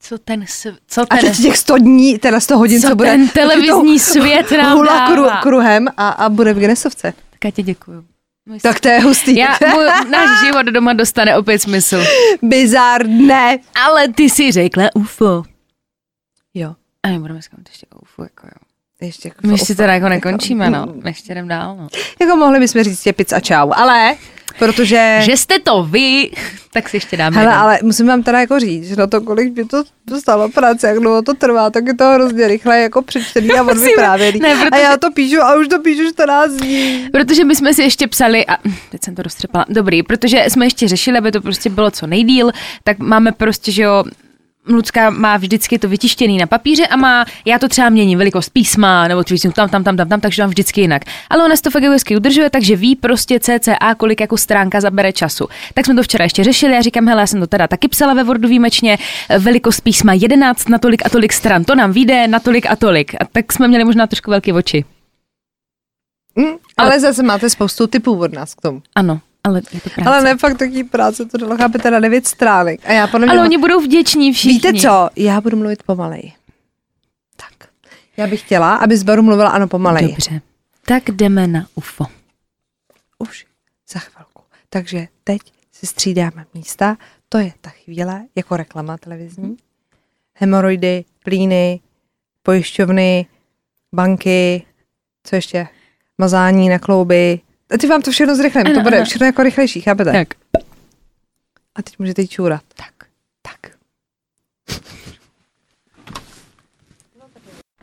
Co 0.00 0.18
ten, 0.18 0.44
co 0.86 1.06
ten... 1.06 1.18
A 1.18 1.20
teď 1.20 1.42
těch 1.42 1.56
100 1.56 1.78
dní, 1.78 2.18
teda 2.18 2.40
100 2.40 2.58
hodin, 2.58 2.80
co, 2.80 2.88
co 2.88 2.96
bude... 2.96 3.10
ten 3.10 3.28
televizní 3.28 3.98
svět 4.12 4.50
nám 4.50 4.76
hula 4.76 5.06
kru, 5.06 5.24
kruhem 5.42 5.88
a, 5.96 6.08
a 6.08 6.28
bude 6.28 6.54
v 6.54 6.58
Genesovce. 6.58 7.12
Tak 7.30 7.44
já 7.44 7.50
ti 7.50 7.62
děkuju. 7.62 8.04
Můj 8.46 8.60
tak 8.60 8.80
to 8.80 8.88
je 8.88 9.00
hustý. 9.00 9.36
Já, 9.36 9.58
můj, 9.74 9.84
náš 10.10 10.40
život 10.40 10.66
doma 10.66 10.92
dostane 10.92 11.36
opět 11.36 11.58
smysl. 11.58 12.04
Bizarné. 12.42 13.58
Ale 13.74 14.08
ty 14.08 14.30
si 14.30 14.52
řekla 14.52 14.84
UFO. 14.94 15.42
Jo. 16.54 16.74
A 17.02 17.08
my 17.08 17.18
budeme 17.18 17.42
zkoumat 17.42 17.68
ještě 17.68 17.86
UFO, 18.02 18.22
jako 18.22 18.46
jo. 18.46 18.71
Ještě 19.06 19.28
jako 19.28 19.46
My 19.46 19.58
si 19.58 19.74
teda 19.74 19.94
jako 19.94 20.08
nekončíme, 20.08 20.70
no. 20.70 20.94
Ještě 21.06 21.32
jdem 21.32 21.48
dál, 21.48 21.76
no. 21.76 21.88
Jako 22.20 22.36
mohli 22.36 22.60
bychom 22.60 22.82
říct 22.82 23.02
těpic 23.02 23.32
a 23.32 23.40
čau, 23.40 23.70
ale 23.74 24.16
protože... 24.58 25.18
Že 25.22 25.36
jste 25.36 25.58
to 25.58 25.82
vy, 25.84 26.30
tak 26.72 26.88
si 26.88 26.96
ještě 26.96 27.16
dáme. 27.16 27.36
Hele, 27.36 27.54
ale 27.54 27.78
musím 27.82 28.06
vám 28.06 28.22
teda 28.22 28.40
jako 28.40 28.60
říct, 28.60 28.88
že 28.88 28.96
na 28.96 29.06
to, 29.06 29.20
kolik 29.20 29.52
by 29.52 29.64
to 29.64 29.84
dostalo 30.06 30.48
práce, 30.48 30.88
jak 30.88 30.98
dlouho 30.98 31.22
to 31.22 31.34
trvá, 31.34 31.70
tak 31.70 31.86
je 31.86 31.94
to 31.94 32.04
hrozně 32.04 32.48
rychle 32.48 32.80
jako 32.80 33.02
přečtený 33.02 33.50
a 33.50 33.62
odvyprávěný. 33.70 34.40
Ne, 34.40 34.54
protože... 34.54 34.68
A 34.70 34.76
já 34.76 34.96
to 34.96 35.10
píšu 35.10 35.40
a 35.40 35.56
už 35.56 35.68
to 35.68 35.78
píšu 35.78 36.08
14 36.12 36.52
dní. 36.52 37.08
Protože 37.12 37.44
my 37.44 37.56
jsme 37.56 37.74
si 37.74 37.82
ještě 37.82 38.08
psali, 38.08 38.46
a 38.46 38.56
teď 38.90 39.04
jsem 39.04 39.14
to 39.14 39.22
roztřepala, 39.22 39.64
dobrý, 39.68 40.02
protože 40.02 40.44
jsme 40.48 40.66
ještě 40.66 40.88
řešili, 40.88 41.18
aby 41.18 41.32
to 41.32 41.40
prostě 41.40 41.70
bylo 41.70 41.90
co 41.90 42.06
nejdíl, 42.06 42.50
tak 42.84 42.98
máme 42.98 43.32
prostě, 43.32 43.72
že 43.72 43.82
jo, 43.82 44.04
Lucka 44.66 45.10
má 45.10 45.36
vždycky 45.36 45.78
to 45.78 45.88
vytištěný 45.88 46.38
na 46.38 46.46
papíře 46.46 46.86
a 46.86 46.96
má, 46.96 47.24
já 47.44 47.58
to 47.58 47.68
třeba 47.68 47.88
měním, 47.88 48.18
velikost 48.18 48.48
písma, 48.48 49.08
nebo 49.08 49.24
třeba 49.24 49.52
tam, 49.52 49.68
tam, 49.68 49.84
tam, 49.84 49.96
tam, 49.96 50.08
tam, 50.08 50.20
takže 50.20 50.42
tam 50.42 50.50
vždycky 50.50 50.80
jinak. 50.80 51.02
Ale 51.30 51.44
ona 51.44 51.56
si 51.56 51.62
to 51.62 51.70
fakt 51.70 51.82
hezky 51.82 52.16
udržuje, 52.16 52.50
takže 52.50 52.76
ví 52.76 52.96
prostě 52.96 53.40
CCA, 53.40 53.94
kolik 53.96 54.20
jako 54.20 54.36
stránka 54.36 54.80
zabere 54.80 55.12
času. 55.12 55.48
Tak 55.74 55.86
jsme 55.86 55.94
to 55.94 56.02
včera 56.02 56.24
ještě 56.24 56.44
řešili, 56.44 56.74
já 56.74 56.80
říkám, 56.80 57.08
hele, 57.08 57.22
já 57.22 57.26
jsem 57.26 57.40
to 57.40 57.46
teda 57.46 57.68
taky 57.68 57.88
psala 57.88 58.14
ve 58.14 58.24
Wordu 58.24 58.48
výjimečně, 58.48 58.98
velikost 59.38 59.80
písma 59.80 60.12
11 60.12 60.68
na 60.68 60.78
tolik 60.78 61.06
a 61.06 61.08
tolik 61.08 61.32
stran, 61.32 61.64
to 61.64 61.74
nám 61.74 61.92
vyjde 61.92 62.28
na 62.28 62.40
tolik 62.40 62.66
a 62.70 62.76
tolik. 62.76 63.14
A 63.14 63.24
tak 63.32 63.52
jsme 63.52 63.68
měli 63.68 63.84
možná 63.84 64.06
trošku 64.06 64.30
velké 64.30 64.52
oči. 64.52 64.84
Mm, 66.36 66.46
ale, 66.46 66.58
ale 66.76 67.00
zase 67.00 67.22
máte 67.22 67.50
spoustu 67.50 67.86
typů 67.86 68.20
od 68.20 68.32
nás 68.32 68.54
k 68.54 68.60
tomu. 68.60 68.82
Ano, 68.94 69.20
ale 69.44 69.62
je 69.72 69.80
to 69.80 69.90
práce. 69.90 70.08
Ale 70.10 70.22
ne 70.22 70.36
fakt 70.36 70.58
taký 70.58 70.84
práce, 70.84 71.24
to 71.26 71.38
dalo 71.38 71.56
chápete 71.56 71.90
na 71.90 72.00
devět 72.00 72.26
stránek. 72.26 72.80
A 72.84 72.92
já 72.92 73.06
podle 73.06 73.26
mě... 73.26 73.32
Ale 73.32 73.42
oni 73.42 73.58
budou 73.58 73.80
vděční 73.80 74.32
všichni. 74.32 74.52
Víte 74.52 74.72
co, 74.80 75.08
já 75.16 75.40
budu 75.40 75.56
mluvit 75.56 75.82
pomalej. 75.82 76.32
Tak. 77.36 77.68
Já 78.16 78.26
bych 78.26 78.40
chtěla, 78.40 78.76
aby 78.76 78.96
z 78.96 79.02
baru 79.02 79.22
mluvila 79.22 79.50
ano 79.50 79.68
pomalej. 79.68 80.08
Dobře. 80.08 80.40
Tak 80.84 81.10
jdeme 81.10 81.46
na 81.46 81.66
UFO. 81.74 82.06
Už 83.18 83.46
za 83.92 83.98
chvilku. 83.98 84.42
Takže 84.68 85.08
teď 85.24 85.40
si 85.72 85.86
střídáme 85.86 86.46
místa. 86.54 86.96
To 87.28 87.38
je 87.38 87.52
ta 87.60 87.70
chvíle, 87.70 88.24
jako 88.36 88.56
reklama 88.56 88.96
televizní. 88.96 89.56
Hemoroidy, 90.34 91.04
plíny, 91.24 91.80
pojišťovny, 92.42 93.26
banky, 93.94 94.66
co 95.24 95.36
ještě? 95.36 95.68
Mazání 96.18 96.68
na 96.68 96.78
klouby, 96.78 97.40
ty 97.80 97.86
vám 97.86 98.02
to 98.02 98.10
všechno 98.10 98.36
zrychlím, 98.36 98.74
to 98.74 98.80
bude 98.80 99.04
všechno 99.04 99.26
jako 99.26 99.42
rychlejší, 99.42 99.80
chápete? 99.80 100.12
Tak. 100.12 100.28
A 101.74 101.82
teď 101.82 101.98
můžete 101.98 102.22
jít 102.22 102.28
čůrat. 102.28 102.62
Tak. 102.76 103.08
Tak. 103.42 103.72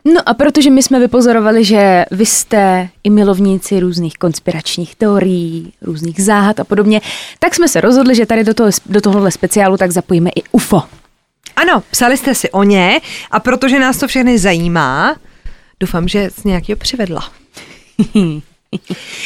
No 0.04 0.28
a 0.28 0.34
protože 0.34 0.70
my 0.70 0.82
jsme 0.82 1.00
vypozorovali, 1.00 1.64
že 1.64 2.04
vy 2.10 2.26
jste 2.26 2.88
i 3.04 3.10
milovníci 3.10 3.80
různých 3.80 4.14
konspiračních 4.14 4.94
teorií, 4.94 5.72
různých 5.82 6.22
záhad 6.24 6.60
a 6.60 6.64
podobně, 6.64 7.00
tak 7.38 7.54
jsme 7.54 7.68
se 7.68 7.80
rozhodli, 7.80 8.14
že 8.14 8.26
tady 8.26 8.44
do, 8.44 8.54
toho, 8.54 8.70
do 8.86 9.00
tohohle 9.00 9.30
speciálu 9.30 9.76
tak 9.76 9.90
zapojíme 9.90 10.30
i 10.36 10.42
UFO. 10.52 10.82
Ano, 11.56 11.82
psali 11.90 12.16
jste 12.16 12.34
si 12.34 12.50
o 12.50 12.62
ně 12.62 13.00
a 13.30 13.40
protože 13.40 13.78
nás 13.78 13.98
to 13.98 14.08
všechny 14.08 14.38
zajímá, 14.38 15.16
doufám, 15.80 16.08
že 16.08 16.30
z 16.30 16.44
nějakého 16.44 16.76
přivedla. 16.76 17.32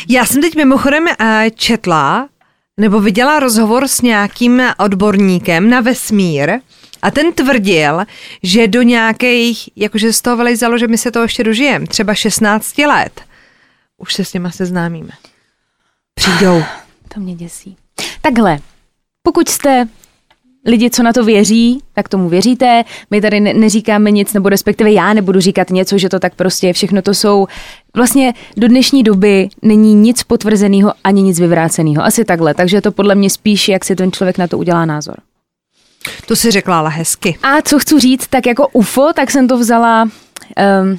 Já 0.09 0.26
jsem 0.26 0.42
teď 0.42 0.57
mimochodem 0.57 1.07
eh, 1.09 1.51
četla, 1.55 2.28
nebo 2.80 3.01
viděla 3.01 3.40
rozhovor 3.40 3.88
s 3.88 4.01
nějakým 4.01 4.62
odborníkem 4.78 5.70
na 5.70 5.80
vesmír 5.80 6.53
a 7.03 7.11
ten 7.11 7.32
tvrdil, 7.32 8.05
že 8.42 8.68
do 8.68 8.82
nějakých, 8.82 9.68
jakože 9.76 10.12
z 10.12 10.20
toho 10.20 10.36
vylejzalo, 10.36 10.78
že 10.78 10.88
my 10.88 10.99
se 10.99 11.11
to 11.11 11.22
ještě 11.22 11.45
dožijeme, 11.45 11.86
třeba 11.86 12.14
16 12.14 12.78
let, 12.78 13.20
už 13.99 14.14
se 14.14 14.24
s 14.24 14.32
nima 14.32 14.51
seznámíme. 14.51 15.12
Přijdou. 16.14 16.62
To 17.14 17.20
mě 17.20 17.34
děsí. 17.34 17.76
Takhle, 18.20 18.59
pokud 19.22 19.49
jste 19.49 19.88
lidi, 20.67 20.91
co 20.91 21.03
na 21.03 21.12
to 21.12 21.25
věří, 21.25 21.79
tak 21.95 22.09
tomu 22.09 22.29
věříte. 22.29 22.85
My 23.11 23.21
tady 23.21 23.41
ne- 23.41 23.55
neříkáme 23.55 24.11
nic, 24.11 24.33
nebo 24.33 24.49
respektive 24.49 24.93
já 24.93 25.12
nebudu 25.12 25.41
říkat 25.41 25.71
něco, 25.71 25.99
že 25.99 26.09
to 26.09 26.19
tak 26.19 26.35
prostě 26.35 26.67
je. 26.67 26.73
Všechno 26.73 27.03
to 27.03 27.15
jsou, 27.15 27.47
vlastně 27.95 28.35
do 28.57 28.69
dnešní 28.69 29.03
doby 29.03 29.49
není 29.62 29.95
nic 29.95 30.23
potvrzeného 30.23 30.93
ani 31.05 31.23
nic 31.23 31.41
vyvráceného. 31.41 32.05
Asi 32.05 32.25
takhle, 32.25 32.55
takže 32.55 32.77
je 32.77 32.83
to 32.83 32.93
podle 32.93 33.15
mě 33.15 33.31
spíš, 33.31 33.69
jak 33.69 33.85
si 33.85 33.97
ten 33.97 34.12
člověk 34.12 34.39
na 34.39 34.47
to 34.47 34.59
udělá 34.59 34.85
názor. 34.85 35.17
To 36.27 36.37
si 36.37 36.51
řekla 36.51 36.79
ale 36.79 36.91
hezky. 36.91 37.39
A 37.43 37.62
co 37.62 37.79
chci 37.79 38.01
říct, 38.01 38.27
tak 38.27 38.47
jako 38.47 38.69
UFO, 38.73 39.12
tak 39.12 39.31
jsem 39.31 39.49
to 39.49 39.59
vzala 39.59 40.03
um, 40.03 40.99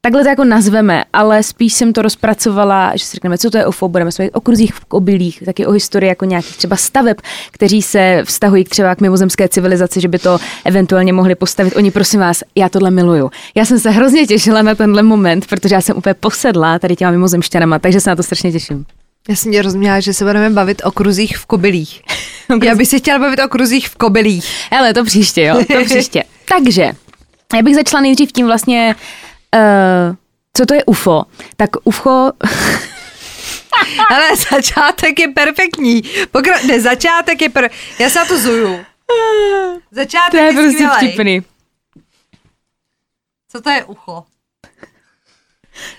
takhle 0.00 0.22
to 0.22 0.28
jako 0.28 0.44
nazveme, 0.44 1.04
ale 1.12 1.42
spíš 1.42 1.74
jsem 1.74 1.92
to 1.92 2.02
rozpracovala, 2.02 2.92
že 2.96 3.04
si 3.04 3.14
řekneme, 3.14 3.38
co 3.38 3.50
to 3.50 3.58
je 3.58 3.66
UFO, 3.66 3.88
budeme 3.88 4.12
se 4.12 4.30
o 4.30 4.40
kruzích 4.40 4.74
v 4.74 4.80
obilích, 4.88 5.42
taky 5.44 5.66
o 5.66 5.70
historii 5.70 6.08
jako 6.08 6.24
nějakých 6.24 6.56
třeba 6.56 6.76
staveb, 6.76 7.20
kteří 7.50 7.82
se 7.82 8.22
vztahují 8.24 8.64
k 8.64 8.68
třeba 8.68 8.94
k 8.94 9.00
mimozemské 9.00 9.48
civilizaci, 9.48 10.00
že 10.00 10.08
by 10.08 10.18
to 10.18 10.38
eventuálně 10.64 11.12
mohli 11.12 11.34
postavit. 11.34 11.76
Oni, 11.76 11.90
prosím 11.90 12.20
vás, 12.20 12.42
já 12.54 12.68
tohle 12.68 12.90
miluju. 12.90 13.30
Já 13.54 13.64
jsem 13.64 13.78
se 13.78 13.90
hrozně 13.90 14.26
těšila 14.26 14.62
na 14.62 14.74
tenhle 14.74 15.02
moment, 15.02 15.46
protože 15.46 15.74
já 15.74 15.80
jsem 15.80 15.96
úplně 15.96 16.14
posedla 16.14 16.78
tady 16.78 16.96
těma 16.96 17.10
mimozemšťanama, 17.10 17.78
takže 17.78 18.00
se 18.00 18.10
na 18.10 18.16
to 18.16 18.22
strašně 18.22 18.52
těším. 18.52 18.84
Já 19.28 19.36
jsem 19.36 19.52
tě 19.52 19.62
rozuměla, 19.62 20.00
že 20.00 20.14
se 20.14 20.24
budeme 20.24 20.50
bavit 20.50 20.82
o 20.84 20.90
kruzích 20.90 21.38
v 21.38 21.46
kobylích. 21.46 22.02
Já 22.62 22.74
bych 22.74 22.88
si 22.88 22.98
chtěla 22.98 23.18
bavit 23.18 23.40
o 23.44 23.48
kruzích 23.48 23.88
v 23.88 23.96
kobylích. 23.96 24.44
Ale 24.70 24.94
to 24.94 25.04
příště, 25.04 25.42
jo, 25.42 25.64
to 25.72 25.84
příště. 25.84 26.24
Takže, 26.54 26.92
já 27.54 27.62
bych 27.62 27.74
začala 27.74 28.00
nejdřív 28.00 28.32
tím 28.32 28.46
vlastně, 28.46 28.94
uh, 29.56 30.16
co 30.56 30.66
to 30.66 30.74
je 30.74 30.84
UFO, 30.84 31.24
tak 31.56 31.70
UFO... 31.84 32.32
Ale 34.10 34.36
začátek 34.36 35.18
je 35.18 35.28
perfektní. 35.28 36.02
Pokra- 36.02 36.66
ne, 36.66 36.80
začátek 36.80 37.42
je 37.42 37.48
per... 37.48 37.70
Já 37.98 38.10
se 38.10 38.18
na 38.18 38.24
to 38.24 38.38
zuju. 38.38 38.84
Začátek 39.90 40.30
to 40.30 40.36
je, 40.36 40.44
je 40.44 40.52
prostě 40.52 40.72
skvělej. 40.72 40.96
vtipný. 40.98 41.42
Co 43.48 43.60
to 43.60 43.70
je 43.70 43.84
ucho? 43.84 44.24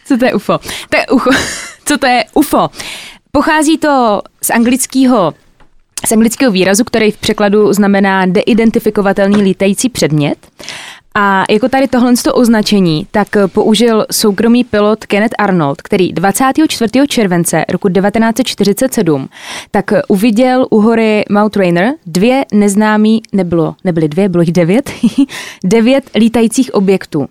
Co 0.05 0.17
to 0.17 0.25
je 0.25 0.33
UFO? 0.33 0.59
To 0.89 0.97
je 0.97 1.07
UFO. 1.07 1.29
Co 1.85 1.97
to 1.97 2.07
je 2.07 2.25
UFO? 2.33 2.69
Pochází 3.31 3.77
to 3.77 4.21
z 4.41 4.49
anglického 4.49 5.33
z 6.07 6.11
anglického 6.11 6.51
výrazu, 6.51 6.83
který 6.83 7.11
v 7.11 7.17
překladu 7.17 7.73
znamená 7.73 8.25
deidentifikovatelný 8.25 9.41
lítající 9.41 9.89
předmět. 9.89 10.47
A 11.21 11.45
jako 11.49 11.69
tady 11.69 11.87
tohle 11.87 12.13
to 12.23 12.33
označení, 12.33 13.07
tak 13.11 13.27
použil 13.47 14.05
soukromý 14.11 14.63
pilot 14.63 15.05
Kenneth 15.05 15.35
Arnold, 15.37 15.81
který 15.81 16.13
24. 16.13 17.07
července 17.07 17.65
roku 17.69 17.89
1947 17.89 19.29
tak 19.71 19.91
uviděl 20.07 20.67
u 20.69 20.79
hory 20.79 21.25
Mount 21.29 21.55
Rainer 21.55 21.93
dvě 22.05 22.45
neznámý, 22.53 23.21
nebylo, 23.33 23.75
nebyly 23.83 24.07
dvě, 24.07 24.29
bylo 24.29 24.41
jich 24.41 24.51
devět, 24.51 24.91
devět 25.63 26.09
lítajících 26.15 26.73
objektů. 26.73 27.27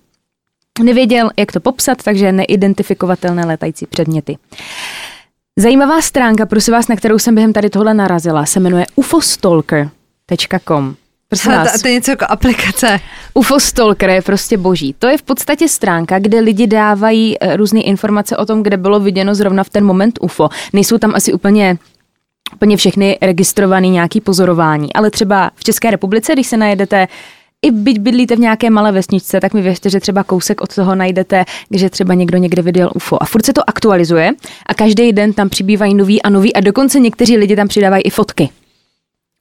Nevěděl, 0.83 1.31
jak 1.37 1.53
to 1.53 1.61
popsat, 1.61 2.03
takže 2.03 2.33
neidentifikovatelné 2.33 3.47
létající 3.47 3.87
předměty. 3.87 4.39
Zajímavá 5.57 6.03
stránka, 6.03 6.47
prosím 6.47 6.75
vás, 6.75 6.89
na 6.89 6.97
kterou 6.97 7.19
jsem 7.19 7.35
během 7.35 7.53
tady 7.53 7.71
tohle 7.71 7.95
narazila, 7.95 8.47
se 8.47 8.61
jmenuje 8.61 8.87
ufostalker.com. 8.97 10.97
Prosím 11.29 11.53
vás. 11.53 11.83
To 11.83 11.89
je 11.89 11.95
něco 11.95 12.11
jako 12.11 12.25
aplikace. 12.29 13.01
UFO 13.35 13.61
Stalker 13.61 14.11
je 14.11 14.23
prostě 14.23 14.57
boží. 14.57 14.95
To 14.99 15.07
je 15.07 15.19
v 15.19 15.23
podstatě 15.23 15.69
stránka, 15.69 16.19
kde 16.19 16.41
lidi 16.41 16.67
dávají 16.67 17.37
eh, 17.41 17.57
různé 17.57 17.81
informace 17.81 18.37
o 18.37 18.47
tom, 18.47 18.63
kde 18.63 18.77
bylo 18.77 19.01
viděno 19.01 19.35
zrovna 19.35 19.65
v 19.65 19.71
ten 19.71 19.85
moment 19.85 20.19
UFO. 20.23 20.49
Nejsou 20.73 20.99
tam 20.99 21.15
asi 21.15 21.33
úplně 21.33 21.79
úplně 22.55 22.77
všechny 22.77 23.19
registrované 23.23 23.89
nějaký 23.89 24.21
pozorování, 24.21 24.93
ale 24.93 25.11
třeba 25.11 25.51
v 25.55 25.65
České 25.65 25.91
republice, 25.91 26.33
když 26.33 26.47
se 26.47 26.57
najedete 26.57 27.09
i 27.63 27.71
byť 27.71 27.99
bydlíte 27.99 28.37
v 28.37 28.39
nějaké 28.39 28.71
malé 28.71 28.93
vesničce, 28.93 29.41
tak 29.41 29.55
mi 29.55 29.63
věřte, 29.63 29.91
že 29.91 30.01
třeba 30.01 30.25
kousek 30.25 30.61
od 30.61 30.75
toho 30.75 30.95
najdete, 30.95 31.45
že 31.71 31.91
třeba 31.91 32.15
někdo 32.15 32.39
někde 32.39 32.63
viděl 32.63 32.91
UFO. 32.95 33.23
A 33.23 33.27
furt 33.27 33.47
se 33.47 33.53
to 33.53 33.71
aktualizuje 33.71 34.33
a 34.67 34.75
každý 34.75 35.13
den 35.13 35.33
tam 35.33 35.49
přibývají 35.49 35.95
nový 35.95 36.23
a 36.23 36.31
nový 36.31 36.55
a 36.55 36.61
dokonce 36.61 37.01
někteří 37.01 37.37
lidi 37.37 37.57
tam 37.57 37.69
přidávají 37.69 38.03
i 38.03 38.11
fotky 38.11 38.49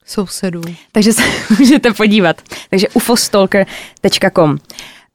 sousedů. 0.08 0.60
Takže 0.92 1.12
se 1.12 1.22
můžete 1.58 1.92
podívat. 1.92 2.42
Takže 2.70 2.88
ufostalker.com. 2.88 4.50
Uh, 4.50 4.56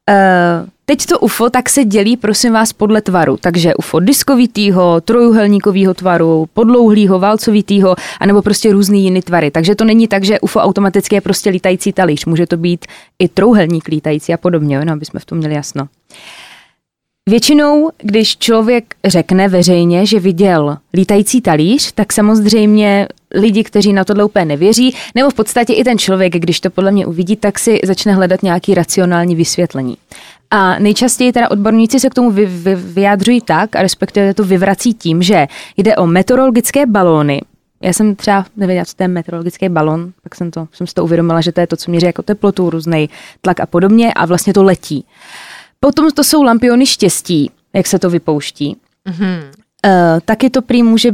eh, 0.10 0.65
teď 0.86 1.06
to 1.06 1.20
UFO 1.20 1.49
tak 1.49 1.70
se 1.70 1.86
dělí, 1.86 2.18
prosím 2.18 2.53
vás, 2.53 2.74
podle 2.74 3.02
tvaru. 3.02 3.38
Takže 3.38 3.76
UFO 3.76 3.99
diskovitýho, 3.99 5.02
trojuhelníkového 5.02 5.94
tvaru, 5.94 6.49
podlouhlýho, 6.53 7.20
válcovitýho, 7.20 7.95
anebo 8.20 8.41
prostě 8.41 8.72
různý 8.72 9.03
jiný 9.03 9.22
tvary. 9.22 9.52
Takže 9.52 9.76
to 9.76 9.86
není 9.86 10.07
tak, 10.07 10.24
že 10.24 10.40
UFO 10.40 10.60
automaticky 10.60 11.15
je 11.15 11.22
prostě 11.22 11.49
lítající 11.49 11.94
talíř. 11.94 12.26
Může 12.26 12.48
to 12.48 12.57
být 12.57 12.86
i 13.20 13.28
trouhelník 13.28 13.88
lítající 13.88 14.34
a 14.34 14.38
podobně, 14.38 14.86
no, 14.86 14.94
aby 14.94 15.06
jsme 15.06 15.20
v 15.20 15.26
tom 15.26 15.38
měli 15.38 15.53
jasno. 15.53 15.88
Většinou, 17.30 17.90
když 17.98 18.38
člověk 18.38 18.95
řekne 19.06 19.48
veřejně, 19.48 20.06
že 20.06 20.20
viděl 20.20 20.78
lítající 20.94 21.41
talíř, 21.41 21.91
tak 21.91 22.14
samozřejmě 22.14 23.08
lidi, 23.36 23.64
kteří 23.64 23.94
na 23.94 24.04
tohle 24.04 24.24
úplně 24.24 24.45
nevěří, 24.45 24.95
nebo 25.16 25.30
v 25.30 25.34
podstatě 25.34 25.74
i 25.74 25.84
ten 25.84 25.98
člověk, 25.98 26.34
když 26.34 26.60
to 26.60 26.70
podle 26.70 26.91
mě 26.91 27.06
uvidí, 27.06 27.36
tak 27.36 27.60
si 27.60 27.80
začne 27.84 28.14
hledat 28.14 28.44
nějaký 28.44 28.74
racionální 28.74 29.36
vysvětlení. 29.36 29.98
A 30.52 30.80
nejčastěji 30.80 31.32
teda 31.32 31.52
odborníci 31.52 32.00
se 32.00 32.10
k 32.10 32.14
tomu 32.14 32.32
vy, 32.32 32.45
vy, 32.45 32.76
vyjádřují 32.76 33.41
tak, 33.41 33.76
a 33.76 33.82
respektive 33.82 34.34
to 34.34 34.44
vyvrací 34.44 34.94
tím, 34.94 35.24
že 35.24 35.48
jde 35.78 35.95
o 35.95 36.08
meteorologické 36.08 36.86
balóny, 36.86 37.41
já 37.82 37.94
jsem 37.94 38.16
třeba 38.16 38.45
nevěděla, 38.58 38.86
co 38.86 38.95
to 38.95 39.04
je 39.04 39.08
meteorologický 39.08 39.70
balon, 39.70 40.12
tak 40.24 40.36
jsem, 40.36 40.52
to, 40.52 40.68
jsem 40.72 40.88
si 40.88 40.94
to 40.94 41.04
uvědomila, 41.04 41.41
že 41.41 41.52
to 41.52 41.62
je 41.62 41.68
to, 41.68 41.78
co 41.78 41.91
měří 41.91 42.06
jako 42.06 42.22
teplotu, 42.22 42.70
různý 42.70 43.10
tlak 43.41 43.60
a 43.60 43.66
podobně 43.66 44.14
a 44.14 44.26
vlastně 44.26 44.54
to 44.54 44.64
letí. 44.64 45.06
Potom 45.84 46.11
to 46.11 46.23
jsou 46.23 46.43
lampiony 46.43 46.85
štěstí, 46.85 47.51
jak 47.73 47.88
se 47.88 47.99
to 47.99 48.10
vypouští. 48.10 48.77
Mm-hmm. 49.10 49.43
Uh, 49.85 50.19
taky 50.26 50.49
to 50.49 50.61
prý 50.61 50.84
může 50.84 51.11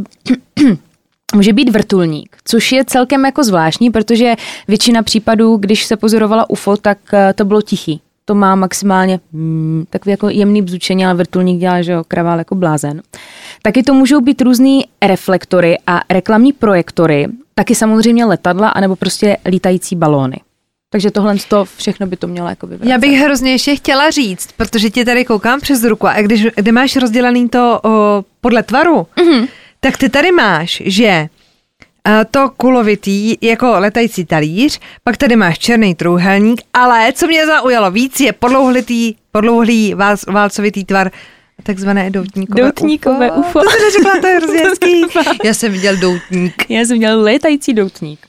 může 1.35 1.53
být 1.53 1.69
vrtulník, 1.69 2.37
což 2.45 2.71
je 2.71 2.85
celkem 2.85 3.25
jako 3.25 3.43
zvláštní, 3.43 3.91
protože 3.91 4.35
většina 4.67 5.03
případů, 5.03 5.57
když 5.57 5.85
se 5.85 5.97
pozorovala 5.97 6.49
UFO, 6.49 6.77
tak 6.77 6.97
eh, 7.13 7.33
to 7.33 7.45
bylo 7.45 7.61
tichý. 7.61 8.01
To 8.25 8.35
má 8.35 8.55
maximálně 8.55 9.19
hmm, 9.33 9.85
takový 9.89 10.11
jako 10.11 10.29
jemný 10.29 10.61
bzučení, 10.61 11.05
ale 11.05 11.13
vrtulník 11.13 11.59
dělá, 11.59 11.81
že 11.81 11.91
jo, 11.91 12.03
kravál 12.07 12.37
jako 12.37 12.55
blázen. 12.55 13.01
Taky 13.61 13.83
to 13.83 13.93
můžou 13.93 14.21
být 14.21 14.41
různý 14.41 14.85
reflektory 15.01 15.77
a 15.87 16.01
reklamní 16.09 16.53
projektory, 16.53 17.27
taky 17.55 17.75
samozřejmě 17.75 18.25
letadla, 18.25 18.69
anebo 18.69 18.95
prostě 18.95 19.37
lítající 19.45 19.95
balóny. 19.95 20.37
Takže 20.91 21.11
tohle 21.11 21.35
to 21.47 21.65
všechno 21.65 22.07
by 22.07 22.17
to 22.17 22.27
mělo 22.27 22.49
jako 22.49 22.67
vyvracet. 22.67 22.91
Já 22.91 22.97
bych 22.97 23.19
hrozně 23.19 23.51
ještě 23.51 23.75
chtěla 23.75 24.09
říct, 24.09 24.49
protože 24.57 24.89
ti 24.89 25.05
tady 25.05 25.25
koukám 25.25 25.59
přes 25.61 25.83
ruku 25.83 26.07
a 26.07 26.21
když, 26.21 26.47
kdy 26.55 26.71
máš 26.71 26.95
rozdělený 26.95 27.49
to 27.49 27.79
o, 27.83 28.23
podle 28.41 28.63
tvaru, 28.63 29.07
mm-hmm. 29.17 29.47
tak 29.79 29.97
ty 29.97 30.09
tady 30.09 30.31
máš, 30.31 30.81
že 30.85 31.27
to 32.31 32.49
kulovitý 32.57 33.37
jako 33.41 33.79
letající 33.79 34.25
talíř, 34.25 34.79
pak 35.03 35.17
tady 35.17 35.35
máš 35.35 35.59
černý 35.59 35.95
trůhelník, 35.95 36.61
ale 36.73 37.13
co 37.13 37.27
mě 37.27 37.45
zaujalo 37.45 37.91
víc 37.91 38.19
je 38.19 38.33
podlouhlitý, 38.33 39.15
podlouhlý 39.31 39.93
vál, 39.93 40.15
válcovitý 40.27 40.85
tvar, 40.85 41.11
takzvané 41.63 42.09
doutníkové, 42.09 42.61
doutníkové 42.61 43.31
UFO. 43.31 43.39
UFO. 43.39 43.59
To 43.59 43.69
jsem 43.69 43.81
neřekla, 43.81 44.21
to 44.21 44.27
je 44.27 44.35
hrozně 44.35 44.59
hezký. 44.63 45.05
Já 45.43 45.53
jsem 45.53 45.71
viděl 45.71 45.97
doutník. 45.97 46.65
Já 46.69 46.79
jsem 46.79 46.89
viděl 46.89 47.21
létající 47.21 47.73
doutník. 47.73 48.19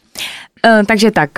Uh, 0.67 0.87
takže 0.87 1.11
tak, 1.11 1.31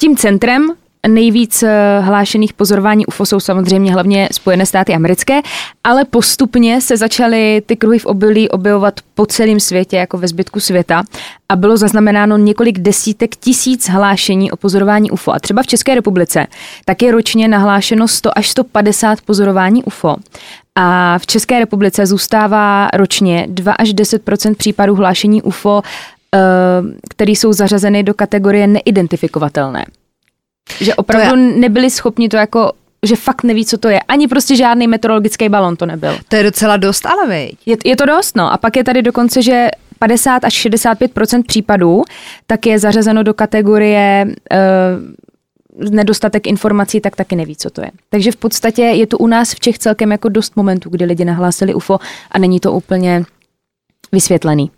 tím 0.00 0.16
centrem 0.16 0.72
nejvíc 1.08 1.62
eh, 1.62 2.00
hlášených 2.00 2.52
pozorování 2.52 3.06
UFO 3.06 3.26
jsou 3.26 3.40
samozřejmě 3.40 3.92
hlavně 3.92 4.28
Spojené 4.32 4.66
státy 4.66 4.94
americké, 4.94 5.40
ale 5.84 6.04
postupně 6.04 6.80
se 6.80 6.96
začaly 6.96 7.62
ty 7.66 7.76
kruhy 7.76 7.98
v 7.98 8.06
obilí 8.06 8.48
objevovat 8.48 9.00
po 9.14 9.26
celém 9.26 9.60
světě, 9.60 9.96
jako 9.96 10.18
ve 10.18 10.28
zbytku 10.28 10.60
světa 10.60 11.02
a 11.48 11.56
bylo 11.56 11.76
zaznamenáno 11.76 12.36
několik 12.36 12.78
desítek 12.78 13.36
tisíc 13.36 13.88
hlášení 13.88 14.52
o 14.52 14.56
pozorování 14.56 15.10
UFO. 15.10 15.32
A 15.32 15.38
třeba 15.38 15.62
v 15.62 15.66
České 15.66 15.94
republice 15.94 16.46
tak 16.84 17.02
je 17.02 17.12
ročně 17.12 17.48
nahlášeno 17.48 18.08
100 18.08 18.38
až 18.38 18.48
150 18.48 19.20
pozorování 19.20 19.84
UFO. 19.84 20.16
A 20.74 21.18
v 21.18 21.26
České 21.26 21.58
republice 21.58 22.06
zůstává 22.06 22.88
ročně 22.94 23.46
2 23.48 23.72
až 23.72 23.88
10% 23.88 24.54
případů 24.54 24.94
hlášení 24.94 25.42
UFO 25.42 25.82
které 27.08 27.32
jsou 27.32 27.52
zařazeny 27.52 28.02
do 28.02 28.14
kategorie 28.14 28.66
neidentifikovatelné. 28.66 29.84
Že 30.80 30.94
opravdu 30.94 31.42
je... 31.42 31.58
nebyli 31.58 31.90
schopni 31.90 32.28
to 32.28 32.36
jako 32.36 32.72
že 33.06 33.16
fakt 33.16 33.42
neví, 33.42 33.66
co 33.66 33.78
to 33.78 33.88
je. 33.88 34.00
Ani 34.00 34.28
prostě 34.28 34.56
žádný 34.56 34.88
meteorologický 34.88 35.48
balon 35.48 35.76
to 35.76 35.86
nebyl. 35.86 36.18
To 36.28 36.36
je 36.36 36.42
docela 36.42 36.76
dost, 36.76 37.06
ale 37.06 37.26
vej. 37.26 37.56
Je, 37.66 37.76
je 37.84 37.96
to 37.96 38.06
dost, 38.06 38.36
no. 38.36 38.52
A 38.52 38.58
pak 38.58 38.76
je 38.76 38.84
tady 38.84 39.02
dokonce, 39.02 39.42
že 39.42 39.68
50 39.98 40.44
až 40.44 40.66
65% 40.66 41.42
případů 41.46 42.02
tak 42.46 42.66
je 42.66 42.78
zařazeno 42.78 43.22
do 43.22 43.34
kategorie 43.34 44.26
uh, 44.26 45.90
nedostatek 45.90 46.46
informací, 46.46 47.00
tak 47.00 47.16
taky 47.16 47.36
neví, 47.36 47.56
co 47.56 47.70
to 47.70 47.80
je. 47.80 47.90
Takže 48.10 48.32
v 48.32 48.36
podstatě 48.36 48.82
je 48.82 49.06
to 49.06 49.18
u 49.18 49.26
nás 49.26 49.54
v 49.54 49.60
Čech 49.60 49.78
celkem 49.78 50.12
jako 50.12 50.28
dost 50.28 50.56
momentů, 50.56 50.90
kdy 50.90 51.04
lidi 51.04 51.24
nahlásili 51.24 51.74
UFO 51.74 51.98
a 52.30 52.38
není 52.38 52.60
to 52.60 52.72
úplně 52.72 53.24
vysvětlený. 54.12 54.70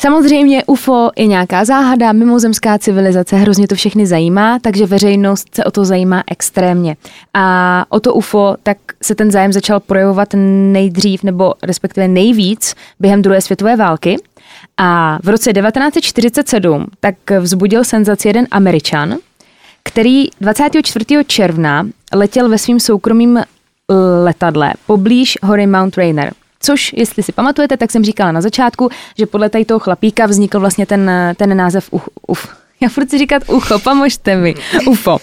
Samozřejmě 0.00 0.64
UFO 0.66 1.10
je 1.16 1.26
nějaká 1.26 1.64
záhada, 1.64 2.12
mimozemská 2.12 2.78
civilizace, 2.78 3.36
hrozně 3.36 3.68
to 3.68 3.74
všechny 3.74 4.06
zajímá, 4.06 4.58
takže 4.58 4.86
veřejnost 4.86 5.54
se 5.54 5.64
o 5.64 5.70
to 5.70 5.84
zajímá 5.84 6.22
extrémně. 6.30 6.96
A 7.34 7.86
o 7.88 8.00
to 8.00 8.14
UFO, 8.14 8.56
tak 8.62 8.78
se 9.02 9.14
ten 9.14 9.30
zájem 9.30 9.52
začal 9.52 9.80
projevovat 9.80 10.28
nejdřív, 10.72 11.22
nebo 11.22 11.54
respektive 11.62 12.08
nejvíc 12.08 12.74
během 13.00 13.22
druhé 13.22 13.40
světové 13.40 13.76
války. 13.76 14.16
A 14.76 15.18
v 15.22 15.28
roce 15.28 15.52
1947 15.52 16.86
tak 17.00 17.14
vzbudil 17.40 17.84
senzaci 17.84 18.28
jeden 18.28 18.46
Američan, 18.50 19.16
který 19.82 20.28
24. 20.40 21.06
června 21.26 21.86
letěl 22.14 22.48
ve 22.48 22.58
svým 22.58 22.80
soukromým 22.80 23.40
letadle 24.24 24.72
poblíž 24.86 25.38
hory 25.42 25.66
Mount 25.66 25.96
Rainer. 25.96 26.32
Což, 26.64 26.92
jestli 26.96 27.22
si 27.22 27.32
pamatujete, 27.32 27.76
tak 27.76 27.90
jsem 27.90 28.04
říkala 28.04 28.32
na 28.32 28.40
začátku, 28.40 28.88
že 29.18 29.26
podle 29.26 29.50
tady 29.50 29.64
toho 29.64 29.80
chlapíka 29.80 30.26
vznikl 30.26 30.60
vlastně 30.60 30.86
ten, 30.86 31.10
ten 31.36 31.56
název 31.56 31.88
uf, 31.90 32.08
uf. 32.26 32.48
Já 32.80 32.88
furt 32.88 33.10
si 33.10 33.18
říkat 33.18 33.42
ucho, 33.48 33.78
pomožte 33.78 34.36
mi. 34.36 34.54
UFO. 34.86 35.18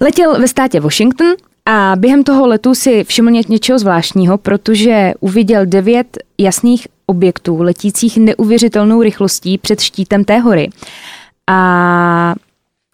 Letěl 0.00 0.40
ve 0.40 0.48
státě 0.48 0.80
Washington 0.80 1.26
a 1.66 1.92
během 1.96 2.24
toho 2.24 2.46
letu 2.46 2.74
si 2.74 3.04
všiml 3.04 3.30
ně, 3.30 3.42
něčeho 3.48 3.78
zvláštního, 3.78 4.38
protože 4.38 5.12
uviděl 5.20 5.66
devět 5.66 6.18
jasných 6.38 6.88
objektů 7.06 7.62
letících 7.62 8.16
neuvěřitelnou 8.16 9.02
rychlostí 9.02 9.58
před 9.58 9.80
štítem 9.80 10.24
té 10.24 10.38
hory. 10.38 10.70
A 11.46 12.34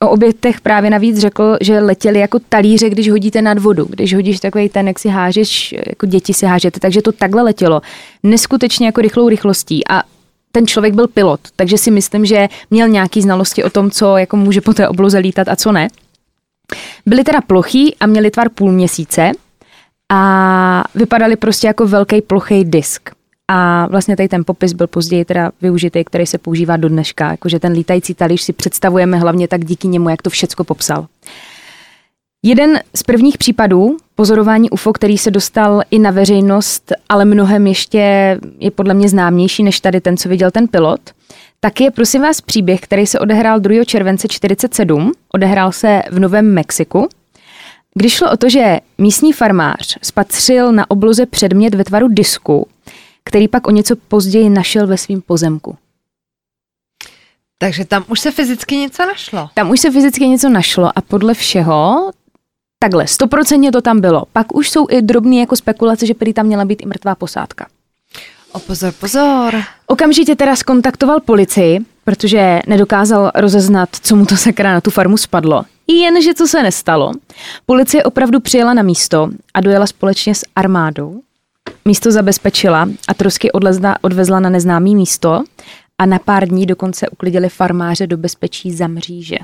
O 0.02 0.08
obětech 0.08 0.60
právě 0.60 0.90
navíc 0.90 1.18
řekl, 1.18 1.56
že 1.60 1.80
letěli 1.80 2.18
jako 2.18 2.38
talíře, 2.48 2.90
když 2.90 3.10
hodíte 3.10 3.42
nad 3.42 3.58
vodu. 3.58 3.86
Když 3.90 4.14
hodíš 4.14 4.40
takový 4.40 4.68
ten, 4.68 4.88
jak 4.88 4.98
si 4.98 5.08
hážeš, 5.08 5.74
jako 5.86 6.06
děti 6.06 6.34
si 6.34 6.46
hážete, 6.46 6.80
takže 6.80 7.02
to 7.02 7.12
takhle 7.12 7.42
letělo. 7.42 7.80
Neskutečně 8.22 8.86
jako 8.86 9.00
rychlou 9.00 9.28
rychlostí. 9.28 9.88
A 9.88 10.02
ten 10.52 10.66
člověk 10.66 10.94
byl 10.94 11.08
pilot, 11.08 11.40
takže 11.56 11.78
si 11.78 11.90
myslím, 11.90 12.26
že 12.26 12.48
měl 12.70 12.88
nějaký 12.88 13.22
znalosti 13.22 13.64
o 13.64 13.70
tom, 13.70 13.90
co 13.90 14.16
jako 14.16 14.36
může 14.36 14.60
po 14.60 14.74
té 14.74 14.88
obloze 14.88 15.18
lítat 15.18 15.48
a 15.48 15.56
co 15.56 15.72
ne. 15.72 15.88
Byli 17.06 17.24
teda 17.24 17.40
plochý 17.40 17.96
a 17.96 18.06
měli 18.06 18.30
tvar 18.30 18.48
půl 18.48 18.72
měsíce 18.72 19.32
a 20.12 20.84
vypadali 20.94 21.36
prostě 21.36 21.66
jako 21.66 21.86
velký 21.86 22.22
plochý 22.22 22.64
disk. 22.64 23.10
A 23.48 23.86
vlastně 23.86 24.16
tady 24.16 24.28
ten 24.28 24.44
popis 24.44 24.72
byl 24.72 24.86
později 24.86 25.24
teda 25.24 25.52
využitý, 25.62 26.04
který 26.04 26.26
se 26.26 26.38
používá 26.38 26.76
do 26.76 26.88
dneška. 26.88 27.30
Jakože 27.30 27.60
ten 27.60 27.72
lítající 27.72 28.14
talíř 28.14 28.40
si 28.40 28.52
představujeme 28.52 29.18
hlavně 29.18 29.48
tak 29.48 29.64
díky 29.64 29.88
němu, 29.88 30.08
jak 30.08 30.22
to 30.22 30.30
všecko 30.30 30.64
popsal. 30.64 31.06
Jeden 32.42 32.80
z 32.94 33.02
prvních 33.02 33.38
případů 33.38 33.96
pozorování 34.14 34.70
UFO, 34.70 34.92
který 34.92 35.18
se 35.18 35.30
dostal 35.30 35.82
i 35.90 35.98
na 35.98 36.10
veřejnost, 36.10 36.92
ale 37.08 37.24
mnohem 37.24 37.66
ještě 37.66 38.38
je 38.58 38.70
podle 38.70 38.94
mě 38.94 39.08
známější 39.08 39.62
než 39.62 39.80
tady 39.80 40.00
ten, 40.00 40.16
co 40.16 40.28
viděl 40.28 40.50
ten 40.50 40.68
pilot, 40.68 41.00
tak 41.60 41.80
je 41.80 41.90
prosím 41.90 42.22
vás 42.22 42.40
příběh, 42.40 42.80
který 42.80 43.06
se 43.06 43.18
odehrál 43.18 43.60
2. 43.60 43.84
července 43.84 44.28
47, 44.28 45.12
odehrál 45.32 45.72
se 45.72 46.02
v 46.10 46.18
Novém 46.18 46.54
Mexiku, 46.54 47.08
když 47.94 48.12
šlo 48.12 48.32
o 48.32 48.36
to, 48.36 48.48
že 48.48 48.80
místní 48.98 49.32
farmář 49.32 49.98
spatřil 50.02 50.72
na 50.72 50.90
obloze 50.90 51.26
předmět 51.26 51.74
ve 51.74 51.84
tvaru 51.84 52.08
disku, 52.08 52.68
který 53.26 53.48
pak 53.48 53.66
o 53.66 53.70
něco 53.70 53.96
později 53.96 54.50
našel 54.50 54.86
ve 54.86 54.98
svém 54.98 55.20
pozemku. 55.20 55.76
Takže 57.58 57.84
tam 57.84 58.04
už 58.08 58.20
se 58.20 58.30
fyzicky 58.30 58.76
něco 58.76 59.06
našlo. 59.06 59.50
Tam 59.54 59.70
už 59.70 59.80
se 59.80 59.90
fyzicky 59.90 60.28
něco 60.28 60.48
našlo 60.48 60.98
a 60.98 61.00
podle 61.00 61.34
všeho 61.34 62.10
takhle, 62.78 63.06
stoprocentně 63.06 63.72
to 63.72 63.80
tam 63.80 64.00
bylo. 64.00 64.24
Pak 64.32 64.54
už 64.54 64.70
jsou 64.70 64.86
i 64.90 65.02
drobné 65.02 65.36
jako 65.36 65.56
spekulace, 65.56 66.06
že 66.06 66.14
prý 66.14 66.32
tam 66.32 66.46
měla 66.46 66.64
být 66.64 66.82
i 66.82 66.86
mrtvá 66.86 67.14
posádka. 67.14 67.66
O 68.52 68.58
pozor, 68.58 68.92
pozor. 68.92 69.62
Okamžitě 69.86 70.36
teda 70.36 70.56
skontaktoval 70.56 71.20
policii, 71.20 71.78
protože 72.04 72.60
nedokázal 72.66 73.30
rozeznat, 73.34 73.88
co 74.02 74.16
mu 74.16 74.26
to 74.26 74.36
sakra 74.36 74.72
na 74.72 74.80
tu 74.80 74.90
farmu 74.90 75.16
spadlo. 75.16 75.64
Jenže 75.86 76.34
co 76.34 76.48
se 76.48 76.62
nestalo. 76.62 77.12
Policie 77.66 78.04
opravdu 78.04 78.40
přijela 78.40 78.74
na 78.74 78.82
místo 78.82 79.28
a 79.54 79.60
dojela 79.60 79.86
společně 79.86 80.34
s 80.34 80.44
armádou. 80.56 81.20
Místo 81.84 82.12
zabezpečila 82.12 82.88
a 83.08 83.14
trosky 83.14 83.52
odlezla, 83.52 83.96
odvezla 84.00 84.40
na 84.40 84.50
neznámý 84.50 84.96
místo 84.96 85.44
a 85.98 86.06
na 86.06 86.18
pár 86.18 86.48
dní 86.48 86.66
dokonce 86.66 87.08
uklidili 87.08 87.48
farmáře 87.48 88.06
do 88.06 88.16
bezpečí 88.16 88.72
za 88.72 88.86
mříže. 88.86 89.38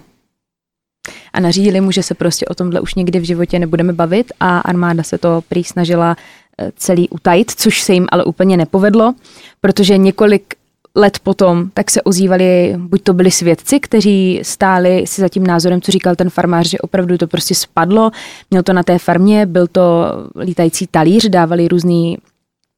A 1.33 1.41
nařídili 1.41 1.81
mu, 1.81 1.91
že 1.91 2.03
se 2.03 2.15
prostě 2.15 2.47
o 2.47 2.55
tomhle 2.55 2.81
už 2.81 2.95
někdy 2.95 3.19
v 3.19 3.25
životě 3.25 3.59
nebudeme 3.59 3.93
bavit 3.93 4.33
a 4.41 4.59
armáda 4.59 5.03
se 5.03 5.19
to 5.19 5.43
prý 5.49 5.65
snažila 5.65 6.17
eh, 6.59 6.73
celý 6.77 7.09
utajit, 7.09 7.51
což 7.51 7.83
se 7.83 7.93
jim 7.93 8.07
ale 8.13 8.25
úplně 8.25 8.57
nepovedlo, 8.57 9.15
protože 9.61 9.99
několik 9.99 10.55
let 10.95 11.19
potom 11.19 11.71
tak 11.75 11.91
se 11.91 12.03
ozývali, 12.03 12.75
buď 12.77 13.03
to 13.03 13.13
byli 13.13 13.31
svědci, 13.31 13.81
kteří 13.81 14.41
stáli 14.43 15.07
si 15.07 15.21
za 15.21 15.29
tím 15.29 15.47
názorem, 15.47 15.81
co 15.81 15.93
říkal 15.93 16.17
ten 16.17 16.31
farmář, 16.31 16.69
že 16.69 16.79
opravdu 16.79 17.19
to 17.19 17.27
prostě 17.27 17.55
spadlo, 17.55 18.11
měl 18.51 18.63
to 18.63 18.73
na 18.73 18.83
té 18.83 18.99
farmě, 18.99 19.47
byl 19.47 19.67
to 19.67 20.07
lítající 20.41 20.87
talíř, 20.87 21.29
dávali 21.29 21.69
různý 21.69 22.19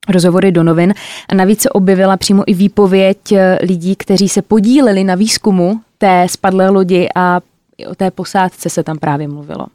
rozhovory 0.08 0.52
do 0.52 0.62
novin 0.62 0.94
a 1.28 1.34
navíc 1.34 1.60
se 1.60 1.70
objevila 1.70 2.16
přímo 2.16 2.42
i 2.46 2.54
výpověď 2.54 3.32
eh, 3.32 3.58
lidí, 3.62 3.96
kteří 3.96 4.28
se 4.28 4.42
podíleli 4.42 5.04
na 5.04 5.14
výzkumu 5.14 5.80
té 5.98 6.26
spadlé 6.30 6.70
lodi 6.70 7.08
a 7.14 7.40
o 7.88 7.94
té 7.94 8.10
posádce 8.10 8.70
se 8.70 8.82
tam 8.82 8.98
právě 8.98 9.28
mluvilo. 9.28 9.66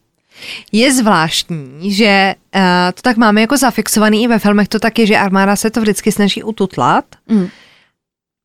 Je 0.71 0.93
zvláštní, 0.93 1.93
že 1.93 2.35
uh, 2.55 2.61
to 2.93 3.01
tak 3.01 3.17
máme 3.17 3.41
jako 3.41 3.57
zafixovaný 3.57 4.23
i 4.23 4.27
ve 4.27 4.39
filmech, 4.39 4.67
to 4.67 4.79
tak 4.79 4.99
je, 4.99 5.05
že 5.05 5.17
armáda 5.17 5.55
se 5.55 5.69
to 5.69 5.81
vždycky 5.81 6.11
snaží 6.11 6.43
ututlat. 6.43 7.05
Mm. 7.27 7.47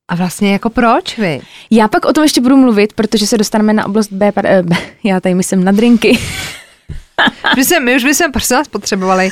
A 0.08 0.14
vlastně 0.14 0.52
jako 0.52 0.70
proč 0.70 1.18
vy? 1.18 1.40
Já 1.70 1.88
pak 1.88 2.04
o 2.04 2.12
tom 2.12 2.24
ještě 2.24 2.40
budu 2.40 2.56
mluvit, 2.56 2.92
protože 2.92 3.26
se 3.26 3.38
dostaneme 3.38 3.72
na 3.72 3.86
oblast 3.86 4.12
B, 4.12 4.32
eh, 4.44 4.62
B 4.62 4.76
já 5.04 5.20
tady 5.20 5.34
myslím 5.34 5.64
na 5.64 5.72
drinky. 5.72 6.18
my, 7.56 7.64
jsme, 7.64 7.80
my 7.80 7.96
už 7.96 8.04
bychom 8.04 8.32
prostě 8.32 8.54
nás 8.54 8.68
potřebovali 8.68 9.30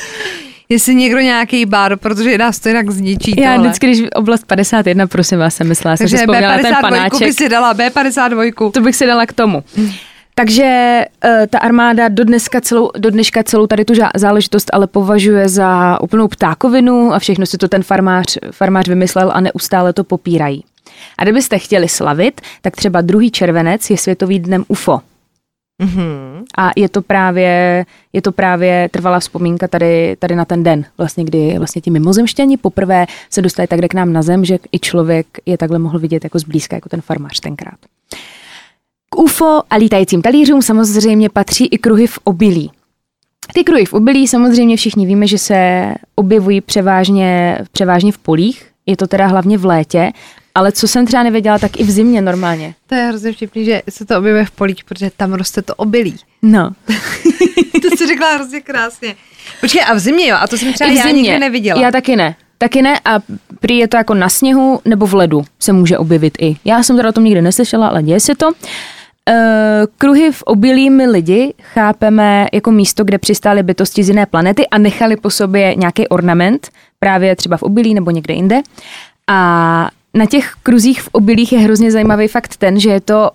jestli 0.68 0.94
někdo 0.94 1.20
nějaký 1.20 1.66
bar, 1.66 1.96
protože 1.96 2.38
nás 2.38 2.58
to 2.58 2.68
jinak 2.68 2.90
zničí. 2.90 3.34
Já 3.40 3.52
tohle. 3.52 3.68
vždycky, 3.68 3.86
když 3.86 4.02
oblast 4.14 4.46
51, 4.46 5.06
prosím 5.06 5.38
vás, 5.38 5.54
jsem 5.54 5.68
myslela, 5.68 5.96
Takže 5.96 6.18
jsem 6.18 6.28
B52 6.28 6.62
ten 6.62 6.74
panáček. 6.80 7.28
by 7.28 7.32
si 7.32 7.48
dala, 7.48 7.74
B52. 7.74 8.70
To 8.70 8.80
bych 8.80 8.96
si 8.96 9.06
dala 9.06 9.26
k 9.26 9.32
tomu. 9.32 9.64
Takže 10.34 11.00
uh, 11.24 11.30
ta 11.50 11.59
armáda 11.59 12.09
do, 12.09 12.24
dneska 12.24 12.60
celou, 12.60 12.90
do 12.98 13.10
dneška 13.10 13.42
celou 13.42 13.66
tady 13.66 13.84
tu 13.84 13.94
záležitost 14.14 14.70
ale 14.72 14.86
považuje 14.86 15.48
za 15.48 16.00
úplnou 16.00 16.28
ptákovinu 16.28 17.12
a 17.12 17.18
všechno 17.18 17.46
si 17.46 17.59
to 17.59 17.68
ten 17.68 17.82
farmář, 17.82 18.38
farmář 18.50 18.88
vymyslel 18.88 19.30
a 19.34 19.40
neustále 19.40 19.92
to 19.92 20.04
popírají. 20.04 20.64
A 21.18 21.22
kdybyste 21.22 21.59
chtěli 21.59 21.88
slavit, 21.88 22.40
tak 22.62 22.76
třeba 22.76 23.00
druhý 23.00 23.30
červenec 23.30 23.90
je 23.90 23.96
Světový 23.96 24.38
dnem 24.38 24.64
UFO. 24.68 25.00
Mm-hmm. 25.82 26.44
A 26.59 26.70
je 26.76 26.88
to 26.88 27.02
právě, 27.02 27.86
je 28.12 28.22
to 28.22 28.32
právě 28.32 28.88
trvalá 28.88 29.20
vzpomínka 29.20 29.68
tady, 29.68 30.16
tady 30.18 30.34
na 30.34 30.44
ten 30.44 30.62
den, 30.62 30.84
vlastně, 30.98 31.24
kdy 31.24 31.54
vlastně 31.59 31.82
ti 31.82 31.90
mimozemštěni 31.90 32.56
poprvé 32.56 33.06
se 33.30 33.42
dostali 33.42 33.68
tak 33.68 33.80
k 33.80 33.94
nám 33.94 34.12
na 34.12 34.22
zem, 34.22 34.44
že 34.44 34.59
i 34.72 34.78
člověk 34.78 35.26
je 35.46 35.59
takhle 35.59 35.78
mohl 35.78 35.98
vidět 35.98 36.24
jako 36.24 36.38
zblízka, 36.38 36.76
jako 36.76 36.88
ten 36.88 37.00
farmář 37.00 37.40
tenkrát. 37.40 37.78
K 39.12 39.18
UFO 39.18 39.62
a 39.70 39.76
lítajícím 39.76 40.22
talířům 40.22 40.62
samozřejmě 40.62 41.28
patří 41.28 41.66
i 41.66 41.78
kruhy 41.78 42.06
v 42.06 42.18
obilí. 42.24 42.70
Ty 43.55 43.64
kruhy 43.64 43.84
v 43.84 43.93
obilí 43.93 44.28
samozřejmě 44.28 44.76
všichni 44.76 45.06
víme, 45.06 45.26
že 45.26 45.39
se 45.39 45.86
objevují 46.14 46.60
převážně, 46.60 47.59
převážně 47.72 48.12
v 48.12 48.18
polích, 48.18 48.66
je 48.86 48.97
to 48.97 49.06
teda 49.06 49.26
hlavně 49.26 49.59
v 49.59 49.64
létě, 49.64 50.12
ale 50.55 50.72
co 50.72 50.89
jsem 50.89 51.06
třeba 51.06 51.22
nevěděla, 51.22 51.59
tak 51.59 51.80
i 51.80 51.84
v 51.84 51.90
zimě 51.90 52.22
normálně. 52.22 52.74
To 52.86 52.94
je 52.94 53.02
hrozně 53.02 53.32
vtipný, 53.32 53.64
že 53.64 53.82
se 53.89 54.05
to 54.05 54.18
objevuje 54.18 54.44
v 54.44 54.51
polích, 54.51 54.84
protože 54.84 55.10
tam 55.16 55.32
roste 55.32 55.62
to 55.62 55.74
obilí. 55.74 56.16
No. 56.43 56.70
to 57.82 57.97
jsi 57.97 58.06
řekla 58.06 58.34
hrozně 58.34 58.60
krásně. 58.60 59.16
Počkej, 59.60 59.82
a 59.86 59.94
v 59.94 59.98
zimě 59.98 60.28
jo, 60.28 60.36
a 60.40 60.47
to 60.47 60.59
jsem 60.59 60.72
třeba 60.72 60.90
I 60.90 60.94
v 60.94 60.97
zimě. 60.97 61.10
já 61.10 61.16
nikdy 61.16 61.39
neviděla. 61.39 61.80
Já 61.80 61.90
taky 61.90 62.16
ne. 62.16 62.36
Taky 62.59 62.82
ne 62.82 63.01
a 63.05 63.18
prý 63.60 63.78
je 63.78 63.89
to 63.89 63.97
jako 63.97 64.14
na 64.14 64.28
sněhu 64.28 64.80
nebo 64.84 65.06
v 65.06 65.14
ledu 65.14 65.44
se 65.59 65.72
může 65.72 65.98
objevit 65.98 66.34
i. 66.40 66.56
Já 66.64 66.82
jsem 66.82 66.97
teda 66.97 67.09
o 67.09 67.12
tom 67.12 67.24
nikdy 67.24 67.43
neslyšela, 67.43 67.89
ale 67.89 68.02
děje 68.02 68.20
se 68.20 68.34
to. 68.34 68.47
Uh, 68.48 68.52
kruhy 69.98 70.32
v 70.32 70.42
obilí 70.42 70.90
my 70.90 71.06
lidi 71.06 71.54
chápeme 71.62 72.46
jako 72.52 72.70
místo, 72.70 73.04
kde 73.04 73.18
přistály 73.18 73.62
bytosti 73.62 74.02
z 74.04 74.08
jiné 74.08 74.26
planety 74.26 74.68
a 74.68 74.78
nechali 74.78 75.16
po 75.16 75.30
sobě 75.30 75.74
nějaký 75.74 76.08
ornament, 76.08 76.68
právě 76.98 77.36
třeba 77.36 77.56
v 77.56 77.62
obilí 77.62 77.94
nebo 77.94 78.10
někde 78.10 78.34
jinde. 78.34 78.62
A 79.28 79.90
na 80.14 80.26
těch 80.26 80.54
kruzích 80.62 81.02
v 81.02 81.08
obilích 81.12 81.52
je 81.52 81.58
hrozně 81.58 81.92
zajímavý 81.92 82.28
fakt 82.28 82.56
ten, 82.56 82.80
že 82.80 82.90
je 82.90 83.00
to 83.00 83.30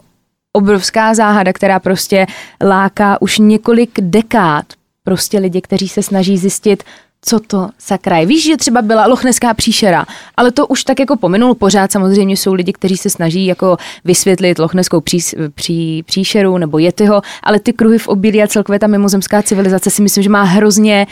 obrovská 0.53 1.14
záhada, 1.14 1.53
která 1.53 1.80
prostě 1.80 2.26
láká 2.61 3.22
už 3.22 3.38
několik 3.38 3.91
dekád 4.01 4.65
prostě 5.03 5.39
lidi, 5.39 5.61
kteří 5.61 5.88
se 5.88 6.03
snaží 6.03 6.38
zjistit, 6.38 6.84
co 7.22 7.39
to 7.39 7.69
sakra 7.80 8.18
je. 8.18 8.26
Víš, 8.26 8.44
že 8.44 8.57
třeba 8.57 8.81
byla 8.81 9.07
lochneská 9.07 9.53
příšera, 9.53 10.06
ale 10.38 10.52
to 10.52 10.68
už 10.68 10.84
tak 10.84 10.99
jako 10.99 11.15
pominul 11.15 11.56
pořád. 11.56 11.91
Samozřejmě 11.91 12.38
jsou 12.38 12.53
lidi, 12.53 12.73
kteří 12.73 12.98
se 12.98 13.10
snaží 13.10 13.45
jako 13.45 13.77
vysvětlit 14.06 14.60
lochneskou 14.60 15.02
pří, 15.02 15.19
pří, 15.56 16.03
příšeru 16.03 16.57
nebo 16.57 16.77
jetyho, 16.80 17.22
ale 17.44 17.60
ty 17.60 17.73
kruhy 17.73 17.98
v 17.98 18.07
obilí 18.07 18.44
a 18.44 18.48
celkově 18.48 18.80
ta 18.80 18.88
mimozemská 18.88 19.41
civilizace 19.41 19.89
si 19.89 20.02
myslím, 20.02 20.23
že 20.23 20.30
má 20.30 20.44
hrozně 20.44 21.07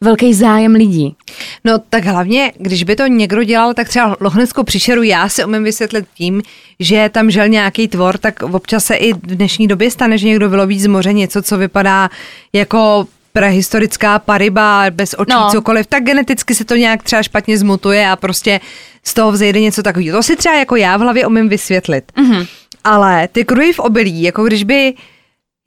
velký 0.00 0.34
zájem 0.34 0.72
lidí. 0.72 1.16
No 1.64 1.78
tak 1.78 2.04
hlavně, 2.04 2.52
když 2.58 2.84
by 2.84 2.96
to 2.96 3.06
někdo 3.06 3.44
dělal, 3.44 3.74
tak 3.74 3.88
třeba 3.88 4.16
lochneskou 4.20 4.62
příšeru 4.62 5.02
já 5.02 5.28
si 5.28 5.44
umím 5.44 5.64
vysvětlit 5.64 6.04
tím, 6.14 6.42
že 6.80 7.10
tam 7.12 7.30
žel 7.30 7.48
nějaký 7.48 7.88
tvor, 7.88 8.18
tak 8.18 8.42
občas 8.42 8.84
se 8.84 8.94
i 8.94 9.12
v 9.12 9.20
dnešní 9.36 9.68
době 9.68 9.90
stane, 9.90 10.18
že 10.18 10.26
někdo 10.26 10.50
vyloví 10.50 10.80
z 10.80 10.86
moře 10.86 11.12
něco, 11.12 11.42
co 11.42 11.58
vypadá 11.58 12.10
jako 12.52 13.06
prehistorická 13.32 14.18
pariba 14.18 14.84
bez 14.90 15.14
očí, 15.18 15.32
no. 15.32 15.48
cokoliv, 15.52 15.86
tak 15.86 16.04
geneticky 16.04 16.54
se 16.54 16.64
to 16.64 16.76
nějak 16.76 17.02
třeba 17.02 17.22
špatně 17.22 17.58
zmutuje 17.58 18.08
a 18.08 18.16
prostě 18.16 18.60
z 19.04 19.14
toho 19.14 19.32
vzejde 19.32 19.60
něco 19.60 19.82
takového. 19.82 20.18
To 20.18 20.22
si 20.22 20.36
třeba 20.36 20.54
jako 20.54 20.76
já 20.76 20.96
v 20.96 21.00
hlavě 21.00 21.26
umím 21.26 21.48
vysvětlit. 21.48 22.12
Mm-hmm. 22.16 22.46
Ale 22.84 23.28
ty 23.28 23.44
kruhy 23.44 23.72
v 23.72 23.78
obilí, 23.78 24.22
jako 24.22 24.44
když 24.44 24.64
by, 24.64 24.94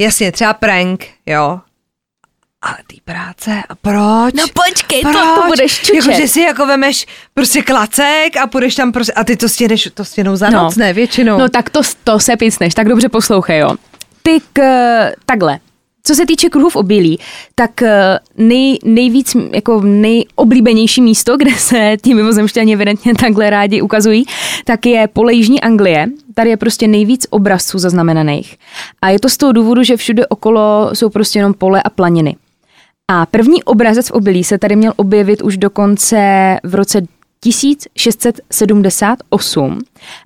jasně, 0.02 0.32
třeba 0.32 0.54
prank, 0.54 1.06
jo, 1.26 1.60
ale 2.62 2.78
ty 2.88 2.98
práce 3.06 3.64
a 3.70 3.76
proč? 3.76 4.34
No 4.34 4.44
počkej, 4.54 5.02
proč? 5.02 5.14
To, 5.14 5.42
to 5.42 5.48
budeš 5.48 5.80
čučet. 5.80 5.96
Jako, 5.96 6.12
že 6.12 6.28
si 6.28 6.42
jako 6.42 6.66
vemeš 6.66 7.06
prostě 7.34 7.62
klacek 7.62 8.38
a 8.38 8.48
půjdeš 8.48 8.76
tam 8.76 8.92
prostě, 8.92 9.14
a 9.14 9.24
ty 9.24 9.38
to 9.38 9.50
stěneš, 9.50 9.90
to 9.94 10.06
stěnou 10.06 10.36
za 10.36 10.50
no. 10.50 10.64
noc, 10.64 10.76
ne, 10.76 10.94
většinou. 10.94 11.38
No 11.38 11.50
tak 11.50 11.70
to, 11.70 11.82
to 12.04 12.20
se 12.20 12.38
pícneš, 12.38 12.74
tak 12.74 12.88
dobře 12.88 13.10
poslouchej, 13.10 13.60
jo. 13.60 13.76
Ty 14.24 14.42
k, 14.54 14.62
takhle, 15.26 15.60
co 16.06 16.16
se 16.16 16.26
týče 16.26 16.50
kruhů 16.50 16.70
v 16.70 16.76
obilí, 16.76 17.20
tak 17.56 17.82
eh, 17.82 18.20
nej, 18.38 18.78
nejvíc, 18.84 19.36
jako 19.54 19.82
nejoblíbenější 19.82 21.02
místo, 21.02 21.38
kde 21.38 21.52
se 21.52 21.98
ti 22.02 22.14
mimozemšťani 22.14 22.74
evidentně 22.74 23.16
takhle 23.16 23.50
rádi 23.50 23.82
ukazují, 23.82 24.26
tak 24.66 24.86
je 24.86 25.08
pole 25.08 25.34
Jižní 25.34 25.62
Anglie. 25.62 26.08
Tady 26.34 26.50
je 26.50 26.58
prostě 26.58 26.88
nejvíc 26.88 27.28
obrazců 27.30 27.80
zaznamenaných. 27.80 28.58
A 29.02 29.10
je 29.10 29.20
to 29.20 29.30
z 29.30 29.38
toho 29.38 29.52
důvodu, 29.52 29.84
že 29.84 29.98
všude 29.98 30.28
okolo 30.28 30.90
jsou 30.94 31.10
prostě 31.10 31.40
jenom 31.40 31.54
pole 31.54 31.82
a 31.84 31.90
planiny. 31.90 32.36
A 33.08 33.26
první 33.26 33.64
obrazec 33.64 34.08
v 34.08 34.12
obilí 34.12 34.44
se 34.44 34.58
tady 34.58 34.76
měl 34.76 34.94
objevit 34.96 35.42
už 35.42 35.58
dokonce 35.58 36.18
v 36.64 36.76
roce 36.76 37.02
1678 37.46 39.80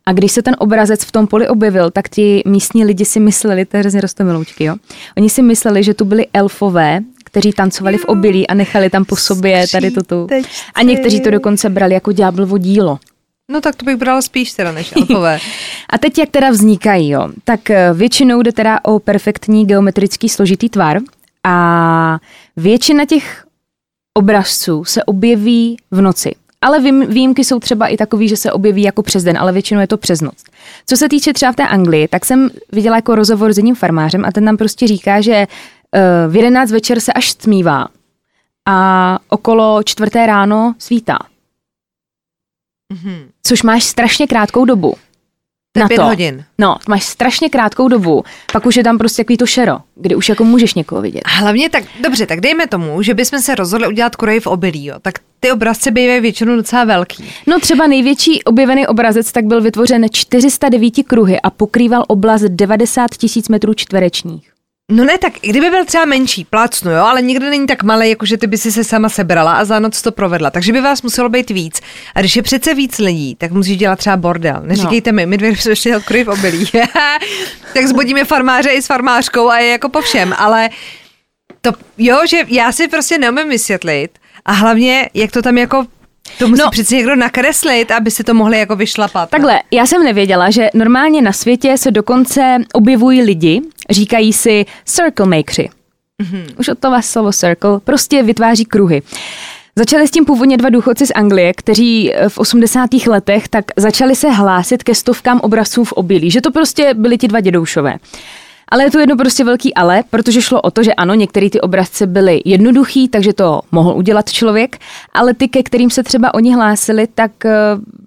a 0.06 0.14
když 0.14 0.32
se 0.32 0.42
ten 0.42 0.56
obrazec 0.60 1.04
v 1.04 1.12
tom 1.12 1.28
poli 1.28 1.48
objevil, 1.48 1.92
tak 1.92 2.10
ti 2.10 2.44
místní 2.46 2.86
lidi 2.86 3.06
si 3.06 3.20
mysleli, 3.20 3.66
to 3.66 3.78
je 3.78 3.82
hrozně 3.82 4.02
rostomiloučky, 4.02 4.64
jo. 4.64 4.76
Oni 5.18 5.30
si 5.30 5.42
mysleli, 5.42 5.84
že 5.84 5.94
tu 5.94 6.06
byli 6.06 6.28
elfové, 6.34 7.00
kteří 7.26 7.54
tancovali 7.54 7.98
v 7.98 8.06
obilí 8.06 8.48
a 8.48 8.54
nechali 8.54 8.90
tam 8.90 9.06
po 9.06 9.16
sobě 9.16 9.66
tady 9.72 9.92
toto. 9.92 10.28
A 10.76 10.84
někteří 10.84 11.22
to 11.22 11.32
dokonce 11.32 11.70
brali 11.70 11.94
jako 11.94 12.12
ďáblovo 12.12 12.58
dílo. 12.58 13.00
No 13.52 13.62
tak 13.62 13.76
to 13.76 13.86
bych 13.86 13.96
brala 13.96 14.22
spíš 14.22 14.54
teda 14.54 14.72
než 14.72 14.96
alpové. 14.96 15.40
a 15.90 15.98
teď 15.98 16.18
jak 16.18 16.30
teda 16.30 16.50
vznikají, 16.50 17.10
jo? 17.10 17.30
Tak 17.44 17.70
eh, 17.70 17.94
většinou 17.94 18.42
jde 18.42 18.52
teda 18.52 18.80
o 18.84 19.00
perfektní 19.00 19.66
geometrický 19.66 20.30
složitý 20.30 20.70
tvar 20.70 21.00
a 21.44 22.20
většina 22.58 23.06
těch 23.06 23.46
obrazců 24.14 24.86
se 24.86 25.04
objeví 25.04 25.78
v 25.92 26.02
noci. 26.02 26.36
Ale 26.62 26.80
výjimky 27.06 27.44
jsou 27.44 27.60
třeba 27.60 27.88
i 27.88 27.98
takový, 27.98 28.30
že 28.30 28.38
se 28.38 28.52
objeví 28.52 28.82
jako 28.82 29.04
přes 29.04 29.24
den, 29.24 29.38
ale 29.38 29.52
většinou 29.52 29.82
je 29.82 29.88
to 29.88 29.98
přes 29.98 30.22
noc. 30.22 30.44
Co 30.86 30.98
se 30.98 31.10
týče 31.10 31.34
třeba 31.34 31.52
v 31.52 31.56
té 31.56 31.68
Anglii, 31.68 32.08
tak 32.08 32.26
jsem 32.26 32.50
viděla 32.72 32.96
jako 32.96 33.16
rozhovor 33.16 33.54
s 33.54 33.58
jedním 33.58 33.76
farmářem 33.76 34.26
a 34.26 34.32
ten 34.32 34.44
nám 34.44 34.58
prostě 34.58 34.88
říká, 34.88 35.22
že 35.22 35.48
eh, 35.96 36.28
v 36.28 36.36
11 36.36 36.72
večer 36.72 37.00
se 37.00 37.14
až 37.14 37.30
stmívá 37.30 37.88
a 38.68 39.20
okolo 39.30 39.84
čtvrté 39.84 40.26
ráno 40.26 40.76
svítá. 40.80 41.18
Mm-hmm. 42.94 43.28
Což 43.44 43.64
máš 43.64 43.84
strašně 43.84 44.28
krátkou 44.28 44.66
dobu. 44.66 44.96
Na 45.78 45.88
pět 45.88 45.98
to. 45.98 46.04
hodin. 46.04 46.44
No, 46.58 46.76
máš 46.90 47.04
strašně 47.04 47.50
krátkou 47.50 47.88
dobu, 47.88 48.24
pak 48.54 48.66
už 48.66 48.76
je 48.76 48.84
tam 48.84 48.98
prostě 48.98 49.24
takový 49.24 49.38
to 49.38 49.46
šero, 49.46 49.78
kdy 49.96 50.16
už 50.16 50.30
jako 50.30 50.44
můžeš 50.44 50.74
někoho 50.74 51.02
vidět. 51.02 51.22
A 51.26 51.30
hlavně 51.30 51.70
tak, 51.70 51.84
dobře, 52.04 52.26
tak 52.26 52.42
dejme 52.42 52.68
tomu, 52.68 53.02
že 53.02 53.14
bychom 53.14 53.40
se 53.40 53.56
rozhodli 53.56 53.88
udělat 53.88 54.16
kurej 54.16 54.40
v 54.40 54.48
obilí, 54.48 54.86
jo. 54.86 54.96
tak 55.02 55.16
ty 55.40 55.52
obrazce 55.52 55.92
bývají 55.92 56.22
většinou 56.22 56.56
docela 56.56 56.84
velký. 56.84 57.32
No 57.48 57.60
třeba 57.60 57.88
největší 57.88 58.44
objevený 58.44 58.88
obrazec 58.88 59.32
tak 59.32 59.46
byl 59.46 59.62
vytvořen 59.62 60.06
409 60.12 60.94
kruhy 61.08 61.42
a 61.42 61.50
pokrýval 61.50 62.06
oblast 62.08 62.42
90 62.42 63.12
tisíc 63.18 63.50
metrů 63.50 63.74
čtverečních. 63.74 64.52
No 64.92 65.06
ne, 65.06 65.18
tak 65.18 65.34
kdyby 65.42 65.70
byl 65.70 65.86
třeba 65.86 66.06
menší, 66.06 66.46
plácnu, 66.46 66.92
jo, 66.92 67.04
ale 67.04 67.22
nikdy 67.22 67.50
není 67.50 67.68
tak 67.68 67.84
malý, 67.84 68.10
jako 68.10 68.26
že 68.26 68.38
ty 68.38 68.48
by 68.48 68.58
si 68.58 68.72
se 68.72 68.84
sama 68.84 69.10
sebrala 69.10 69.54
a 69.54 69.66
za 69.66 69.80
noc 69.80 70.02
to 70.02 70.12
provedla. 70.12 70.52
Takže 70.52 70.74
by 70.74 70.82
vás 70.82 71.02
muselo 71.02 71.30
být 71.30 71.50
víc. 71.50 71.82
A 72.16 72.20
když 72.20 72.36
je 72.36 72.42
přece 72.42 72.74
víc 72.74 73.00
lidí, 73.00 73.36
tak 73.36 73.52
musíš 73.52 73.78
dělat 73.78 74.00
třeba 74.00 74.18
bordel. 74.18 74.62
Neříkejte 74.64 75.12
no. 75.12 75.16
mi, 75.16 75.26
my 75.26 75.38
dvě 75.38 75.58
jsme 75.58 75.72
ještě 75.72 76.00
v 76.00 76.30
obilí. 76.30 76.66
tak 77.74 77.88
zbudíme 77.88 78.26
farmáře 78.26 78.70
i 78.70 78.82
s 78.82 78.88
farmářkou 78.88 79.50
a 79.50 79.60
je 79.60 79.72
jako 79.72 79.90
po 79.90 80.02
všem, 80.02 80.36
ale 80.38 80.70
to, 81.62 81.72
jo, 81.98 82.18
že 82.30 82.38
já 82.48 82.72
si 82.72 82.88
prostě 82.88 83.18
neumím 83.18 83.50
vysvětlit 83.50 84.12
a 84.46 84.52
hlavně, 84.52 85.10
jak 85.14 85.32
to 85.32 85.42
tam 85.42 85.58
jako 85.58 85.86
to 86.38 86.48
musí 86.48 86.62
no, 86.62 86.70
přeci 86.72 86.96
někdo 86.96 87.16
nakreslit, 87.16 87.92
aby 87.92 88.12
si 88.12 88.24
to 88.24 88.34
mohli 88.34 88.60
jako 88.60 88.76
vyšlapat. 88.76 89.30
Takhle, 89.30 89.62
já 89.72 89.86
jsem 89.86 90.04
nevěděla, 90.04 90.50
že 90.50 90.70
normálně 90.74 91.22
na 91.22 91.34
světě 91.34 91.78
se 91.78 91.92
dokonce 91.92 92.58
objevují 92.74 93.22
lidi, 93.22 93.62
říkají 93.90 94.34
si 94.34 94.66
circle 94.86 95.26
makeři. 95.26 95.70
Mm-hmm. 96.24 96.44
Už 96.60 96.68
od 96.68 96.80
toho 96.80 97.02
slovo 97.02 97.34
circle, 97.34 97.80
prostě 97.80 98.24
vytváří 98.24 98.66
kruhy. 98.66 99.02
Začali 99.76 100.08
s 100.08 100.12
tím 100.12 100.26
původně 100.26 100.58
dva 100.58 100.70
důchodci 100.70 101.06
z 101.06 101.12
Anglie, 101.16 101.54
kteří 101.54 102.14
v 102.28 102.38
80. 102.38 102.90
letech 103.08 103.48
tak 103.48 103.66
začali 103.78 104.16
se 104.16 104.30
hlásit 104.30 104.84
ke 104.84 104.96
stovkám 104.96 105.40
obrazců 105.40 105.84
v 105.84 105.94
obilí, 105.94 106.32
že 106.32 106.42
to 106.42 106.52
prostě 106.52 106.94
byli 106.94 107.18
ti 107.18 107.28
dva 107.28 107.40
dědoušové. 107.40 107.98
Ale 108.70 108.84
je 108.84 108.92
to 108.92 109.00
jedno 109.00 109.18
prostě 109.18 109.44
velký 109.44 109.74
ale, 109.74 110.04
protože 110.10 110.42
šlo 110.42 110.62
o 110.62 110.72
to, 110.72 110.84
že 110.84 110.94
ano, 110.94 111.14
některé 111.14 111.50
ty 111.50 111.62
obrazce 111.62 112.08
byly 112.08 112.42
jednoduchý, 112.46 113.08
takže 113.08 113.34
to 113.34 113.62
mohl 113.72 113.94
udělat 113.98 114.32
člověk, 114.32 114.78
ale 115.14 115.34
ty, 115.34 115.48
ke 115.48 115.64
kterým 115.64 115.90
se 115.90 116.04
třeba 116.04 116.34
oni 116.34 116.54
hlásili, 116.54 117.08
tak 117.08 117.46
eh, 117.46 117.52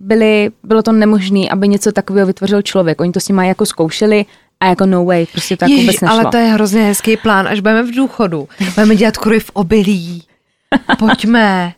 byly, 0.01 0.51
bylo 0.63 0.83
to 0.83 0.93
nemožné, 0.93 1.49
aby 1.51 1.69
něco 1.69 1.93
takového 1.93 2.27
vytvořil 2.27 2.63
člověk. 2.63 3.01
Oni 3.01 3.13
to 3.13 3.21
s 3.21 3.29
nimi 3.29 3.49
jako 3.49 3.67
zkoušeli 3.67 4.25
a 4.61 4.67
jako 4.67 4.87
no 4.87 5.05
way, 5.05 5.27
prostě 5.27 5.57
to 5.57 5.65
jako 5.65 5.81
vůbec 5.81 6.01
nešlo. 6.01 6.19
ale 6.21 6.31
to 6.31 6.37
je 6.37 6.47
hrozně 6.47 6.83
hezký 6.83 7.17
plán, 7.17 7.49
až 7.49 7.61
budeme 7.61 7.83
v 7.83 7.95
důchodu. 7.95 8.49
Budeme 8.75 8.97
dělat 8.97 9.17
kruhy 9.17 9.41
v 9.41 9.51
obilí. 9.53 10.23
Pojďme. 10.99 11.73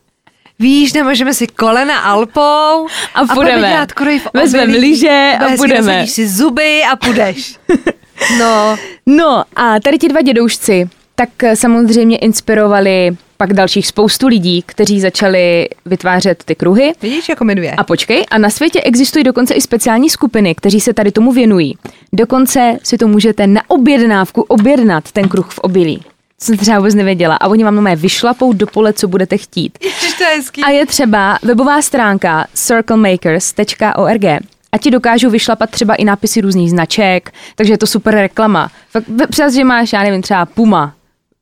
Víš, 0.59 0.93
nemůžeme 0.93 1.33
si 1.33 1.47
kolena 1.47 1.99
Alpou 1.99 2.87
a, 3.13 3.19
a 3.19 3.25
budeme 3.33 3.69
dělat 3.69 3.91
kruhy 3.91 4.19
v 4.19 4.27
obilí. 4.27 4.43
Vezmeme 4.43 4.77
lyže 4.77 5.31
a 5.39 5.55
budeme. 5.55 6.07
si 6.07 6.27
zuby 6.27 6.81
a 6.91 6.95
půjdeš. 6.95 7.55
No. 8.39 8.77
No 9.05 9.43
a 9.55 9.79
tady 9.79 9.97
ti 9.97 10.07
dva 10.07 10.21
dědoušci 10.21 10.89
tak 11.15 11.43
eh, 11.43 11.55
samozřejmě 11.55 12.17
inspirovali 12.17 13.17
pak 13.37 13.53
dalších 13.53 13.87
spoustu 13.87 14.27
lidí, 14.27 14.63
kteří 14.65 14.99
začali 15.01 15.69
vytvářet 15.85 16.43
ty 16.43 16.55
kruhy. 16.55 16.93
Vidíš, 17.01 17.29
jako 17.29 17.43
my 17.43 17.55
dvě. 17.55 17.71
A 17.71 17.83
počkej, 17.83 18.25
a 18.31 18.37
na 18.37 18.49
světě 18.49 18.81
existují 18.81 19.23
dokonce 19.23 19.53
i 19.53 19.61
speciální 19.61 20.09
skupiny, 20.09 20.55
kteří 20.55 20.81
se 20.81 20.93
tady 20.93 21.11
tomu 21.11 21.31
věnují. 21.31 21.77
Dokonce 22.13 22.77
si 22.83 22.97
to 22.97 23.07
můžete 23.07 23.47
na 23.47 23.61
objednávku 23.67 24.41
objednat, 24.41 25.11
ten 25.11 25.29
kruh 25.29 25.51
v 25.51 25.59
obilí. 25.59 25.97
To 25.97 26.45
jsem 26.45 26.57
třeba 26.57 26.77
vůbec 26.77 26.95
nevěděla. 26.95 27.35
A 27.35 27.47
oni 27.47 27.63
vám 27.63 27.75
normálně 27.75 28.01
vyšlapou 28.01 28.53
do 28.53 28.67
pole, 28.67 28.93
co 28.93 29.07
budete 29.07 29.37
chtít. 29.37 29.77
Ježiš, 29.83 30.13
to 30.13 30.23
je 30.23 30.29
hezký. 30.29 30.63
A 30.63 30.69
je 30.69 30.85
třeba 30.85 31.39
webová 31.43 31.81
stránka 31.81 32.47
circlemakers.org 32.53 34.45
a 34.75 34.77
ti 34.77 34.91
dokážou 34.91 35.29
vyšlapat 35.29 35.69
třeba 35.69 35.95
i 35.95 36.05
nápisy 36.05 36.41
různých 36.41 36.69
značek, 36.69 37.31
takže 37.55 37.73
je 37.73 37.77
to 37.77 37.87
super 37.87 38.13
reklama. 38.13 38.71
Fakt, 38.89 39.05
přes, 39.29 39.53
že 39.53 39.63
máš, 39.63 39.93
já 39.93 40.03
nevím, 40.03 40.21
třeba 40.21 40.45
Puma, 40.45 40.93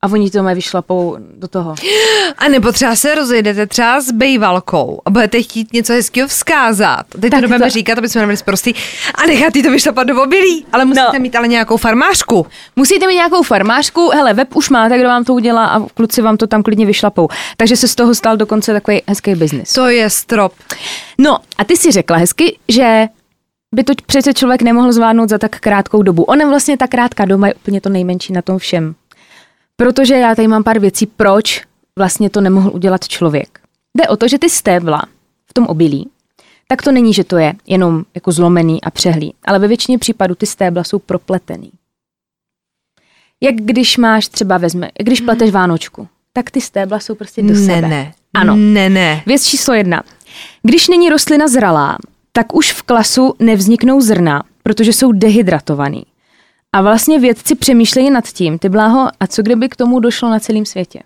a 0.04 0.12
oni 0.12 0.30
to 0.30 0.42
mají 0.42 0.54
vyšlapou 0.54 1.16
do 1.36 1.48
toho. 1.48 1.74
A 2.38 2.48
nebo 2.48 2.72
třeba 2.72 2.96
se 2.96 3.14
rozejdete 3.14 3.66
třeba 3.66 4.00
s 4.00 4.12
bejvalkou 4.12 5.00
a 5.04 5.10
budete 5.10 5.42
chtít 5.42 5.72
něco 5.72 5.92
hezkého 5.92 6.28
vzkázat. 6.28 7.06
Teď 7.20 7.30
tak 7.30 7.30
to 7.30 7.40
nebudeme 7.40 7.64
to... 7.64 7.70
říkat, 7.70 7.98
aby 7.98 8.08
jsme 8.08 8.20
nebyli 8.20 8.38
prostý. 8.44 8.74
A 9.14 9.26
nechat 9.26 9.52
to 9.62 9.70
vyšlapat 9.70 10.06
do 10.06 10.22
obilí. 10.22 10.66
Ale 10.72 10.84
musíte 10.84 11.12
no. 11.14 11.20
mít 11.20 11.36
ale 11.36 11.48
nějakou 11.48 11.76
farmářku. 11.76 12.46
Musíte 12.76 13.06
mít 13.06 13.14
nějakou 13.14 13.42
farmářku. 13.42 14.10
Hele, 14.10 14.34
web 14.34 14.56
už 14.56 14.70
máte, 14.70 14.98
kdo 14.98 15.08
vám 15.08 15.24
to 15.24 15.34
udělá 15.34 15.66
a 15.66 15.80
kluci 15.94 16.22
vám 16.22 16.36
to 16.36 16.46
tam 16.46 16.62
klidně 16.62 16.86
vyšlapou. 16.86 17.28
Takže 17.56 17.76
se 17.76 17.88
z 17.88 17.94
toho 17.94 18.14
stal 18.14 18.36
dokonce 18.36 18.72
takový 18.72 19.02
hezký 19.06 19.34
biznis. 19.34 19.72
To 19.72 19.86
je 19.86 20.10
strop. 20.10 20.52
No 21.18 21.38
a 21.58 21.64
ty 21.64 21.76
si 21.76 21.90
řekla 21.90 22.16
hezky, 22.16 22.58
že 22.68 23.06
by 23.74 23.84
to 23.84 23.92
přece 24.06 24.34
člověk 24.34 24.62
nemohl 24.62 24.92
zvládnout 24.92 25.28
za 25.28 25.38
tak 25.38 25.60
krátkou 25.60 26.02
dobu. 26.02 26.22
Ona 26.22 26.48
vlastně 26.48 26.76
ta 26.76 26.86
krátká 26.86 27.24
doba 27.24 27.46
je 27.46 27.54
úplně 27.54 27.80
to 27.80 27.88
nejmenší 27.88 28.32
na 28.32 28.42
tom 28.42 28.58
všem. 28.58 28.94
Protože 29.76 30.14
já 30.14 30.34
tady 30.34 30.48
mám 30.48 30.64
pár 30.64 30.78
věcí, 30.78 31.06
proč 31.06 31.62
vlastně 31.98 32.30
to 32.30 32.40
nemohl 32.40 32.70
udělat 32.74 33.08
člověk. 33.08 33.60
Jde 33.98 34.08
o 34.08 34.16
to, 34.16 34.28
že 34.28 34.38
ty 34.38 34.50
stébla 34.50 35.02
v 35.46 35.54
tom 35.54 35.66
obilí, 35.66 36.08
tak 36.68 36.82
to 36.82 36.92
není, 36.92 37.14
že 37.14 37.24
to 37.24 37.36
je 37.36 37.54
jenom 37.66 38.04
jako 38.14 38.32
zlomený 38.32 38.82
a 38.82 38.90
přehlý, 38.90 39.34
ale 39.44 39.58
ve 39.58 39.68
většině 39.68 39.98
případů 39.98 40.34
ty 40.34 40.46
stébla 40.46 40.84
jsou 40.84 40.98
propletený. 40.98 41.70
Jak 43.40 43.54
když 43.54 43.96
máš 43.96 44.28
třeba 44.28 44.58
vezme, 44.58 44.90
když 44.98 45.20
mhm. 45.20 45.26
pleteš 45.26 45.50
Vánočku, 45.50 46.08
tak 46.32 46.50
ty 46.50 46.60
stébla 46.60 47.00
jsou 47.00 47.14
prostě 47.14 47.42
do 47.42 47.54
ne, 47.54 47.66
sebe. 47.66 47.88
Ne, 47.88 48.14
ano. 48.34 48.56
Ne, 48.56 48.90
ne. 48.90 49.22
Věc 49.26 49.46
číslo 49.46 49.74
jedna. 49.74 50.02
Když 50.62 50.88
není 50.88 51.10
rostlina 51.10 51.48
zralá, 51.48 51.98
tak 52.36 52.54
už 52.54 52.72
v 52.72 52.82
klasu 52.82 53.34
nevzniknou 53.38 54.00
zrna, 54.00 54.42
protože 54.62 54.92
jsou 54.92 55.12
dehydratovaný. 55.12 56.02
A 56.72 56.82
vlastně 56.82 57.18
vědci 57.18 57.54
přemýšlejí 57.54 58.10
nad 58.10 58.28
tím, 58.28 58.58
ty 58.58 58.68
bláho, 58.68 59.08
a 59.20 59.26
co 59.26 59.42
kdyby 59.42 59.68
k 59.68 59.76
tomu 59.76 60.00
došlo 60.00 60.30
na 60.30 60.40
celém 60.40 60.66
světě? 60.66 61.00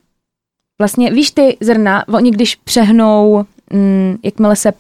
Vlastně, 0.79 1.11
víš, 1.11 1.31
ty 1.31 1.57
zrna, 1.61 2.09
oni 2.09 2.31
když 2.31 2.55
přehnou, 2.55 3.45
mm, 3.73 4.17
jakmile 4.23 4.57
se 4.57 4.73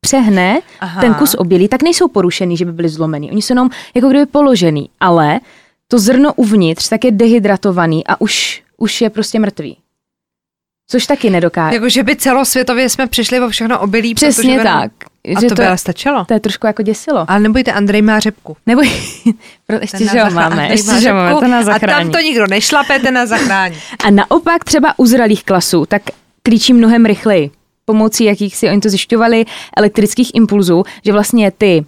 přehne 0.00 0.60
Aha. 0.80 1.00
ten 1.00 1.14
kus 1.14 1.34
obilí, 1.34 1.68
tak 1.68 1.82
nejsou 1.82 2.08
porušený, 2.08 2.56
že 2.56 2.64
by 2.64 2.72
byly 2.72 2.88
zlomený. 2.88 3.30
Oni 3.30 3.42
jsou 3.42 3.52
jenom 3.52 3.70
jako 3.94 4.08
kdyby 4.08 4.26
položený, 4.26 4.90
ale 5.00 5.40
to 5.88 5.98
zrno 5.98 6.34
uvnitř 6.34 6.88
tak 6.88 7.04
je 7.04 7.10
dehydratovaný 7.10 8.06
a 8.06 8.20
už, 8.20 8.62
už 8.76 9.00
je 9.00 9.10
prostě 9.10 9.38
mrtvý. 9.38 9.76
Což 10.90 11.06
taky 11.06 11.30
nedokáže. 11.30 11.74
Jako, 11.74 11.88
že 11.88 12.02
by 12.02 12.16
celosvětově 12.16 12.88
jsme 12.88 13.06
přišli 13.06 13.40
o 13.40 13.48
všechno 13.48 13.80
obilí. 13.80 14.14
Přesně 14.14 14.54
protože 14.54 14.64
tak. 14.64 14.92
A 15.36 15.40
že 15.40 15.46
to 15.46 15.54
by 15.54 15.66
ale 15.66 15.78
stačilo. 15.78 16.24
To 16.24 16.34
je 16.34 16.40
trošku 16.40 16.66
jako 16.66 16.82
děsilo. 16.82 17.24
Ale 17.28 17.40
nebojte, 17.40 17.72
Andrej 17.72 18.02
má 18.02 18.20
řepku. 18.20 18.56
Neboj, 18.66 18.90
ještě, 19.80 20.06
že 20.06 20.22
ho 20.22 20.30
máme, 20.30 20.68
ještě, 20.68 21.00
že 21.00 21.12
máme, 21.12 21.40
to 21.40 21.48
nás 21.48 21.64
zachrání. 21.64 21.94
A 21.94 22.04
tam 22.04 22.12
to 22.12 22.18
nikdo 22.18 22.46
nešlape, 22.46 22.98
ten 22.98 23.14
nás 23.14 23.28
zachrání. 23.28 23.76
A 24.04 24.10
naopak 24.10 24.64
třeba 24.64 24.94
u 24.96 25.06
zralých 25.06 25.44
klasů, 25.44 25.86
tak 25.86 26.02
klíčí 26.42 26.72
mnohem 26.72 27.04
rychleji. 27.04 27.50
Pomocí 27.84 28.24
jakých 28.24 28.56
si 28.56 28.68
oni 28.68 28.80
to 28.80 28.88
zjišťovali 28.88 29.44
elektrických 29.76 30.34
impulzů, 30.34 30.84
že 31.04 31.12
vlastně 31.12 31.50
ty, 31.50 31.84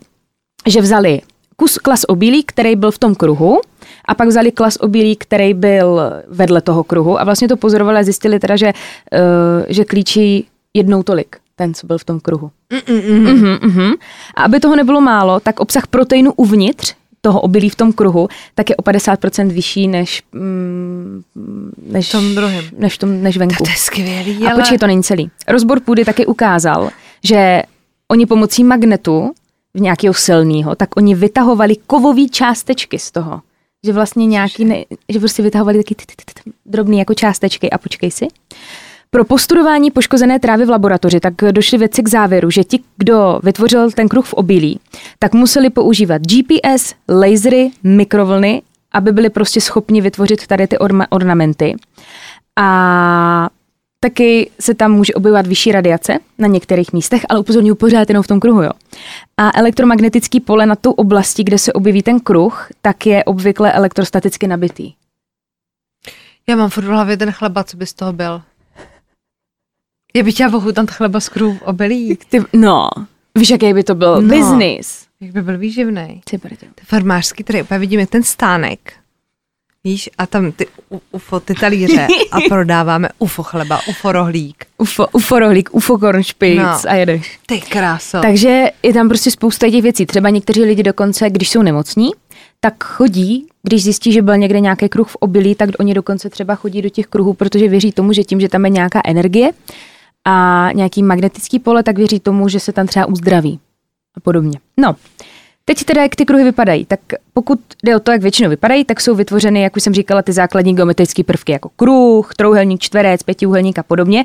že 0.66 0.80
vzali 0.80 1.20
kus 1.56 1.78
klas 1.78 2.04
obilí, 2.08 2.44
který 2.44 2.76
byl 2.76 2.90
v 2.90 2.98
tom 2.98 3.14
kruhu, 3.14 3.60
a 4.04 4.14
pak 4.14 4.28
vzali 4.28 4.52
klas 4.52 4.76
obilí, 4.76 5.16
který 5.16 5.54
byl 5.54 6.00
vedle 6.28 6.60
toho 6.60 6.84
kruhu 6.84 7.20
a 7.20 7.24
vlastně 7.24 7.48
to 7.48 7.56
pozorovali 7.56 7.98
a 7.98 8.02
zjistili 8.02 8.38
teda, 8.38 8.56
že, 8.56 8.72
uh, 8.72 9.20
že 9.68 9.84
klíčí 9.84 10.46
jednou 10.74 11.02
tolik, 11.02 11.36
ten, 11.60 11.74
co 11.74 11.86
byl 11.86 11.98
v 11.98 12.04
tom 12.04 12.20
kruhu. 12.20 12.50
Mm-mm. 12.70 13.24
Mm-hmm, 13.24 13.58
mm-hmm. 13.58 13.92
A 14.36 14.42
aby 14.42 14.60
toho 14.60 14.76
nebylo 14.76 15.00
málo, 15.00 15.40
tak 15.40 15.60
obsah 15.60 15.86
proteinu 15.86 16.32
uvnitř 16.32 16.94
toho 17.20 17.40
obilí 17.40 17.68
v 17.68 17.74
tom 17.74 17.92
kruhu, 17.92 18.28
tak 18.54 18.70
je 18.70 18.76
o 18.76 18.82
50% 18.82 19.48
vyšší 19.48 19.88
než, 19.88 20.22
mm, 20.32 21.22
než, 21.92 22.08
v 22.08 22.12
tom 22.12 22.34
druhém. 22.34 22.64
než, 22.78 22.98
tom, 22.98 23.22
než 23.22 23.36
venku. 23.36 23.64
To 23.64 23.70
je 23.70 23.76
skvělý, 23.76 24.46
A 24.46 24.50
ale... 24.50 24.60
počkej, 24.60 24.78
to 24.78 24.86
není 24.86 25.02
celý. 25.02 25.30
Rozbor 25.48 25.80
půdy 25.80 26.04
taky 26.04 26.26
ukázal, 26.26 26.90
že 27.24 27.62
oni 28.08 28.26
pomocí 28.26 28.64
magnetu 28.64 29.32
nějakého 29.74 30.14
silného, 30.14 30.74
tak 30.74 30.96
oni 30.96 31.14
vytahovali 31.14 31.76
kovové 31.86 32.28
částečky 32.28 32.98
z 32.98 33.10
toho 33.10 33.40
Že 33.84 33.92
vlastně 33.92 34.26
nějaký, 34.26 34.64
ne, 34.64 34.84
že 35.08 35.18
prostě 35.18 35.42
vytahovali 35.42 35.78
taky 35.78 35.94
ty, 35.94 36.04
ty, 36.06 36.14
ty, 36.16 36.42
ty, 36.42 36.50
drobný 36.66 36.98
jako 36.98 37.14
částečky 37.14 37.70
a 37.70 37.78
počkej 37.78 38.10
si. 38.10 38.28
Pro 39.12 39.24
postudování 39.24 39.90
poškozené 39.90 40.38
trávy 40.38 40.64
v 40.64 40.70
laboratoři 40.70 41.20
tak 41.20 41.34
došli 41.50 41.78
vědci 41.78 42.02
k 42.02 42.08
závěru, 42.08 42.50
že 42.50 42.64
ti, 42.64 42.80
kdo 42.96 43.40
vytvořil 43.42 43.90
ten 43.90 44.08
kruh 44.08 44.26
v 44.26 44.34
obilí, 44.34 44.80
tak 45.18 45.34
museli 45.34 45.70
používat 45.70 46.22
GPS, 46.22 46.94
lasery, 47.08 47.70
mikrovlny, 47.82 48.62
aby 48.92 49.12
byli 49.12 49.30
prostě 49.30 49.60
schopni 49.60 50.00
vytvořit 50.00 50.46
tady 50.46 50.66
ty 50.66 50.78
orma, 50.78 51.06
ornamenty. 51.10 51.76
A 52.58 53.48
taky 54.00 54.50
se 54.60 54.74
tam 54.74 54.92
může 54.92 55.14
objevovat 55.14 55.46
vyšší 55.46 55.72
radiace 55.72 56.18
na 56.38 56.48
některých 56.48 56.92
místech, 56.92 57.22
ale 57.28 57.40
upozorňuji 57.40 57.74
pořád 57.74 58.08
jenom 58.08 58.22
v 58.22 58.26
tom 58.26 58.40
kruhu, 58.40 58.62
jo. 58.62 58.70
A 59.36 59.58
elektromagnetický 59.58 60.40
pole 60.40 60.66
na 60.66 60.76
tu 60.76 60.90
oblasti, 60.90 61.44
kde 61.44 61.58
se 61.58 61.72
objeví 61.72 62.02
ten 62.02 62.20
kruh, 62.20 62.68
tak 62.82 63.06
je 63.06 63.24
obvykle 63.24 63.72
elektrostaticky 63.72 64.46
nabitý. 64.46 64.92
Já 66.48 66.56
mám 66.56 66.70
furt 66.70 66.84
v 66.84 66.88
hlavě 66.88 67.16
ten 67.16 67.32
chleba, 67.32 67.64
co 67.64 67.76
by 67.76 67.86
z 67.86 67.94
toho 67.94 68.12
byl. 68.12 68.42
Já 70.14 70.22
bych 70.22 70.34
chtěla 70.34 70.54
ochutnat 70.56 70.90
chleba 70.90 71.20
z 71.20 71.28
kruhu 71.28 71.58
obilí. 71.64 72.18
Ty, 72.28 72.40
no, 72.52 72.88
víš, 73.38 73.50
jaký 73.50 73.72
by 73.74 73.84
to 73.84 73.94
byl 73.94 74.22
No. 74.22 74.36
business. 74.36 75.06
Jak 75.20 75.32
by 75.32 75.42
byl 75.42 75.58
výživný. 75.58 76.20
Ty 76.30 76.38
brďo. 76.38 76.66
Ty 76.74 76.82
farmářský, 76.84 77.44
tady 77.44 77.62
úplně 77.62 77.78
vidíme 77.80 78.06
ten 78.06 78.22
stánek. 78.22 78.92
Víš, 79.84 80.10
a 80.18 80.26
tam 80.26 80.52
ty 80.52 80.66
ufo, 81.12 81.40
ty 81.40 81.54
talíře 81.54 82.06
a 82.32 82.36
prodáváme 82.48 83.08
ufo 83.18 83.42
chleba, 83.42 83.80
ufo 83.88 84.12
rohlík. 84.12 84.64
Ufo, 84.78 85.06
ufo 85.12 85.38
rohlík, 85.38 85.68
ufo 85.72 85.98
kornšpic 85.98 86.58
No. 86.58 86.78
a 86.88 86.94
jedeš. 86.94 87.38
Ty 87.46 87.60
kráso. 87.60 88.20
Takže 88.20 88.64
je 88.82 88.92
tam 88.92 89.08
prostě 89.08 89.30
spousta 89.30 89.70
těch 89.70 89.82
věcí. 89.82 90.06
Třeba 90.06 90.30
někteří 90.30 90.62
lidi 90.64 90.82
dokonce, 90.82 91.30
když 91.30 91.50
jsou 91.50 91.62
nemocní, 91.62 92.10
tak 92.60 92.84
chodí, 92.84 93.46
když 93.62 93.82
zjistí, 93.84 94.12
že 94.12 94.22
byl 94.22 94.36
někde 94.36 94.60
nějaký 94.60 94.88
kruh 94.88 95.08
v 95.08 95.16
obilí, 95.16 95.54
tak 95.54 95.70
oni 95.78 95.94
dokonce 95.94 96.30
třeba 96.30 96.54
chodí 96.54 96.82
do 96.82 96.88
těch 96.88 97.06
kruhů, 97.06 97.34
protože 97.34 97.68
věří 97.68 97.92
tomu, 97.92 98.12
že 98.12 98.24
tím, 98.24 98.40
že 98.40 98.48
tam 98.48 98.64
je 98.64 98.70
nějaká 98.70 99.00
energie 99.04 99.50
a 100.26 100.68
nějaký 100.74 101.02
magnetický 101.02 101.58
pole, 101.58 101.82
tak 101.82 101.96
věří 101.96 102.20
tomu, 102.20 102.48
že 102.48 102.60
se 102.60 102.72
tam 102.72 102.86
třeba 102.86 103.06
uzdraví 103.06 103.60
a 104.16 104.20
podobně. 104.20 104.58
No, 104.76 104.96
teď 105.64 105.84
teda, 105.84 106.02
jak 106.02 106.16
ty 106.16 106.24
kruhy 106.24 106.44
vypadají, 106.44 106.84
tak 106.84 107.00
pokud 107.32 107.60
jde 107.84 107.96
o 107.96 108.00
to, 108.00 108.12
jak 108.12 108.22
většinou 108.22 108.50
vypadají, 108.50 108.84
tak 108.84 109.00
jsou 109.00 109.14
vytvořeny, 109.14 109.62
jak 109.62 109.76
už 109.76 109.82
jsem 109.82 109.94
říkala, 109.94 110.22
ty 110.22 110.32
základní 110.32 110.74
geometrické 110.76 111.24
prvky, 111.24 111.52
jako 111.52 111.68
kruh, 111.76 112.34
trouhelník, 112.34 112.80
čtverec, 112.80 113.22
pětiúhelník 113.22 113.78
a 113.78 113.82
podobně. 113.82 114.24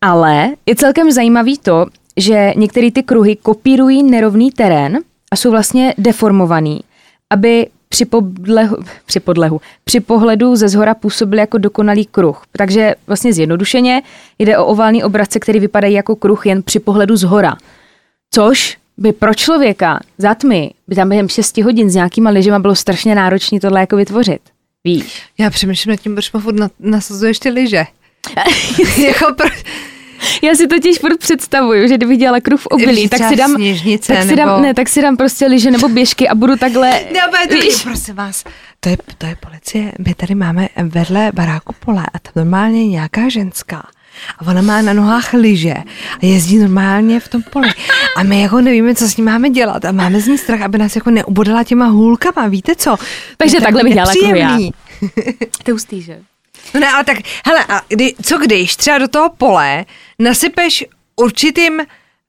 Ale 0.00 0.50
je 0.66 0.76
celkem 0.76 1.12
zajímavý 1.12 1.58
to, 1.58 1.86
že 2.16 2.52
některé 2.56 2.90
ty 2.90 3.02
kruhy 3.02 3.36
kopírují 3.36 4.02
nerovný 4.02 4.50
terén 4.50 4.98
a 5.32 5.36
jsou 5.36 5.50
vlastně 5.50 5.94
deformovaný, 5.98 6.80
aby 7.30 7.66
při, 7.92 8.04
podlehu, 8.04 8.76
při 9.06 9.20
podlehu, 9.20 9.60
při 9.84 10.00
pohledu 10.00 10.56
ze 10.56 10.68
zhora 10.68 10.94
působily 10.94 11.40
jako 11.40 11.58
dokonalý 11.58 12.06
kruh. 12.06 12.42
Takže 12.52 12.94
vlastně 13.06 13.32
zjednodušeně 13.32 14.02
jde 14.38 14.58
o 14.58 14.66
oválný 14.66 15.04
obrazce, 15.04 15.40
který 15.40 15.60
vypadají 15.60 15.94
jako 15.94 16.16
kruh 16.16 16.46
jen 16.46 16.62
při 16.62 16.78
pohledu 16.78 17.16
z 17.16 17.22
hora. 17.22 17.56
Což 18.30 18.78
by 18.96 19.12
pro 19.12 19.34
člověka 19.34 20.00
za 20.18 20.34
tmy, 20.34 20.70
by 20.88 20.94
tam 20.94 21.08
během 21.08 21.28
6 21.28 21.58
hodin 21.58 21.90
s 21.90 21.94
nějakýma 21.94 22.30
lyžema 22.30 22.58
bylo 22.58 22.74
strašně 22.74 23.14
náročné 23.14 23.60
tohle 23.60 23.80
jako 23.80 23.96
vytvořit. 23.96 24.40
Víš? 24.84 25.22
Já 25.38 25.50
přemýšlím 25.50 25.90
nad 25.90 26.00
tím, 26.00 26.14
proč 26.14 26.32
mu 26.32 26.40
furt 26.40 26.56
nasazuješ 26.80 27.38
ty 27.38 27.50
lyže. 27.50 27.84
jako 29.06 29.34
pro, 29.34 29.48
Já 30.42 30.54
si 30.54 30.66
totiž 30.66 30.98
furt 30.98 31.16
představuju, 31.18 31.88
že 31.88 31.94
kdybych 31.96 32.18
dělala 32.18 32.40
kruh 32.40 32.60
v 32.60 32.66
obilí, 32.66 33.08
tak 33.08 33.28
si 33.28 33.36
dám, 33.36 33.54
sněžnice, 33.54 34.12
tak 34.12 34.22
si 34.22 34.28
nebo... 34.36 34.48
dám, 34.48 34.62
ne, 34.62 34.74
tak 34.74 34.88
si 34.88 35.02
dám 35.02 35.16
prostě 35.16 35.46
lyže 35.46 35.70
nebo 35.70 35.88
běžky 35.88 36.28
a 36.28 36.34
budu 36.34 36.56
takhle, 36.56 36.90
Ne, 37.12 37.20
ale 37.20 37.46
to 37.48 37.54
je, 37.54 37.60
víš? 37.60 37.82
prosím 37.82 38.14
vás, 38.14 38.44
to 38.80 38.88
je, 38.88 38.96
to 39.18 39.26
je 39.26 39.36
policie. 39.36 39.92
My 40.06 40.14
tady 40.14 40.34
máme 40.34 40.68
vedle 40.82 41.30
baráku 41.34 41.74
pole 41.84 42.02
a 42.14 42.18
tam 42.18 42.32
normálně 42.36 42.86
nějaká 42.86 43.28
ženská. 43.28 43.82
A 44.38 44.46
ona 44.46 44.62
má 44.62 44.82
na 44.82 44.92
nohách 44.92 45.32
lyže 45.32 45.74
a 46.22 46.26
jezdí 46.26 46.58
normálně 46.58 47.20
v 47.20 47.28
tom 47.28 47.42
poli. 47.42 47.68
A 48.16 48.22
my 48.22 48.42
jako 48.42 48.60
nevíme, 48.60 48.94
co 48.94 49.08
s 49.08 49.16
ní 49.16 49.22
máme 49.24 49.50
dělat 49.50 49.84
a 49.84 49.92
máme 49.92 50.20
z 50.20 50.26
ní 50.26 50.38
strach, 50.38 50.60
aby 50.60 50.78
nás 50.78 50.96
jako 50.96 51.10
neubodala 51.10 51.64
těma 51.64 51.86
hůlkama, 51.86 52.48
víte 52.48 52.76
co? 52.76 52.96
Takže 53.36 53.60
takhle 53.60 53.82
bych 53.82 53.94
dělala 53.94 54.12
jako 54.12 54.26
nepříjemný. 54.26 54.72
to 55.62 55.70
je 55.70 55.72
hustý, 55.72 56.02
že? 56.02 56.20
No 56.74 56.80
ne, 56.80 56.92
ale 56.92 57.04
tak, 57.04 57.16
hele, 57.46 57.64
a 57.68 57.80
kdy, 57.88 58.14
co 58.22 58.38
když 58.38 58.76
třeba 58.76 58.98
do 58.98 59.08
toho 59.08 59.30
pole 59.38 59.84
nasypeš 60.18 60.84
určitým 61.16 61.80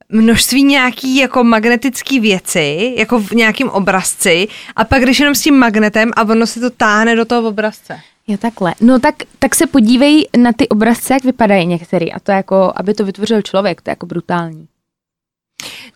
množství 0.10 0.64
nějaký 0.64 1.16
jako 1.16 1.44
magnetický 1.44 2.20
věci, 2.20 2.94
jako 2.98 3.20
v 3.20 3.32
nějakým 3.32 3.70
obrazci 3.70 4.48
a 4.76 4.84
pak 4.84 5.02
když 5.02 5.20
jenom 5.20 5.36
s 5.36 5.42
tím 5.42 5.56
magnetem 5.56 6.12
a 6.16 6.22
ono 6.22 6.48
se 6.48 6.60
to 6.60 6.70
táhne 6.70 7.16
do 7.16 7.26
toho 7.26 7.50
obrazce. 7.50 8.00
Jo, 8.28 8.38
takhle. 8.38 8.74
No 8.82 9.00
tak, 9.00 9.16
tak 9.40 9.56
se 9.56 9.68
podívej 9.68 10.28
na 10.38 10.54
ty 10.54 10.70
obrazce, 10.70 11.14
jak 11.14 11.24
vypadají 11.24 11.66
některý. 11.66 12.14
A 12.14 12.20
to 12.20 12.32
jako, 12.32 12.74
aby 12.76 12.94
to 12.94 13.06
vytvořil 13.06 13.42
člověk, 13.42 13.82
to 13.82 13.90
je 13.90 13.92
jako 13.92 14.06
brutální. 14.06 14.68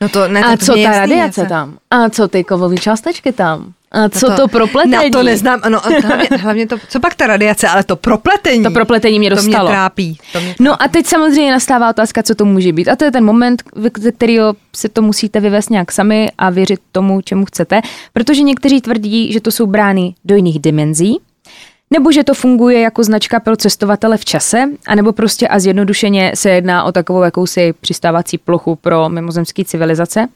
No 0.02 0.10
to 0.10 0.28
ne, 0.28 0.44
a 0.44 0.58
to 0.58 0.66
co 0.66 0.74
ta 0.74 1.00
radiace 1.00 1.46
tam? 1.46 1.78
A 1.90 2.10
co 2.10 2.28
ty 2.28 2.44
kovové 2.44 2.78
částečky 2.78 3.32
tam? 3.32 3.74
A 3.96 4.10
co 4.10 4.30
No 4.30 4.36
to, 4.36 4.48
propletení? 4.48 4.92
Na 4.94 5.04
to 5.12 5.24
neznám, 5.24 5.60
ano, 5.64 5.82
hlavně, 6.04 6.28
hlavně 6.38 6.68
to, 6.68 6.78
co 6.90 7.00
pak 7.00 7.16
ta 7.16 7.28
radiace, 7.28 7.68
ale 7.68 7.84
to 7.84 7.96
propletení. 7.96 8.64
To 8.64 8.72
propletení 8.72 9.20
mě 9.20 9.30
to 9.30 9.36
mě 9.36 9.46
dostalo. 9.46 9.70
trápí. 9.70 10.18
To 10.34 10.40
mě 10.42 10.56
No 10.60 10.84
a 10.84 10.88
teď 10.88 11.06
samozřejmě 11.06 11.52
nastává 11.52 11.90
otázka, 11.90 12.24
co 12.24 12.36
to 12.36 12.46
může 12.46 12.74
být. 12.74 12.88
A 12.88 12.96
to 12.96 13.06
je 13.06 13.12
ten 13.12 13.26
moment, 13.26 13.64
ze 13.98 14.12
kterého 14.12 14.54
si 14.76 14.90
to 14.90 15.02
musíte 15.02 15.40
vyvést 15.40 15.70
nějak 15.70 15.92
sami 15.92 16.28
a 16.38 16.50
věřit 16.50 16.80
tomu, 16.92 17.22
čemu 17.22 17.46
chcete. 17.46 17.82
Protože 18.14 18.42
někteří 18.44 18.82
tvrdí, 18.82 19.32
že 19.34 19.42
to 19.42 19.52
jsou 19.52 19.66
brány 19.66 20.16
do 20.26 20.36
jiných 20.36 20.60
dimenzí, 20.60 21.18
nebo 21.92 22.12
že 22.12 22.24
to 22.24 22.34
funguje 22.34 22.80
jako 22.80 23.04
značka 23.04 23.40
pro 23.40 23.56
cestovatele 23.56 24.18
v 24.18 24.26
čase, 24.26 24.70
anebo 24.88 25.14
prostě 25.14 25.48
a 25.48 25.60
zjednodušeně 25.60 26.32
se 26.36 26.50
jedná 26.50 26.84
o 26.84 26.92
takovou 26.92 27.24
jakousi 27.24 27.74
přistávací 27.82 28.38
plochu 28.38 28.76
pro 28.76 29.10
mimozemské 29.10 29.66
civilizace. 29.66 30.28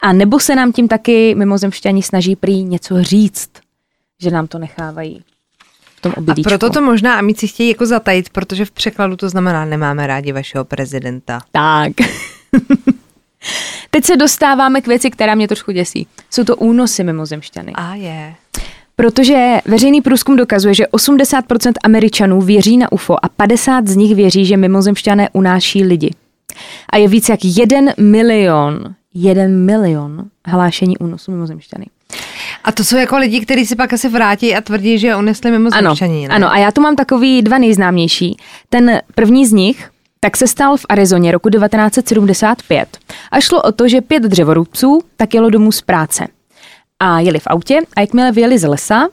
A 0.00 0.12
nebo 0.12 0.40
se 0.40 0.54
nám 0.54 0.72
tím 0.72 0.88
taky 0.88 1.34
mimozemšťani 1.34 2.02
snaží 2.02 2.36
prý 2.36 2.64
něco 2.64 3.02
říct, 3.02 3.50
že 4.22 4.30
nám 4.30 4.46
to 4.46 4.58
nechávají 4.58 5.24
v 5.96 6.00
tom 6.00 6.12
A 6.14 6.16
obydlíčku. 6.16 6.48
proto 6.50 6.70
to 6.70 6.82
možná 6.82 7.18
amici 7.18 7.48
chtějí 7.48 7.68
jako 7.68 7.86
zatajit, 7.86 8.28
protože 8.30 8.64
v 8.64 8.70
překladu 8.70 9.16
to 9.16 9.28
znamená 9.28 9.64
nemáme 9.64 10.06
rádi 10.06 10.32
vašeho 10.32 10.64
prezidenta. 10.64 11.40
Tak. 11.52 11.92
Teď 13.90 14.04
se 14.04 14.16
dostáváme 14.16 14.80
k 14.80 14.86
věci, 14.86 15.10
která 15.10 15.34
mě 15.34 15.48
trošku 15.48 15.72
děsí. 15.72 16.06
Jsou 16.30 16.44
to 16.44 16.56
únosy 16.56 17.04
mimozemšťany. 17.04 17.72
A 17.74 17.94
je. 17.94 18.34
Protože 18.96 19.60
veřejný 19.64 20.02
průzkum 20.02 20.36
dokazuje, 20.36 20.74
že 20.74 20.84
80% 20.84 21.72
Američanů 21.84 22.40
věří 22.40 22.76
na 22.76 22.92
UFO 22.92 23.24
a 23.24 23.28
50 23.28 23.88
z 23.88 23.96
nich 23.96 24.14
věří, 24.14 24.46
že 24.46 24.56
mimozemšťané 24.56 25.28
unáší 25.32 25.84
lidi. 25.84 26.10
A 26.92 26.96
je 26.96 27.08
víc 27.08 27.28
jak 27.28 27.40
1 27.42 27.92
milion, 28.00 28.94
1 29.14 29.44
milion 29.48 30.24
hlášení 30.46 30.98
únosu 30.98 31.30
mimozemšťany. 31.30 31.86
A 32.64 32.72
to 32.72 32.84
jsou 32.84 32.96
jako 32.96 33.18
lidi, 33.18 33.40
kteří 33.40 33.66
si 33.66 33.76
pak 33.76 33.92
asi 33.92 34.08
vrátí 34.08 34.56
a 34.56 34.60
tvrdí, 34.60 34.98
že 34.98 35.16
unesli 35.16 35.50
mimo 35.50 35.70
Ano, 35.72 35.94
ano, 36.30 36.52
a 36.52 36.58
já 36.58 36.72
tu 36.72 36.80
mám 36.80 36.96
takový 36.96 37.42
dva 37.42 37.58
nejznámější. 37.58 38.36
Ten 38.68 39.00
první 39.14 39.46
z 39.46 39.52
nich, 39.52 39.90
tak 40.20 40.36
se 40.36 40.46
stal 40.46 40.76
v 40.76 40.86
Arizoně 40.88 41.32
roku 41.32 41.50
1975 41.50 42.98
a 43.30 43.40
šlo 43.40 43.62
o 43.62 43.72
to, 43.72 43.88
že 43.88 44.00
pět 44.00 44.22
dřevorubců 44.22 45.02
tak 45.16 45.34
jelo 45.34 45.50
domů 45.50 45.72
z 45.72 45.80
práce. 45.82 46.26
A 47.00 47.20
jeli 47.20 47.38
v 47.38 47.46
autě 47.46 47.78
a 47.96 48.00
jakmile 48.00 48.32
vyjeli 48.32 48.58
z 48.58 48.68
lesa, 48.68 49.08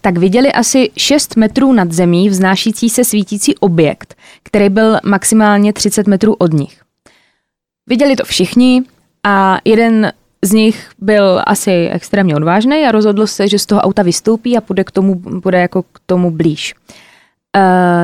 tak 0.00 0.18
viděli 0.18 0.52
asi 0.52 0.90
6 0.96 1.36
metrů 1.36 1.72
nad 1.72 1.92
zemí 1.92 2.28
vznášící 2.28 2.90
se 2.90 3.04
svítící 3.04 3.56
objekt, 3.56 4.14
který 4.42 4.68
byl 4.68 4.98
maximálně 5.04 5.72
30 5.72 6.06
metrů 6.06 6.34
od 6.34 6.52
nich. 6.52 6.82
Viděli 7.86 8.16
to 8.16 8.24
všichni 8.24 8.82
a 9.24 9.58
jeden 9.64 10.12
z 10.42 10.52
nich 10.52 10.90
byl 10.98 11.42
asi 11.46 11.88
extrémně 11.92 12.36
odvážný 12.36 12.86
a 12.86 12.92
rozhodl 12.92 13.26
se, 13.26 13.48
že 13.48 13.58
z 13.58 13.66
toho 13.66 13.80
auta 13.80 14.02
vystoupí 14.02 14.56
a 14.56 14.60
půjde, 14.60 14.84
k 14.84 14.90
tomu, 14.90 15.40
půjde 15.40 15.60
jako 15.60 15.82
k 15.82 16.00
tomu 16.06 16.30
blíž. 16.30 16.74
Uh, 17.56 17.62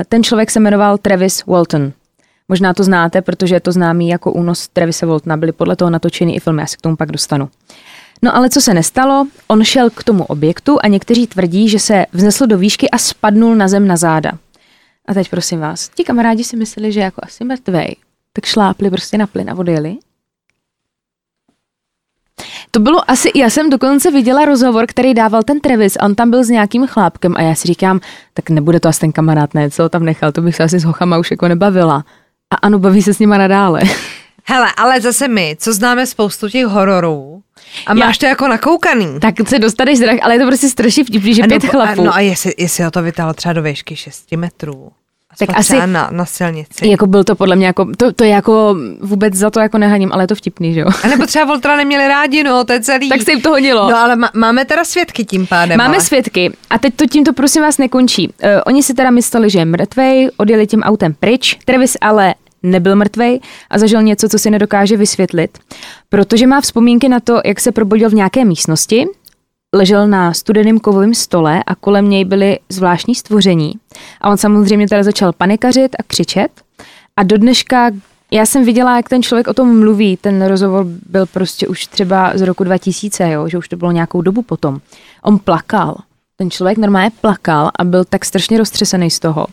ten 0.08 0.22
člověk 0.22 0.50
se 0.50 0.60
jmenoval 0.60 0.98
Travis 0.98 1.46
Walton. 1.46 1.92
Možná 2.48 2.74
to 2.74 2.84
znáte, 2.84 3.22
protože 3.22 3.54
je 3.54 3.60
to 3.60 3.72
známý 3.72 4.08
jako 4.08 4.32
únos 4.32 4.68
Travise 4.68 5.06
Waltona. 5.06 5.36
Byly 5.36 5.52
podle 5.52 5.76
toho 5.76 5.90
natočeny 5.90 6.34
i 6.34 6.40
filmy, 6.40 6.62
já 6.62 6.66
se 6.66 6.76
k 6.76 6.80
tomu 6.80 6.96
pak 6.96 7.12
dostanu. 7.12 7.48
No 8.24 8.36
ale 8.36 8.50
co 8.50 8.60
se 8.60 8.74
nestalo, 8.74 9.26
on 9.48 9.64
šel 9.64 9.90
k 9.90 10.04
tomu 10.04 10.24
objektu 10.24 10.78
a 10.82 10.88
někteří 10.88 11.26
tvrdí, 11.26 11.68
že 11.68 11.78
se 11.78 12.06
vznesl 12.12 12.46
do 12.46 12.58
výšky 12.58 12.90
a 12.90 12.98
spadnul 12.98 13.54
na 13.54 13.68
zem 13.68 13.86
na 13.88 13.96
záda. 13.96 14.32
A 15.08 15.14
teď 15.14 15.28
prosím 15.28 15.60
vás, 15.60 15.88
ti 15.88 16.04
kamarádi 16.04 16.44
si 16.44 16.56
mysleli, 16.56 16.92
že 16.92 17.00
jako 17.00 17.20
asi 17.24 17.44
mrtvej, 17.44 17.96
tak 18.32 18.44
šlápli 18.44 18.90
prostě 18.90 19.18
na 19.18 19.26
plyn 19.26 19.50
a 19.50 19.54
odjeli. 19.54 19.96
To 22.70 22.80
bylo 22.80 23.10
asi, 23.10 23.30
já 23.34 23.50
jsem 23.50 23.70
dokonce 23.70 24.10
viděla 24.10 24.44
rozhovor, 24.44 24.86
který 24.86 25.14
dával 25.14 25.42
ten 25.42 25.60
Travis 25.60 25.98
on 26.04 26.14
tam 26.14 26.30
byl 26.30 26.44
s 26.44 26.48
nějakým 26.48 26.86
chlápkem 26.86 27.34
a 27.36 27.42
já 27.42 27.54
si 27.54 27.68
říkám, 27.68 28.00
tak 28.34 28.50
nebude 28.50 28.80
to 28.80 28.88
asi 28.88 29.00
ten 29.00 29.12
kamarád, 29.12 29.54
ne, 29.54 29.70
co 29.70 29.88
tam 29.88 30.04
nechal, 30.04 30.32
to 30.32 30.42
bych 30.42 30.56
se 30.56 30.62
asi 30.62 30.78
s 30.78 30.84
hochama 30.84 31.18
už 31.18 31.30
jako 31.30 31.48
nebavila. 31.48 32.04
A 32.50 32.56
ano, 32.56 32.78
baví 32.78 33.02
se 33.02 33.14
s 33.14 33.18
nima 33.18 33.38
nadále. 33.38 33.80
Hele, 34.44 34.68
ale 34.76 35.00
zase 35.00 35.28
my, 35.28 35.56
co 35.60 35.72
známe 35.72 36.06
spoustu 36.06 36.48
těch 36.48 36.66
hororů, 36.66 37.31
A 37.86 37.94
máš 37.94 38.16
Já, 38.16 38.20
to 38.20 38.26
jako 38.26 38.48
nakoukaný. 38.48 39.20
Tak 39.20 39.34
se 39.48 39.58
dostaneš 39.58 39.98
zrak, 39.98 40.18
ale 40.22 40.34
je 40.34 40.38
to 40.38 40.46
prostě 40.46 40.68
strašně 40.68 41.04
vtipný, 41.04 41.34
že 41.34 41.42
no, 41.42 41.48
pět 41.48 41.64
chlapů. 41.64 42.04
No 42.04 42.14
a 42.14 42.20
jestli, 42.20 42.54
jestli 42.58 42.84
ho 42.84 42.90
to 42.90 43.02
vytáhlo 43.02 43.34
třeba 43.34 43.52
do 43.52 43.62
výšky 43.62 43.96
6 43.96 44.32
metrů 44.32 44.92
tak 45.38 45.48
asi 45.54 45.86
na, 45.86 46.08
na 46.12 46.24
silnici. 46.24 46.88
Jako 46.88 47.06
byl 47.06 47.24
to 47.24 47.34
podle 47.34 47.56
mě 47.56 47.66
jako, 47.66 47.86
to, 47.96 48.12
to 48.12 48.24
je 48.24 48.30
jako 48.30 48.76
vůbec 49.00 49.34
za 49.34 49.50
to 49.50 49.60
jako 49.60 49.78
nehaním, 49.78 50.12
ale 50.12 50.22
je 50.22 50.26
to 50.26 50.34
vtipný, 50.34 50.74
že 50.74 50.80
jo. 50.80 50.86
A 51.04 51.08
nebo 51.08 51.26
třeba 51.26 51.44
Voltra 51.44 51.76
neměli 51.76 52.08
rádi, 52.08 52.42
no, 52.42 52.64
to 52.64 52.72
je 52.72 52.80
celý. 52.80 53.08
Tak 53.08 53.22
se 53.22 53.32
jim 53.32 53.40
to 53.40 53.50
hodilo. 53.50 53.90
No 53.90 53.96
ale 53.96 54.16
má, 54.16 54.30
máme 54.34 54.64
teda 54.64 54.84
svědky 54.84 55.24
tím 55.24 55.46
pádem. 55.46 55.78
Máme 55.78 55.94
ale. 55.94 56.04
svědky 56.04 56.52
a 56.70 56.78
teď 56.78 56.94
to 56.94 57.06
tímto 57.06 57.32
prosím 57.32 57.62
vás 57.62 57.78
nekončí. 57.78 58.28
Uh, 58.28 58.50
oni 58.66 58.82
si 58.82 58.94
teda 58.94 59.10
mysleli, 59.10 59.50
že 59.50 59.58
je 59.58 59.64
mrtvej, 59.64 60.30
odjeli 60.36 60.66
tím 60.66 60.82
autem 60.82 61.14
pryč, 61.20 61.58
Travis 61.64 61.96
ale 62.00 62.34
nebyl 62.62 62.96
mrtvej 62.96 63.40
a 63.70 63.78
zažil 63.78 64.02
něco, 64.02 64.28
co 64.28 64.38
si 64.38 64.50
nedokáže 64.50 64.96
vysvětlit, 64.96 65.58
protože 66.08 66.46
má 66.46 66.60
vzpomínky 66.60 67.08
na 67.08 67.20
to, 67.20 67.40
jak 67.44 67.60
se 67.60 67.72
probudil 67.72 68.10
v 68.10 68.14
nějaké 68.14 68.44
místnosti, 68.44 69.06
ležel 69.74 70.08
na 70.08 70.32
studeném 70.32 70.78
kovovém 70.78 71.14
stole 71.14 71.62
a 71.66 71.74
kolem 71.74 72.10
něj 72.10 72.24
byly 72.24 72.58
zvláštní 72.68 73.14
stvoření. 73.14 73.72
A 74.20 74.30
on 74.30 74.36
samozřejmě 74.36 74.88
teda 74.88 75.02
začal 75.02 75.32
panikařit 75.32 75.96
a 75.98 76.02
křičet. 76.06 76.50
A 77.16 77.22
do 77.22 77.38
dneška, 77.38 77.90
já 78.30 78.46
jsem 78.46 78.64
viděla, 78.64 78.96
jak 78.96 79.08
ten 79.08 79.22
člověk 79.22 79.48
o 79.48 79.54
tom 79.54 79.78
mluví. 79.78 80.16
Ten 80.16 80.46
rozhovor 80.46 80.86
byl 81.06 81.26
prostě 81.26 81.68
už 81.68 81.86
třeba 81.86 82.32
z 82.34 82.42
roku 82.42 82.64
2000, 82.64 83.30
jo, 83.30 83.48
že 83.48 83.58
už 83.58 83.68
to 83.68 83.76
bylo 83.76 83.92
nějakou 83.92 84.22
dobu 84.22 84.42
potom. 84.42 84.80
On 85.22 85.38
plakal. 85.38 85.96
Ten 86.36 86.50
člověk 86.50 86.78
normálně 86.78 87.10
plakal 87.20 87.70
a 87.78 87.84
byl 87.84 88.04
tak 88.04 88.24
strašně 88.24 88.58
roztřesený 88.58 89.10
z 89.10 89.18
toho. 89.18 89.46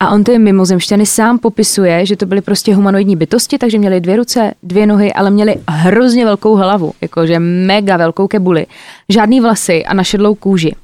A 0.00 0.10
on 0.10 0.24
ty 0.24 0.38
mimozemšťany 0.38 1.06
sám 1.06 1.38
popisuje, 1.38 2.06
že 2.06 2.16
to 2.16 2.26
byly 2.26 2.40
prostě 2.40 2.74
humanoidní 2.74 3.16
bytosti, 3.16 3.58
takže 3.58 3.78
měli 3.78 4.00
dvě 4.00 4.16
ruce, 4.16 4.54
dvě 4.62 4.86
nohy, 4.86 5.12
ale 5.12 5.30
měli 5.30 5.56
hrozně 5.68 6.24
velkou 6.24 6.54
hlavu, 6.54 6.92
jakože 7.00 7.38
mega 7.38 7.96
velkou 7.96 8.28
kebuli, 8.28 8.66
žádný 9.08 9.40
vlasy 9.40 9.84
a 9.84 9.94
našedlou 9.94 10.34
kůži. 10.34 10.74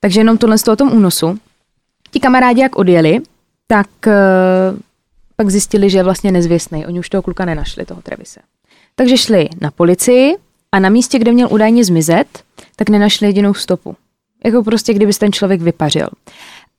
Takže 0.00 0.20
jenom 0.20 0.38
tohle 0.38 0.58
z 0.58 0.62
toho 0.62 0.76
tom 0.76 0.92
únosu. 0.92 1.38
Ti 2.10 2.20
kamarádi, 2.20 2.60
jak 2.60 2.76
odjeli, 2.76 3.20
tak 3.66 3.88
uh, 4.06 4.78
pak 5.36 5.50
zjistili, 5.50 5.90
že 5.90 5.98
je 5.98 6.02
vlastně 6.02 6.32
nezvěstný. 6.32 6.86
Oni 6.86 6.98
už 6.98 7.08
toho 7.08 7.22
kluka 7.22 7.44
nenašli, 7.44 7.84
toho 7.84 8.02
Trevise. 8.02 8.40
Takže 8.94 9.16
šli 9.16 9.48
na 9.60 9.70
policii 9.70 10.36
a 10.72 10.78
na 10.78 10.88
místě, 10.88 11.18
kde 11.18 11.32
měl 11.32 11.48
údajně 11.50 11.84
zmizet, 11.84 12.42
tak 12.76 12.90
nenašli 12.90 13.26
jedinou 13.26 13.54
stopu. 13.54 13.96
Jako 14.44 14.62
prostě, 14.62 14.94
kdyby 14.94 15.12
ten 15.12 15.32
člověk 15.32 15.60
vypařil. 15.60 16.08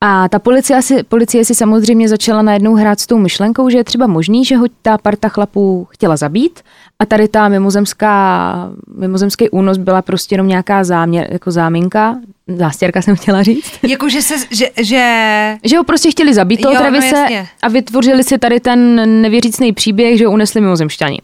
A 0.05 0.29
ta 0.29 0.39
policie 0.39 0.81
si, 0.81 1.03
policie 1.03 1.45
si 1.45 1.55
samozřejmě 1.55 2.09
začala 2.09 2.41
najednou 2.41 2.75
hrát 2.75 2.99
s 2.99 3.07
tou 3.07 3.17
myšlenkou, 3.17 3.69
že 3.69 3.77
je 3.77 3.83
třeba 3.83 4.07
možný, 4.07 4.45
že 4.45 4.57
ho 4.57 4.65
ta 4.81 4.97
parta 4.97 5.29
chlapů 5.29 5.87
chtěla 5.91 6.15
zabít 6.17 6.59
a 6.99 7.05
tady 7.05 7.27
ta 7.27 7.47
mimozemská, 7.49 8.71
mimozemský 8.97 9.49
únos 9.49 9.77
byla 9.77 10.01
prostě 10.01 10.33
jenom 10.33 10.47
nějaká 10.47 10.83
záměr, 10.83 11.27
jako 11.31 11.51
záminka, 11.51 12.19
zástěrka 12.47 13.01
jsem 13.01 13.15
chtěla 13.15 13.43
říct. 13.43 13.71
Jako, 13.83 14.09
že 14.09 14.21
se, 14.21 14.35
že, 14.51 14.69
že... 14.81 15.57
že 15.63 15.77
ho 15.77 15.83
prostě 15.83 16.11
chtěli 16.11 16.33
zabít 16.33 16.61
toho 16.61 16.75
Travise 16.75 17.25
no 17.29 17.45
a 17.61 17.69
vytvořili 17.69 18.23
si 18.23 18.37
tady 18.37 18.59
ten 18.59 19.21
nevěřícný 19.21 19.73
příběh, 19.73 20.17
že 20.17 20.25
ho 20.25 20.31
unesli 20.31 20.61
mimozemšťani. 20.61 21.21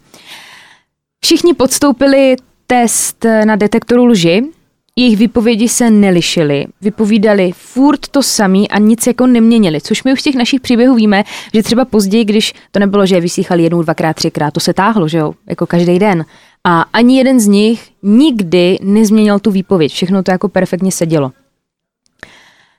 Všichni 1.24 1.54
podstoupili 1.54 2.36
test 2.66 3.26
na 3.44 3.56
detektoru 3.56 4.04
lži, 4.04 4.42
jejich 5.00 5.18
vypovědi 5.18 5.68
se 5.68 5.90
nelišily, 5.90 6.66
vypovídali 6.80 7.52
furt 7.54 8.08
to 8.08 8.22
samý 8.22 8.70
a 8.70 8.78
nic 8.78 9.06
jako 9.06 9.26
neměnili, 9.26 9.80
což 9.80 10.04
my 10.04 10.12
už 10.12 10.20
z 10.20 10.24
těch 10.24 10.34
našich 10.34 10.60
příběhů 10.60 10.94
víme, 10.94 11.24
že 11.54 11.62
třeba 11.62 11.84
později, 11.84 12.24
když 12.24 12.54
to 12.70 12.78
nebylo, 12.78 13.06
že 13.06 13.14
je 13.14 13.20
vysíchali 13.20 13.62
jednou, 13.62 13.82
dvakrát, 13.82 14.16
třikrát, 14.16 14.50
to 14.50 14.60
se 14.60 14.74
táhlo, 14.74 15.08
že 15.08 15.18
jo, 15.18 15.32
jako 15.48 15.66
každý 15.66 15.98
den. 15.98 16.24
A 16.64 16.80
ani 16.80 17.18
jeden 17.18 17.40
z 17.40 17.46
nich 17.46 17.90
nikdy 18.02 18.78
nezměnil 18.82 19.38
tu 19.38 19.50
výpověď, 19.50 19.92
všechno 19.92 20.22
to 20.22 20.30
jako 20.30 20.48
perfektně 20.48 20.92
sedělo. 20.92 21.32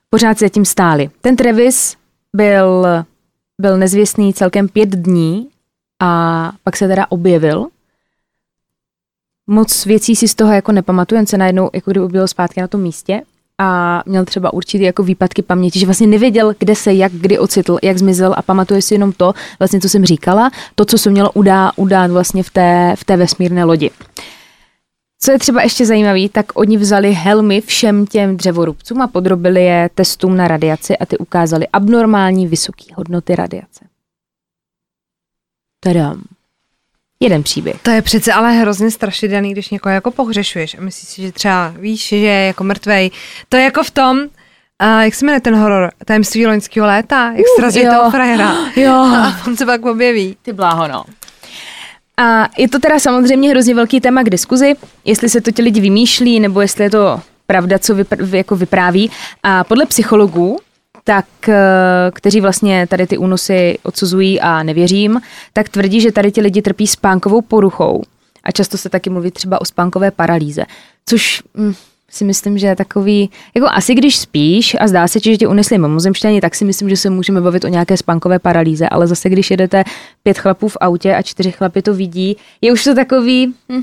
Pořád 0.10 0.38
se 0.38 0.50
tím 0.50 0.66
stáli. 0.66 1.10
Ten 1.22 1.36
Travis 1.36 1.96
byl, 2.36 2.86
byl 3.62 3.78
nezvěstný 3.78 4.34
celkem 4.34 4.68
pět 4.68 4.90
dní 4.90 5.48
a 6.02 6.52
pak 6.64 6.78
se 6.78 6.88
teda 6.88 7.06
objevil 7.10 7.68
moc 9.52 9.86
věcí 9.86 10.16
si 10.16 10.28
z 10.28 10.36
toho 10.36 10.54
jako 10.54 10.72
nepamatuju, 10.72 11.26
se 11.26 11.38
najednou 11.38 11.70
jako 11.74 11.92
kdyby 11.92 12.08
byl 12.08 12.28
zpátky 12.28 12.62
na 12.62 12.68
tom 12.68 12.82
místě 12.82 13.22
a 13.58 14.02
měl 14.06 14.26
třeba 14.26 14.54
určitý 14.54 14.84
jako 14.84 15.04
výpadky 15.04 15.42
paměti, 15.42 15.80
že 15.80 15.86
vlastně 15.86 16.08
nevěděl, 16.08 16.54
kde 16.60 16.76
se, 16.76 16.94
jak, 16.94 17.12
kdy 17.12 17.40
ocitl, 17.40 17.78
jak 17.84 17.98
zmizel 17.98 18.34
a 18.38 18.42
pamatuje 18.42 18.82
si 18.82 18.94
jenom 18.94 19.12
to, 19.12 19.34
vlastně 19.60 19.80
co 19.82 19.90
jsem 19.90 20.06
říkala, 20.06 20.52
to, 20.76 20.86
co 20.86 20.98
se 20.98 21.10
mělo 21.10 21.32
udá, 21.32 21.72
udát 21.76 22.12
vlastně 22.12 22.44
v 22.44 22.50
té, 22.50 22.96
v 22.98 23.04
té 23.04 23.18
vesmírné 23.18 23.64
lodi. 23.64 23.92
Co 25.20 25.32
je 25.32 25.40
třeba 25.40 25.62
ještě 25.62 25.86
zajímavé, 25.86 26.30
tak 26.30 26.46
oni 26.54 26.78
vzali 26.78 27.14
helmy 27.14 27.62
všem 27.62 28.06
těm 28.08 28.38
dřevorubcům 28.38 29.02
a 29.02 29.08
podrobili 29.08 29.64
je 29.64 29.90
testům 29.96 30.38
na 30.38 30.48
radiaci 30.48 30.98
a 30.98 31.06
ty 31.06 31.18
ukázali 31.18 31.68
abnormální 31.74 32.48
vysoké 32.48 32.86
hodnoty 32.96 33.36
radiace. 33.36 33.86
Tadam 35.80 36.22
jeden 37.22 37.44
příběh. 37.44 37.76
To 37.82 37.92
je 37.92 38.02
přece 38.02 38.34
ale 38.34 38.52
hrozně 38.52 38.92
strašidelný, 38.92 39.52
když 39.52 39.70
někoho 39.70 39.94
jako 39.94 40.12
pohřešuješ 40.12 40.78
a 40.78 40.82
myslíš 40.82 41.10
si, 41.10 41.22
že 41.22 41.32
třeba 41.32 41.74
víš, 41.80 42.08
že 42.08 42.16
je 42.18 42.46
jako 42.48 42.64
mrtvej. 42.64 43.12
To 43.50 43.58
je 43.58 43.64
jako 43.64 43.84
v 43.84 43.92
tom, 43.92 44.20
a 44.80 45.04
jak 45.04 45.16
se 45.16 45.26
jmenuje 45.26 45.42
ten 45.42 45.56
horor? 45.56 45.92
Tajemství 46.06 46.48
loňského 46.48 46.88
léta? 46.88 47.32
Jak 47.32 47.46
srazí 47.56 47.82
uh, 47.84 47.96
toho 47.96 48.12
frajera? 48.12 48.56
Jo. 48.76 48.92
A 48.94 49.38
on 49.48 49.58
se 49.58 49.66
pak 49.66 49.86
objeví. 49.86 50.38
Ty 50.42 50.54
bláho, 50.54 50.88
no. 50.88 51.04
A 52.18 52.48
je 52.58 52.70
to 52.70 52.80
teda 52.80 53.00
samozřejmě 53.00 53.50
hrozně 53.50 53.76
velký 53.76 54.02
téma 54.02 54.24
k 54.24 54.30
diskuzi, 54.30 54.74
jestli 55.06 55.30
se 55.30 55.42
to 55.42 55.52
ti 55.52 55.62
lidi 55.62 55.82
vymýšlí, 55.82 56.40
nebo 56.40 56.62
jestli 56.62 56.84
je 56.84 56.90
to 56.90 57.22
pravda, 57.48 57.80
co 57.80 57.96
vypr- 57.96 58.36
jako 58.36 58.56
vypráví. 58.56 59.12
A 59.44 59.64
podle 59.64 59.86
psychologů 59.86 60.58
tak 61.04 61.26
eh, 61.50 61.56
kteří 62.14 62.42
vlastně 62.42 62.88
tady 62.88 63.08
ty 63.08 63.18
únosy 63.18 63.78
odsuzují 63.84 64.42
a 64.42 64.64
nevěřím, 64.64 65.22
tak 65.54 65.70
tvrdí, 65.70 66.02
že 66.02 66.12
tady 66.12 66.32
ti 66.32 66.42
lidi 66.42 66.62
trpí 66.62 66.88
spánkovou 66.88 67.42
poruchou. 67.42 68.04
A 68.44 68.52
často 68.52 68.78
se 68.78 68.90
taky 68.90 69.10
mluví 69.10 69.32
třeba 69.32 69.62
o 69.62 69.66
spánkové 69.66 70.12
paralýze, 70.12 70.64
což 71.06 71.44
hm, 71.58 71.74
si 72.10 72.26
myslím, 72.26 72.58
že 72.58 72.68
je 72.68 72.76
takový, 72.76 73.30
jako 73.56 73.68
asi 73.70 73.96
když 73.96 74.18
spíš 74.18 74.76
a 74.80 74.88
zdá 74.88 75.08
se 75.08 75.20
že 75.24 75.38
tě 75.38 75.48
unesli 75.48 75.78
mimozemštění, 75.78 76.42
tak 76.42 76.56
si 76.56 76.66
myslím, 76.66 76.90
že 76.90 76.98
se 76.98 77.10
můžeme 77.10 77.42
bavit 77.42 77.66
o 77.66 77.68
nějaké 77.68 77.98
spánkové 77.98 78.40
paralýze, 78.40 78.90
ale 78.90 79.08
zase 79.08 79.30
když 79.30 79.52
jedete 79.52 79.84
pět 80.24 80.38
chlapů 80.40 80.68
v 80.68 80.78
autě 80.82 81.16
a 81.16 81.22
čtyři 81.22 81.52
chlapy 81.52 81.82
to 81.82 81.94
vidí, 81.94 82.38
je 82.62 82.72
už 82.72 82.84
to 82.84 82.96
takový, 82.96 83.54
hm, 83.72 83.82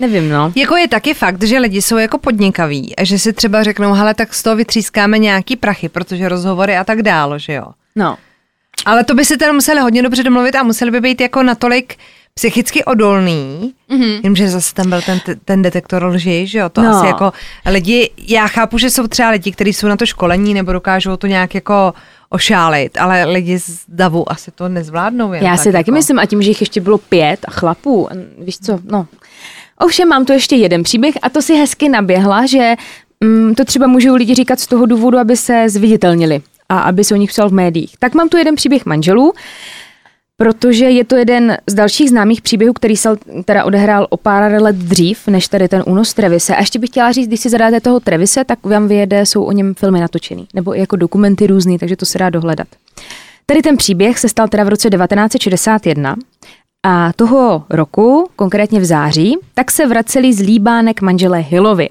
Nevím, 0.00 0.28
no. 0.28 0.52
Jako 0.56 0.76
je 0.76 0.88
taky 0.88 1.14
fakt, 1.14 1.44
že 1.44 1.58
lidi 1.58 1.82
jsou 1.82 1.96
jako 1.96 2.18
podnikaví 2.18 2.96
a 2.96 3.04
že 3.04 3.18
si 3.18 3.32
třeba 3.32 3.62
řeknou, 3.62 3.92
hele, 3.92 4.14
tak 4.14 4.34
z 4.34 4.42
toho 4.42 4.56
vytřískáme 4.56 5.18
nějaký 5.18 5.56
prachy, 5.56 5.88
protože 5.88 6.28
rozhovory 6.28 6.76
a 6.76 6.84
tak 6.84 7.02
dálo, 7.02 7.38
že 7.38 7.52
jo. 7.52 7.66
No. 7.96 8.16
Ale 8.84 9.04
to 9.04 9.14
by 9.14 9.24
si 9.24 9.36
teda 9.36 9.52
museli 9.52 9.80
hodně 9.80 10.02
dobře 10.02 10.22
domluvit 10.22 10.54
a 10.54 10.62
museli 10.62 10.90
by 10.90 11.00
být 11.00 11.20
jako 11.20 11.42
natolik 11.42 11.96
psychicky 12.34 12.84
odolný, 12.84 13.74
mm-hmm. 13.90 14.20
jenomže 14.22 14.48
zase 14.48 14.74
tam 14.74 14.88
byl 14.88 15.02
ten, 15.02 15.20
ten 15.44 15.62
detektor 15.62 16.04
lži, 16.04 16.46
že 16.46 16.58
jo, 16.58 16.68
to 16.68 16.82
no. 16.82 16.90
asi 16.90 17.06
jako 17.06 17.32
lidi, 17.70 18.10
já 18.28 18.48
chápu, 18.48 18.78
že 18.78 18.90
jsou 18.90 19.06
třeba 19.06 19.30
lidi, 19.30 19.52
kteří 19.52 19.72
jsou 19.72 19.88
na 19.88 19.96
to 19.96 20.06
školení 20.06 20.54
nebo 20.54 20.72
dokážou 20.72 21.16
to 21.16 21.26
nějak 21.26 21.54
jako 21.54 21.94
ošálit, 22.28 22.98
ale 22.98 23.24
lidi 23.24 23.58
z 23.58 23.80
davu 23.88 24.32
asi 24.32 24.50
to 24.50 24.68
nezvládnou. 24.68 25.32
Jen 25.32 25.44
já 25.44 25.50
tak 25.50 25.62
si 25.62 25.72
taky 25.72 25.90
jako. 25.90 25.92
myslím 25.92 26.18
a 26.18 26.26
tím, 26.26 26.42
že 26.42 26.50
jich 26.50 26.60
ještě 26.60 26.80
bylo 26.80 26.98
pět 26.98 27.40
a 27.48 27.50
chlapů, 27.50 28.08
víš 28.38 28.58
co, 28.58 28.78
no, 28.84 29.06
Ovšem 29.82 30.08
mám 30.08 30.24
tu 30.24 30.32
ještě 30.32 30.56
jeden 30.56 30.82
příběh 30.82 31.14
a 31.22 31.30
to 31.30 31.42
si 31.42 31.54
hezky 31.54 31.88
naběhla, 31.88 32.46
že 32.46 32.74
mm, 33.20 33.54
to 33.54 33.64
třeba 33.64 33.86
můžou 33.86 34.14
lidi 34.14 34.34
říkat 34.34 34.60
z 34.60 34.66
toho 34.66 34.86
důvodu, 34.86 35.18
aby 35.18 35.36
se 35.36 35.68
zviditelnili 35.68 36.42
a 36.68 36.80
aby 36.80 37.04
se 37.04 37.14
o 37.14 37.16
nich 37.16 37.30
psal 37.30 37.48
v 37.48 37.52
médiích. 37.52 37.94
Tak 37.98 38.14
mám 38.14 38.28
tu 38.28 38.36
jeden 38.36 38.54
příběh 38.54 38.86
manželů, 38.86 39.32
protože 40.36 40.84
je 40.84 41.04
to 41.04 41.16
jeden 41.16 41.58
z 41.66 41.74
dalších 41.74 42.10
známých 42.10 42.42
příběhů, 42.42 42.72
který 42.72 42.96
se 42.96 43.08
teda 43.44 43.64
odehrál 43.64 44.06
o 44.10 44.16
pár 44.16 44.62
let 44.62 44.76
dřív, 44.76 45.26
než 45.26 45.48
tady 45.48 45.68
ten 45.68 45.82
únos 45.86 46.14
Trevise. 46.14 46.56
A 46.56 46.60
ještě 46.60 46.78
bych 46.78 46.90
chtěla 46.90 47.12
říct, 47.12 47.26
když 47.26 47.40
si 47.40 47.50
zadáte 47.50 47.80
toho 47.80 48.00
Trevise, 48.00 48.44
tak 48.44 48.66
vám 48.66 48.88
vyjede, 48.88 49.26
jsou 49.26 49.42
o 49.42 49.52
něm 49.52 49.74
filmy 49.74 50.00
natočený, 50.00 50.46
nebo 50.54 50.74
jako 50.74 50.96
dokumenty 50.96 51.46
různý, 51.46 51.78
takže 51.78 51.96
to 51.96 52.06
se 52.06 52.18
dá 52.18 52.30
dohledat. 52.30 52.68
Tady 53.46 53.62
ten 53.62 53.76
příběh 53.76 54.18
se 54.18 54.28
stal 54.28 54.48
teda 54.48 54.64
v 54.64 54.68
roce 54.68 54.90
1961 54.90 56.16
a 56.82 57.12
toho 57.12 57.64
roku, 57.70 58.30
konkrétně 58.36 58.80
v 58.80 58.84
září, 58.84 59.38
tak 59.54 59.70
se 59.70 59.86
vraceli 59.86 60.32
z 60.32 60.40
Líbánek 60.40 61.02
manželé 61.02 61.38
Hillovi. 61.38 61.88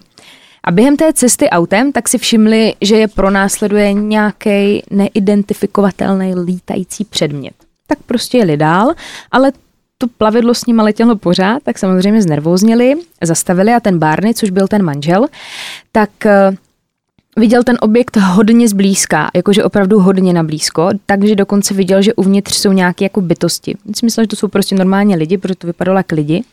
A 0.63 0.71
během 0.71 0.97
té 0.97 1.13
cesty 1.13 1.49
autem 1.49 1.91
tak 1.91 2.09
si 2.09 2.17
všimli, 2.17 2.73
že 2.81 2.95
je 2.95 3.07
pronásleduje 3.07 3.93
nějaký 3.93 4.83
neidentifikovatelný 4.89 6.35
lítající 6.35 7.05
předmět. 7.05 7.53
Tak 7.87 7.99
prostě 8.05 8.37
jeli 8.37 8.57
dál, 8.57 8.93
ale 9.31 9.51
to 9.97 10.07
plavidlo 10.07 10.53
s 10.53 10.65
nimi 10.65 10.81
letělo 10.81 11.15
pořád, 11.15 11.63
tak 11.63 11.77
samozřejmě 11.77 12.21
znervózněli, 12.21 12.93
zastavili 13.21 13.73
a 13.73 13.79
ten 13.79 13.99
Barney, 13.99 14.33
což 14.33 14.49
byl 14.49 14.67
ten 14.67 14.83
manžel, 14.83 15.27
tak 15.91 16.25
eh, 16.25 16.55
viděl 17.37 17.63
ten 17.63 17.77
objekt 17.81 18.17
hodně 18.17 18.67
zblízka, 18.67 19.29
jakože 19.35 19.63
opravdu 19.63 19.99
hodně 19.99 20.33
na 20.33 20.43
blízko, 20.43 20.89
takže 21.05 21.35
dokonce 21.35 21.73
viděl, 21.73 22.01
že 22.01 22.13
uvnitř 22.13 22.57
jsou 22.57 22.71
nějaké 22.71 23.05
jako 23.05 23.21
bytosti. 23.21 23.75
Myslel, 24.03 24.23
že 24.23 24.27
to 24.27 24.35
jsou 24.35 24.47
prostě 24.47 24.75
normálně 24.75 25.15
lidi, 25.15 25.37
protože 25.37 25.55
to 25.55 25.67
vypadalo 25.67 25.97
jako 25.97 26.15
lidi. 26.15 26.43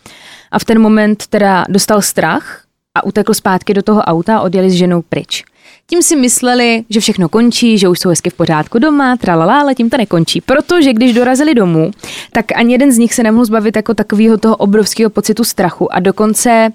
a 0.51 0.59
v 0.59 0.65
ten 0.65 0.79
moment 0.79 1.27
teda 1.27 1.65
dostal 1.69 2.03
strach 2.03 2.63
a 2.95 3.05
utekl 3.05 3.35
zpátky 3.35 3.75
do 3.75 3.83
toho 3.83 4.01
auta 4.01 4.39
a 4.39 4.41
odjeli 4.41 4.71
s 4.71 4.75
ženou 4.75 5.03
pryč. 5.03 5.45
Tím 5.87 6.03
si 6.03 6.17
mysleli, 6.17 6.85
že 6.91 7.01
všechno 7.01 7.29
končí, 7.29 7.79
že 7.79 7.89
už 7.89 8.01
jsou 8.01 8.09
hezky 8.09 8.31
v 8.31 8.35
pořádku 8.35 8.79
doma, 8.79 9.17
tralala, 9.17 9.61
ale 9.61 9.75
tím 9.75 9.91
to 9.91 9.97
nekončí. 9.97 10.41
Protože 10.41 10.93
když 10.93 11.15
dorazili 11.15 11.55
domů, 11.55 11.91
tak 12.33 12.45
ani 12.55 12.75
jeden 12.75 12.93
z 12.93 12.99
nich 12.99 13.15
se 13.15 13.23
nemohl 13.23 13.45
zbavit 13.45 13.77
jako 13.77 13.95
takového 13.95 14.39
toho 14.39 14.57
obrovského 14.57 15.11
pocitu 15.11 15.45
strachu 15.45 15.93
a 15.95 16.01
dokonce 16.01 16.71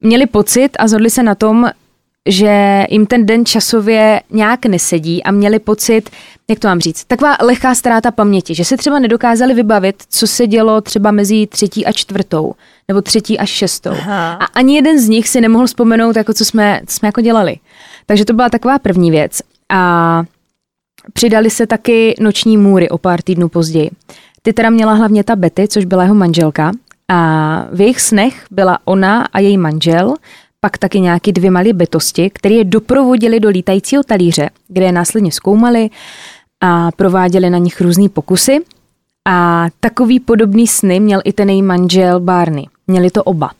měli 0.00 0.26
pocit 0.26 0.68
a 0.78 0.88
zhodli 0.88 1.10
se 1.10 1.22
na 1.22 1.34
tom, 1.34 1.70
že 2.28 2.84
jim 2.90 3.06
ten 3.06 3.26
den 3.26 3.46
časově 3.46 4.20
nějak 4.30 4.66
nesedí 4.66 5.24
a 5.24 5.30
měli 5.30 5.58
pocit, 5.58 6.10
jak 6.48 6.58
to 6.58 6.68
mám 6.68 6.80
říct, 6.80 7.04
taková 7.04 7.36
lehká 7.42 7.74
ztráta 7.74 8.10
paměti, 8.10 8.54
že 8.54 8.64
se 8.64 8.76
třeba 8.76 8.98
nedokázali 8.98 9.54
vybavit, 9.54 10.02
co 10.08 10.26
se 10.26 10.46
dělo 10.46 10.80
třeba 10.80 11.10
mezi 11.10 11.46
třetí 11.46 11.86
a 11.86 11.92
čtvrtou, 11.92 12.54
nebo 12.88 13.02
třetí 13.02 13.38
a 13.38 13.46
šestou. 13.46 13.90
Aha. 13.90 14.32
A 14.32 14.44
ani 14.44 14.74
jeden 14.76 15.00
z 15.00 15.08
nich 15.08 15.28
si 15.28 15.40
nemohl 15.40 15.66
vzpomenout, 15.66 16.16
jako 16.16 16.34
co 16.34 16.44
jsme, 16.44 16.80
co 16.86 16.96
jsme 16.96 17.08
jako 17.08 17.20
dělali. 17.20 17.56
Takže 18.06 18.24
to 18.24 18.32
byla 18.32 18.48
taková 18.48 18.78
první 18.78 19.10
věc. 19.10 19.40
A 19.68 20.22
přidali 21.12 21.50
se 21.50 21.66
taky 21.66 22.14
noční 22.20 22.56
můry 22.56 22.88
o 22.88 22.98
pár 22.98 23.22
týdnů 23.22 23.48
později. 23.48 23.90
Ty 24.42 24.52
teda 24.52 24.70
měla 24.70 24.92
hlavně 24.92 25.24
ta 25.24 25.36
Betty, 25.36 25.68
což 25.68 25.84
byla 25.84 26.02
jeho 26.02 26.14
manželka. 26.14 26.72
A 27.08 27.66
v 27.72 27.80
jejich 27.80 28.00
snech 28.00 28.46
byla 28.50 28.78
ona 28.84 29.22
a 29.32 29.38
její 29.38 29.58
manžel, 29.58 30.14
pak 30.60 30.78
taky 30.78 31.00
nějaký 31.00 31.32
dvě 31.32 31.50
malé 31.50 31.72
bytosti, 31.72 32.30
které 32.30 32.54
je 32.54 32.64
doprovodili 32.64 33.40
do 33.40 33.48
lítajícího 33.48 34.02
talíře, 34.02 34.50
kde 34.68 34.84
je 34.84 34.92
následně 34.92 35.32
zkoumali 35.32 35.90
a 36.60 36.90
prováděli 36.90 37.50
na 37.50 37.58
nich 37.58 37.80
různé 37.80 38.08
pokusy. 38.08 38.58
A 39.28 39.66
takový 39.80 40.20
podobný 40.20 40.66
sny 40.66 41.00
měl 41.00 41.20
i 41.24 41.32
ten 41.32 41.50
její 41.50 41.62
manžel 41.62 42.20
Barney. 42.20 42.64
Měli 42.86 43.10
to 43.10 43.24
oba. 43.24 43.50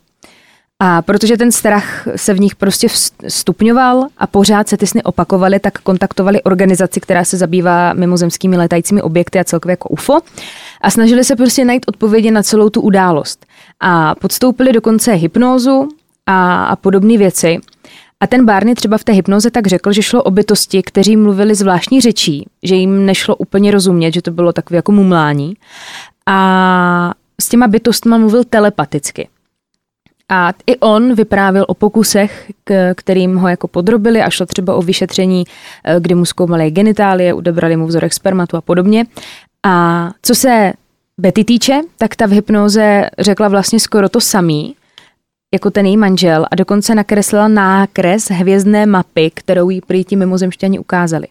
A 0.81 1.03
protože 1.03 1.37
ten 1.37 1.53
strach 1.53 2.09
se 2.17 2.35
v 2.35 2.41
nich 2.41 2.57
prostě 2.57 2.89
stupňoval 3.29 4.07
a 4.19 4.27
pořád 4.27 4.69
se 4.69 4.77
ty 4.77 4.87
sny 4.87 5.03
opakovaly, 5.03 5.61
tak 5.61 5.79
kontaktovali 5.79 6.43
organizaci, 6.43 7.01
která 7.01 7.25
se 7.25 7.37
zabývá 7.37 7.93
mimozemskými 7.93 8.57
letajícími 8.57 9.03
objekty 9.03 9.39
a 9.39 9.45
celkově 9.45 9.73
jako 9.73 9.89
UFO 9.89 10.19
a 10.81 10.91
snažili 10.91 11.25
se 11.25 11.37
prostě 11.37 11.65
najít 11.65 11.85
odpovědi 11.89 12.31
na 12.31 12.43
celou 12.43 12.69
tu 12.71 12.81
událost. 12.81 13.47
A 13.81 14.15
podstoupili 14.15 14.73
dokonce 14.73 15.13
hypnózu 15.13 15.89
a, 16.29 16.65
a 16.65 16.77
podobné 16.77 17.19
věci. 17.19 17.59
A 18.21 18.27
ten 18.27 18.45
Barney 18.45 18.75
třeba 18.75 18.99
v 18.99 19.05
té 19.05 19.13
hypnoze 19.13 19.51
tak 19.51 19.67
řekl, 19.67 19.93
že 19.93 20.03
šlo 20.03 20.23
o 20.23 20.31
bytosti, 20.31 20.83
kteří 20.83 21.17
mluvili 21.17 21.55
zvláštní 21.55 22.01
řečí, 22.01 22.47
že 22.63 22.75
jim 22.75 23.07
nešlo 23.07 23.37
úplně 23.37 23.71
rozumět, 23.71 24.15
že 24.15 24.23
to 24.23 24.31
bylo 24.31 24.53
takové 24.53 24.77
jako 24.77 24.93
mumlání. 24.93 25.55
A 26.27 27.15
s 27.41 27.49
těma 27.49 27.67
bytostma 27.67 28.19
mluvil 28.19 28.45
telepaticky. 28.45 29.29
A 30.29 30.53
i 30.67 30.77
on 30.77 31.15
vyprávěl 31.15 31.65
o 31.69 31.75
pokusech, 31.75 32.51
k, 32.65 32.95
kterým 32.95 33.37
ho 33.37 33.49
jako 33.49 33.69
podrobili 33.69 34.23
a 34.23 34.31
šlo 34.31 34.47
třeba 34.47 34.75
o 34.75 34.83
vyšetření, 34.83 35.45
eh, 35.85 35.97
kdy 36.01 36.15
mu 36.15 36.25
zkoumali 36.25 36.71
genitálie, 36.71 37.35
odebrali 37.35 37.77
mu 37.77 37.87
vzorek 37.87 38.13
spermatu 38.13 38.57
a 38.57 38.61
podobně. 38.61 39.07
A 39.67 40.11
co 40.23 40.35
se 40.35 40.73
Betty 41.19 41.45
týče, 41.45 41.81
tak 41.99 42.17
ta 42.17 42.27
v 42.27 42.31
hypnoze 42.31 43.11
řekla 43.19 43.49
vlastně 43.49 43.81
skoro 43.81 44.09
to 44.09 44.21
samý, 44.21 44.75
jako 45.55 45.71
ten 45.71 45.87
její 45.87 45.97
manžel 45.97 46.47
a 46.51 46.55
dokonce 46.55 46.95
nakreslila 46.95 47.49
nákres 47.49 48.31
hvězdné 48.31 48.87
mapy, 48.87 49.31
kterou 49.35 49.71
jí 49.71 49.81
prý 49.81 50.05
ti 50.05 50.17
mimozemšťani 50.17 50.79
ukázali. 50.79 51.27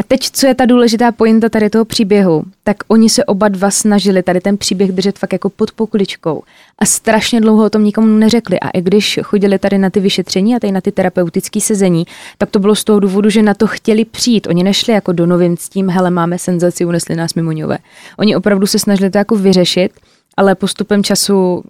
A 0.00 0.04
teď, 0.08 0.30
co 0.32 0.46
je 0.46 0.54
ta 0.54 0.66
důležitá 0.66 1.12
pointa 1.12 1.48
tady 1.48 1.70
toho 1.70 1.84
příběhu, 1.84 2.42
tak 2.64 2.76
oni 2.88 3.08
se 3.08 3.24
oba 3.24 3.48
dva 3.48 3.70
snažili 3.70 4.22
tady 4.22 4.40
ten 4.40 4.56
příběh 4.56 4.92
držet 4.92 5.18
fakt 5.18 5.32
jako 5.32 5.50
pod 5.50 5.72
pokličkou 5.72 6.42
a 6.78 6.84
strašně 6.84 7.40
dlouho 7.40 7.64
o 7.64 7.70
tom 7.70 7.84
nikomu 7.84 8.06
neřekli. 8.06 8.60
A 8.60 8.70
i 8.70 8.82
když 8.82 9.20
chodili 9.22 9.58
tady 9.58 9.78
na 9.78 9.90
ty 9.90 10.00
vyšetření 10.00 10.56
a 10.56 10.60
tady 10.60 10.72
na 10.72 10.80
ty 10.80 10.92
terapeutické 10.92 11.60
sezení, 11.60 12.06
tak 12.38 12.50
to 12.50 12.58
bylo 12.58 12.74
z 12.74 12.84
toho 12.84 13.00
důvodu, 13.00 13.30
že 13.30 13.42
na 13.42 13.54
to 13.54 13.66
chtěli 13.66 14.04
přijít. 14.04 14.46
Oni 14.46 14.64
nešli 14.64 14.92
jako 14.92 15.12
do 15.12 15.26
novin 15.26 15.56
s 15.56 15.68
tím, 15.68 15.88
hele, 15.88 16.10
máme 16.10 16.38
senzaci, 16.38 16.84
unesli 16.84 17.16
nás 17.16 17.34
mimoňové. 17.34 17.78
Oni 18.18 18.36
opravdu 18.36 18.66
se 18.66 18.78
snažili 18.78 19.10
to 19.10 19.18
jako 19.18 19.36
vyřešit, 19.36 19.92
ale 20.36 20.54
postupem 20.54 21.04
času, 21.04 21.62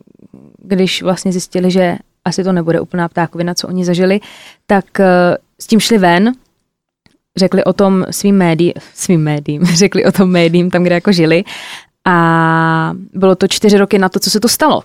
když 0.65 1.03
vlastně 1.03 1.33
zjistili, 1.33 1.71
že 1.71 1.97
asi 2.25 2.45
to 2.45 2.53
nebude 2.53 2.81
úplná 2.81 3.09
ptákovina, 3.09 3.55
co 3.55 3.69
oni 3.69 3.85
zažili, 3.85 4.21
tak 4.67 5.01
eh, 5.01 5.37
s 5.61 5.67
tím 5.67 5.81
šli 5.81 5.99
ven 5.99 6.33
řekli 7.37 7.65
o 7.65 7.73
tom 7.73 8.05
svým 8.11 8.37
médiím, 8.37 8.73
svým 8.95 9.23
médiím, 9.23 9.65
řekli 9.75 10.05
o 10.05 10.13
tom 10.13 10.31
médiím 10.31 10.71
tam, 10.71 10.83
kde 10.83 10.95
jako 10.95 11.13
žili 11.13 11.45
a 12.07 12.93
bylo 13.13 13.35
to 13.37 13.49
čtyři 13.49 13.79
roky 13.79 13.99
na 13.99 14.09
to, 14.09 14.21
co 14.21 14.31
se 14.31 14.41
to 14.41 14.49
stalo. 14.49 14.83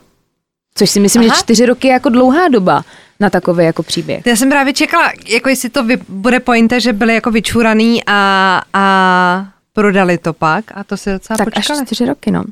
Což 0.76 0.90
si 0.90 1.00
myslím, 1.00 1.22
Aha. 1.24 1.36
že 1.36 1.40
čtyři 1.44 1.66
roky 1.66 1.88
je 1.88 1.94
jako 1.94 2.10
dlouhá 2.10 2.48
doba 2.48 2.84
na 3.20 3.30
takový 3.30 3.66
jako 3.66 3.84
příběh. 3.84 4.26
Já 4.26 4.36
jsem 4.36 4.50
právě 4.50 4.74
čekala, 4.74 5.12
jako 5.28 5.50
jestli 5.50 5.70
to 5.70 5.84
vy, 5.84 5.98
bude 6.10 6.40
pointa, 6.40 6.80
že 6.80 6.94
byli 6.94 7.14
jako 7.14 7.32
vyčúraný 7.32 8.02
a, 8.08 8.62
a 8.74 9.48
prodali 9.74 10.18
to 10.18 10.34
pak 10.34 10.66
a 10.74 10.84
to 10.84 10.98
se 10.98 11.14
docela 11.14 11.38
Tak 11.38 11.54
počkali. 11.54 11.80
až 11.80 11.86
čtyři 11.86 12.06
roky, 12.06 12.32
no. 12.32 12.44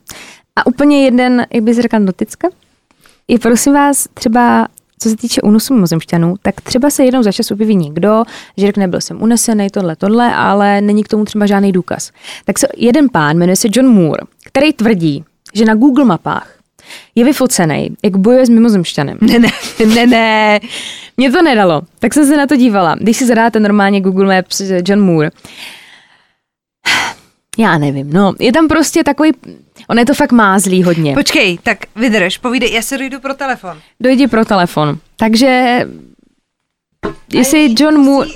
A 0.56 0.66
úplně 0.68 1.06
jeden, 1.06 1.46
jak 1.54 1.64
bys 1.64 1.78
řekla, 1.78 2.00
noticka, 2.00 2.48
je 3.28 3.40
prosím 3.40 3.74
vás 3.74 4.08
třeba 4.14 4.68
co 5.00 5.10
se 5.10 5.16
týče 5.18 5.42
únosu 5.42 5.74
mimozemšťanů, 5.74 6.36
tak 6.42 6.62
třeba 6.62 6.90
se 6.90 7.06
jednou 7.06 7.24
za 7.24 7.32
čas 7.32 7.52
objeví 7.52 7.76
někdo, 7.76 8.24
že 8.58 8.68
řekne, 8.68 8.88
byl 8.88 9.02
jsem 9.02 9.22
unesený, 9.22 9.70
tohle, 9.70 9.96
tohle, 9.96 10.36
ale 10.36 10.82
není 10.82 11.04
k 11.04 11.08
tomu 11.08 11.26
třeba 11.26 11.46
žádný 11.46 11.72
důkaz. 11.72 12.12
Tak 12.46 12.60
se 12.60 12.68
jeden 12.78 13.10
pán, 13.10 13.38
jmenuje 13.38 13.56
se 13.56 13.68
John 13.72 13.88
Moore, 13.88 14.22
který 14.46 14.74
tvrdí, 14.74 15.24
že 15.54 15.66
na 15.66 15.76
Google 15.76 16.06
mapách 16.06 16.56
je 17.16 17.26
vyfocený, 17.26 17.90
jak 18.04 18.18
bojuje 18.18 18.46
s 18.46 18.50
mimozemšťanem. 18.50 19.18
Ne, 19.22 19.40
ne, 19.40 19.50
ne, 19.96 20.08
ne. 20.08 20.60
Mě 21.18 21.32
to 21.32 21.42
nedalo, 21.42 21.82
tak 22.00 22.14
jsem 22.14 22.26
se 22.26 22.38
na 22.38 22.48
to 22.48 22.56
dívala. 22.56 22.96
Když 22.96 23.18
si 23.18 23.26
zadáte 23.26 23.60
normálně 23.60 24.02
Google 24.02 24.36
Maps 24.36 24.62
John 24.88 25.02
Moore, 25.02 25.32
já 27.58 27.78
nevím, 27.78 28.14
no, 28.14 28.34
je 28.40 28.52
tam 28.52 28.68
prostě 28.68 29.04
takový, 29.04 29.32
on 29.90 30.00
je 30.00 30.06
to 30.06 30.14
fakt 30.14 30.32
mázlý 30.32 30.84
hodně. 30.84 31.14
Počkej, 31.14 31.58
tak 31.64 31.78
vydrž, 31.96 32.38
povídej, 32.38 32.74
já 32.74 32.82
se 32.82 32.98
dojdu 32.98 33.20
pro 33.20 33.34
telefon. 33.34 33.78
Dojdi 34.00 34.28
pro 34.28 34.46
telefon. 34.46 34.98
Takže, 35.16 35.80
jestli 37.34 37.76
John 37.80 37.98
Moore, 37.98 38.30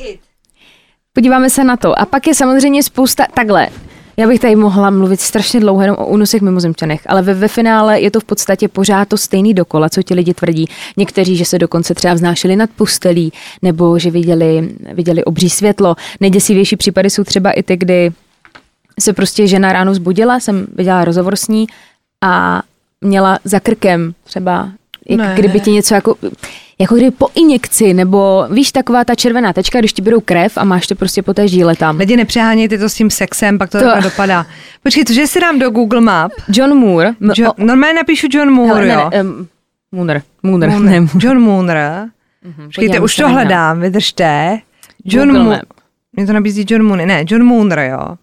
podíváme 1.13 1.49
se 1.49 1.63
na 1.63 1.77
to. 1.77 1.99
A 1.99 2.05
pak 2.05 2.27
je 2.27 2.33
samozřejmě 2.33 2.83
spousta, 2.83 3.25
takhle, 3.33 3.69
já 4.19 4.27
bych 4.27 4.39
tady 4.39 4.55
mohla 4.55 4.89
mluvit 4.89 5.19
strašně 5.19 5.59
dlouho 5.59 5.81
jenom 5.81 5.97
o 5.99 6.07
únosech 6.07 6.41
mimozemčanech, 6.41 7.01
ale 7.05 7.21
ve, 7.21 7.33
ve 7.33 7.47
finále 7.47 8.01
je 8.01 8.11
to 8.11 8.19
v 8.19 8.23
podstatě 8.23 8.67
pořád 8.67 9.07
to 9.07 9.17
stejný 9.17 9.53
dokola, 9.53 9.89
co 9.89 10.03
ti 10.03 10.13
lidi 10.13 10.33
tvrdí. 10.33 10.65
Někteří, 10.97 11.35
že 11.35 11.45
se 11.45 11.59
dokonce 11.59 11.95
třeba 11.95 12.13
vznášeli 12.13 12.55
nad 12.55 12.69
postelí, 12.69 13.33
nebo 13.61 13.99
že 13.99 14.11
viděli, 14.11 14.69
viděli 14.93 15.23
obří 15.23 15.49
světlo. 15.49 15.95
Nejděsivější 16.19 16.75
případy 16.75 17.09
jsou 17.09 17.23
třeba 17.23 17.51
i 17.51 17.63
ty, 17.63 17.77
kdy 17.77 18.11
se 18.99 19.13
prostě 19.13 19.47
žena 19.47 19.73
ráno 19.73 19.93
zbudila, 19.93 20.39
jsem 20.39 20.67
viděla 20.75 21.05
rozhovor 21.05 21.35
s 21.35 21.47
ní 21.47 21.67
a 22.23 22.61
měla 23.01 23.39
za 23.43 23.59
krkem 23.59 24.13
třeba, 24.23 24.69
jak 25.09 25.19
ne. 25.19 25.33
kdyby 25.35 25.59
ti 25.59 25.71
něco 25.71 25.95
jako, 25.95 26.15
jako 26.79 26.95
kdyby 26.95 27.11
po 27.11 27.27
injekci, 27.35 27.93
nebo 27.93 28.47
víš, 28.51 28.71
taková 28.71 29.03
ta 29.05 29.15
červená 29.15 29.53
tečka, 29.53 29.79
když 29.79 29.93
ti 29.93 30.01
berou 30.01 30.19
krev 30.19 30.57
a 30.57 30.63
máš 30.63 30.87
to 30.87 30.95
prostě 30.95 31.23
po 31.23 31.33
té 31.33 31.47
žíle 31.47 31.75
tam. 31.75 31.97
Lidi 31.97 32.17
nepřehánějte 32.17 32.77
to 32.77 32.89
s 32.89 32.93
tím 32.93 33.09
sexem, 33.09 33.57
pak 33.57 33.69
to, 33.69 33.79
to... 33.79 34.01
dopadá. 34.03 34.45
Počkej, 34.83 35.03
to, 35.05 35.13
že 35.13 35.27
si 35.27 35.39
dám 35.39 35.59
do 35.59 35.69
Google 35.69 36.01
Map. 36.01 36.31
John 36.47 36.77
Moore. 36.77 37.13
Jo, 37.37 37.51
normálně 37.57 37.93
napíšu 37.93 38.27
John 38.31 38.51
Moore, 38.51 38.73
Hele, 38.73 38.93
jo. 38.93 39.09
Ne, 39.11 39.23
um, 39.23 39.47
Mooner. 39.91 40.21
Mooner. 40.43 40.69
Mooner. 40.69 41.01
Ne, 41.01 41.07
John 41.19 41.39
Moore. 41.39 42.05
Mm-hmm, 42.45 42.65
Počkejte, 42.65 42.99
už 42.99 43.15
to 43.15 43.29
hledám, 43.29 43.79
vydržte. 43.79 44.59
John 45.05 45.43
Moore. 45.43 45.61
Mě 46.13 46.25
to 46.25 46.33
nabízí 46.33 46.65
John 46.69 46.85
Moore. 46.85 47.05
Ne, 47.05 47.25
John 47.27 47.43
Moore, 47.43 47.87
jo. 47.87 48.15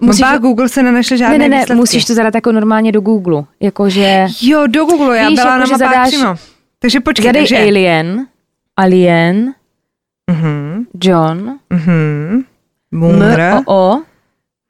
Musíš, 0.00 0.20
Mba, 0.20 0.38
Google 0.38 0.68
se 0.68 0.82
nenašel 0.82 1.16
žádné 1.18 1.38
Ne, 1.38 1.44
ne, 1.44 1.48
ne, 1.48 1.56
výsledky. 1.60 1.78
musíš 1.78 2.04
to 2.04 2.14
zadat 2.14 2.34
jako 2.34 2.52
normálně 2.52 2.92
do 2.92 3.00
Google. 3.00 3.44
Jakože... 3.60 4.26
Jo, 4.40 4.66
do 4.66 4.84
Google, 4.84 5.18
já 5.18 5.28
víš, 5.28 5.38
byla 5.38 5.56
jako, 5.56 5.60
na 5.60 5.66
mapách 5.66 5.78
zadáš, 5.78 6.08
přímo. 6.08 6.34
Takže 6.78 7.00
počkej, 7.00 7.26
Zadej 7.26 7.42
takže... 7.42 7.58
Alien, 7.58 8.26
Alien, 8.76 9.54
uh-huh. 10.30 10.86
John, 11.04 11.58
uh-huh. 11.70 12.44
Moonr, 12.90 13.40
M-O-O, 13.40 14.02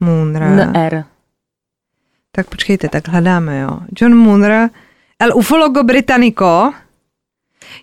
Moonr. 0.01 0.43
N-R. 0.43 1.05
Tak 2.33 2.49
počkejte, 2.49 2.89
tak 2.89 3.09
hledáme, 3.09 3.59
jo. 3.59 3.79
John 4.01 4.17
Moonr, 4.17 4.69
El 5.19 5.37
Ufologo 5.37 5.83
Britannico. 5.83 6.73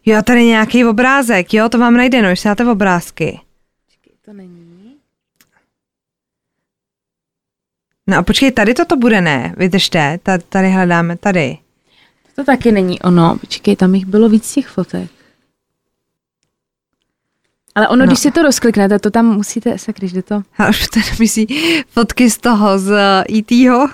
Jo, 0.05 0.21
tady 0.23 0.45
nějaký 0.45 0.85
obrázek, 0.85 1.53
jo, 1.53 1.69
to 1.69 1.77
vám 1.77 1.93
najde, 1.97 2.21
no, 2.21 2.27
když 2.27 2.43
dáte 2.43 2.65
obrázky. 2.65 3.39
Počkej, 3.85 4.13
to 4.25 4.33
není. 4.33 4.64
No 8.07 8.17
a 8.17 8.23
počkej, 8.23 8.51
tady 8.51 8.73
toto 8.73 8.95
bude 8.97 9.21
ne, 9.21 9.53
vydržte, 9.57 10.19
tady 10.49 10.69
hledáme, 10.71 11.17
tady. 11.17 11.57
To 12.35 12.43
taky 12.43 12.71
není 12.71 13.01
ono, 13.01 13.37
počkej, 13.37 13.75
tam 13.75 13.95
jich 13.95 14.05
bylo 14.05 14.29
víc 14.29 14.53
těch 14.53 14.67
fotek. 14.67 15.09
Ale 17.75 17.87
ono, 17.87 17.99
no. 17.99 18.07
když 18.07 18.19
si 18.19 18.31
to 18.31 18.41
rozkliknete, 18.41 18.99
to 18.99 19.11
tam 19.11 19.25
musíte, 19.25 19.77
se 19.77 19.93
když 19.93 20.13
jde 20.13 20.21
to. 20.21 20.41
A 20.57 20.69
už 20.69 20.87
to 20.87 20.99
myslí 21.19 21.47
fotky 21.89 22.29
z 22.29 22.37
toho, 22.37 22.79
z 22.79 22.89
uh, 22.91 23.37
E.T.ho. 23.37 23.87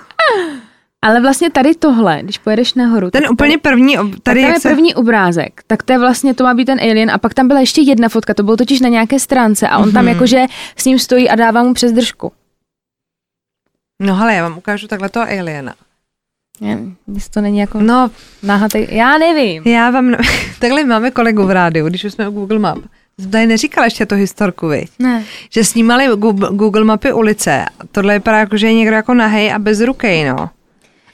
Ale 1.02 1.20
vlastně 1.20 1.50
tady 1.50 1.74
tohle, 1.74 2.20
když 2.22 2.38
pojedeš 2.38 2.74
nahoru. 2.74 3.10
Ten 3.10 3.22
tak 3.22 3.30
úplně 3.32 3.58
první, 3.58 3.98
ob- 3.98 4.10
tady 4.10 4.20
tady 4.22 4.40
tam 4.40 4.48
jak 4.48 4.56
je 4.56 4.60
se... 4.60 4.68
první 4.68 4.94
obrázek, 4.94 5.62
tak 5.66 5.82
to 5.82 5.92
je 5.92 5.98
vlastně, 5.98 6.34
to 6.34 6.44
má 6.44 6.54
být 6.54 6.64
ten 6.64 6.80
alien 6.80 7.10
a 7.10 7.18
pak 7.18 7.34
tam 7.34 7.48
byla 7.48 7.60
ještě 7.60 7.80
jedna 7.80 8.08
fotka, 8.08 8.34
to 8.34 8.42
bylo 8.42 8.56
totiž 8.56 8.80
na 8.80 8.88
nějaké 8.88 9.18
stránce 9.20 9.68
a 9.68 9.78
on 9.78 9.84
Mhm. 9.84 9.92
tam 9.92 10.08
jakože 10.08 10.44
s 10.76 10.84
ním 10.84 10.98
stojí 10.98 11.28
a 11.30 11.34
dává 11.34 11.62
mu 11.62 11.74
přes 11.74 11.92
držku. 11.92 12.32
No 14.02 14.14
hele, 14.16 14.34
já 14.34 14.42
vám 14.48 14.58
ukážu 14.58 14.88
takhle 14.88 15.08
toho 15.08 15.26
aliena. 15.26 15.74
Je, 16.60 16.78
Jestli 17.14 17.30
to 17.30 17.40
není 17.40 17.58
jako 17.58 17.80
No, 17.80 18.10
náhatý, 18.42 18.86
já 18.90 19.18
nevím. 19.18 19.62
já 19.66 19.90
vám... 19.90 20.10
Ne... 20.10 20.18
takhle 20.58 20.84
máme 20.84 21.10
kolegu 21.10 21.46
v 21.46 21.50
rádiu, 21.50 21.88
když 21.88 22.04
už 22.04 22.12
jsme 22.12 22.28
u 22.28 22.32
Google 22.32 22.58
Map. 22.58 22.78
Tady 23.30 23.46
neříkala 23.46 23.84
ještě 23.84 24.06
to 24.06 24.14
historku, 24.14 24.68
viď? 24.68 24.90
Ne. 24.98 25.24
Že 25.50 25.64
snímali 25.64 26.06
Google 26.50 26.84
mapy 26.84 27.12
ulice. 27.12 27.64
Tohle 27.92 28.14
vypadá 28.14 28.38
jako, 28.38 28.56
že 28.56 28.66
je 28.66 28.74
někdo 28.74 28.94
jako 28.96 29.14
nahej 29.14 29.52
a 29.52 29.58
bez 29.58 29.80
ruky, 29.80 30.24
no. 30.24 30.50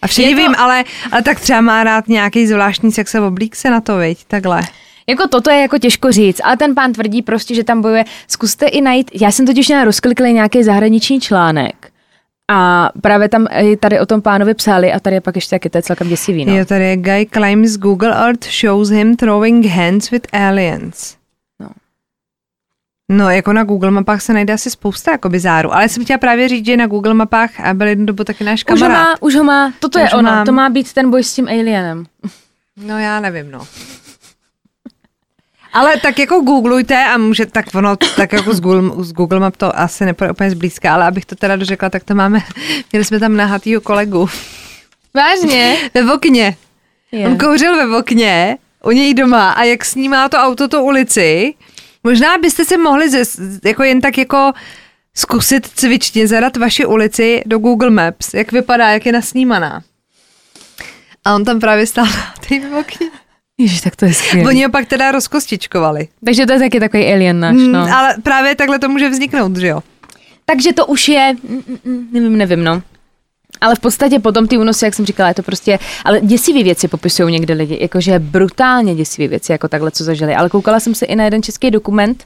A 0.02 0.06
všichni 0.06 0.34
to- 0.34 0.40
vím, 0.40 0.54
ale, 0.58 0.84
ale 1.12 1.22
tak 1.22 1.40
třeba 1.40 1.60
má 1.60 1.84
rád 1.84 2.08
nějaký 2.08 2.46
zvláštní 2.46 2.92
sex 2.92 3.14
a 3.14 3.26
oblík 3.26 3.56
se 3.56 3.70
na 3.70 3.80
to, 3.80 3.98
viď? 3.98 4.24
Takhle. 4.28 4.62
Jako 5.06 5.28
toto 5.28 5.50
je 5.50 5.60
jako 5.60 5.78
těžko 5.78 6.12
říct, 6.12 6.40
ale 6.44 6.56
ten 6.56 6.74
pán 6.74 6.92
tvrdí 6.92 7.22
prostě, 7.22 7.54
že 7.54 7.64
tam 7.64 7.82
bojuje. 7.82 8.04
Zkuste 8.28 8.66
i 8.66 8.80
najít, 8.80 9.10
já 9.20 9.30
jsem 9.32 9.46
totiž 9.46 9.68
měla 9.68 9.84
rozklikli 9.84 10.32
nějaký 10.32 10.62
zahraniční 10.64 11.20
článek 11.20 11.90
a 12.50 12.90
právě 13.02 13.28
tam 13.28 13.46
i 13.50 13.76
tady 13.76 14.00
o 14.00 14.06
tom 14.06 14.22
pánovi 14.22 14.54
psali 14.54 14.92
a 14.92 15.00
tady 15.00 15.16
je 15.16 15.20
pak 15.20 15.34
ještě 15.34 15.50
taky, 15.50 15.70
to 15.70 15.78
je 15.78 15.82
celkem 15.82 16.08
děsivý, 16.08 16.44
no. 16.44 16.56
Jo, 16.56 16.64
tady 16.64 16.84
je 16.84 16.96
guy 16.96 17.26
claims 17.32 17.76
Google 17.76 18.14
Earth 18.26 18.44
shows 18.60 18.88
him 18.88 19.16
throwing 19.16 19.66
hands 19.66 20.10
with 20.10 20.26
aliens. 20.32 21.16
No. 21.60 21.68
No, 23.10 23.30
jako 23.30 23.52
na 23.52 23.64
Google 23.64 23.90
mapách 23.90 24.22
se 24.22 24.32
najde 24.32 24.52
asi 24.52 24.70
spousta 24.70 25.10
jako 25.10 25.28
bizáru, 25.28 25.74
ale 25.74 25.88
jsem 25.88 26.04
chtěla 26.04 26.18
právě 26.18 26.48
říct, 26.48 26.66
že 26.66 26.76
na 26.76 26.86
Google 26.86 27.14
mapách 27.14 27.50
byl 27.74 27.86
jednu 27.86 28.06
dobu 28.06 28.24
taky 28.24 28.44
náš 28.44 28.64
Už 28.64 28.80
ho 28.80 28.86
kamarád. 28.88 29.04
má, 29.08 29.22
už 29.22 29.34
ho 29.34 29.44
má, 29.44 29.72
toto 29.80 29.98
Už 29.98 30.04
je 30.04 30.10
ono, 30.18 30.30
mám. 30.30 30.46
to 30.46 30.52
má 30.52 30.68
být 30.70 30.92
ten 30.92 31.10
boj 31.10 31.24
s 31.24 31.34
tím 31.34 31.48
alienem. 31.48 32.04
No 32.76 32.98
já 32.98 33.20
nevím, 33.20 33.50
no. 33.50 33.66
Ale 35.72 35.96
tak 36.00 36.18
jako 36.18 36.40
googlujte 36.40 37.04
a 37.04 37.18
může, 37.18 37.46
tak 37.46 37.66
ono, 37.74 37.96
tak 37.96 38.32
jako 38.32 38.54
z 38.54 38.60
Google, 38.60 39.04
z 39.04 39.12
Google 39.12 39.40
Map 39.40 39.56
to 39.56 39.78
asi 39.78 40.04
nepůjde 40.04 40.30
úplně 40.30 40.50
zblízka, 40.50 40.94
ale 40.94 41.06
abych 41.06 41.24
to 41.24 41.36
teda 41.36 41.56
dořekla, 41.56 41.90
tak 41.90 42.04
to 42.04 42.14
máme, 42.14 42.38
měli 42.92 43.04
jsme 43.04 43.20
tam 43.20 43.36
nahatýho 43.36 43.80
kolegu 43.80 44.28
Vážně? 45.14 45.76
ve 45.94 46.12
okně. 46.12 46.56
Je. 47.12 47.26
On 47.26 47.38
kouřil 47.38 47.76
ve 47.76 47.98
okně, 47.98 48.58
u 48.84 48.90
něj 48.90 49.14
doma 49.14 49.50
a 49.50 49.62
jak 49.62 49.84
snímá 49.84 50.28
to 50.28 50.36
auto 50.36 50.68
tu 50.68 50.82
ulici, 50.82 51.54
možná 52.04 52.38
byste 52.38 52.64
si 52.64 52.76
mohli 52.76 53.10
ze, 53.10 53.22
jako 53.64 53.82
jen 53.82 54.00
tak 54.00 54.18
jako 54.18 54.52
zkusit 55.14 55.66
cvičně 55.66 56.28
zadat 56.28 56.56
vaši 56.56 56.86
ulici 56.86 57.42
do 57.46 57.58
Google 57.58 57.90
Maps, 57.90 58.34
jak 58.34 58.52
vypadá, 58.52 58.88
jak 58.88 59.06
je 59.06 59.12
nasnímaná. 59.12 59.82
A 61.24 61.34
on 61.34 61.44
tam 61.44 61.60
právě 61.60 61.86
stál 61.86 62.06
na 62.06 62.34
té 62.48 62.78
okně. 62.80 63.06
Ježiš, 63.58 63.80
tak 63.80 63.96
to 63.96 64.04
je 64.04 64.14
skvělé. 64.14 64.48
Oni 64.48 64.64
ho 64.64 64.70
pak 64.70 64.86
teda 64.86 65.10
rozkostičkovali. 65.12 66.08
Takže 66.24 66.46
to 66.46 66.52
je 66.52 66.58
taky 66.58 66.80
takový 66.80 67.12
alien 67.12 67.40
náš, 67.40 67.54
Mm, 67.56 67.72
no. 67.72 67.96
Ale 67.96 68.14
právě 68.22 68.54
takhle 68.56 68.78
to 68.78 68.88
může 68.88 69.08
vzniknout, 69.08 69.56
že 69.56 69.66
jo? 69.66 69.80
Takže 70.44 70.72
to 70.72 70.86
už 70.86 71.08
je, 71.08 71.34
mm, 71.48 71.62
mm, 71.68 71.78
mm, 71.84 72.08
nevím, 72.12 72.36
nevím, 72.38 72.64
no. 72.64 72.82
Ale 73.60 73.74
v 73.74 73.78
podstatě 73.78 74.18
potom 74.18 74.46
ty 74.48 74.58
únosy, 74.58 74.84
jak 74.84 74.94
jsem 74.94 75.06
říkala, 75.06 75.28
je 75.28 75.34
to 75.34 75.42
prostě, 75.42 75.78
ale 76.04 76.20
děsivé 76.20 76.62
věci 76.62 76.88
popisují 76.88 77.32
někde 77.32 77.54
lidi, 77.54 77.78
jakože 77.80 78.18
brutálně 78.18 78.94
děsivé 78.94 79.28
věci, 79.28 79.52
jako 79.52 79.68
takhle, 79.68 79.90
co 79.90 80.04
zažili. 80.04 80.34
Ale 80.34 80.48
koukala 80.48 80.80
jsem 80.80 80.94
se 80.94 81.06
i 81.06 81.16
na 81.16 81.24
jeden 81.24 81.42
český 81.42 81.70
dokument 81.70 82.24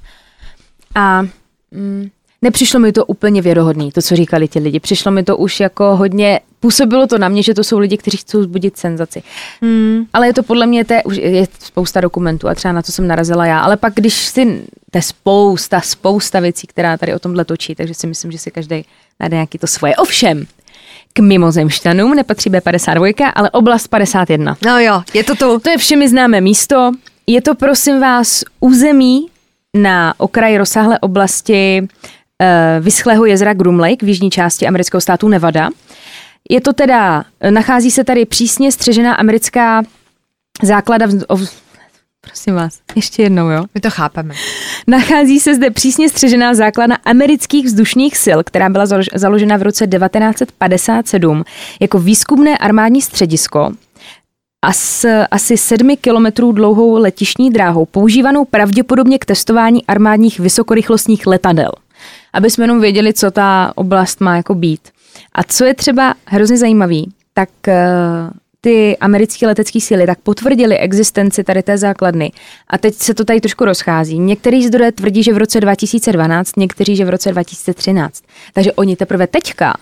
a 0.95 1.23
mm, 1.71 2.09
nepřišlo 2.43 2.81
mi 2.81 2.93
to 2.93 3.05
úplně 3.05 3.43
věrohodný, 3.43 3.93
to, 3.93 4.03
co 4.03 4.17
říkali 4.17 4.49
ti 4.49 4.59
lidi. 4.59 4.81
Přišlo 4.81 5.13
mi 5.13 5.23
to 5.23 5.37
už 5.37 5.61
jako 5.61 5.97
hodně, 5.97 6.41
působilo 6.63 7.07
to 7.07 7.19
na 7.19 7.29
mě, 7.29 7.43
že 7.43 7.55
to 7.55 7.65
jsou 7.65 7.79
lidi, 7.79 7.97
kteří 7.97 8.17
chcou 8.17 8.43
zbudit 8.43 8.77
senzaci. 8.77 9.23
Hmm. 9.63 10.05
Ale 10.13 10.27
je 10.27 10.35
to 10.35 10.43
podle 10.43 10.67
mě, 10.67 10.85
to 10.85 10.95
je, 10.95 11.03
už 11.03 11.17
je 11.17 11.47
spousta 11.59 12.01
dokumentů 12.01 12.49
a 12.49 12.55
třeba 12.55 12.73
na 12.73 12.83
to 12.83 12.93
jsem 12.93 13.07
narazila 13.07 13.47
já. 13.47 13.61
Ale 13.61 13.77
pak, 13.77 13.95
když 13.95 14.15
si, 14.15 14.65
to 14.91 14.99
je 14.99 15.03
spousta, 15.03 15.81
spousta 15.81 16.41
věcí, 16.41 16.67
která 16.67 16.97
tady 16.97 17.15
o 17.15 17.19
tomhle 17.19 17.45
točí, 17.45 17.75
takže 17.75 17.95
si 17.95 18.07
myslím, 18.07 18.33
že 18.33 18.39
si 18.39 18.51
každý 18.51 18.85
najde 19.21 19.37
nějaký 19.37 19.59
to 19.59 19.67
svoje. 19.67 19.97
Ovšem, 19.97 20.47
k 21.13 21.21
mimozemšťanům 21.21 22.15
nepatří 22.15 22.51
B52, 22.51 23.33
ale 23.35 23.51
oblast 23.51 23.89
51. 23.89 24.57
No 24.65 24.81
jo, 24.81 25.03
je 25.15 25.25
to 25.25 25.35
tu. 25.35 25.59
To 25.59 25.71
je 25.71 25.79
všemi 25.79 26.09
známé 26.09 26.41
místo. 26.41 26.91
Je 27.27 27.43
to, 27.43 27.55
prosím 27.55 28.01
vás, 28.01 28.45
území 28.61 29.27
na 29.75 30.15
okraji 30.19 30.59
rozsáhlé 30.59 30.99
oblasti 30.99 31.89
eh, 32.43 32.81
vyschlého 32.81 33.25
jezera 33.25 33.55
Groom 33.55 33.81
Lake 33.81 34.07
v 34.07 34.09
jižní 34.09 34.31
části 34.31 34.67
amerického 34.67 35.01
státu 35.01 35.29
Nevada. 35.29 35.69
Je 36.51 36.61
to 36.61 36.73
teda, 36.73 37.25
nachází 37.51 37.91
se 37.91 38.05
tady 38.05 38.25
přísně 38.25 38.73
střežená 38.73 39.15
americká 39.15 39.83
základa, 40.63 41.07
o, 41.29 41.37
prosím 42.21 42.55
vás, 42.55 42.81
ještě 42.97 43.23
jednou, 43.23 43.49
jo. 43.49 43.65
My 43.75 43.81
to 43.81 43.91
chápeme. 43.91 44.35
Nachází 44.87 45.41
se 45.41 45.55
zde 45.55 45.71
přísně 45.71 46.09
střežená 46.09 46.55
základna 46.55 46.99
amerických 47.05 47.67
vzdušných 47.67 48.17
sil, 48.25 48.39
která 48.45 48.69
byla 48.69 48.85
založ- 48.85 49.09
založena 49.15 49.57
v 49.57 49.63
roce 49.63 49.87
1957 49.87 51.45
jako 51.81 51.99
výzkumné 51.99 52.59
armádní 52.59 53.03
středisko 53.03 53.73
a 54.65 54.73
s 54.73 55.25
asi 55.31 55.57
sedmi 55.57 55.97
kilometrů 55.97 56.53
dlouhou 56.53 56.97
letišní 56.97 57.51
dráhou, 57.51 57.87
používanou 57.87 58.45
pravděpodobně 58.45 59.19
k 59.19 59.25
testování 59.25 59.87
armádních 59.87 60.41
vysokorychlostních 60.41 61.27
letadel. 61.27 61.71
Aby 62.33 62.51
jsme 62.51 62.65
jenom 62.65 62.81
věděli, 62.81 63.13
co 63.13 63.31
ta 63.31 63.73
oblast 63.75 64.21
má 64.21 64.37
jako 64.37 64.55
být. 64.55 64.81
A 65.33 65.43
co 65.43 65.65
je 65.65 65.75
třeba 65.75 66.15
hrozně 66.27 66.57
zajímavý, 66.57 67.13
tak 67.35 67.49
eh, 67.69 67.81
ty 68.61 68.97
americké 68.99 69.47
letecké 69.47 69.81
síly 69.81 70.07
tak 70.07 70.19
potvrdili 70.19 70.79
existenci 70.79 71.45
tady 71.45 71.63
té 71.63 71.79
základny. 71.79 72.33
A 72.69 72.79
teď 72.79 72.95
se 72.95 73.15
to 73.15 73.25
tady 73.25 73.41
trošku 73.41 73.65
rozchází. 73.65 74.19
Některý 74.19 74.67
zdroje 74.67 74.93
tvrdí, 74.93 75.23
že 75.23 75.33
v 75.33 75.37
roce 75.37 75.61
2012, 75.61 76.57
někteří, 76.57 76.97
že 76.97 77.05
v 77.05 77.11
roce 77.11 77.31
2013. 77.31 78.25
Takže 78.53 78.73
oni 78.73 78.97
teprve 78.97 79.27
teďka, 79.27 79.75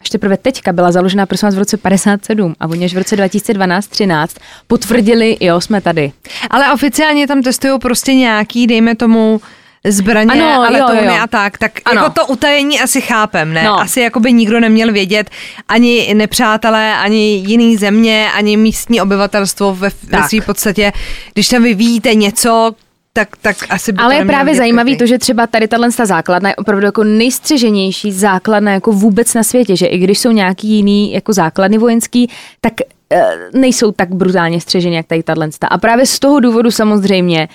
až 0.00 0.10
teprve 0.10 0.36
teďka 0.36 0.72
byla 0.72 0.92
založena 0.92 1.26
prosím 1.26 1.46
vás 1.46 1.54
v 1.54 1.58
roce 1.58 1.76
57 1.76 2.54
a 2.60 2.66
oni 2.66 2.84
až 2.84 2.94
v 2.94 2.98
roce 2.98 3.16
2012-13 3.16 4.28
potvrdili, 4.66 5.36
jo, 5.40 5.60
jsme 5.60 5.80
tady. 5.80 6.12
Ale 6.50 6.72
oficiálně 6.72 7.26
tam 7.26 7.42
testují 7.42 7.78
prostě 7.78 8.14
nějaký, 8.14 8.66
dejme 8.66 8.96
tomu, 8.96 9.40
zbraně 9.84 10.30
Ano, 10.32 10.62
a 10.62 10.70
jo, 10.70 10.72
letouny 10.72 11.16
jo. 11.16 11.22
a 11.22 11.26
tak, 11.26 11.58
tak 11.58 11.72
Ano. 11.84 12.00
jako 12.00 12.12
to 12.12 12.26
utajení 12.26 12.80
asi 12.80 13.00
chápem, 13.00 13.52
ne? 13.52 13.64
No. 13.64 13.80
Asi 13.80 14.00
jako 14.00 14.20
by 14.20 14.32
nikdo 14.32 14.60
neměl 14.60 14.92
vědět, 14.92 15.30
ani 15.68 16.14
nepřátelé, 16.14 16.96
ani 16.96 17.34
jiný 17.34 17.76
země, 17.76 18.28
ani 18.34 18.56
místní 18.56 19.00
obyvatelstvo 19.00 19.74
ve, 19.74 19.88
ve 20.02 20.28
své 20.28 20.40
podstatě. 20.40 20.92
Když 21.34 21.48
tam 21.48 21.62
vyvíjíte 21.62 22.14
něco, 22.14 22.74
tak, 23.12 23.28
tak 23.42 23.56
asi 23.70 23.92
by 23.92 23.98
Ale 23.98 24.14
to 24.14 24.20
je 24.20 24.24
právě 24.24 24.54
zajímavý 24.54 24.96
to, 24.96 25.06
že 25.06 25.18
třeba 25.18 25.46
tady 25.46 25.68
tahle 25.68 25.92
ta 25.92 26.06
základna 26.06 26.48
je 26.48 26.56
opravdu 26.56 26.86
jako 26.86 27.04
nejstřeženější 27.04 28.12
základna 28.12 28.72
jako 28.72 28.92
vůbec 28.92 29.34
na 29.34 29.42
světě, 29.42 29.76
že 29.76 29.86
i 29.86 29.98
když 29.98 30.18
jsou 30.18 30.30
nějaký 30.30 30.68
jiný 30.68 31.12
jako 31.12 31.32
základny 31.32 31.78
vojenský, 31.78 32.30
tak 32.60 32.72
eh, 33.12 33.30
nejsou 33.52 33.92
tak 33.92 34.14
brutálně 34.14 34.60
střeženy, 34.60 34.96
jak 34.96 35.06
tady 35.06 35.22
tahle. 35.22 35.48
A 35.70 35.78
právě 35.78 36.06
z 36.06 36.18
toho 36.18 36.40
důvodu 36.40 36.70
samozřejmě 36.70 37.48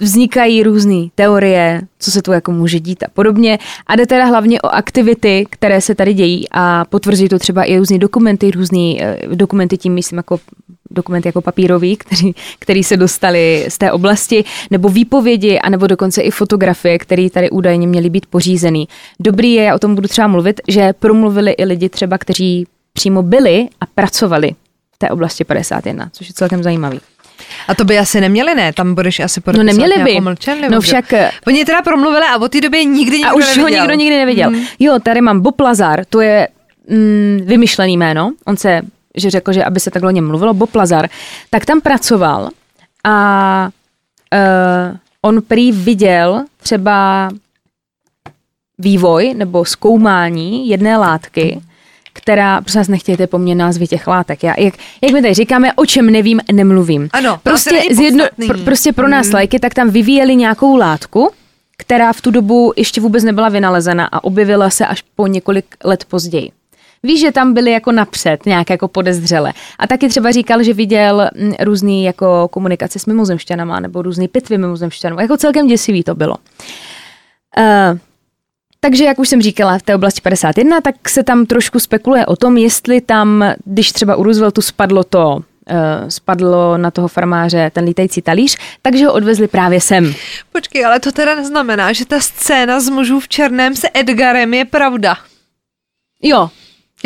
vznikají 0.00 0.62
různé 0.62 1.06
teorie, 1.14 1.82
co 1.98 2.10
se 2.10 2.22
tu 2.22 2.32
jako 2.32 2.52
může 2.52 2.80
dít 2.80 3.02
a 3.02 3.06
podobně. 3.14 3.58
A 3.86 3.96
jde 3.96 4.06
teda 4.06 4.24
hlavně 4.24 4.60
o 4.62 4.66
aktivity, 4.66 5.46
které 5.50 5.80
se 5.80 5.94
tady 5.94 6.14
dějí 6.14 6.46
a 6.50 6.84
potvrzují 6.84 7.28
to 7.28 7.38
třeba 7.38 7.64
i 7.64 7.78
různé 7.78 7.98
dokumenty, 7.98 8.50
různé 8.50 8.94
eh, 8.98 9.18
dokumenty, 9.34 9.78
tím 9.78 9.94
myslím 9.94 10.16
jako 10.16 10.40
dokumenty 10.90 11.28
jako 11.28 11.40
papírový, 11.40 11.96
který, 11.96 12.32
který 12.58 12.84
se 12.84 12.96
dostali 12.96 13.66
z 13.68 13.78
té 13.78 13.92
oblasti, 13.92 14.44
nebo 14.70 14.88
výpovědi, 14.88 15.58
anebo 15.58 15.86
dokonce 15.86 16.22
i 16.22 16.30
fotografie, 16.30 16.98
které 16.98 17.30
tady 17.30 17.50
údajně 17.50 17.86
měly 17.86 18.10
být 18.10 18.26
pořízený. 18.26 18.88
Dobrý 19.20 19.52
je, 19.52 19.62
já 19.62 19.74
o 19.74 19.78
tom 19.78 19.94
budu 19.94 20.08
třeba 20.08 20.28
mluvit, 20.28 20.60
že 20.68 20.92
promluvili 20.92 21.52
i 21.52 21.64
lidi 21.64 21.88
třeba, 21.88 22.18
kteří 22.18 22.66
přímo 22.92 23.22
byli 23.22 23.68
a 23.80 23.86
pracovali 23.86 24.52
v 24.94 24.98
té 24.98 25.10
oblasti 25.10 25.44
51, 25.44 26.10
což 26.12 26.28
je 26.28 26.34
celkem 26.34 26.62
zajímavý. 26.62 27.00
A 27.68 27.74
to 27.74 27.84
by 27.84 27.98
asi 27.98 28.20
neměli, 28.20 28.54
ne? 28.54 28.72
Tam 28.72 28.94
budeš 28.94 29.20
asi 29.20 29.40
No 29.56 29.62
neměli 29.62 30.04
by. 30.04 30.20
No 30.70 30.80
však 30.80 31.12
Oni 31.46 31.64
teda 31.64 31.82
promluvili 31.82 32.24
a 32.30 32.38
od 32.38 32.52
té 32.52 32.60
doby 32.60 32.86
nikdy 32.86 33.16
nikdo 33.16 33.30
a 33.30 33.34
už 33.34 33.56
neviděl. 33.56 33.62
ho 33.62 33.68
nikdo 33.68 33.94
nikdy 33.94 34.16
neviděl. 34.16 34.50
Mhm. 34.50 34.64
Jo, 34.78 34.98
tady 35.02 35.20
mám 35.20 35.40
Bob 35.40 35.60
Lazar, 35.60 36.04
to 36.10 36.20
je 36.20 36.48
mm, 36.88 37.40
vymyšlený 37.44 37.96
jméno. 37.96 38.32
On 38.44 38.56
se, 38.56 38.80
že 39.16 39.30
řekl, 39.30 39.52
že 39.52 39.64
aby 39.64 39.80
se 39.80 39.90
takhle 39.90 40.08
o 40.08 40.14
něm 40.14 40.28
mluvilo, 40.28 40.54
Bob 40.54 40.74
Lazar, 40.74 41.08
tak 41.50 41.64
tam 41.66 41.80
pracoval 41.80 42.50
a 43.04 43.68
uh, 44.34 44.96
on 45.22 45.42
prý 45.42 45.72
viděl 45.72 46.44
třeba 46.62 47.30
vývoj 48.78 49.34
nebo 49.34 49.64
zkoumání 49.64 50.68
jedné 50.68 50.96
látky, 50.96 51.60
která, 52.16 52.60
prosím 52.60 52.80
vás, 52.80 52.88
nechtějte 52.88 53.26
po 53.26 53.38
mně 53.38 53.54
názvy 53.54 53.86
těch 53.86 54.06
látek. 54.06 54.42
Já, 54.42 54.54
jak, 54.58 54.74
jak 55.02 55.12
my 55.12 55.22
tady 55.22 55.34
říkáme, 55.34 55.72
o 55.74 55.86
čem 55.86 56.10
nevím, 56.10 56.40
nemluvím. 56.52 57.08
Ano, 57.12 57.40
prostě, 57.42 57.82
zjedno, 57.90 58.24
pr- 58.24 58.64
prostě 58.64 58.92
pro 58.92 59.08
nás 59.08 59.32
lajky, 59.32 59.58
tak 59.58 59.74
tam 59.74 59.90
vyvíjeli 59.90 60.36
nějakou 60.36 60.76
látku, 60.76 61.30
která 61.78 62.12
v 62.12 62.20
tu 62.20 62.30
dobu 62.30 62.72
ještě 62.76 63.00
vůbec 63.00 63.24
nebyla 63.24 63.48
vynalezena 63.48 64.08
a 64.12 64.24
objevila 64.24 64.70
se 64.70 64.86
až 64.86 65.02
po 65.16 65.26
několik 65.26 65.64
let 65.84 66.04
později. 66.04 66.50
Víš, 67.02 67.20
že 67.20 67.32
tam 67.32 67.54
byli 67.54 67.70
jako 67.70 67.92
napřed, 67.92 68.46
nějak 68.46 68.70
jako 68.70 68.88
podezřele. 68.88 69.52
A 69.78 69.86
taky 69.86 70.08
třeba 70.08 70.30
říkal, 70.30 70.62
že 70.62 70.74
viděl 70.74 71.28
mm, 71.34 71.54
různý 71.60 72.04
jako 72.04 72.48
komunikace 72.48 72.98
s 72.98 73.06
mimozemšťanama 73.06 73.80
nebo 73.80 74.02
různý 74.02 74.28
pitvy 74.28 74.58
mimozemšťanů. 74.58 75.20
Jako 75.20 75.36
celkem 75.36 75.66
děsivý 75.66 76.02
to 76.02 76.14
bylo. 76.14 76.36
Uh, 77.58 77.98
takže, 78.80 79.04
jak 79.04 79.18
už 79.18 79.28
jsem 79.28 79.42
říkala, 79.42 79.78
v 79.78 79.82
té 79.82 79.94
oblasti 79.94 80.20
51, 80.20 80.80
tak 80.80 81.08
se 81.08 81.22
tam 81.22 81.46
trošku 81.46 81.78
spekuluje 81.78 82.26
o 82.26 82.36
tom, 82.36 82.56
jestli 82.56 83.00
tam, 83.00 83.44
když 83.64 83.92
třeba 83.92 84.16
u 84.16 84.22
Rooseveltu 84.22 84.62
spadlo 84.62 85.04
to 85.04 85.36
uh, 85.36 85.42
spadlo 86.08 86.78
na 86.78 86.90
toho 86.90 87.08
farmáře 87.08 87.70
ten 87.74 87.84
lítající 87.84 88.22
talíř, 88.22 88.58
takže 88.82 89.06
ho 89.06 89.12
odvezli 89.12 89.48
právě 89.48 89.80
sem. 89.80 90.14
Počkej, 90.52 90.84
ale 90.84 91.00
to 91.00 91.12
teda 91.12 91.34
neznamená, 91.34 91.92
že 91.92 92.06
ta 92.06 92.20
scéna 92.20 92.80
z 92.80 92.88
mužů 92.88 93.20
v 93.20 93.28
černém 93.28 93.76
se 93.76 93.88
Edgarem 93.94 94.54
je 94.54 94.64
pravda. 94.64 95.16
Jo, 96.22 96.50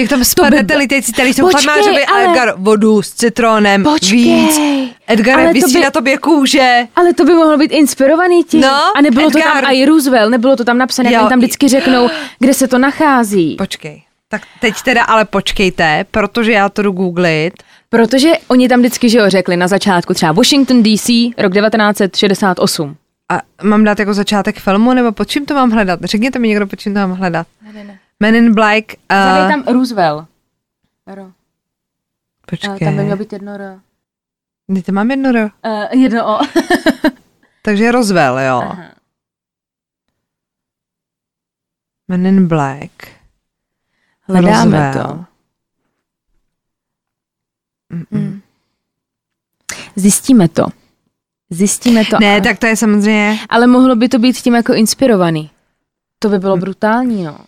Jak 0.01 0.09
tam 0.09 0.25
spadne 0.25 0.65
ten 0.65 0.79
lítající 0.79 1.13
talíř, 1.13 1.37
jsou 1.37 1.49
farmářovi 1.51 2.05
a 2.07 2.13
ale- 2.13 2.25
Edgar 2.25 2.55
vodu 2.57 3.03
s 3.03 3.11
citronem, 3.13 3.83
Počkej, 3.85 4.19
víc. 4.19 4.61
Edgar 5.07 5.47
to 5.47 5.53
vysí 5.53 5.73
by- 5.75 5.81
na 5.81 5.91
tobě 5.91 6.19
kůže. 6.19 6.87
ale 6.97 7.15
to 7.15 7.25
by 7.25 7.33
mohlo 7.33 7.59
být 7.59 7.73
inspirovaný 7.73 8.45
tím. 8.45 8.61
No, 8.61 8.97
a 8.97 9.01
nebylo 9.01 9.31
to 9.31 9.39
Edgar. 9.39 9.65
tam 9.65 9.73
i 9.75 9.85
Roosevelt, 9.87 10.31
nebylo 10.31 10.57
to 10.57 10.65
tam 10.65 10.79
napsané, 10.79 11.13
jak 11.13 11.23
Jo. 11.23 11.29
tam 11.29 11.39
vždycky 11.39 11.69
řeknou, 11.69 12.11
kde 12.39 12.55
se 12.55 12.69
to 12.69 12.79
nachází. 12.79 13.57
Počkej. 13.59 14.03
Tak 14.29 14.43
teď 14.61 14.75
teda 14.85 15.03
ale 15.03 15.25
počkejte, 15.25 16.05
protože 16.11 16.53
já 16.53 16.69
to 16.69 16.83
jdu 16.83 16.93
googlit. 16.93 17.53
Protože 17.89 18.33
oni 18.49 18.69
tam 18.69 18.81
vždycky, 18.81 19.09
že 19.09 19.19
jo, 19.19 19.25
řekli 19.31 19.57
na 19.57 19.69
začátku 19.69 20.15
třeba 20.15 20.33
Washington 20.33 20.83
DC, 20.83 21.09
rok 21.39 21.53
1968. 21.55 22.97
A 23.33 23.41
mám 23.63 23.85
dát 23.85 23.99
jako 23.99 24.15
začátek 24.15 24.59
filmu, 24.61 24.95
nebo 24.95 25.13
pod 25.13 25.29
čím 25.29 25.47
to 25.47 25.55
mám 25.55 25.71
hledat? 25.71 26.01
Řekněte 26.05 26.39
mi 26.39 26.49
někdo, 26.49 26.67
pod 26.67 26.79
čím 26.81 26.95
to 26.95 27.01
mám 27.01 27.13
hledat. 27.13 27.47
Men 28.21 28.35
in 28.35 28.55
Black. 28.55 28.85
Zadej 29.11 29.43
Uh, 29.45 29.51
tam 29.51 29.75
Roosevelt. 29.75 30.29
Ro. 31.07 31.33
počkej. 32.47 32.79
Tam 32.79 32.97
by 32.97 33.03
mělo 33.03 33.17
být 33.17 33.33
jedno 33.33 33.53
R. 33.53 33.81
Teď 34.75 34.87
to 34.87 34.93
mám 34.93 35.11
jedno, 35.11 35.33
ro. 35.33 35.41
Uh, 35.43 36.01
jedno 36.01 36.27
O. 36.27 36.41
Takže 37.63 37.93
Roswell, 37.93 38.39
jo. 38.39 38.57
Aha. 38.57 38.85
Men 42.09 42.27
in 42.27 42.49
Black. 42.49 42.91
Hledáme 44.21 44.87
Roswell. 44.93 45.17
to. 45.17 45.25
Mm-mm. 47.95 48.41
Zjistíme 49.97 50.49
to. 50.49 50.67
Zjistíme 51.51 52.05
to. 52.05 52.19
Ne, 52.21 52.31
ale, 52.33 52.41
tak 52.41 52.59
to 52.59 52.67
je 52.67 52.77
samozřejmě... 52.77 53.39
ale 53.49 53.67
mohlo 53.67 53.97
by 53.97 54.09
to 54.09 54.19
být 54.19 54.37
tím 54.37 54.55
jako 54.55 54.75
inspirovaný. 54.75 55.51
To 56.19 56.29
by 56.29 56.39
bylo 56.39 56.57
brutální, 56.57 57.25
no. 57.25 57.39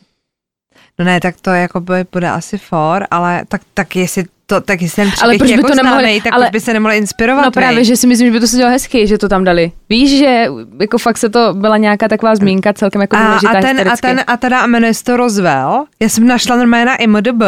No 0.98 1.04
ne, 1.04 1.20
tak 1.20 1.34
to 1.40 1.50
jako 1.50 1.80
by 1.80 2.04
bude 2.12 2.30
asi 2.30 2.58
for, 2.58 3.06
ale 3.10 3.42
tak, 3.48 3.60
tak 3.74 3.96
jestli 3.96 4.24
to, 4.46 4.60
tak 4.60 4.82
jestli 4.82 4.96
ten 5.02 5.10
příběh 5.10 5.22
Ale 5.24 5.38
proč 5.38 5.50
by 5.50 5.56
jako 5.56 5.68
to 5.68 5.74
nemohli- 5.74 5.82
známej, 6.00 6.20
tak 6.20 6.32
ale- 6.32 6.50
by 6.50 6.60
se 6.60 6.72
nemohli 6.72 6.96
inspirovat? 6.96 7.44
No 7.44 7.50
právě, 7.50 7.74
vej? 7.76 7.84
že 7.84 7.96
si 7.96 8.06
myslím, 8.06 8.28
že 8.28 8.32
by 8.32 8.40
to 8.40 8.46
se 8.46 8.56
dělalo 8.56 8.72
hezky, 8.72 9.06
že 9.06 9.18
to 9.18 9.28
tam 9.28 9.44
dali. 9.44 9.72
Víš, 9.88 10.18
že 10.18 10.46
jako 10.80 10.98
fakt 10.98 11.18
se 11.18 11.28
to 11.28 11.54
byla 11.54 11.76
nějaká 11.76 12.08
taková 12.08 12.36
zmínka 12.36 12.72
celkem 12.72 13.00
jako 13.00 13.16
a, 13.16 13.24
důležitá 13.26 13.50
a, 13.58 13.60
ten, 13.60 13.88
a 13.88 13.96
ten, 13.96 14.20
a 14.26 14.36
teda 14.36 14.66
jmenuje 14.66 14.94
se 14.94 15.04
to 15.04 15.16
Roswell. 15.16 15.84
Já 16.00 16.08
jsem 16.08 16.26
našla 16.26 16.56
normálně 16.56 16.86
na 16.86 16.94
IMDb 16.96 17.42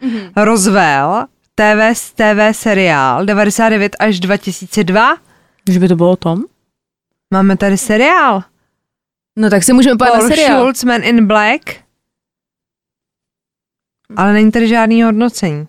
Mhm. 0.00 0.12
mm-hmm. 0.16 0.44
Roswell, 0.44 1.24
TV, 1.54 1.94
TV 2.14 2.52
seriál 2.56 3.24
99 3.24 3.96
až 3.98 4.20
2002. 4.20 5.16
Že 5.70 5.78
by 5.78 5.88
to 5.88 5.96
bylo 5.96 6.10
o 6.10 6.16
tom? 6.16 6.42
Máme 7.34 7.56
tady 7.56 7.76
seriál. 7.78 8.42
No 9.38 9.50
tak 9.50 9.62
si 9.62 9.72
můžeme 9.72 9.96
podívat 9.96 10.22
na 10.22 10.28
seriál. 10.28 10.60
Schultz, 10.60 10.84
Man 10.84 11.00
in 11.04 11.26
Black. 11.26 11.60
Ale 14.16 14.32
není 14.32 14.50
tady 14.50 14.68
žádný 14.68 15.02
hodnocení. 15.02 15.66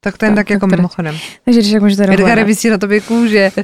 Tak 0.00 0.18
to 0.18 0.24
jen 0.24 0.34
Tak, 0.34 0.46
tak, 0.46 0.50
jako 0.50 0.66
tak 0.66 0.76
mimochodem. 0.78 1.16
Takže 1.44 1.60
když 1.60 1.72
tak 1.72 1.82
můžete 1.82 2.02
Edgar 2.02 2.18
dohledat. 2.18 2.46
vysí 2.46 2.68
na 2.70 2.78
tobě 2.78 3.00
kůže. 3.00 3.50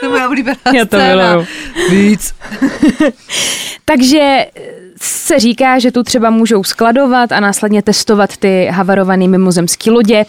To 0.00 0.06
je 0.06 0.10
moje 0.10 0.26
oblíbená 0.26 0.56
Já 0.74 0.84
to 0.84 0.96
miluju. 0.98 1.46
Víc. 1.90 2.34
Takže 3.84 4.18
eh, 4.20 4.50
se 5.02 5.38
říká, 5.38 5.78
že 5.78 5.92
tu 5.92 6.02
třeba 6.02 6.30
můžou 6.30 6.64
skladovat 6.64 7.32
a 7.32 7.40
následně 7.40 7.82
testovat 7.82 8.36
ty 8.36 8.66
havarované 8.66 9.28
mimozemské 9.28 9.90
lodě, 9.90 10.24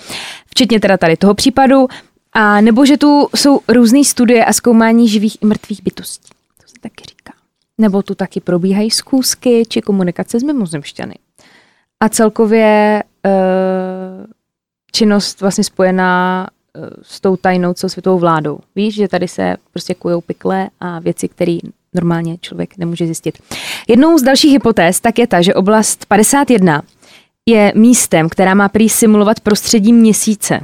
včetně 0.49 0.80
teda 0.80 0.98
tady 0.98 1.18
toho 1.18 1.34
případu, 1.34 1.88
a 2.34 2.61
nebo 2.61 2.85
že 2.85 2.98
tu 2.98 3.27
jsou 3.35 3.60
různé 3.68 4.03
studie 4.03 4.45
a 4.45 4.53
zkoumání 4.53 5.10
živých 5.10 5.38
i 5.41 5.45
mrtvých 5.45 5.84
bytostí. 5.84 6.30
To 6.61 6.68
se 6.68 6.73
taky 6.81 7.03
říká. 7.10 7.34
Nebo 7.77 8.02
tu 8.02 8.15
taky 8.15 8.39
probíhají 8.39 8.91
zkoušky 8.91 9.64
či 9.68 9.81
komunikace 9.81 10.39
s 10.39 10.43
mimozemšťany. 10.43 11.15
A 11.99 12.10
celkově 12.10 13.03
činnost 14.91 15.41
vlastně 15.41 15.64
spojená 15.64 16.48
eh, 16.76 16.80
s 17.02 17.19
tou 17.19 17.35
tajnou 17.38 17.73
celosvětovou 17.73 18.19
vládou. 18.19 18.60
Víš, 18.76 18.95
že 18.95 19.07
tady 19.07 19.27
se 19.27 19.57
prostě 19.72 19.95
kujou 19.95 20.22
pikle 20.22 20.69
a 20.80 20.99
věci, 20.99 21.27
které 21.27 21.57
normálně 21.93 22.38
člověk 22.38 22.77
nemůže 22.77 23.06
zjistit. 23.06 23.38
Jednou 23.88 24.18
z 24.18 24.22
dalších 24.22 24.52
hypotéz 24.52 24.99
tak 24.99 25.19
je 25.19 25.27
ta, 25.27 25.41
že 25.41 25.53
oblast 25.53 26.06
51 26.06 26.81
je 27.49 27.73
místem, 27.76 28.30
která 28.30 28.53
má 28.53 28.69
prý 28.69 28.89
simulovat 28.89 29.39
prostředí 29.39 29.93
měsíce. 29.93 30.60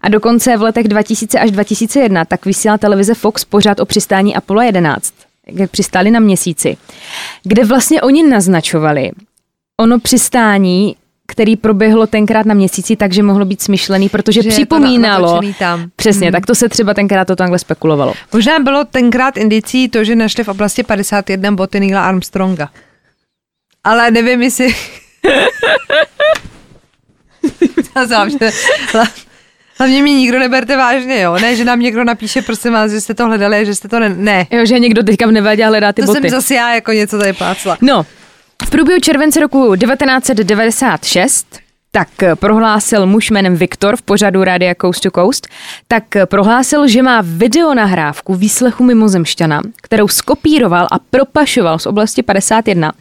A 0.00 0.08
dokonce 0.08 0.56
v 0.56 0.62
letech 0.62 0.88
2000 0.88 1.38
až 1.38 1.50
2001 1.50 2.24
tak 2.24 2.46
vysílala 2.46 2.78
televize 2.78 3.14
Fox 3.14 3.44
pořád 3.44 3.80
o 3.80 3.84
přistání 3.84 4.36
Apollo 4.36 4.62
11, 4.62 5.14
jak 5.46 5.70
přistáli 5.70 6.10
na 6.10 6.20
měsíci, 6.20 6.76
kde 7.42 7.64
vlastně 7.64 8.02
oni 8.02 8.28
naznačovali 8.28 9.10
ono 9.80 10.00
přistání, 10.00 10.96
který 11.26 11.56
proběhlo 11.56 12.06
tenkrát 12.06 12.46
na 12.46 12.54
měsíci, 12.54 12.96
takže 12.96 13.22
mohlo 13.22 13.44
být 13.44 13.62
smyšlený, 13.62 14.08
protože 14.08 14.42
Že 14.42 14.48
je 14.48 14.52
to 14.52 14.56
připomínalo, 14.56 15.26
natočený 15.34 15.54
tam. 15.54 15.90
Přesně, 15.96 16.26
Hmm. 16.26 16.32
tak 16.32 16.46
to 16.46 16.54
se 16.54 16.68
třeba 16.68 16.94
tenkrát 16.94 17.24
to 17.24 17.36
takhle 17.36 17.58
spekulovalo. 17.58 18.14
Možná 18.32 18.58
bylo 18.58 18.84
tenkrát 18.84 19.36
indicí 19.36 19.88
to, 19.88 20.04
že 20.04 20.16
našli 20.16 20.44
v 20.44 20.48
oblasti 20.48 20.82
51 20.82 21.52
boty 21.52 21.80
Neila 21.80 22.06
Armstronga. 22.08 22.68
Ale 23.84 24.10
nevím, 24.10 24.42
jestli... 24.42 24.74
Hlavně 29.78 30.02
mě 30.02 30.14
nikdo 30.14 30.38
neberte 30.38 30.76
vážně, 30.76 31.20
jo? 31.20 31.36
Ne, 31.40 31.56
že 31.56 31.64
nám 31.64 31.80
někdo 31.80 32.04
napíše, 32.04 32.42
prosím 32.42 32.72
vás, 32.72 32.90
že 32.90 33.00
jste 33.00 33.14
to 33.14 33.26
hledali, 33.26 33.66
že 33.66 33.74
jste 33.74 33.88
to 33.88 34.00
ne... 34.00 34.08
Ne, 34.08 34.46
Jo, 34.50 34.66
že 34.66 34.78
někdo 34.78 35.02
teďka 35.02 35.26
v 35.26 35.32
nevadě 35.32 35.66
hledá 35.66 35.92
ty 35.92 36.02
to 36.02 36.06
boty. 36.06 36.20
jsem 36.20 36.30
zase 36.30 36.54
já 36.54 36.74
jako 36.74 36.92
něco 36.92 37.18
tady 37.18 37.32
plácla. 37.32 37.76
No, 37.80 38.06
v 38.66 38.70
průběhu 38.70 39.00
července 39.00 39.40
roku 39.40 39.76
1996 39.76 41.65
tak 41.96 42.08
prohlásil 42.34 43.06
muž 43.06 43.30
jménem 43.30 43.56
Viktor 43.56 43.96
v 43.96 44.02
pořadu 44.02 44.44
Rádia 44.44 44.74
Coast 44.80 45.02
to 45.02 45.10
Coast, 45.10 45.48
tak 45.88 46.04
prohlásil, 46.24 46.88
že 46.88 47.02
má 47.02 47.22
videonahrávku 47.24 48.34
výslechu 48.34 48.84
mimozemšťana, 48.84 49.62
kterou 49.82 50.08
skopíroval 50.08 50.86
a 50.92 50.98
propašoval 50.98 51.78
z 51.78 51.86
oblasti 51.86 52.22
51. 52.22 52.92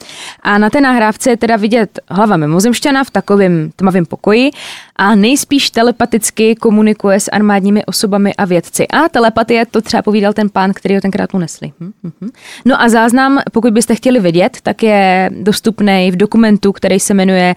A 0.41 0.57
na 0.57 0.69
té 0.69 0.81
nahrávce 0.81 1.29
je 1.29 1.37
teda 1.37 1.55
vidět 1.55 1.99
hlava 2.09 2.37
mimozemšťana 2.37 3.03
v 3.03 3.11
takovém 3.11 3.71
tmavém 3.75 4.05
pokoji 4.05 4.51
a 4.95 5.15
nejspíš 5.15 5.69
telepaticky 5.69 6.55
komunikuje 6.55 7.19
s 7.19 7.31
armádními 7.31 7.85
osobami 7.85 8.35
a 8.35 8.45
vědci. 8.45 8.87
A 8.87 9.09
telepatie 9.09 9.65
to 9.65 9.81
třeba 9.81 10.01
povídal 10.01 10.33
ten 10.33 10.49
pán, 10.49 10.73
který 10.73 10.95
ho 10.95 11.01
tenkrát 11.01 11.33
unesli. 11.33 11.71
Hm, 11.79 11.91
hm, 12.03 12.11
hm. 12.21 12.29
No 12.65 12.81
a 12.81 12.89
záznam, 12.89 13.39
pokud 13.51 13.73
byste 13.73 13.95
chtěli 13.95 14.19
vidět, 14.19 14.57
tak 14.63 14.83
je 14.83 15.29
dostupný 15.33 16.11
v 16.11 16.15
dokumentu, 16.15 16.71
který 16.71 16.99
se 16.99 17.13
jmenuje 17.13 17.55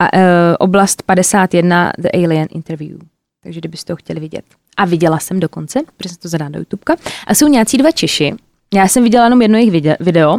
a, 0.00 0.08
e, 0.16 0.56
Oblast 0.56 1.02
51 1.02 1.92
The 1.98 2.08
Alien 2.14 2.48
Interview. 2.50 2.98
Takže 3.42 3.60
kdybyste 3.60 3.92
ho 3.92 3.96
chtěli 3.96 4.20
vidět. 4.20 4.44
A 4.76 4.84
viděla 4.84 5.18
jsem 5.18 5.40
dokonce, 5.40 5.80
protože 5.96 6.08
jsem 6.08 6.18
to 6.22 6.28
zadá 6.28 6.48
do 6.48 6.58
YouTubeka. 6.58 6.96
A 7.26 7.34
jsou 7.34 7.48
nějací 7.48 7.78
dva 7.78 7.90
Češi. 7.90 8.34
Já 8.74 8.88
jsem 8.88 9.02
viděla 9.02 9.24
jenom 9.24 9.42
jedno 9.42 9.58
jejich 9.58 9.72
vide- 9.72 9.96
video. 10.00 10.38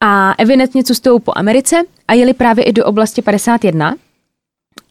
A 0.00 0.34
evidentně 0.38 0.84
cestují 0.84 1.20
po 1.20 1.32
Americe 1.36 1.76
a 2.08 2.12
jeli 2.12 2.34
právě 2.34 2.64
i 2.64 2.72
do 2.72 2.84
oblasti 2.84 3.22
51 3.22 3.94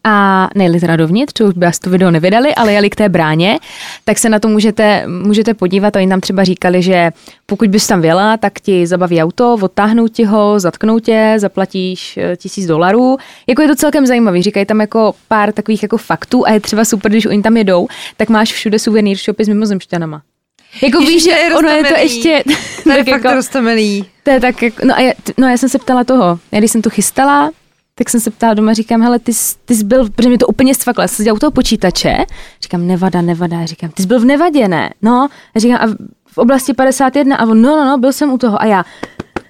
a 0.03 0.49
nejeli 0.55 0.79
teda 0.79 0.95
dovnitř, 0.95 1.33
to 1.33 1.45
už 1.45 1.53
by 1.53 1.65
asi 1.65 1.79
to 1.79 1.89
video 1.89 2.11
nevydali, 2.11 2.55
ale 2.55 2.73
jeli 2.73 2.89
k 2.89 2.95
té 2.95 3.09
bráně, 3.09 3.59
tak 4.03 4.17
se 4.17 4.29
na 4.29 4.39
to 4.39 4.47
můžete, 4.47 5.03
můžete 5.07 5.53
podívat. 5.53 5.95
Oni 5.95 6.07
tam 6.07 6.21
třeba 6.21 6.43
říkali, 6.43 6.81
že 6.81 7.11
pokud 7.45 7.69
bys 7.69 7.87
tam 7.87 8.01
věla, 8.01 8.37
tak 8.37 8.59
ti 8.59 8.87
zabaví 8.87 9.21
auto, 9.23 9.57
odtáhnou 9.61 10.07
ti 10.07 10.23
ho, 10.23 10.59
zatknou 10.59 10.99
tě, 10.99 11.33
zaplatíš 11.37 12.17
eh, 12.17 12.35
tisíc 12.37 12.65
dolarů. 12.65 13.17
Jako 13.47 13.61
je 13.61 13.67
to 13.67 13.75
celkem 13.75 14.05
zajímavý, 14.05 14.41
říkají 14.41 14.65
tam 14.65 14.81
jako 14.81 15.15
pár 15.27 15.51
takových 15.51 15.83
jako 15.83 15.97
faktů 15.97 16.47
a 16.47 16.51
je 16.51 16.59
třeba 16.59 16.85
super, 16.85 17.11
když 17.11 17.25
oni 17.25 17.41
tam 17.41 17.57
jedou, 17.57 17.87
tak 18.17 18.29
máš 18.29 18.53
všude 18.53 18.79
suvenýr 18.79 19.17
shopy 19.17 19.45
s 19.45 19.47
mimozemšťanama. 19.47 20.21
Jako 20.83 20.99
Ježiš, 20.99 21.13
víš, 21.13 21.23
že 21.23 21.31
je 21.31 21.55
ono 21.55 21.69
je 21.69 21.83
to 21.83 21.95
ještě... 21.99 22.43
To 22.83 22.91
je 22.91 22.95
tak 23.05 23.05
fakt 23.09 23.23
jako- 23.23 23.35
roztomilý. 23.35 24.05
to 24.23 24.31
je 24.31 24.39
tak 24.39 24.61
jako, 24.61 24.85
no 24.85 24.95
a 24.95 24.99
já, 24.99 25.11
no 25.37 25.47
a 25.47 25.49
já 25.51 25.57
jsem 25.57 25.69
se 25.69 25.79
ptala 25.79 26.03
toho, 26.03 26.39
já 26.51 26.59
když 26.59 26.71
jsem 26.71 26.81
to 26.81 26.89
chystala, 26.89 27.51
tak 27.95 28.09
jsem 28.09 28.19
se 28.19 28.31
ptala 28.31 28.53
doma, 28.53 28.73
říkám, 28.73 29.01
hele, 29.01 29.19
ty, 29.19 29.33
jsi- 29.33 29.55
ty 29.65 29.75
jsi 29.75 29.83
byl, 29.83 30.09
protože 30.09 30.29
mě 30.29 30.37
to 30.37 30.47
úplně 30.47 30.75
stvaklo, 30.75 31.01
já 31.01 31.07
jsem 31.07 31.15
seděla 31.15 31.35
u 31.35 31.39
toho 31.39 31.51
počítače, 31.51 32.17
říkám, 32.61 32.87
nevada, 32.87 33.21
nevada, 33.21 33.65
říkám, 33.65 33.89
ty 33.89 34.01
jsi 34.03 34.07
byl 34.07 34.19
v 34.19 34.25
Nevadě, 34.25 34.67
ne? 34.67 34.89
No, 35.01 35.27
já 35.55 35.61
říkám, 35.61 35.77
a 35.81 35.87
v- 36.31 36.37
oblasti 36.37 36.73
51, 36.73 37.35
a 37.35 37.45
on, 37.45 37.61
no, 37.61 37.77
no, 37.77 37.85
no, 37.85 37.97
byl 37.97 38.13
jsem 38.13 38.33
u 38.33 38.37
toho, 38.37 38.61
a 38.61 38.65
já, 38.65 38.85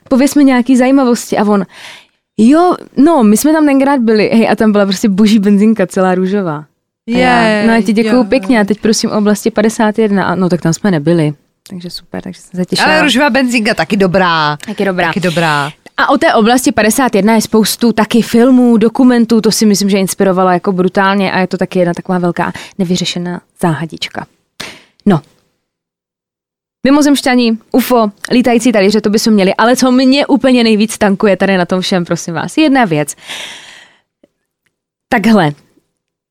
pověs 0.09 0.35
mi 0.35 0.43
nějaký 0.43 0.77
zajímavosti, 0.77 1.37
a 1.37 1.43
on, 1.43 1.65
Jo, 2.37 2.75
no, 2.97 3.23
my 3.23 3.37
jsme 3.37 3.53
tam 3.53 3.65
tenkrát 3.65 3.99
byli, 3.99 4.29
hej, 4.33 4.49
a 4.49 4.55
tam 4.55 4.71
byla 4.71 4.85
prostě 4.85 5.09
boží 5.09 5.39
benzinka 5.39 5.87
celá 5.87 6.15
růžová. 6.15 6.65
A 7.15 7.17
já, 7.17 7.67
no 7.67 7.73
já 7.73 7.81
ti 7.81 7.93
děkuju 7.93 8.15
jo. 8.15 8.23
pěkně 8.23 8.59
a 8.59 8.63
teď 8.63 8.79
prosím 8.81 9.09
o 9.11 9.17
oblasti 9.17 9.51
51, 9.51 10.25
a 10.25 10.35
no 10.35 10.49
tak 10.49 10.61
tam 10.61 10.73
jsme 10.73 10.91
nebyli. 10.91 11.33
Takže 11.69 11.89
super, 11.89 12.21
takže 12.23 12.41
jsem 12.41 12.57
se 12.57 12.65
těšila. 12.65 12.87
Ale 12.87 13.01
růžová 13.01 13.29
benzinka 13.29 13.73
taky 13.73 13.97
dobrá. 13.97 14.57
Taky 14.65 14.85
dobrá. 14.85 15.07
Taky 15.07 15.19
dobrá. 15.19 15.71
A 16.03 16.09
o 16.09 16.17
té 16.17 16.33
oblasti 16.33 16.71
51 16.71 17.35
je 17.35 17.41
spoustu 17.41 17.93
taky 17.93 18.21
filmů, 18.21 18.77
dokumentů, 18.77 19.41
to 19.41 19.51
si 19.51 19.65
myslím, 19.65 19.89
že 19.89 19.97
inspirovalo 19.97 20.49
jako 20.49 20.71
brutálně 20.71 21.31
a 21.31 21.39
je 21.39 21.47
to 21.47 21.57
taky 21.57 21.79
jedna 21.79 21.93
taková 21.93 22.19
velká 22.19 22.53
nevyřešená 22.77 23.41
záhadička. 23.61 24.25
No. 25.05 25.21
Mimozemšťani, 26.85 27.57
UFO, 27.71 28.11
lítající 28.31 28.71
talíře, 28.71 29.01
to 29.01 29.09
by 29.09 29.19
jsme 29.19 29.31
měli, 29.31 29.53
ale 29.53 29.75
co 29.75 29.91
mě 29.91 30.27
úplně 30.27 30.63
nejvíc 30.63 30.97
tankuje 30.97 31.37
tady 31.37 31.57
na 31.57 31.65
tom 31.65 31.81
všem, 31.81 32.05
prosím 32.05 32.33
vás, 32.33 32.57
jedna 32.57 32.85
věc. 32.85 33.15
Takhle, 35.09 35.51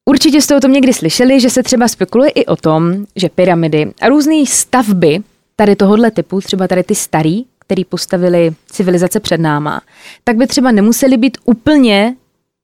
Určitě 0.05 0.43
jste 0.43 0.57
o 0.57 0.61
tom 0.61 0.73
někdy 0.73 0.93
slyšeli, 0.93 1.41
že 1.41 1.51
se 1.51 1.63
třeba 1.63 1.89
spekuluje 1.89 2.31
i 2.31 2.47
o 2.47 2.57
tom, 2.57 3.07
že 3.17 3.29
pyramidy 3.29 3.93
a 4.01 4.09
různé 4.09 4.47
stavby 4.47 5.21
tady 5.57 5.77
tohohle 5.77 6.11
typu, 6.11 6.41
třeba 6.41 6.69
tady 6.69 6.83
ty 6.83 6.95
starý, 6.95 7.45
který 7.73 7.85
postavili 7.85 8.53
civilizace 8.67 9.21
před 9.21 9.41
náma, 9.41 9.81
tak 10.25 10.37
by 10.37 10.47
třeba 10.47 10.73
nemuseli 10.73 11.17
být 11.17 11.39
úplně 11.45 12.15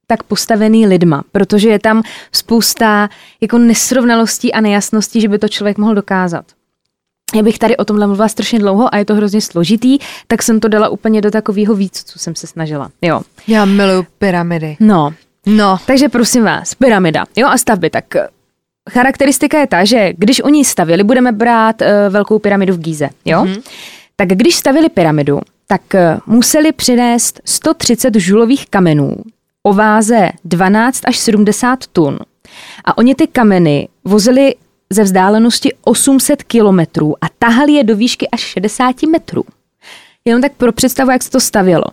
tak 0.07 0.23
postavený 0.23 0.87
lidma, 0.87 1.23
protože 1.33 1.69
je 1.69 1.79
tam 1.79 2.03
spousta 2.33 3.09
jako 3.41 3.59
nesrovnalostí 3.59 4.53
a 4.53 4.61
nejasností, 4.61 5.21
že 5.21 5.29
by 5.29 5.39
to 5.39 5.49
člověk 5.49 5.79
mohl 5.79 5.95
dokázat. 5.95 6.45
Já 7.35 7.43
bych 7.43 7.59
tady 7.59 7.77
o 7.77 7.85
tomhle 7.85 8.07
mluvila 8.07 8.29
strašně 8.29 8.59
dlouho 8.59 8.95
a 8.95 8.99
je 8.99 9.05
to 9.05 9.15
hrozně 9.15 9.41
složitý, 9.41 9.99
tak 10.27 10.43
jsem 10.43 10.61
to 10.61 10.69
dala 10.69 10.89
úplně 10.89 11.21
do 11.21 11.31
takového 11.31 11.75
víc, 11.75 12.03
co 12.05 12.19
jsem 12.19 12.35
se 12.35 12.47
snažila. 12.47 12.91
Jo. 13.03 13.21
Já 13.47 13.65
miluju 13.65 14.07
pyramidy. 14.19 14.77
No, 14.81 15.15
No. 15.47 15.79
takže 15.87 16.09
prosím 16.09 16.45
vás, 16.45 16.75
pyramida, 16.75 17.25
jo, 17.37 17.49
a 17.49 17.59
stavby, 17.59 17.91
tak 17.91 18.17
eh, 18.17 18.29
charakteristika 18.91 19.61
je 19.61 19.67
ta, 19.67 19.85
že 19.85 20.13
když 20.17 20.41
oni 20.41 20.65
stavili, 20.65 21.05
budeme 21.05 21.33
brát 21.33 21.81
uh, 21.81 21.87
velkou 22.13 22.39
pyramidu 22.39 22.75
v 22.75 22.79
Gíze, 22.79 23.09
jo, 23.25 23.45
mm-hmm. 23.45 23.63
Tak 24.21 24.29
když 24.29 24.57
stavili 24.57 24.89
pyramidu, 24.89 25.41
tak 25.67 25.83
uh, 25.95 26.35
museli 26.35 26.73
přinést 26.73 27.41
130 27.45 28.15
žulových 28.15 28.67
kamenů 28.67 29.17
o 29.63 29.73
váze 29.73 30.29
12 30.45 31.01
až 31.05 31.19
70 31.19 31.87
tun. 31.87 32.19
A 32.85 32.99
oni 32.99 33.15
ty 33.15 33.27
kameny 33.27 33.89
vozili 34.05 34.55
ze 34.91 35.03
vzdálenosti 35.03 35.73
800 35.85 36.43
kilometrů 36.43 37.25
a 37.25 37.27
tahali 37.39 37.73
je 37.73 37.85
do 37.85 37.97
výšky 37.97 38.29
až 38.29 38.41
60 38.41 39.03
metrů. 39.03 39.45
Jenom 40.25 40.43
tak 40.43 40.53
pro 40.53 40.73
představu, 40.73 41.11
jak 41.11 41.23
se 41.23 41.31
to 41.31 41.41
stavělo. 41.41 41.85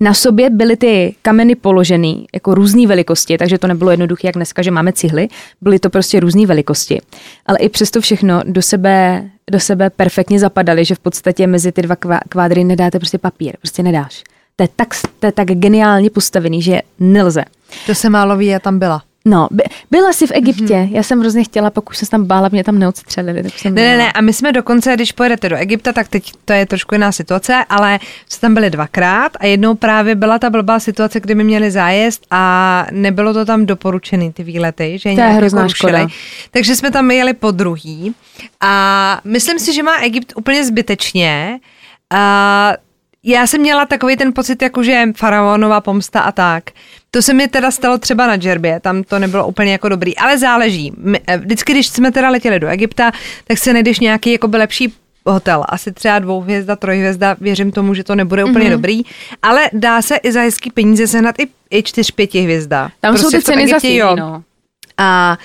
Na 0.00 0.14
sobě 0.14 0.50
byly 0.50 0.76
ty 0.76 1.14
kameny 1.22 1.54
položený 1.54 2.26
jako 2.34 2.54
různé 2.54 2.86
velikosti, 2.86 3.38
takže 3.38 3.58
to 3.58 3.66
nebylo 3.66 3.90
jednoduché, 3.90 4.28
jak 4.28 4.34
dneska, 4.34 4.62
že 4.62 4.70
máme 4.70 4.92
cihly. 4.92 5.28
Byly 5.60 5.78
to 5.78 5.90
prostě 5.90 6.20
různé 6.20 6.46
velikosti. 6.46 7.00
Ale 7.46 7.58
i 7.58 7.68
přesto 7.68 8.00
všechno 8.00 8.42
do 8.44 8.62
sebe, 8.62 9.30
do 9.50 9.60
sebe 9.60 9.90
perfektně 9.90 10.38
zapadaly, 10.38 10.84
že 10.84 10.94
v 10.94 10.98
podstatě 10.98 11.46
mezi 11.46 11.72
ty 11.72 11.82
dva 11.82 11.94
kvá- 11.94 12.20
kvádry 12.28 12.64
nedáte 12.64 12.98
prostě 12.98 13.18
papír. 13.18 13.56
Prostě 13.56 13.82
nedáš. 13.82 14.24
To 14.56 14.62
je 14.64 14.68
tak, 14.76 14.88
to 15.18 15.26
je 15.26 15.32
tak 15.32 15.46
geniálně 15.48 16.10
postavený, 16.10 16.62
že 16.62 16.80
nelze. 16.98 17.44
To 17.86 17.94
se 17.94 18.10
málo 18.10 18.36
ví, 18.36 18.46
já 18.46 18.58
tam 18.58 18.78
byla. 18.78 19.02
No, 19.24 19.48
by, 19.50 19.62
byla 19.90 20.12
jsi 20.12 20.26
v 20.26 20.30
Egyptě. 20.34 20.74
Mm-hmm. 20.74 20.94
Já 20.94 21.02
jsem 21.02 21.20
hrozně 21.20 21.44
chtěla, 21.44 21.70
pokud 21.70 21.96
jsem 21.96 22.06
se 22.06 22.10
tam 22.10 22.24
bála, 22.24 22.48
mě 22.52 22.64
tam 22.64 22.78
neodstřelili. 22.78 23.42
Tak 23.42 23.58
jsem 23.58 23.74
Ne, 23.74 23.82
ne, 23.82 23.96
ne, 23.96 24.12
a 24.12 24.20
my 24.20 24.32
jsme 24.32 24.52
dokonce, 24.52 24.94
když 24.94 25.12
pojedete 25.12 25.48
do 25.48 25.56
Egypta, 25.56 25.92
tak 25.92 26.08
teď 26.08 26.32
to 26.44 26.52
je 26.52 26.66
trošku 26.66 26.94
jiná 26.94 27.12
situace, 27.12 27.64
ale 27.68 27.98
jsme 28.28 28.40
tam 28.40 28.54
byli 28.54 28.70
dvakrát 28.70 29.32
a 29.40 29.46
jednou 29.46 29.74
právě 29.74 30.14
byla 30.14 30.38
ta 30.38 30.50
blbá 30.50 30.80
situace, 30.80 31.20
kdy 31.20 31.34
my 31.34 31.44
měli 31.44 31.70
zájezd 31.70 32.26
a 32.30 32.86
nebylo 32.90 33.34
to 33.34 33.44
tam 33.44 33.66
doporučený 33.66 34.32
ty 34.32 34.42
výlety, 34.42 34.98
že 34.98 35.14
To 35.14 35.20
je 35.20 35.26
hrozná 35.26 35.60
jako 35.60 35.74
škoda. 35.74 36.08
Takže 36.50 36.76
jsme 36.76 36.90
tam 36.90 37.10
jeli 37.10 37.32
po 37.34 37.50
druhý 37.50 38.14
a 38.60 39.20
myslím 39.24 39.58
si, 39.58 39.72
že 39.72 39.82
má 39.82 39.96
Egypt 39.96 40.32
úplně 40.36 40.64
zbytečně. 40.64 41.58
A 42.10 42.72
já 43.24 43.46
jsem 43.46 43.60
měla 43.60 43.86
takový 43.86 44.16
ten 44.16 44.32
pocit, 44.32 44.62
jako 44.62 44.82
že 44.82 45.04
faraonová 45.16 45.80
pomsta 45.80 46.20
a 46.20 46.32
tak. 46.32 46.64
To 47.10 47.22
se 47.22 47.34
mi 47.34 47.48
teda 47.48 47.70
stalo 47.70 47.98
třeba 47.98 48.26
na 48.26 48.36
Džerbě, 48.36 48.80
tam 48.80 49.02
to 49.02 49.18
nebylo 49.18 49.46
úplně 49.46 49.72
jako 49.72 49.88
dobrý, 49.88 50.16
ale 50.16 50.38
záleží. 50.38 50.92
My, 50.96 51.20
eh, 51.26 51.38
vždycky, 51.38 51.72
když 51.72 51.86
jsme 51.88 52.12
teda 52.12 52.30
letěli 52.30 52.60
do 52.60 52.68
Egypta, 52.68 53.12
tak 53.46 53.58
se 53.58 53.72
nejdeš 53.72 54.00
nějaký 54.00 54.32
jako 54.32 54.48
by 54.48 54.56
lepší 54.56 54.94
hotel, 55.26 55.64
asi 55.68 55.92
třeba 55.92 56.18
dvouhvězda, 56.18 56.76
trojhvězda, 56.76 57.36
věřím 57.40 57.72
tomu, 57.72 57.94
že 57.94 58.04
to 58.04 58.14
nebude 58.14 58.44
úplně 58.44 58.66
mm-hmm. 58.66 58.70
dobrý, 58.70 59.02
ale 59.42 59.70
dá 59.72 60.02
se 60.02 60.16
i 60.16 60.32
za 60.32 60.40
hezký 60.40 60.70
peníze 60.70 61.06
sehnat 61.06 61.34
i, 61.38 61.48
i 61.70 61.82
čtyř, 61.82 62.10
pěti 62.10 62.40
hvězda. 62.40 62.90
Tam 63.00 63.18
jsou 63.18 63.30
ty 63.30 63.36
tom 63.36 63.42
ceny 63.42 63.62
Egyptě, 63.62 63.88
za 63.88 63.94
jo. 63.94 64.16
no. 64.16 64.42
A 64.98 65.38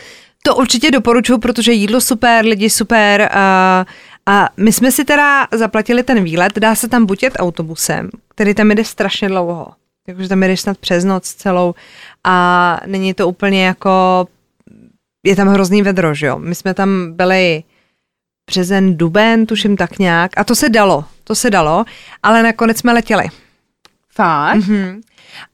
to 0.44 0.56
určitě 0.56 0.92
doporučuji, 0.92 1.38
protože 1.38 1.72
jídlo 1.72 2.02
super, 2.02 2.46
lidi 2.46 2.70
super. 2.70 3.30
A, 3.32 3.86
a 4.30 4.50
my 4.58 4.72
jsme 4.72 4.92
si 4.92 5.06
teda 5.06 5.48
zaplatili 5.52 6.04
ten 6.04 6.24
výlet, 6.24 6.60
dá 6.60 6.76
se 6.76 6.88
tam 6.88 7.06
buď 7.06 7.24
jet 7.24 7.34
autobusem, 7.38 8.10
který 8.30 8.54
tam 8.54 8.70
jede 8.70 8.84
strašně 8.84 9.30
dlouho. 9.30 9.68
Jakože 10.08 10.30
tam 10.30 10.44
jedeš 10.44 10.62
snad 10.62 10.78
přes 10.78 11.04
noc 11.04 11.34
celou 11.34 11.76
a 12.24 12.80
není 12.86 13.14
to 13.14 13.28
úplně 13.28 13.66
jako, 13.66 14.28
je 15.26 15.36
tam 15.36 15.48
hrozný 15.48 15.82
vedro, 15.82 16.14
že 16.14 16.26
jo. 16.26 16.40
My 16.40 16.56
jsme 16.56 16.74
tam 16.74 17.14
byli 17.14 17.64
březen, 18.50 18.98
duben, 18.98 19.46
tuším 19.46 19.78
tak 19.78 20.00
nějak 20.00 20.32
a 20.38 20.44
to 20.44 20.56
se 20.56 20.70
dalo, 20.70 21.06
to 21.24 21.36
se 21.36 21.50
dalo, 21.50 21.86
ale 22.24 22.44
nakonec 22.44 22.78
jsme 22.78 22.94
letěli. 22.94 23.26
Fakt? 24.16 24.56
Mhm. 24.56 25.02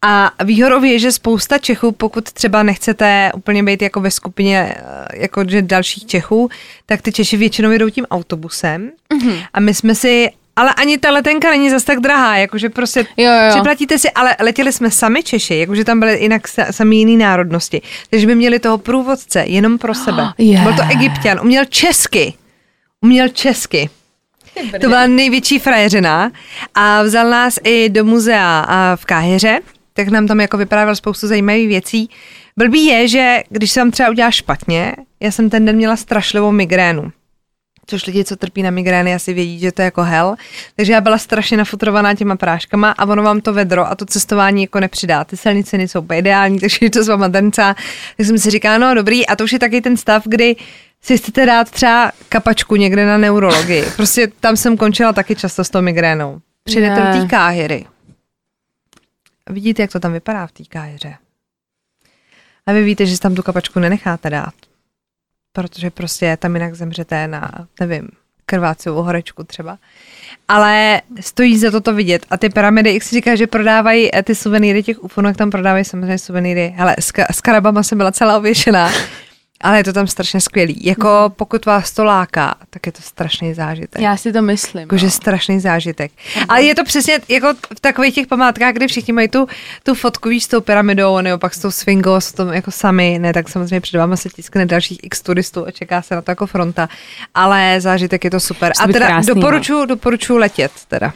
A 0.02 0.32
výhodou 0.44 0.84
je, 0.84 1.00
že 1.00 1.12
spousta 1.12 1.58
Čechů, 1.58 1.92
pokud 1.92 2.32
třeba 2.32 2.64
nechcete 2.64 3.32
úplně 3.36 3.64
být 3.64 3.82
jako 3.82 4.00
ve 4.00 4.12
skupině 4.12 4.76
eh, 4.78 5.22
jako 5.22 5.44
že 5.50 5.62
dalších 5.62 6.06
Čechů, 6.06 6.50
tak 6.86 7.02
ty 7.02 7.12
Češi 7.12 7.38
většinou 7.38 7.72
jedou 7.72 7.90
tím 7.90 8.06
autobusem. 8.12 8.92
Mm-hmm. 9.14 9.46
A 9.54 9.60
my 9.60 9.74
jsme 9.74 9.96
si, 9.96 10.30
ale 10.56 10.74
ani 10.74 10.98
ta 10.98 11.12
letenka 11.12 11.50
není 11.50 11.70
zas 11.70 11.84
tak 11.84 12.00
drahá, 12.00 12.38
jakože 12.38 12.70
prostě 12.70 13.06
Jo, 13.18 13.32
jo. 13.32 13.50
připlatíte 13.50 14.00
si, 14.00 14.12
ale 14.12 14.36
letěli 14.40 14.72
jsme 14.72 14.92
sami 14.92 15.24
Češi, 15.24 15.56
jakože 15.56 15.86
tam 15.86 16.00
byly 16.00 16.22
jinak 16.22 16.48
sa, 16.48 16.72
sami 16.72 16.96
jiný 16.96 17.18
národnosti. 17.18 17.82
Takže 18.10 18.28
by 18.28 18.36
měli 18.36 18.60
toho 18.60 18.78
průvodce 18.78 19.44
jenom 19.48 19.78
pro 19.78 19.94
sebe. 19.96 20.28
Yeah. 20.38 20.64
Byl 20.64 20.74
to 20.74 20.84
egyptian, 20.92 21.40
uměl 21.42 21.66
česky. 21.66 22.34
Uměl 23.02 23.28
česky. 23.28 23.90
To 24.82 24.88
byla 24.88 25.08
největší 25.08 25.60
frajeřina 25.60 26.32
a 26.76 27.04
vzal 27.04 27.30
nás 27.30 27.60
i 27.64 27.90
do 27.90 28.06
muzea 28.06 28.96
v 28.96 29.06
Káhyře, 29.06 29.60
tak 29.94 30.08
nám 30.08 30.28
tam 30.28 30.40
jako 30.40 30.58
vyprávěl 30.58 30.96
spoustu 30.96 31.28
zajímavých 31.28 31.68
věcí. 31.68 32.10
Blbý 32.58 32.86
je, 32.86 33.08
že 33.08 33.40
když 33.50 33.72
se 33.72 33.80
vám 33.80 33.92
třeba 33.92 34.10
udělá 34.10 34.32
špatně, 34.32 34.96
já 35.20 35.32
jsem 35.32 35.50
ten 35.50 35.66
den 35.66 35.76
měla 35.76 35.96
strašlivou 35.96 36.52
migrénu. 36.52 37.12
Což 37.86 38.06
lidi, 38.06 38.24
co 38.24 38.36
trpí 38.36 38.64
na 38.64 38.72
migrény, 38.72 39.16
asi 39.16 39.34
vědí, 39.34 39.60
že 39.60 39.72
to 39.72 39.82
je 39.82 39.86
jako 39.86 40.04
hell. 40.04 40.36
Takže 40.76 40.94
já 40.94 41.02
byla 41.02 41.18
strašně 41.18 41.58
nafutrovaná 41.58 42.14
těma 42.14 42.36
práškama 42.36 42.92
a 42.92 43.06
ono 43.06 43.24
vám 43.24 43.42
to 43.42 43.54
vedro 43.54 43.88
a 43.88 43.96
to 43.96 44.06
cestování 44.06 44.62
jako 44.62 44.80
nepřidá. 44.80 45.24
Ty 45.24 45.38
silnice 45.38 45.78
nejsou 45.78 46.06
ideální, 46.16 46.60
takže 46.60 46.78
je 46.82 46.90
to 46.90 47.04
s 47.04 47.08
váma 47.08 47.28
drncá. 47.28 47.76
Tak 48.18 48.26
jsem 48.26 48.38
si 48.38 48.50
říkala, 48.50 48.78
no 48.78 48.96
dobrý, 48.96 49.28
a 49.28 49.36
to 49.36 49.44
už 49.44 49.54
je 49.54 49.60
taky 49.60 49.82
ten 49.82 49.98
stav, 49.98 50.24
kdy 50.26 50.56
si 51.04 51.18
chcete 51.18 51.46
dát 51.46 51.72
třeba 51.72 52.12
kapačku 52.30 52.76
někde 52.76 53.06
na 53.06 53.18
neurologii. 53.18 53.86
Prostě 53.96 54.28
tam 54.40 54.58
jsem 54.58 54.78
končila 54.78 55.14
taky 55.14 55.36
často 55.36 55.64
s 55.64 55.70
tou 55.70 55.82
migrénou. 55.82 56.42
Přijdete 56.64 57.04
Ne. 57.04 57.14
do 57.14 57.22
té 57.22 57.28
káhyry. 57.30 57.86
A 59.48 59.54
vidíte, 59.54 59.82
jak 59.82 59.92
to 59.92 60.00
tam 60.00 60.14
vypadá 60.14 60.48
v 60.48 60.52
té 60.52 60.64
káhyře. 60.70 61.16
A 62.66 62.72
vy 62.74 62.84
víte, 62.84 63.06
že 63.06 63.16
si 63.16 63.22
tam 63.22 63.36
tu 63.36 63.44
kapačku 63.44 63.80
nenecháte 63.80 64.30
dát. 64.30 64.54
Protože 65.54 65.90
prostě 65.90 66.38
tam 66.38 66.56
jinak 66.56 66.76
zemřete 66.76 67.28
na, 67.28 67.52
nevím, 67.80 68.08
krvácovou 68.46 69.02
horečku 69.04 69.44
třeba. 69.44 69.78
Ale 70.48 71.02
stojí 71.20 71.58
za 71.58 71.72
to 71.72 71.82
to 71.82 71.94
vidět. 71.94 72.26
A 72.30 72.38
ty 72.38 72.50
pyramidy, 72.50 72.94
jak 72.94 73.04
si 73.04 73.16
říká, 73.16 73.36
že 73.36 73.48
prodávají 73.48 74.16
eh, 74.16 74.24
ty 74.24 74.36
suvenýry 74.36 74.84
těch 74.84 75.04
ufonů, 75.04 75.34
tam 75.34 75.52
prodávají 75.52 75.86
samozřejmě 75.86 76.18
suvenýry. 76.18 76.74
Hele, 76.78 76.96
s, 77.00 77.12
ka- 77.14 77.26
s 77.32 77.42
karabama 77.42 77.84
jsem 77.84 77.98
byla 77.98 78.12
celá 78.12 78.38
ověšená. 78.38 78.92
Ale 79.62 79.78
je 79.78 79.84
to 79.84 79.94
tam 79.94 80.08
strašně 80.08 80.42
skvělý. 80.42 80.86
Jako 80.86 81.34
pokud 81.36 81.66
vás 81.66 81.92
to 81.92 82.04
láká, 82.04 82.56
tak 82.70 82.86
je 82.86 82.92
to 82.92 83.02
strašný 83.02 83.54
zážitek. 83.54 84.02
Já 84.02 84.18
si 84.18 84.34
to 84.34 84.42
myslím. 84.42 84.82
Jakože 84.82 85.10
strašný 85.10 85.60
zážitek. 85.60 86.12
Ale 86.50 86.64
je 86.64 86.76
to 86.76 86.84
přesně 86.84 87.20
jako 87.30 87.54
v 87.78 87.80
takových 87.80 88.16
těch 88.16 88.28
památkách, 88.28 88.74
kdy 88.74 88.88
všichni 88.88 89.14
mají 89.14 89.28
tu, 89.28 89.48
tu 89.84 89.96
fotku 89.96 90.30
víš, 90.30 90.44
s 90.44 90.48
tou 90.48 90.62
pyramidou, 90.62 91.22
nebo 91.22 91.38
pak 91.38 91.54
s 91.54 91.60
tou 91.60 91.72
swingou, 91.72 92.16
s 92.16 92.32
tom 92.34 92.54
jako 92.54 92.72
sami, 92.72 93.20
ne, 93.20 93.34
tak 93.34 93.50
samozřejmě 93.50 93.82
před 93.82 93.98
váma 93.98 94.16
se 94.16 94.30
tiskne 94.30 94.66
dalších 94.66 95.00
x 95.04 95.22
turistů 95.22 95.68
a 95.68 95.72
čeká 95.72 96.02
se 96.02 96.16
na 96.16 96.22
to 96.22 96.32
jako 96.32 96.48
fronta. 96.48 96.90
Ale 97.34 97.82
zážitek 97.82 98.24
je 98.24 98.32
to 98.32 98.40
super. 98.40 98.72
Musí 98.80 98.90
A 98.90 98.94
teda 98.94 99.08
krásný, 99.08 99.30
no. 99.30 99.36
doporučuji, 99.36 99.86
doporučuji 99.86 100.38
letět 100.38 100.72
teda. 100.88 101.14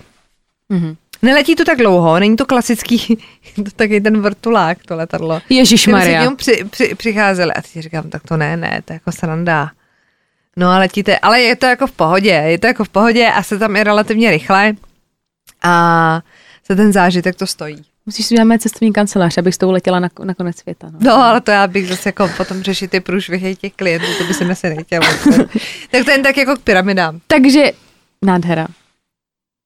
Mhm. 0.69 0.95
Neletí 1.21 1.55
to 1.55 1.65
tak 1.65 1.77
dlouho, 1.77 2.19
není 2.19 2.35
to 2.35 2.45
klasický, 2.45 3.17
to 3.55 3.71
taky 3.75 4.01
ten 4.01 4.21
vrtulák, 4.21 4.77
to 4.85 4.95
letadlo. 4.95 5.41
Si 6.05 6.17
k 6.17 6.21
němu 6.21 6.35
při, 6.35 6.63
při, 6.69 6.95
přicházeli 6.95 7.53
a 7.53 7.61
teď 7.61 7.83
říkám, 7.83 8.09
tak 8.09 8.23
to 8.23 8.37
ne, 8.37 8.57
ne, 8.57 8.81
to 8.85 8.93
je 8.93 8.95
jako 8.95 9.11
sranda. 9.11 9.71
No 10.57 10.67
a 10.69 10.77
letíte, 10.77 11.19
ale 11.19 11.41
je 11.41 11.55
to 11.55 11.65
jako 11.65 11.87
v 11.87 11.91
pohodě, 11.91 12.29
je 12.29 12.59
to 12.59 12.67
jako 12.67 12.83
v 12.83 12.89
pohodě 12.89 13.27
a 13.27 13.43
se 13.43 13.59
tam 13.59 13.75
i 13.75 13.83
relativně 13.83 14.31
rychle 14.31 14.73
a 15.63 16.21
za 16.69 16.75
ten 16.75 16.93
zážitek 16.93 17.35
to 17.35 17.47
stojí. 17.47 17.85
Musíš 18.05 18.25
si 18.25 18.35
udělat 18.35 18.61
cestovní 18.61 18.93
kancelář, 18.93 19.37
abych 19.37 19.55
s 19.55 19.57
tou 19.57 19.71
letěla 19.71 19.99
na, 19.99 20.09
na 20.23 20.33
konec 20.33 20.57
světa. 20.57 20.87
No. 20.91 20.99
No, 21.01 21.13
ale 21.13 21.41
to 21.41 21.51
já 21.51 21.67
bych 21.67 21.87
zase 21.87 22.09
jako 22.09 22.29
potom 22.37 22.63
řešit 22.63 22.91
ty 22.91 22.99
průšvihy 22.99 23.55
těch 23.55 23.73
klientů, 23.73 24.05
to 24.17 24.23
by 24.23 24.33
se 24.33 24.45
mi 24.45 24.51
asi 24.51 24.69
nechtělo. 24.69 25.05
tak 25.91 26.05
to 26.05 26.11
jen 26.11 26.23
tak 26.23 26.37
jako 26.37 26.55
k 26.55 26.59
pyramidám. 26.59 27.19
Takže 27.27 27.71
nádhera. 28.21 28.67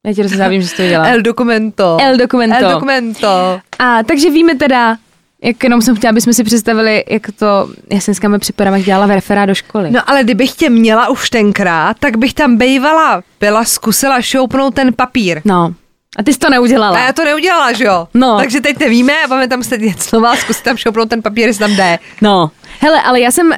Já 0.07 0.13
ti 0.13 0.21
rozumím, 0.21 0.61
že 0.61 0.67
jsi 0.67 0.75
to 0.75 0.87
dělá. 0.87 1.07
El 1.07 1.21
documento. 1.21 1.97
El 2.01 2.17
documento. 2.17 2.65
El 2.65 2.73
documento. 2.73 3.59
A 3.79 4.03
takže 4.03 4.29
víme 4.29 4.55
teda, 4.55 4.97
jak 5.43 5.63
jenom 5.63 5.81
jsem 5.81 5.95
chtěla, 5.95 6.09
abychom 6.09 6.33
si 6.33 6.43
představili, 6.43 7.03
jak 7.09 7.27
to, 7.39 7.69
já 7.91 7.99
jsem 7.99 8.11
dneska 8.11 8.39
připadám, 8.39 8.73
jak 8.73 8.83
dělala 8.83 9.07
referát 9.15 9.49
do 9.49 9.55
školy. 9.55 9.91
No 9.91 10.09
ale 10.09 10.23
kdybych 10.23 10.51
tě 10.51 10.69
měla 10.69 11.09
už 11.09 11.29
tenkrát, 11.29 11.97
tak 11.99 12.17
bych 12.17 12.33
tam 12.33 12.57
bejvala, 12.57 13.23
byla, 13.39 13.63
zkusila 13.63 14.21
šoupnout 14.21 14.75
ten 14.75 14.93
papír. 14.93 15.41
No. 15.45 15.73
A 16.17 16.23
ty 16.23 16.33
jsi 16.33 16.39
to 16.39 16.49
neudělala. 16.49 16.97
A 16.97 17.05
já 17.05 17.13
to 17.13 17.23
neudělala, 17.23 17.73
že 17.73 17.83
jo? 17.83 18.07
No. 18.13 18.37
Takže 18.37 18.61
teď 18.61 18.79
nevíme 18.79 19.13
a 19.23 19.27
máme 19.27 19.47
tam 19.47 19.63
sedět 19.63 20.01
znova, 20.03 20.35
zkusit 20.35 20.63
tam 20.63 20.77
šoupnout 20.77 21.09
ten 21.09 21.21
papír, 21.21 21.47
jestli 21.47 21.59
tam 21.59 21.75
jde. 21.75 21.99
No. 22.21 22.51
Hele, 22.79 23.01
ale 23.01 23.19
já 23.19 23.31
jsem, 23.31 23.47
uh, 23.47 23.53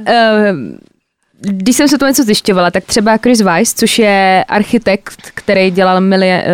když 1.41 1.76
jsem 1.76 1.88
se 1.88 1.97
to 1.97 2.07
něco 2.07 2.23
zjišťovala, 2.23 2.72
tak 2.72 2.84
třeba 2.84 3.18
Chris 3.18 3.41
Weiss, 3.41 3.73
což 3.73 3.99
je 3.99 4.45
architekt, 4.47 5.31
který 5.34 5.72
dělal 5.72 5.97
uh, 5.97 6.03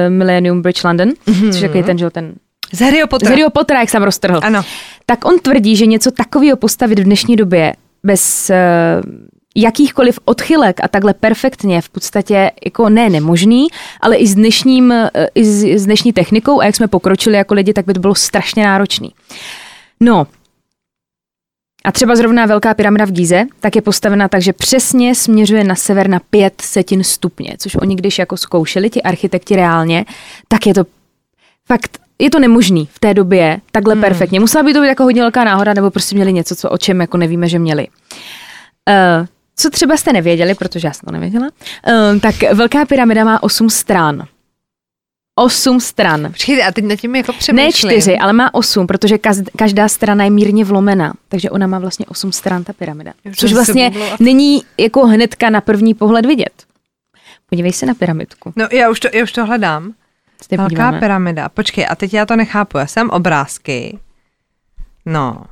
Millennium 0.09 0.61
Bridge 0.61 0.84
London, 0.84 1.09
mm-hmm. 1.09 1.51
což 1.51 1.61
je 1.61 1.68
takový 1.68 1.84
ten, 1.84 1.97
že 1.97 2.03
jo, 2.03 2.09
ten 2.09 2.34
Z 2.72 2.80
Harryho 2.80 3.07
Pottera. 3.07 3.27
z 3.27 3.30
Harryho 3.30 3.49
Pottera, 3.49 3.80
jak 3.80 3.89
jsem 3.89 4.03
roztrhl. 4.03 4.39
Ano. 4.43 4.61
Tak 5.05 5.26
on 5.26 5.39
tvrdí, 5.39 5.76
že 5.76 5.85
něco 5.85 6.11
takového 6.11 6.57
postavit 6.57 6.99
v 6.99 7.03
dnešní 7.03 7.35
době 7.35 7.73
bez 8.03 8.51
uh, 9.03 9.11
jakýchkoliv 9.55 10.19
odchylek 10.26 10.80
a 10.84 10.88
takhle 10.88 11.14
perfektně 11.14 11.81
v 11.81 11.89
podstatě 11.89 12.51
jako 12.65 12.89
ne 12.89 13.09
nemožný, 13.09 13.68
ale 14.01 14.15
i 14.15 14.27
s, 14.27 14.35
dnešním, 14.35 14.91
eh, 14.91 15.09
i 15.35 15.45
s, 15.45 15.64
s 15.64 15.85
dnešní 15.85 16.14
technikou 16.14 16.61
a 16.61 16.65
jak 16.65 16.76
jsme 16.76 16.88
pokročili 16.88 17.38
jako 17.38 17.53
lidi, 17.53 17.73
tak 17.73 17.85
by 17.85 17.93
to 17.93 17.99
bylo 17.99 18.15
strašně 18.15 18.64
náročný. 18.64 19.14
No, 19.99 20.27
a 21.88 21.91
třeba 21.91 22.15
zrovna 22.15 22.45
Velká 22.45 22.73
pyramida 22.73 23.05
v 23.05 23.11
Gize, 23.11 23.45
tak 23.59 23.76
je 23.76 23.81
postavena 23.81 24.27
tak, 24.27 24.41
že 24.41 24.53
přesně 24.53 25.15
směřuje 25.15 25.64
na 25.64 25.76
sever 25.76 26.09
na 26.09 26.19
pět 26.30 26.61
setin 26.61 27.03
stupně, 27.03 27.55
což 27.57 27.76
oni 27.76 27.95
když 27.95 28.19
jako 28.19 28.38
zkoušeli 28.38 28.89
ti 28.89 29.01
architekti 29.01 29.55
reálně, 29.55 30.05
tak 30.47 30.68
je 30.68 30.73
to 30.73 30.85
fakt, 31.65 31.97
je 32.19 32.30
to 32.30 32.39
nemožný 32.39 32.89
v 32.93 32.99
té 32.99 33.14
době 33.14 33.59
takhle 33.72 33.93
hmm. 33.93 34.01
perfektně. 34.01 34.39
Musela 34.39 34.64
by 34.64 34.73
to 34.73 34.81
být 34.81 34.88
jako 34.88 35.03
hodně 35.03 35.22
velká 35.22 35.43
náhoda, 35.43 35.73
nebo 35.73 35.91
prostě 35.91 36.15
měli 36.15 36.34
něco, 36.34 36.55
co 36.55 36.69
o 36.69 36.77
čem 36.77 37.01
jako 37.01 37.18
nevíme, 37.18 37.49
že 37.49 37.59
měli. 37.59 37.88
Uh, 37.88 39.27
co 39.55 39.69
třeba 39.69 39.97
jste 39.97 40.14
nevěděli, 40.14 40.55
protože 40.55 40.88
já 40.88 40.93
jsem 40.93 41.05
to 41.05 41.11
nevěděla, 41.11 41.47
uh, 41.88 42.19
tak 42.19 42.35
Velká 42.53 42.85
pyramida 42.85 43.23
má 43.23 43.43
osm 43.43 43.69
stran. 43.69 44.23
Osm 45.39 45.80
stran. 45.80 46.27
Počkejte, 46.31 46.64
a 46.64 46.72
teď 46.72 46.85
nad 46.85 46.95
tím 46.95 47.15
jako 47.15 47.31
Ne 47.31 47.38
přemýšlím. 47.38 47.91
čtyři, 47.91 48.18
ale 48.18 48.34
má 48.34 48.53
osm, 48.53 48.88
protože 48.88 49.18
každá 49.57 49.88
strana 49.88 50.23
je 50.23 50.30
mírně 50.30 50.65
vlomená. 50.65 51.14
Takže 51.30 51.49
ona 51.49 51.68
má 51.68 51.80
vlastně 51.80 52.05
osm 52.05 52.31
stran, 52.31 52.64
ta 52.64 52.73
pyramida. 52.73 53.14
Už 53.30 53.38
Což 53.38 53.53
vlastně 53.53 53.91
není 54.19 54.64
jako 54.77 55.07
hnedka 55.07 55.49
na 55.49 55.61
první 55.61 55.93
pohled 55.93 56.26
vidět. 56.26 56.64
Podívej 57.49 57.73
se 57.73 57.85
na 57.85 57.93
pyramidku. 57.93 58.53
No 58.55 58.68
já 58.72 58.89
už 58.89 58.99
to, 58.99 59.07
já 59.14 59.23
už 59.23 59.31
to 59.31 59.45
hledám. 59.45 59.93
Velká 60.51 60.64
podíváme. 60.64 60.99
pyramida. 60.99 61.49
Počkej, 61.49 61.88
a 61.89 61.95
teď 61.95 62.14
já 62.14 62.26
to 62.26 62.35
nechápu. 62.35 62.77
Já 62.77 62.88
jsem 62.88 63.09
obrázky. 63.09 63.99
No. 65.05 65.43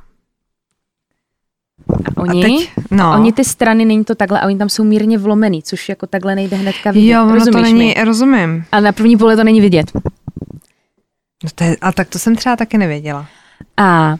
A 2.16 2.20
oni, 2.20 2.44
A 2.44 2.48
teď, 2.48 2.72
no. 2.90 3.12
oni 3.14 3.32
ty 3.32 3.44
strany, 3.44 3.84
není 3.84 4.04
to 4.04 4.14
takhle, 4.14 4.40
a 4.40 4.46
oni 4.46 4.58
tam 4.58 4.68
jsou 4.68 4.84
mírně 4.84 5.18
vlomený, 5.18 5.62
což 5.62 5.88
jako 5.88 6.06
takhle 6.06 6.34
nejde 6.34 6.56
hnedka 6.56 6.90
vidět. 6.90 7.12
Jo, 7.12 7.26
ono 7.26 7.44
to 7.44 7.60
není, 7.60 7.78
mi? 7.78 8.04
rozumím. 8.04 8.64
A 8.72 8.80
na 8.80 8.92
první 8.92 9.16
pohled 9.16 9.36
to 9.36 9.44
není 9.44 9.60
vidět. 9.60 9.92
No 11.44 11.50
to 11.54 11.64
je, 11.64 11.76
a 11.80 11.92
tak 11.92 12.08
to 12.08 12.18
jsem 12.18 12.36
třeba 12.36 12.56
taky 12.56 12.78
nevěděla. 12.78 13.26
A 13.76 14.16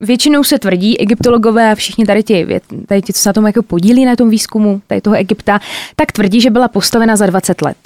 většinou 0.00 0.44
se 0.44 0.58
tvrdí, 0.58 1.00
egyptologové 1.00 1.72
a 1.72 1.74
všichni 1.74 2.06
tady 2.06 2.22
ti, 2.22 2.46
tady 2.86 3.02
ti, 3.02 3.12
co 3.12 3.20
se 3.20 3.28
na 3.28 3.32
tom 3.32 3.46
jako 3.46 3.62
podílí 3.62 4.04
na 4.04 4.16
tom 4.16 4.30
výzkumu 4.30 4.82
tady 4.86 5.00
toho 5.00 5.16
Egypta, 5.16 5.60
tak 5.96 6.12
tvrdí, 6.12 6.40
že 6.40 6.50
byla 6.50 6.68
postavena 6.68 7.16
za 7.16 7.26
20 7.26 7.62
let. 7.62 7.76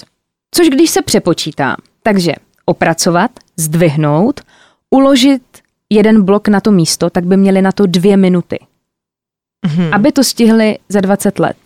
Což 0.55 0.69
když 0.69 0.91
se 0.91 1.03
přepočítá, 1.03 1.77
takže 2.03 2.33
opracovat, 2.65 3.31
zdvihnout, 3.57 4.41
uložit 4.91 5.43
jeden 5.91 6.23
blok 6.23 6.49
na 6.49 6.61
to 6.61 6.71
místo, 6.71 7.11
tak 7.11 7.25
by 7.25 7.37
měli 7.37 7.63
na 7.63 7.73
to 7.73 7.87
dvě 7.87 8.17
minuty. 8.17 8.59
Mhm. 9.67 9.95
Aby 9.95 10.13
to 10.13 10.25
stihli 10.25 10.79
za 10.89 11.01
20 11.01 11.39
let. 11.39 11.57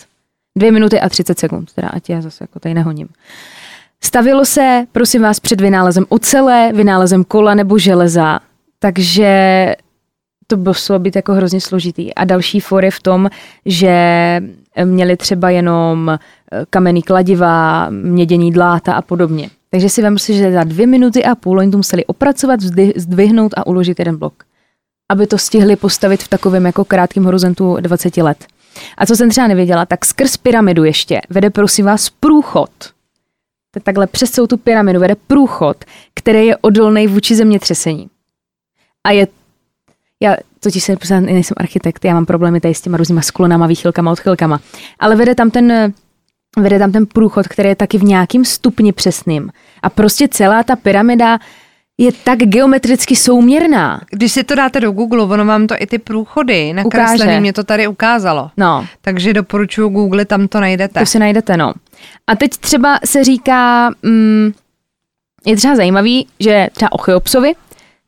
Dvě 0.58 0.72
minuty 0.72 1.00
a 1.00 1.08
30 1.08 1.38
sekund, 1.38 1.72
teda 1.72 1.88
ať 1.88 2.10
já 2.10 2.20
zase 2.20 2.44
jako 2.44 2.60
tady 2.60 2.74
nehoním. 2.74 3.08
Stavilo 4.04 4.44
se, 4.44 4.86
prosím 4.92 5.22
vás, 5.22 5.40
před 5.40 5.60
vynálezem 5.60 6.04
ocele, 6.08 6.72
vynálezem 6.74 7.24
kola 7.24 7.54
nebo 7.54 7.78
železa, 7.78 8.40
takže 8.78 9.74
to 10.46 10.56
muselo 10.56 10.98
být 10.98 11.16
jako 11.16 11.32
hrozně 11.32 11.60
složitý. 11.60 12.14
A 12.14 12.24
další 12.24 12.60
for 12.60 12.84
je 12.84 12.90
v 12.90 13.00
tom, 13.00 13.30
že 13.66 13.96
měli 14.84 15.16
třeba 15.16 15.50
jenom 15.50 16.10
eh, 16.10 16.18
kamenný 16.70 17.02
kladiva, 17.02 17.90
mědění 17.90 18.52
dláta 18.52 18.94
a 18.94 19.02
podobně. 19.02 19.50
Takže 19.74 19.88
si 19.88 20.02
vem 20.02 20.18
si, 20.18 20.34
že 20.34 20.52
za 20.52 20.64
dvě 20.64 20.86
minuty 20.86 21.24
a 21.24 21.34
půl 21.34 21.58
oni 21.58 21.70
to 21.70 21.76
museli 21.76 22.06
opracovat, 22.06 22.60
zdvihnout 22.96 23.54
a 23.56 23.66
uložit 23.66 23.98
jeden 23.98 24.16
blok. 24.16 24.44
Aby 25.08 25.26
to 25.26 25.38
stihli 25.38 25.76
postavit 25.76 26.22
v 26.22 26.28
takovém 26.28 26.66
jako 26.66 26.84
krátkém 26.84 27.24
horizontu 27.24 27.76
20 27.80 28.16
let. 28.16 28.46
A 28.98 29.06
co 29.06 29.16
jsem 29.16 29.30
třeba 29.30 29.46
nevěděla, 29.46 29.86
tak 29.86 30.04
skrz 30.04 30.36
pyramidu 30.36 30.84
ještě 30.84 31.20
vede 31.30 31.50
prosím 31.50 31.84
vás 31.84 32.10
průchod. 32.10 32.70
Tak 33.70 33.82
takhle 33.82 34.06
přes 34.06 34.30
celou 34.30 34.46
tu 34.46 34.56
pyramidu 34.56 35.00
vede 35.00 35.14
průchod, 35.26 35.76
který 36.14 36.46
je 36.46 36.56
odolný 36.56 37.06
vůči 37.06 37.36
zemětřesení. 37.36 38.10
A 39.04 39.10
je 39.10 39.26
já 40.20 40.36
totiž 40.60 40.84
jsem, 40.84 40.96
nejsem 41.20 41.54
architekt, 41.56 42.04
já 42.04 42.14
mám 42.14 42.26
problémy 42.26 42.60
tady 42.60 42.74
s 42.74 42.80
těma 42.80 42.96
různýma 42.96 43.22
sklonama, 43.22 43.66
výchylkama, 43.66 44.12
odchylkama. 44.12 44.60
Ale 44.98 45.16
vede 45.16 45.34
tam 45.34 45.50
ten, 45.50 45.92
vede 46.58 46.78
tam 46.78 46.92
ten 46.92 47.06
průchod, 47.06 47.48
který 47.48 47.68
je 47.68 47.76
taky 47.76 47.98
v 47.98 48.02
nějakým 48.04 48.44
stupni 48.44 48.92
přesným. 48.92 49.50
A 49.82 49.90
prostě 49.90 50.28
celá 50.28 50.62
ta 50.62 50.76
pyramida 50.76 51.38
je 51.98 52.12
tak 52.12 52.38
geometricky 52.38 53.16
souměrná. 53.16 54.00
Když 54.10 54.32
si 54.32 54.44
to 54.44 54.54
dáte 54.54 54.80
do 54.80 54.92
Google, 54.92 55.22
ono 55.22 55.44
vám 55.44 55.66
to 55.66 55.74
i 55.78 55.86
ty 55.86 55.98
průchody 55.98 56.72
nakreslený, 56.72 57.40
mě 57.40 57.52
to 57.52 57.64
tady 57.64 57.86
ukázalo. 57.86 58.50
No, 58.56 58.86
Takže 59.00 59.32
doporučuji 59.32 59.88
Google, 59.88 60.24
tam 60.24 60.48
to 60.48 60.60
najdete. 60.60 61.00
to 61.00 61.06
si 61.06 61.18
najdete, 61.18 61.56
no. 61.56 61.72
A 62.26 62.36
teď 62.36 62.50
třeba 62.50 62.98
se 63.04 63.24
říká, 63.24 63.90
mm, 64.02 64.52
je 65.46 65.56
třeba 65.56 65.76
zajímavý, 65.76 66.26
že 66.40 66.68
třeba 66.72 66.92
o 66.92 66.98
Cheopsovi, 66.98 67.54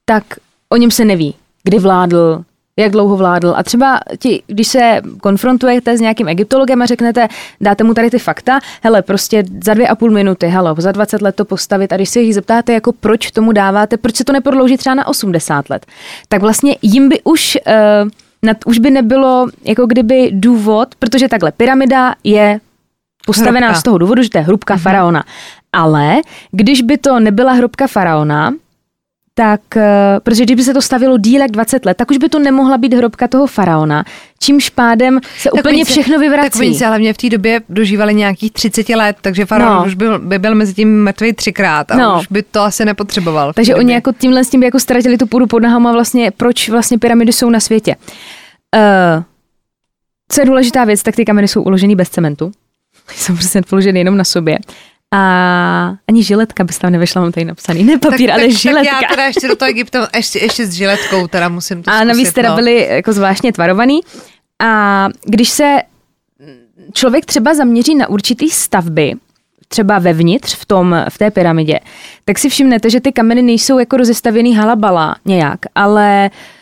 tak 0.05 0.24
o 0.68 0.77
něm 0.77 0.90
se 0.90 1.05
neví, 1.05 1.35
kdy 1.62 1.78
vládl, 1.78 2.44
jak 2.78 2.93
dlouho 2.93 3.16
vládl. 3.16 3.55
A 3.57 3.62
třeba 3.62 4.01
ti, 4.19 4.43
když 4.47 4.69
se 4.69 5.01
konfrontujete 5.23 5.97
s 5.97 6.01
nějakým 6.01 6.28
egyptologem 6.28 6.82
a 6.82 6.86
řeknete, 6.86 7.28
dáte 7.61 7.85
mu 7.85 7.94
tady 7.94 8.11
ty 8.11 8.19
fakta, 8.19 8.61
hele, 8.82 9.03
prostě 9.03 9.44
za 9.65 9.74
dvě 9.74 9.89
a 9.89 9.94
půl 9.94 10.11
minuty, 10.11 10.48
halo, 10.48 10.74
za 10.78 10.93
20 10.93 11.23
let 11.23 11.36
to 11.36 11.44
postavit 11.44 11.93
a 11.93 11.97
když 11.97 12.09
se 12.09 12.20
jich 12.20 12.35
zeptáte, 12.35 12.73
jako 12.73 12.93
proč 12.93 13.31
tomu 13.31 13.53
dáváte, 13.53 13.97
proč 13.97 14.16
se 14.16 14.24
to 14.24 14.32
neprodlouží 14.32 14.77
třeba 14.77 14.94
na 14.94 15.07
80 15.07 15.70
let, 15.70 15.86
tak 16.28 16.40
vlastně 16.40 16.77
jim 16.82 17.09
by 17.09 17.20
už, 17.24 17.59
uh, 17.66 18.09
nad, 18.43 18.57
už 18.66 18.78
by 18.78 18.90
nebylo 18.90 19.47
jako 19.65 19.86
kdyby 19.86 20.31
důvod, 20.32 20.94
protože 20.98 21.28
takhle 21.28 21.53
pyramida 21.53 22.15
je 22.24 22.61
postavená 23.27 23.66
Hrobka. 23.66 23.81
z 23.81 23.82
toho 23.82 23.98
důvodu, 23.98 24.23
že 24.23 24.31
to 24.31 24.39
je 24.39 24.44
hrubka 24.44 24.74
mm-hmm. 24.74 24.78
faraona. 24.82 25.24
Ale 25.73 26.16
když 26.51 26.82
by 26.82 26.98
to 26.98 27.20
nebyla 27.20 27.53
hrobka 27.53 27.86
faraona, 27.86 28.55
tak, 29.38 29.76
eh, 29.76 29.84
protože 30.22 30.42
kdyby 30.44 30.62
se 30.62 30.74
to 30.74 30.82
stavilo 30.82 31.18
díl 31.18 31.40
jak 31.40 31.50
20 31.50 31.84
let, 31.84 31.96
tak 31.96 32.10
už 32.10 32.16
by 32.16 32.28
to 32.28 32.38
nemohla 32.38 32.78
být 32.78 32.94
hrobka 32.94 33.28
toho 33.28 33.46
faraona, 33.46 34.04
čímž 34.40 34.70
pádem 34.70 35.20
se 35.38 35.50
Tak 35.50 35.60
úplně 35.60 35.84
se- 35.84 35.90
všechno 35.90 36.12
Tak 36.14 36.20
vyvrací. 36.20 36.58
oni 36.60 36.74
se 36.74 36.86
hlavně 36.86 37.12
v 37.12 37.16
té 37.16 37.28
době 37.30 37.60
dožívali 37.68 38.14
nějakých 38.14 38.52
30 38.52 38.88
let, 38.96 39.16
takže 39.20 39.46
faraon 39.46 39.76
No. 39.76 39.84
už 39.86 39.94
byl, 39.94 40.18
by 40.18 40.38
byl 40.38 40.54
mezi 40.54 40.74
tím 40.74 41.02
mrtvý 41.04 41.32
třikrát 41.32 41.90
a 41.90 41.96
No. 41.96 42.18
už 42.20 42.26
by 42.30 42.42
to 42.42 42.60
asi 42.60 42.84
nepotřeboval. 42.84 43.52
Takže 43.52 43.74
oni 43.74 43.92
jako 43.92 44.12
tímhle 44.12 44.44
s 44.44 44.50
tím 44.50 44.60
by 44.60 44.66
jako 44.66 44.80
ztratili 44.80 45.18
tu 45.18 45.26
půdu 45.26 45.46
pod 45.46 45.62
nohama 45.62 45.92
vlastně, 45.92 46.30
proč 46.30 46.68
vlastně 46.68 46.98
pyramidy 46.98 47.32
jsou 47.32 47.50
na 47.50 47.60
světě. 47.60 47.96
Uh, 48.76 49.22
co 50.32 50.40
je 50.40 50.44
důležitá 50.46 50.84
věc, 50.84 51.02
tak 51.02 51.16
ty 51.16 51.24
kameny 51.24 51.48
jsou 51.48 51.62
uloženy 51.62 51.94
bez 51.94 52.08
cementu. 52.10 52.52
Jsou 53.14 53.34
prostě 53.34 53.62
položeny 53.70 54.00
jenom 54.00 54.16
na 54.16 54.24
sobě. 54.24 54.58
A 55.14 55.94
ani 56.08 56.22
žiletka 56.22 56.64
by 56.64 56.72
tam 56.72 56.92
nevešla, 56.92 57.22
mám 57.22 57.32
tady 57.32 57.44
napsaný. 57.44 57.84
Ne 57.84 57.98
papír, 57.98 58.32
ale 58.32 58.42
tak, 58.42 58.50
žiletka. 58.50 58.90
Tak 58.92 59.02
já 59.02 59.08
teda 59.08 59.24
ještě 59.24 59.48
do 59.48 59.56
toho 59.56 59.68
Egypta, 59.68 60.08
ještě, 60.16 60.38
ještě 60.38 60.66
s 60.66 60.72
žiletkou 60.72 61.26
teda 61.26 61.48
musím 61.48 61.82
to 61.82 61.90
A 61.90 62.04
navíc 62.04 62.32
teda 62.32 62.50
no. 62.50 62.56
byli 62.56 62.88
jako 62.90 63.12
zvláštně 63.12 63.52
tvarovaný. 63.52 64.00
A 64.62 65.08
když 65.24 65.48
se 65.48 65.76
člověk 66.92 67.26
třeba 67.26 67.54
zaměří 67.54 67.94
na 67.94 68.08
určitý 68.08 68.50
stavby, 68.50 69.14
třeba 69.68 69.98
vevnitř 69.98 70.56
v, 70.56 70.64
tom, 70.64 71.04
v 71.08 71.18
té 71.18 71.30
pyramidě, 71.30 71.80
tak 72.24 72.38
si 72.38 72.48
všimnete, 72.48 72.90
že 72.90 73.00
ty 73.00 73.12
kameny 73.12 73.42
nejsou 73.42 73.78
jako 73.78 73.96
rozestavěný 73.96 74.56
halabala 74.56 75.16
nějak, 75.24 75.60
ale 75.74 76.24
eh, 76.26 76.55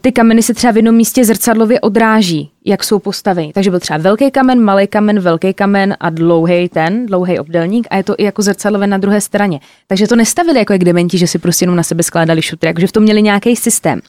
ty 0.00 0.12
kameny 0.12 0.42
se 0.42 0.54
třeba 0.54 0.72
v 0.72 0.76
jednom 0.76 0.94
místě 0.94 1.24
zrcadlově 1.24 1.80
odráží, 1.80 2.50
jak 2.64 2.84
jsou 2.84 2.98
postaveni. 2.98 3.52
Takže 3.52 3.70
byl 3.70 3.80
třeba 3.80 3.98
velký 3.98 4.30
kamen, 4.30 4.60
malý 4.60 4.86
kamen, 4.86 5.20
velký 5.20 5.54
kamen 5.54 5.96
a 6.00 6.10
dlouhý 6.10 6.68
ten, 6.68 7.06
dlouhý 7.06 7.38
obdelník 7.38 7.86
a 7.90 7.96
je 7.96 8.04
to 8.04 8.14
i 8.18 8.24
jako 8.24 8.42
zrcadlové 8.42 8.86
na 8.86 8.98
druhé 8.98 9.20
straně. 9.20 9.60
Takže 9.86 10.06
to 10.06 10.16
nestavili 10.16 10.58
jako 10.58 10.72
jak 10.72 10.84
dementi, 10.84 11.18
že 11.18 11.26
si 11.26 11.38
prostě 11.38 11.62
jenom 11.62 11.76
na 11.76 11.82
sebe 11.82 12.02
skládali 12.02 12.42
šutry, 12.42 12.68
jakože 12.68 12.86
v 12.86 12.92
tom 12.92 13.02
měli 13.02 13.22
nějaký 13.22 13.56
systém. 13.56 14.00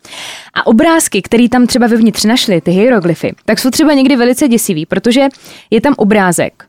A 0.54 0.68
obrázky, 0.68 1.22
které 1.22 1.50
tam 1.50 1.68
třeba 1.68 1.88
vevnitř 1.88 2.26
našli, 2.26 2.62
ty 2.62 2.72
hieroglyfy, 2.72 3.36
tak 3.46 3.60
jsou 3.60 3.70
třeba 3.70 3.94
někdy 3.94 4.16
velice 4.16 4.48
děsivý, 4.48 4.86
protože 4.86 5.28
je 5.72 5.82
tam 5.82 5.94
obrázek, 5.98 6.64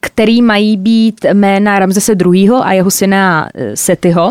který 0.00 0.42
mají 0.42 0.76
být 0.76 1.26
jména 1.32 1.78
Ramzese 1.78 2.12
II. 2.12 2.50
a 2.62 2.72
jeho 2.72 2.90
syna 2.90 3.48
eh, 3.54 3.76
Setyho, 3.76 4.30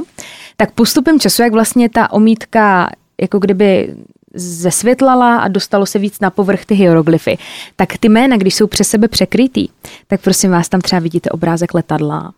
tak 0.57 0.71
postupem 0.71 1.19
času, 1.19 1.41
jak 1.41 1.53
vlastně 1.53 1.89
ta 1.89 2.11
omítka 2.11 2.89
jako 3.21 3.39
kdyby 3.39 3.95
zesvětlala 4.33 5.37
a 5.37 5.47
dostalo 5.47 5.85
se 5.85 5.99
víc 5.99 6.19
na 6.19 6.29
povrch 6.29 6.65
ty 6.65 6.75
hieroglyfy, 6.75 7.37
tak 7.75 7.97
ty 7.97 8.09
jména, 8.09 8.37
když 8.37 8.55
jsou 8.55 8.67
přes 8.67 8.87
sebe 8.89 9.07
překrytý, 9.07 9.67
tak 10.07 10.21
prosím 10.21 10.51
vás, 10.51 10.69
tam 10.69 10.81
třeba 10.81 10.99
vidíte 10.99 11.29
obrázek 11.29 11.73
letadla 11.73 12.33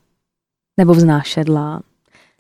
nebo 0.80 0.94
vznášedla, 0.94 1.82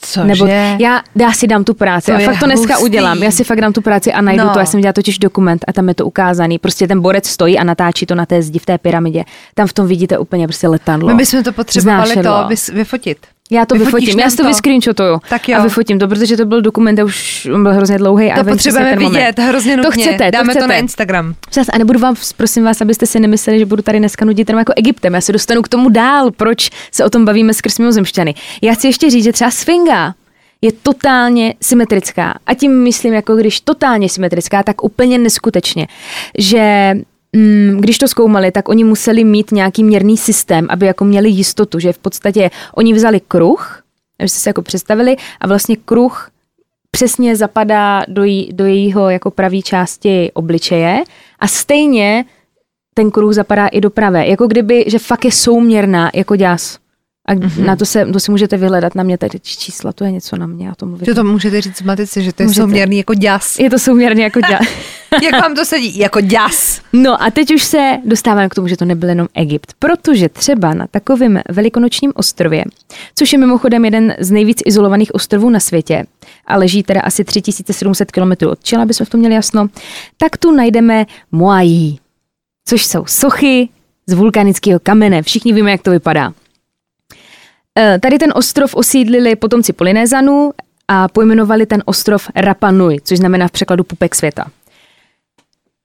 Cože? 0.02 0.24
nebo 0.28 0.46
já, 0.80 1.02
já 1.16 1.32
si 1.34 1.48
dám 1.48 1.64
tu 1.64 1.74
práci 1.74 2.12
To 2.12 2.18
a 2.18 2.20
fakt 2.20 2.40
to 2.40 2.46
dneska 2.46 2.74
hustý. 2.74 2.84
udělám. 2.84 3.24
Já 3.24 3.32
si 3.32 3.44
fakt 3.44 3.62
dám 3.62 3.74
tu 3.74 3.82
práci 3.82 4.14
a 4.14 4.22
najdu 4.22 4.44
No. 4.44 4.54
to. 4.54 4.60
Já 4.60 4.66
jsem 4.66 4.80
dělala 4.82 4.94
totiž 4.94 5.20
dokument 5.20 5.66
a 5.68 5.74
tam 5.74 5.88
je 5.88 5.96
to 5.96 6.06
ukázaný. 6.06 6.60
Prostě 6.60 6.88
ten 6.88 7.02
borec 7.02 7.28
stojí 7.28 7.60
a 7.60 7.64
natáčí 7.64 8.06
to 8.06 8.16
na 8.16 8.26
té 8.26 8.42
zdi 8.42 8.60
v 8.60 8.66
té 8.66 8.78
pyramidě. 8.78 9.24
Tam 9.54 9.68
v 9.68 9.74
tom 9.74 9.88
vidíte 9.88 10.18
úplně 10.18 10.48
prostě 10.48 10.68
letadlo. 10.68 11.08
My 11.10 11.16
bychom 11.16 11.44
to 11.44 11.52
potřebovali 11.54 12.16
to 12.16 12.22
vys- 12.22 12.74
vyfotit. 12.74 13.18
Já 13.52 13.66
to 13.66 13.76
Vyfotíš 13.76 13.94
vyfotím, 14.08 14.20
já 14.20 14.30
si 14.30 14.38
to 14.38 14.44
to? 14.44 14.50
vyscreenshotuju 14.50 15.20
Tak 15.30 15.50
jo. 15.50 15.58
a 15.60 15.64
vyfotím 15.64 16.00
to, 16.00 16.08
protože 16.08 16.38
to 16.38 16.46
byl 16.46 16.62
dokument, 16.62 17.00
a 17.00 17.04
už 17.04 17.48
byl 17.62 17.74
hrozně 17.74 17.98
dlouhý. 17.98 18.32
a 18.32 18.36
To 18.36 18.42
přesně 18.44 18.52
potřebujeme 18.54 18.90
ten 18.90 19.04
moment. 19.04 19.14
vidět, 19.20 19.40
hrozně 19.40 19.78
To 19.78 19.84
nutně. 19.84 20.04
chcete, 20.04 20.26
to 20.26 20.32
Dáme 20.32 20.54
to, 20.54 20.60
chcete. 20.60 20.68
na 20.68 20.76
Instagram. 20.76 21.34
Přes, 21.50 21.68
a 21.74 21.78
nebudu 21.78 22.00
vám, 22.00 22.16
prosím 22.38 22.64
vás, 22.64 22.82
abyste 22.82 23.06
si 23.06 23.20
nemysleli, 23.20 23.60
že 23.60 23.66
budu 23.66 23.82
tady 23.82 24.00
dneska 24.00 24.26
nudit 24.26 24.50
jenom 24.50 24.60
jako 24.60 24.74
Egyptem. 24.76 25.14
Já 25.14 25.22
se 25.22 25.32
dostanu 25.32 25.62
k 25.62 25.68
tomu 25.68 25.90
dál, 25.90 26.32
proč 26.32 26.70
se 26.92 27.06
o 27.06 27.10
tom 27.10 27.26
bavíme 27.26 27.54
skrz 27.54 27.80
mimozemšťany. 27.80 28.34
Já 28.62 28.74
chci 28.74 28.88
ještě 28.88 29.10
říct, 29.10 29.24
že 29.24 29.34
třeba 29.34 29.52
Sfinga 29.52 30.14
je 30.62 30.72
totálně 30.72 31.54
symetrická. 31.62 32.34
A 32.46 32.54
tím 32.54 32.84
myslím, 32.84 33.14
jako 33.14 33.36
když 33.36 33.62
totálně 33.62 34.10
symetrická, 34.10 34.64
tak 34.64 34.84
úplně 34.84 35.18
neskutečně. 35.18 35.88
Že 36.38 36.94
když 37.80 37.98
to 37.98 38.08
zkoumali, 38.08 38.52
tak 38.52 38.70
oni 38.70 38.84
museli 38.84 39.24
mít 39.24 39.52
nějaký 39.52 39.84
měrný 39.84 40.18
systém, 40.18 40.68
aby 40.70 40.86
jako 40.86 41.06
měli 41.06 41.30
jistotu, 41.30 41.80
že 41.80 41.94
v 41.94 41.98
podstatě 41.98 42.50
oni 42.76 42.94
vzali 42.94 43.22
kruh, 43.28 43.84
abyste 44.20 44.40
si 44.40 44.50
jako 44.50 44.62
představili, 44.62 45.16
a 45.42 45.48
vlastně 45.48 45.76
kruh 45.76 46.30
přesně 46.92 47.36
zapadá 47.36 48.04
do, 48.08 48.24
jí, 48.24 48.50
do 48.54 48.66
jejího 48.66 49.10
jako 49.10 49.32
pravý 49.32 49.62
části 49.62 50.32
obličeje 50.34 51.04
a 51.40 51.48
stejně 51.48 52.26
ten 52.94 53.12
kruh 53.12 53.34
zapadá 53.34 53.68
i 53.68 53.82
do 53.82 53.90
pravé. 53.90 54.28
Jako 54.28 54.48
kdyby, 54.48 54.86
že 54.88 55.00
fakt 55.00 55.26
je 55.26 55.32
souměrná 55.32 56.12
jako 56.14 56.36
děs. 56.36 56.80
A 57.30 57.34
mm-hmm. 57.34 57.66
na 57.66 57.76
to, 57.76 57.86
se, 57.86 58.06
to 58.06 58.20
si 58.20 58.32
můžete 58.32 58.58
vyhledat 58.58 58.96
na 58.96 59.04
mě 59.04 59.18
tady 59.18 59.40
čísla, 59.40 59.94
to 59.94 60.04
je 60.04 60.12
něco 60.12 60.38
na 60.38 60.48
mě, 60.48 60.68
já 60.68 60.76
to 60.76 60.86
mluvím. 60.86 61.16
To 61.16 61.24
můžete 61.24 61.62
říct 61.62 61.82
matici, 61.82 62.24
že 62.24 62.34
to 62.34 62.44
je 62.44 62.48
Můžete. 62.48 62.62
souměrný 62.62 62.98
jako 62.98 63.14
děs. 63.14 63.60
Je 63.60 63.70
to 63.70 63.80
souměrně 63.80 64.24
jako 64.24 64.40
děs. 64.42 64.70
Jak 65.24 65.42
vám 65.42 65.56
to 65.56 65.66
sedí? 65.66 66.00
Jako 66.00 66.22
děs. 66.22 66.82
No 66.94 67.24
a 67.24 67.32
teď 67.32 67.54
už 67.54 67.64
se 67.64 67.98
dostáváme 68.06 68.50
k 68.50 68.56
tomu, 68.56 68.68
že 68.68 68.78
to 68.78 68.86
nebyl 68.86 69.10
jenom 69.10 69.28
Egypt, 69.34 69.74
protože 69.80 70.30
třeba 70.30 70.74
na 70.74 70.88
takovém 70.92 71.42
velikonočním 71.50 72.12
ostrově, 72.16 72.64
což 73.16 73.34
je 73.34 73.40
mimochodem 73.40 73.86
jeden 73.86 74.16
z 74.20 74.32
nejvíc 74.32 74.62
izolovaných 74.66 75.16
ostrovů 75.16 75.50
na 75.50 75.60
světě 75.60 76.06
a 76.48 76.58
leží 76.58 76.84
teda 76.84 77.02
asi 77.02 77.24
3700 77.24 78.12
km 78.12 78.48
od 78.48 78.64
Čila, 78.64 78.84
aby 78.84 78.94
jsme 78.94 79.06
v 79.06 79.10
tom 79.10 79.20
měli 79.20 79.36
jasno, 79.36 79.68
tak 80.18 80.38
tu 80.38 80.52
najdeme 80.52 81.06
Moai, 81.32 81.96
což 82.66 82.86
jsou 82.86 83.06
sochy 83.06 83.70
z 84.08 84.14
vulkanického 84.14 84.80
kamene. 84.80 85.22
Všichni 85.22 85.54
víme, 85.54 85.72
jak 85.72 85.82
to 85.82 85.92
vypadá. 85.92 86.34
E, 87.80 88.00
Tady 88.00 88.18
ten 88.18 88.32
ostrov 88.36 88.76
osídlili 88.76 89.36
potomci 89.36 89.74
Polynézanů 89.74 90.52
a 90.88 91.08
pojmenovali 91.08 91.66
ten 91.66 91.84
ostrov 91.86 92.28
Rapa 92.36 92.72
Nui, 92.72 92.98
což 93.04 93.18
znamená 93.18 93.48
v 93.48 93.52
překladu 93.52 93.84
pupek 93.84 94.16
světa. 94.16 94.46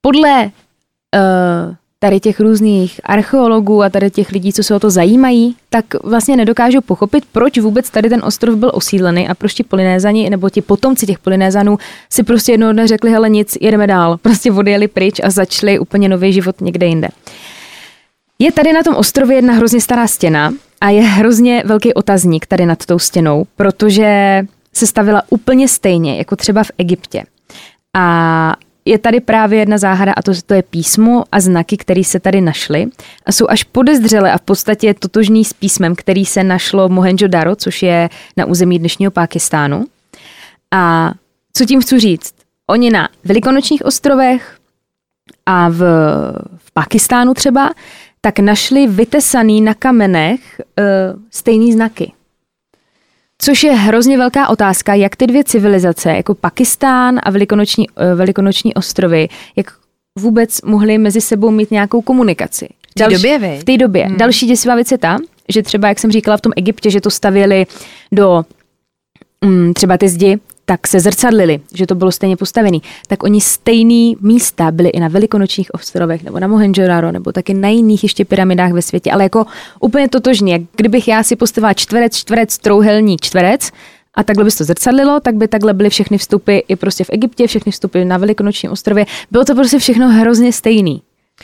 Podle 0.01 0.43
uh, 0.43 1.75
tady 1.99 2.19
těch 2.19 2.39
různých 2.39 3.01
archeologů 3.03 3.83
a 3.83 3.89
tady 3.89 4.11
těch 4.11 4.31
lidí, 4.31 4.53
co 4.53 4.63
se 4.63 4.75
o 4.75 4.79
to 4.79 4.89
zajímají, 4.89 5.55
tak 5.69 5.85
vlastně 6.03 6.37
nedokážou 6.37 6.81
pochopit, 6.81 7.23
proč 7.31 7.59
vůbec 7.59 7.89
tady 7.89 8.09
ten 8.09 8.21
ostrov 8.25 8.55
byl 8.55 8.71
osídlený 8.73 9.27
a 9.27 9.35
proč 9.35 9.53
ti 9.53 9.63
polinézani 9.63 10.29
nebo 10.29 10.49
ti 10.49 10.61
potomci 10.61 11.05
těch 11.05 11.19
polinézanů 11.19 11.77
si 12.09 12.23
prostě 12.23 12.51
jednoho 12.51 12.73
dne 12.73 12.87
řekli, 12.87 13.11
hele 13.11 13.29
nic, 13.29 13.57
jedeme 13.61 13.87
dál. 13.87 14.17
Prostě 14.21 14.51
odjeli 14.51 14.87
pryč 14.87 15.19
a 15.23 15.29
začali 15.29 15.79
úplně 15.79 16.09
nový 16.09 16.33
život 16.33 16.61
někde 16.61 16.85
jinde. 16.85 17.07
Je 18.39 18.51
tady 18.51 18.73
na 18.73 18.83
tom 18.83 18.95
ostrově 18.95 19.37
jedna 19.37 19.53
hrozně 19.53 19.81
stará 19.81 20.07
stěna 20.07 20.53
a 20.81 20.89
je 20.89 21.01
hrozně 21.01 21.63
velký 21.65 21.93
otazník 21.93 22.45
tady 22.45 22.65
nad 22.65 22.85
tou 22.85 22.99
stěnou, 22.99 23.45
protože 23.55 24.41
se 24.73 24.87
stavila 24.87 25.21
úplně 25.29 25.67
stejně, 25.67 26.17
jako 26.17 26.35
třeba 26.35 26.63
v 26.63 26.71
Egyptě. 26.77 27.23
A 27.93 28.55
je 28.85 28.99
tady 28.99 29.19
právě 29.19 29.59
jedna 29.59 29.77
záhada 29.77 30.13
a 30.17 30.21
to, 30.21 30.31
to 30.45 30.53
je 30.53 30.63
písmo 30.63 31.23
a 31.31 31.39
znaky, 31.39 31.77
které 31.77 32.03
se 32.03 32.19
tady 32.19 32.41
našly 32.41 32.87
a 33.25 33.31
jsou 33.31 33.45
až 33.49 33.63
podezřele 33.63 34.31
a 34.31 34.37
v 34.37 34.41
podstatě 34.41 34.93
totožný 34.93 35.45
s 35.45 35.53
písmem, 35.53 35.95
který 35.95 36.25
se 36.25 36.43
našlo 36.43 36.87
v 36.87 36.91
Mohenjo-Daro, 36.91 37.55
což 37.55 37.83
je 37.83 38.09
na 38.37 38.45
území 38.45 38.79
dnešního 38.79 39.11
Pákistánu. 39.11 39.85
A 40.71 41.11
co 41.53 41.65
tím 41.65 41.81
chci 41.81 41.99
říct? 41.99 42.33
Oni 42.67 42.89
na 42.89 43.09
Velikonočních 43.23 43.85
ostrovech 43.85 44.57
a 45.45 45.69
v, 45.69 45.79
v 46.57 46.71
Pakistánu 46.73 47.33
třeba, 47.33 47.71
tak 48.25 48.39
našli 48.39 48.87
vytesaný 48.87 49.61
na 49.61 49.73
kamenech 49.73 50.41
uh, 50.59 50.85
stejný 51.31 51.73
znaky. 51.73 52.11
Což 53.37 53.63
je 53.63 53.71
hrozně 53.73 54.17
velká 54.17 54.49
otázka, 54.49 54.93
jak 54.93 55.15
ty 55.15 55.27
dvě 55.27 55.43
civilizace, 55.43 56.09
jako 56.09 56.35
Pakistán 56.35 57.19
a 57.23 57.31
Velikonoční, 57.31 57.85
eh, 57.89 58.15
Velikonoční 58.15 58.73
ostrovy, 58.73 59.27
jak 59.55 59.73
vůbec 60.19 60.61
mohly 60.61 60.97
mezi 60.97 61.21
sebou 61.21 61.51
mít 61.51 61.71
nějakou 61.71 62.01
komunikaci. 62.01 62.69
V 62.91 62.93
té 62.93 63.07
době, 63.07 63.39
viď? 63.39 63.61
V 63.61 63.63
té 63.63 63.77
době. 63.77 64.05
Hmm. 64.05 64.17
Další 64.17 64.47
děsivá 64.47 64.75
věc 64.75 64.91
je 64.91 64.97
ta, 64.97 65.17
že 65.49 65.63
třeba, 65.63 65.87
jak 65.87 65.99
jsem 65.99 66.11
říkala 66.11 66.37
v 66.37 66.41
tom 66.41 66.51
Egyptě, 66.55 66.89
že 66.89 67.01
to 67.01 67.09
stavěli 67.09 67.65
do 68.11 68.45
mm, 69.45 69.73
třeba 69.73 69.97
ty 69.97 70.09
zdi, 70.09 70.39
tak 70.65 70.87
se 70.87 70.99
zrcadlili, 70.99 71.59
že 71.73 71.87
to 71.87 71.95
bylo 71.95 72.11
stejně 72.11 72.37
postavený, 72.37 72.81
tak 73.07 73.23
oni 73.23 73.41
stejný 73.41 74.17
místa 74.21 74.71
byly 74.71 74.89
i 74.89 74.99
na 74.99 75.07
Velikonočních 75.07 75.73
ostrovech, 75.73 76.23
nebo 76.23 76.39
na 76.39 76.47
Mohenjo-Daro, 76.47 77.11
nebo 77.11 77.31
taky 77.31 77.53
na 77.53 77.69
jiných 77.69 78.03
ještě 78.03 78.25
pyramidách 78.25 78.71
ve 78.71 78.81
světě, 78.81 79.11
ale 79.11 79.23
jako 79.23 79.45
úplně 79.79 80.09
totožně. 80.09 80.59
Kdybych 80.75 81.07
já 81.07 81.23
si 81.23 81.35
postavila 81.35 81.73
čtverec, 81.73 82.17
čtverec, 82.17 82.57
trouhelník, 82.57 83.21
čtverec, 83.21 83.71
a 84.15 84.23
takhle 84.23 84.43
by 84.43 84.51
se 84.51 84.57
to 84.57 84.63
zrcadlilo, 84.63 85.19
tak 85.19 85.35
by 85.35 85.47
takhle 85.47 85.73
byly 85.73 85.89
všechny 85.89 86.17
vstupy 86.17 86.57
i 86.67 86.75
prostě 86.75 87.03
v 87.03 87.09
Egyptě, 87.09 87.47
všechny 87.47 87.71
vstupy 87.71 88.05
na 88.05 88.17
Velikonočním 88.17 88.71
ostrově. 88.71 89.05
Bylo 89.31 89.45
to 89.45 89.55
prostě 89.55 89.79
všechno 89.79 90.09
hrozně 90.09 90.53
stejný. 90.53 91.01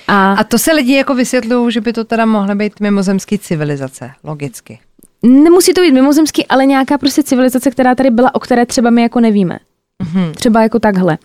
A, 0.08 0.34
A 0.34 0.44
to 0.44 0.58
se 0.58 0.74
lidi 0.74 0.94
jako 0.94 1.16
vysvětlují, 1.16 1.72
že 1.72 1.82
by 1.82 1.94
to 1.94 2.04
teda 2.04 2.26
mohly 2.26 2.56
být 2.56 2.80
mimozemský 2.80 3.40
civilizace, 3.40 4.12
logicky. 4.24 4.80
Nemusí 5.24 5.74
to 5.74 5.82
být 5.82 5.92
mimozemský, 5.92 6.48
ale 6.48 6.66
nějaká 6.66 6.98
prostě 6.98 7.24
civilizace, 7.24 7.72
která 7.72 7.96
tady 7.96 8.10
byla, 8.10 8.36
o 8.36 8.40
které 8.40 8.66
třeba 8.66 8.90
my 8.90 9.02
jako 9.02 9.20
nevíme. 9.20 9.60
Mhm. 10.04 10.34
Třeba 10.34 10.62
jako 10.62 10.80
takhle. 10.80 11.18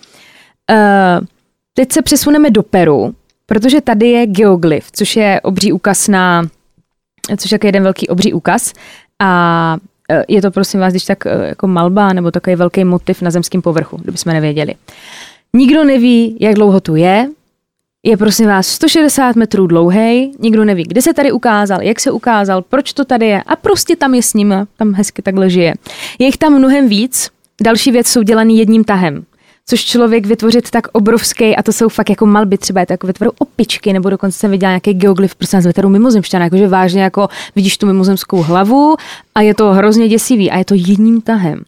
Uh, 0.70 1.26
teď 1.74 1.92
se 1.92 2.02
přesuneme 2.02 2.50
do 2.50 2.62
Peru, 2.62 3.14
protože 3.46 3.80
tady 3.80 4.08
je 4.08 4.26
geoglyf, 4.26 4.88
což 4.92 5.16
je 5.16 5.40
obří 5.40 5.72
úkaz 5.72 6.08
na, 6.08 6.48
což 7.36 7.52
je 7.52 7.58
jeden 7.64 7.82
velký 7.82 8.08
obří 8.08 8.32
úkaz 8.32 8.72
a 9.22 9.76
eh, 10.10 10.24
je 10.28 10.42
to 10.42 10.50
prosím 10.50 10.80
vás, 10.80 10.92
když 10.92 11.04
tak 11.04 11.26
eh, 11.26 11.46
jako 11.46 11.66
malba 11.66 12.12
nebo 12.12 12.30
takový 12.30 12.56
velký 12.56 12.84
motiv 12.84 13.22
na 13.22 13.30
zemském 13.30 13.62
povrchu, 13.62 13.96
kdybychom 13.96 14.32
nevěděli. 14.32 14.74
Nikdo 15.52 15.84
neví, 15.84 16.36
jak 16.40 16.54
dlouho 16.54 16.80
tu 16.80 16.96
je, 16.96 17.28
je 18.06 18.16
prosím 18.16 18.46
vás 18.46 18.66
160 18.66 19.36
metrů 19.36 19.66
dlouhý, 19.66 20.32
nikdo 20.38 20.64
neví, 20.64 20.82
kde 20.82 21.02
se 21.02 21.14
tady 21.14 21.32
ukázal, 21.32 21.82
jak 21.82 22.00
se 22.00 22.10
ukázal, 22.10 22.62
proč 22.62 22.92
to 22.92 23.04
tady 23.04 23.26
je 23.26 23.42
a 23.42 23.56
prostě 23.56 23.96
tam 23.96 24.14
je 24.14 24.22
s 24.22 24.34
ním, 24.34 24.54
tam 24.76 24.92
hezky 24.92 25.22
takhle 25.22 25.50
žije. 25.50 25.74
Je 26.18 26.26
jich 26.26 26.36
tam 26.36 26.58
mnohem 26.58 26.88
víc, 26.88 27.30
další 27.62 27.90
věc 27.90 28.06
jsou 28.06 28.22
dělaný 28.22 28.58
jedním 28.58 28.84
tahem 28.84 29.24
což 29.68 29.84
člověk 29.84 30.26
vytvořit 30.26 30.70
tak 30.70 30.86
obrovský, 30.92 31.56
a 31.56 31.62
to 31.62 31.72
jsou 31.72 31.88
fakt 31.88 32.10
jako 32.10 32.26
malby, 32.26 32.58
třeba 32.58 32.80
je 32.80 32.86
to 32.86 32.92
jako 32.92 33.06
vytvoru 33.06 33.32
opičky, 33.38 33.92
nebo 33.92 34.10
dokonce 34.10 34.38
jsem 34.38 34.50
viděla 34.50 34.70
nějaký 34.70 34.94
geoglyf, 34.94 35.34
prostě 35.34 35.60
z 35.60 35.66
vytvoru 35.66 35.88
mimozemšťana, 35.88 36.44
jakože 36.44 36.68
vážně 36.68 37.02
jako 37.02 37.28
vidíš 37.56 37.78
tu 37.78 37.86
mimozemskou 37.86 38.42
hlavu 38.42 38.96
a 39.34 39.40
je 39.40 39.54
to 39.54 39.72
hrozně 39.72 40.08
děsivý 40.08 40.50
a 40.50 40.58
je 40.58 40.64
to 40.64 40.74
jedním 40.74 41.20
tahem. 41.20 41.58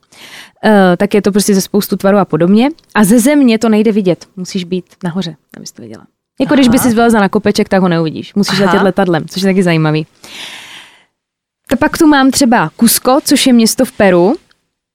Uh, 0.65 0.71
tak 0.97 1.15
je 1.15 1.23
to 1.23 1.33
prostě 1.33 1.55
ze 1.55 1.61
spoustu 1.61 1.97
tvarů 1.97 2.19
a 2.19 2.25
podobně. 2.25 2.69
A 2.95 3.05
ze 3.05 3.21
země 3.21 3.59
to 3.59 3.69
nejde 3.69 3.93
vidět, 3.93 4.27
musíš 4.37 4.65
být 4.65 4.85
nahoře, 5.05 5.37
abys 5.57 5.73
to 5.73 5.83
viděla. 5.83 6.05
Jako 6.41 6.55
když 6.55 6.69
by 6.69 6.79
si 6.79 6.95
vylezla 6.95 7.21
na 7.21 7.29
kopeček, 7.29 7.69
tak 7.69 7.83
ho 7.83 7.89
neuvidíš. 7.89 8.35
Musíš 8.35 8.61
Aha. 8.61 8.67
letět 8.67 8.83
letadlem, 8.83 9.29
což 9.29 9.43
je 9.43 9.49
taky 9.49 9.63
zajímavý. 9.63 10.07
Tak 11.69 11.79
pak 11.79 11.99
tu 11.99 12.07
mám 12.07 12.31
třeba 12.31 12.71
Cusco, 12.81 13.21
což 13.25 13.47
je 13.47 13.53
město 13.53 13.85
v 13.85 13.93
Peru. 13.93 14.37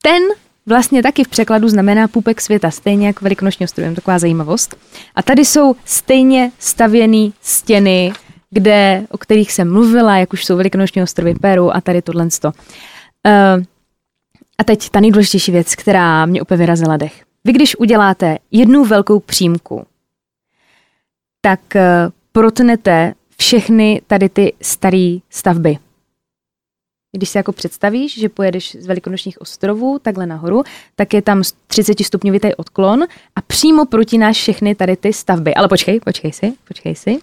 Ten 0.04 0.24
vlastně 0.66 1.04
taky 1.04 1.24
v 1.24 1.28
překladu 1.28 1.70
znamená 1.70 2.08
půpek 2.08 2.42
světa, 2.42 2.72
stejně 2.72 3.08
jako 3.08 3.26
velikonoční 3.26 3.64
ostrovy, 3.64 3.96
taková 3.96 4.20
zajímavost. 4.20 4.76
A 5.16 5.24
tady 5.24 5.46
jsou 5.46 5.76
stejně 5.86 6.52
stavěné 6.60 7.30
stěny, 7.42 8.14
kde, 8.50 9.04
o 9.10 9.18
kterých 9.18 9.52
jsem 9.52 9.74
mluvila, 9.74 10.18
jak 10.18 10.34
už 10.34 10.46
jsou 10.46 10.58
velikonoční 10.58 11.04
ostrovy 11.04 11.34
Peru 11.36 11.76
a 11.76 11.82
tady 11.82 12.02
tohle. 12.02 12.24
Uh, 12.24 12.54
a 14.58 14.64
teď 14.64 14.90
ta 14.90 15.00
nejdůležitější 15.00 15.52
věc, 15.52 15.76
která 15.76 16.26
mě 16.26 16.42
úplně 16.42 16.58
vyrazila 16.58 16.98
dech. 16.98 17.24
Vy 17.46 17.54
když 17.54 17.76
uděláte 17.76 18.38
jednu 18.52 18.86
velkou 18.86 19.20
přímku, 19.20 19.86
tak 21.46 21.60
uh, 21.76 21.82
protnete 22.32 23.14
všechny 23.38 24.02
tady 24.08 24.30
ty 24.30 24.54
staré 24.62 25.18
stavby. 25.30 25.78
Když 27.18 27.30
si 27.30 27.38
jako 27.38 27.52
představíš, 27.52 28.20
že 28.20 28.30
pojedeš 28.30 28.76
z 28.80 28.88
velikonočních 28.88 29.42
ostrovů 29.42 30.00
takhle 30.00 30.26
nahoru, 30.26 30.64
tak 30.96 31.14
je 31.14 31.22
tam 31.22 31.42
30 31.68 32.00
stupňovitý 32.04 32.56
odklon 32.56 33.04
a 33.36 33.42
přímo 33.42 33.86
protináš 33.86 34.38
všechny 34.38 34.76
tady 34.76 34.96
ty 34.96 35.14
stavby. 35.14 35.54
Ale 35.54 35.68
počkej, 35.68 36.00
počkej 36.00 36.32
si, 36.32 36.54
počkej 36.68 36.96
si. 36.96 37.18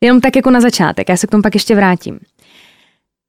Jenom 0.00 0.20
tak 0.20 0.36
jako 0.36 0.50
na 0.50 0.60
začátek, 0.60 1.08
já 1.08 1.16
se 1.16 1.26
k 1.26 1.30
tomu 1.30 1.42
pak 1.42 1.54
ještě 1.54 1.74
vrátím. 1.74 2.20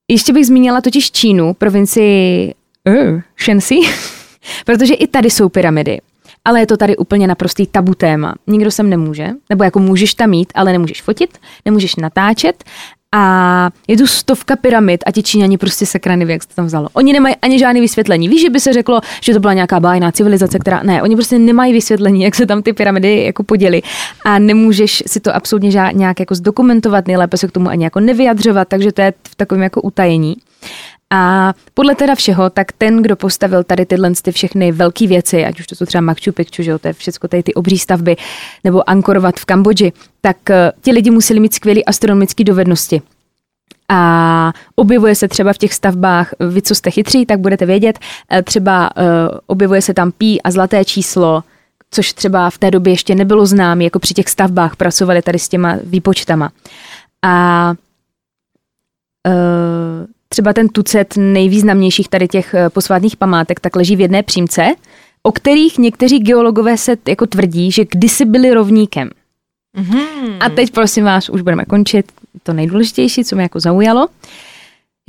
Ještě 0.07 0.33
bych 0.33 0.45
zmínila 0.45 0.81
totiž 0.81 1.11
Čínu, 1.11 1.53
provincii 1.53 2.53
uh, 2.87 3.21
Shenxi, 3.43 3.79
protože 4.65 4.93
i 4.93 5.07
tady 5.07 5.29
jsou 5.29 5.49
pyramidy. 5.49 5.99
Ale 6.45 6.59
je 6.59 6.67
to 6.67 6.77
tady 6.77 6.97
úplně 6.97 7.27
naprostý 7.27 7.67
tabu 7.67 7.93
téma. 7.93 8.35
Nikdo 8.47 8.71
sem 8.71 8.89
nemůže, 8.89 9.29
nebo 9.49 9.63
jako 9.63 9.79
můžeš 9.79 10.13
tam 10.13 10.29
mít, 10.29 10.53
ale 10.55 10.71
nemůžeš 10.71 11.01
fotit, 11.01 11.37
nemůžeš 11.65 11.95
natáčet 11.95 12.63
a 13.15 13.69
je 13.87 13.97
tu 13.97 14.07
stovka 14.07 14.55
pyramid 14.55 15.03
a 15.07 15.11
ti 15.11 15.23
Číňani 15.23 15.57
prostě 15.57 15.85
sekrany, 15.85 16.31
jak 16.31 16.43
se 16.43 16.49
tam 16.55 16.65
vzalo. 16.65 16.89
Oni 16.93 17.13
nemají 17.13 17.35
ani 17.41 17.59
žádné 17.59 17.81
vysvětlení. 17.81 18.29
Víš, 18.29 18.41
že 18.41 18.49
by 18.49 18.59
se 18.59 18.73
řeklo, 18.73 19.01
že 19.21 19.33
to 19.33 19.39
byla 19.39 19.53
nějaká 19.53 19.79
bájná 19.79 20.11
civilizace, 20.11 20.59
která 20.59 20.83
ne, 20.83 21.03
oni 21.03 21.15
prostě 21.15 21.39
nemají 21.39 21.73
vysvětlení, 21.73 22.23
jak 22.23 22.35
se 22.35 22.45
tam 22.45 22.61
ty 22.61 22.73
pyramidy 22.73 23.23
jako 23.23 23.43
poděli 23.43 23.81
a 24.25 24.39
nemůžeš 24.39 25.03
si 25.07 25.19
to 25.19 25.35
absolutně 25.35 25.71
žád, 25.71 25.91
nějak 25.91 26.19
jako 26.19 26.35
zdokumentovat, 26.35 27.07
nejlépe 27.07 27.37
se 27.37 27.47
k 27.47 27.51
tomu 27.51 27.69
ani 27.69 27.83
jako 27.83 27.99
nevyjadřovat, 27.99 28.67
takže 28.67 28.91
to 28.91 29.01
je 29.01 29.13
v 29.27 29.35
takovém 29.35 29.63
jako 29.63 29.81
utajení. 29.81 30.35
A 31.13 31.53
podle 31.73 31.95
teda 31.95 32.15
všeho, 32.15 32.49
tak 32.49 32.71
ten, 32.71 33.01
kdo 33.01 33.15
postavil 33.15 33.63
tady 33.63 33.85
tyhle 33.85 34.11
ty 34.21 34.31
všechny 34.31 34.71
velké 34.71 35.07
věci, 35.07 35.45
ať 35.45 35.59
už 35.59 35.67
to 35.67 35.75
jsou 35.75 35.85
třeba 35.85 36.01
Machu 36.01 36.31
Picchu, 36.31 36.63
že 36.63 36.71
jo, 36.71 36.79
to 36.79 36.87
je 36.87 36.93
všechno 36.93 37.29
tady 37.29 37.43
ty 37.43 37.53
obří 37.53 37.79
stavby, 37.79 38.15
nebo 38.63 38.89
Angkorovat 38.89 39.35
v 39.35 39.45
Kambodži, 39.45 39.93
tak 40.21 40.49
eh, 40.49 40.71
ti 40.81 40.91
lidi 40.91 41.11
museli 41.11 41.39
mít 41.39 41.53
skvělé 41.53 41.83
astronomické 41.83 42.43
dovednosti. 42.43 43.01
A 43.89 44.53
objevuje 44.75 45.15
se 45.15 45.27
třeba 45.27 45.53
v 45.53 45.57
těch 45.57 45.73
stavbách, 45.73 46.33
vy 46.39 46.61
co 46.61 46.75
jste 46.75 46.91
chytří, 46.91 47.25
tak 47.25 47.39
budete 47.39 47.65
vědět, 47.65 47.99
eh, 48.31 48.43
třeba 48.43 48.89
objevuje 49.47 49.81
se 49.81 49.93
tam 49.93 50.11
pí 50.11 50.41
a 50.41 50.51
zlaté 50.51 50.85
číslo, 50.85 51.43
což 51.91 52.13
třeba 52.13 52.49
v 52.49 52.57
té 52.57 52.71
době 52.71 52.93
ještě 52.93 53.15
nebylo 53.15 53.45
známé, 53.45 53.83
jako 53.83 53.99
při 53.99 54.13
těch 54.13 54.29
stavbách 54.29 54.75
pracovali 54.75 55.21
tady 55.21 55.39
s 55.39 55.49
těma 55.49 55.77
výpočtama. 55.83 56.51
A 57.21 57.73
třeba 60.35 60.53
ten 60.53 60.69
tucet 60.69 61.13
nejvýznamnějších 61.17 62.09
tady 62.09 62.27
těch 62.27 62.53
eh, 62.53 62.69
posvátných 62.69 63.15
památek, 63.17 63.59
tak 63.59 63.75
leží 63.75 63.95
v 63.95 64.01
jedné 64.01 64.23
přímce, 64.23 64.75
o 65.23 65.31
kterých 65.31 65.77
někteří 65.77 66.19
geologové 66.19 66.77
se 66.77 66.97
jako 67.07 67.25
tvrdí, 67.27 67.71
že 67.71 67.85
kdysi 67.85 68.25
byli 68.25 68.53
rovníkem. 68.53 69.09
Mm-hmm. 69.77 70.37
A 70.39 70.49
teď 70.49 70.71
prosím 70.71 71.05
vás, 71.05 71.29
už 71.29 71.41
budeme 71.41 71.65
končit 71.65 72.11
to 72.43 72.53
nejdůležitější, 72.53 73.23
co 73.23 73.35
mě 73.35 73.43
jako 73.43 73.59
zaujalo, 73.59 74.07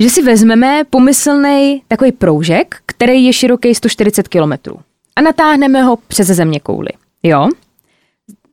že 0.01 0.09
si 0.09 0.21
vezmeme 0.23 0.83
pomyslný 0.89 1.81
takový 1.87 2.11
proužek, 2.11 2.75
který 2.85 3.25
je 3.25 3.33
široký 3.33 3.75
140 3.75 4.27
km 4.27 4.53
a 5.15 5.21
natáhneme 5.21 5.83
ho 5.83 5.97
přes 6.07 6.27
země 6.27 6.59
kouly, 6.59 6.89
jo, 7.23 7.47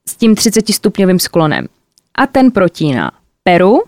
s 0.09 0.17
tím 0.17 0.35
30 0.35 0.69
stupňovým 0.69 1.19
sklonem. 1.19 1.67
A 2.15 2.27
ten 2.27 2.51
protíná 2.51 3.13
Peru, 3.43 3.83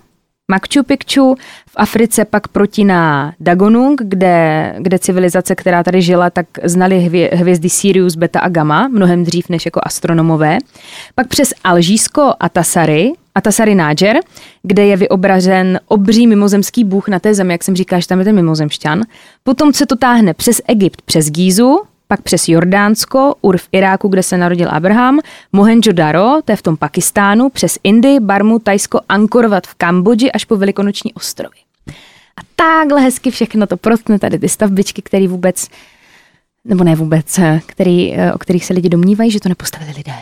Machu 0.51 0.83
Picchu, 0.87 1.35
v 1.69 1.73
Africe 1.77 2.25
pak 2.25 2.49
protíná 2.49 3.35
Dagonung, 3.41 4.01
kde, 4.05 4.75
kde 4.79 4.99
civilizace, 4.99 5.55
která 5.55 5.83
tady 5.83 6.03
žila, 6.03 6.31
tak 6.31 6.47
znali 6.65 6.99
hvě, 6.99 7.31
hvězdy 7.33 7.71
Sirius, 7.71 8.15
Beta 8.15 8.41
a 8.41 8.49
Gamma, 8.49 8.89
mnohem 8.89 9.25
dřív 9.25 9.49
než 9.49 9.65
jako 9.65 9.81
astronomové. 9.83 10.59
Pak 11.15 11.29
přes 11.29 11.55
Alžísko 11.65 12.35
a 12.41 12.49
Tasary, 12.49 13.13
a 13.35 13.41
Tasary 13.41 13.75
Nájer, 13.75 14.21
kde 14.63 14.87
je 14.87 14.97
vyobražen 14.97 15.81
obří 15.89 16.27
mimozemský 16.27 16.85
bůh 16.85 17.09
na 17.09 17.19
té 17.19 17.35
zemi, 17.35 17.55
jak 17.55 17.65
jsem 17.65 17.77
říkal, 17.77 18.01
že 18.01 18.07
tam 18.07 18.19
je 18.19 18.25
ten 18.25 18.35
mimozemšťan. 18.35 19.03
Potom 19.43 19.73
se 19.73 19.87
to 19.87 19.97
táhne 19.97 20.35
přes 20.35 20.61
Egypt, 20.69 21.03
přes 21.03 21.31
Gízu, 21.31 21.81
pak 22.09 22.23
přes 22.23 22.49
Jordánsko, 22.49 23.35
Ur 23.41 23.57
v 23.59 23.69
Iráku, 23.73 24.09
kde 24.09 24.23
se 24.23 24.39
narodil 24.39 24.69
Abraham, 24.71 25.21
Mohenjo-Daro, 25.53 26.43
to 26.45 26.53
je 26.53 26.57
v 26.57 26.63
tom 26.63 26.77
Pakistánu, 26.77 27.49
přes 27.49 27.79
Indii, 27.85 28.21
Barmu, 28.21 28.59
Tajsko, 28.59 29.01
Angkorvat 29.09 29.67
v 29.67 29.75
Kambodži 29.75 30.33
až 30.33 30.45
po 30.45 30.57
Velikonoční 30.57 31.15
ostrovy. 31.15 31.57
A 32.37 32.41
takhle 32.57 33.01
hezky 33.01 33.31
všechno 33.31 33.67
to 33.67 33.77
protne 33.77 34.19
tady 34.19 34.39
ty 34.39 34.49
stavbičky, 34.49 35.03
které 35.03 35.29
vůbec, 35.29 35.69
nebo 36.65 36.85
ne 36.85 36.97
vůbec, 36.97 37.41
který, 37.67 38.17
o 38.35 38.39
kterých 38.39 38.65
se 38.65 38.75
lidi 38.75 38.89
domnívají, 38.89 39.31
že 39.31 39.41
to 39.41 39.49
nepostavili 39.49 39.93
lidé. 39.97 40.15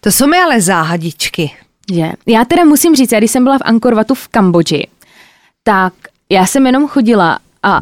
To 0.00 0.12
jsou 0.12 0.26
mi 0.26 0.38
ale 0.38 0.60
záhadičky. 0.60 1.50
Že? 1.92 2.12
Já 2.26 2.44
teda 2.44 2.64
musím 2.64 2.94
říct, 2.96 3.12
já 3.12 3.18
když 3.18 3.30
jsem 3.30 3.44
byla 3.44 3.58
v 3.58 3.62
Angkorvatu 3.64 4.14
v 4.14 4.28
Kambodži, 4.28 4.86
tak 5.62 5.92
já 6.30 6.46
jsem 6.46 6.66
jenom 6.66 6.88
chodila 6.88 7.38
a 7.62 7.80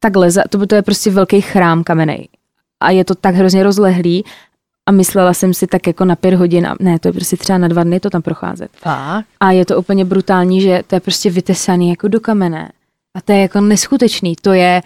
takhle, 0.00 0.28
to, 0.48 0.66
to 0.66 0.74
je 0.74 0.82
prostě 0.82 1.10
velký 1.10 1.40
chrám 1.40 1.84
kamenej. 1.84 2.28
A 2.80 2.90
je 2.90 3.04
to 3.04 3.14
tak 3.14 3.34
hrozně 3.34 3.62
rozlehlý 3.62 4.24
a 4.86 4.92
myslela 4.92 5.34
jsem 5.34 5.54
si 5.54 5.66
tak 5.66 5.86
jako 5.86 6.04
na 6.04 6.16
pět 6.16 6.34
hodin, 6.34 6.66
a 6.66 6.74
ne, 6.80 6.98
to 6.98 7.08
je 7.08 7.12
prostě 7.12 7.36
třeba 7.36 7.58
na 7.58 7.68
dva 7.68 7.84
dny 7.84 8.00
to 8.00 8.10
tam 8.10 8.22
procházet. 8.22 8.70
Fakt? 8.76 9.26
A 9.40 9.50
je 9.50 9.64
to 9.66 9.78
úplně 9.78 10.04
brutální, 10.04 10.60
že 10.60 10.82
to 10.86 10.94
je 10.94 11.00
prostě 11.00 11.30
vytesaný 11.30 11.90
jako 11.90 12.08
do 12.08 12.20
kamene. 12.20 12.72
A 13.16 13.20
to 13.20 13.32
je 13.32 13.40
jako 13.40 13.60
neskutečný. 13.60 14.36
To 14.42 14.52
je, 14.52 14.82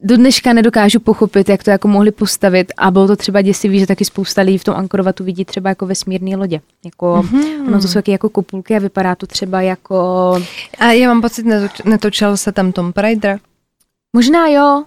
do 0.00 0.16
dneška 0.16 0.52
nedokážu 0.52 1.00
pochopit, 1.00 1.48
jak 1.48 1.64
to 1.64 1.70
jako 1.70 1.88
mohli 1.88 2.10
postavit 2.10 2.72
a 2.76 2.90
bylo 2.90 3.06
to 3.06 3.16
třeba 3.16 3.42
děsivý, 3.42 3.78
že 3.78 3.86
taky 3.86 4.04
spousta 4.04 4.42
lidí 4.42 4.58
v 4.58 4.64
tom 4.64 4.74
Ankorovatu 4.74 5.24
vidí 5.24 5.44
třeba 5.44 5.68
jako 5.70 5.86
vesmírné 5.86 6.36
lodě. 6.36 6.60
Jako, 6.84 7.24
mm-hmm. 7.26 7.66
Ono 7.66 7.80
to 7.80 7.88
jsou 7.88 7.94
taky 7.94 8.10
jako 8.10 8.28
kopulky 8.28 8.76
a 8.76 8.78
vypadá 8.78 9.14
to 9.14 9.26
třeba 9.26 9.62
jako... 9.62 9.96
A 10.78 10.92
já 10.92 11.08
mám 11.08 11.22
pocit, 11.22 11.46
netočil 11.84 12.36
se 12.36 12.52
tam 12.52 12.72
Tom 12.72 12.92
Raider? 12.96 13.40
Možná 14.18 14.48
jo. 14.48 14.84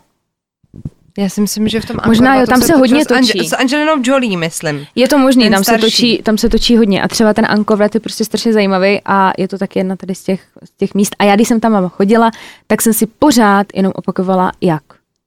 Já 1.18 1.30
si 1.30 1.42
myslím, 1.42 1.68
že 1.68 1.82
v 1.82 1.86
tom 1.86 1.98
Možná 2.06 2.36
jo, 2.36 2.46
tam 2.48 2.62
se, 2.62 2.68
se 2.68 2.76
hodně 2.76 3.06
točí. 3.06 3.48
S, 3.48 3.54
Angelinou 3.54 4.02
Jolie, 4.04 4.38
myslím. 4.38 4.88
Je 4.96 5.08
to 5.08 5.18
možný, 5.18 5.50
tam 5.50 5.64
se, 5.64 5.78
točí, 5.78 6.22
tam 6.24 6.38
se 6.38 6.50
točí 6.50 6.78
hodně 6.78 7.02
a 7.02 7.08
třeba 7.08 7.34
ten 7.34 7.46
Ankovrat 7.50 7.96
je 7.96 8.02
prostě 8.02 8.26
strašně 8.26 8.54
zajímavý 8.54 9.02
a 9.06 9.32
je 9.38 9.48
to 9.48 9.58
taky 9.58 9.80
jedna 9.80 9.96
tady 9.96 10.16
z 10.16 10.24
těch, 10.24 10.48
z 10.64 10.72
těch 10.78 10.94
míst. 10.94 11.16
A 11.20 11.24
já, 11.24 11.36
když 11.36 11.48
jsem 11.48 11.60
tam 11.60 11.90
chodila, 11.90 12.32
tak 12.68 12.82
jsem 12.82 12.94
si 12.94 13.08
pořád 13.08 13.68
jenom 13.74 13.92
opakovala, 13.96 14.52
jak. 14.62 14.84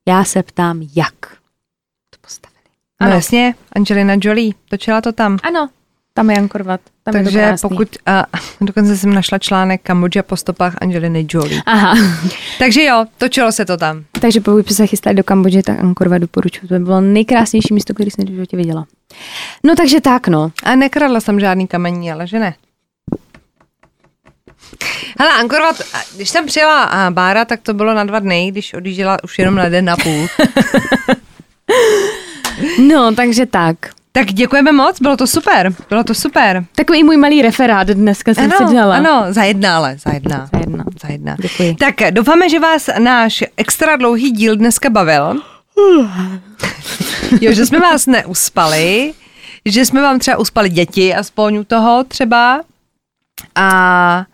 Já 0.09 0.25
se 0.25 0.43
ptám, 0.43 0.83
jak 0.97 1.15
to 2.11 2.19
postavili. 2.21 2.61
Ano, 3.01 3.11
no 3.11 3.17
jasně, 3.17 3.55
Angelina 3.73 4.15
Jolie, 4.21 4.53
točila 4.69 5.01
to 5.01 5.13
tam. 5.13 5.39
Ano, 5.43 5.69
tam 6.16 6.31
je 6.31 6.36
Ankorvat. 6.36 6.81
Tam 7.03 7.12
Takže 7.12 7.39
je 7.39 7.53
to 7.53 7.69
pokud, 7.69 7.89
a 8.07 8.24
dokonce 8.61 8.97
jsem 8.97 9.15
našla 9.15 9.39
článek 9.39 9.82
Kambodža 9.82 10.23
po 10.23 10.36
stopách 10.36 10.74
Angeliny 10.81 11.27
Jolie. 11.31 11.62
Aha. 11.66 11.95
Takže 12.59 12.85
jo, 12.85 13.05
točilo 13.19 13.53
se 13.53 13.65
to 13.65 13.77
tam. 13.77 14.05
Takže 14.20 14.41
pokud 14.41 14.73
se 14.73 14.86
chystali 14.86 15.16
do 15.16 15.24
Kambodže, 15.24 15.62
tak 15.62 15.81
Angkorvat 15.81 16.20
doporučuji. 16.20 16.69
To 16.69 16.74
by 16.74 16.81
bylo 16.81 17.01
nejkrásnější 17.01 17.74
místo, 17.74 17.95
které 17.95 18.11
jsem 18.11 18.24
v 18.24 18.31
životě 18.31 18.57
viděla. 18.57 18.86
No 19.65 19.74
takže 19.77 20.01
tak, 20.01 20.28
no. 20.28 20.53
A 20.62 20.74
nekradla 20.74 21.20
jsem 21.20 21.41
žádný 21.41 21.66
kamení, 21.66 22.12
ale 22.12 22.27
že 22.27 22.39
ne. 22.39 22.55
Hele, 25.19 25.32
Angkorvat, 25.32 25.77
když 26.16 26.31
jsem 26.31 26.47
přijela 26.47 27.11
Bára, 27.11 27.45
tak 27.45 27.61
to 27.62 27.74
bylo 27.74 27.95
na 27.95 28.05
dva 28.05 28.19
dny, 28.19 28.49
když 28.51 28.74
odjížděla 28.74 29.24
už 29.24 29.39
jenom 29.39 29.55
na 29.55 29.69
den 29.69 29.91
a 29.91 29.97
půl. 29.97 30.27
no, 32.89 33.15
takže 33.15 33.47
tak. 33.47 33.77
Tak 34.16 34.27
děkujeme 34.27 34.73
moc, 34.73 35.01
bylo 35.01 35.16
to 35.16 35.27
super, 35.27 35.73
bylo 35.89 36.05
to 36.05 36.15
super. 36.15 36.65
Takový 36.77 37.05
můj 37.05 37.16
malý 37.16 37.43
referát 37.43 37.86
dneska 37.86 38.35
jsem 38.35 38.53
ano, 38.53 38.69
si 38.69 38.74
dělala. 38.74 38.97
Ano, 38.97 39.27
za 39.28 39.45
jedna 39.45 39.77
ale, 39.77 39.97
za 39.99 40.12
jedna. 40.12 40.49
Za 40.53 40.59
jedna. 40.59 40.85
Za 41.03 41.09
jedna. 41.09 41.36
Děkuji. 41.41 41.74
Tak 41.74 41.95
doufáme, 42.11 42.49
že 42.49 42.61
vás 42.61 42.91
náš 42.99 43.45
extra 43.57 43.97
dlouhý 43.97 44.31
díl 44.31 44.57
dneska 44.57 44.91
bavil. 44.91 45.41
jo, 47.41 47.53
že 47.53 47.66
jsme 47.66 47.81
vás 47.81 48.07
neuspali, 48.07 49.15
že 49.65 49.85
jsme 49.85 50.03
vám 50.03 50.19
třeba 50.19 50.39
uspali 50.39 50.69
děti, 50.69 51.15
aspoň 51.15 51.57
u 51.57 51.65
toho 51.65 52.05
třeba. 52.09 52.61
A 53.55 54.27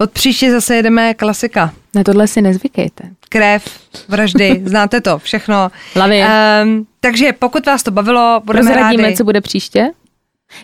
od 0.00 0.10
příště 0.10 0.50
zase 0.52 0.76
jedeme 0.76 1.14
klasika. 1.14 1.72
Na 1.94 2.04
tohle 2.04 2.28
si 2.28 2.42
nezvykejte. 2.42 3.04
Krev, 3.28 3.80
vraždy, 4.08 4.62
znáte 4.66 5.00
to, 5.00 5.18
všechno. 5.18 5.70
Hlavy. 5.94 6.22
Um, 6.64 6.86
takže 7.00 7.32
pokud 7.32 7.66
vás 7.66 7.82
to 7.82 7.90
bavilo, 7.90 8.42
budeme 8.44 8.70
Rozradíme, 8.70 9.02
rádi. 9.02 9.16
co 9.16 9.24
bude 9.24 9.40
příště? 9.40 9.90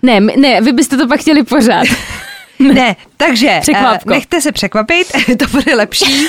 Ne, 0.03 0.21
ne, 0.21 0.61
vy 0.61 0.73
byste 0.73 0.97
to 0.97 1.09
pak 1.09 1.21
chtěli 1.21 1.43
pořád. 1.45 1.87
ne, 2.75 2.97
takže 3.17 3.61
uh, 3.69 3.97
nechte 4.07 4.41
se 4.41 4.53
překvapit, 4.53 5.07
to 5.39 5.47
bude 5.47 5.75
lepší. 5.75 6.27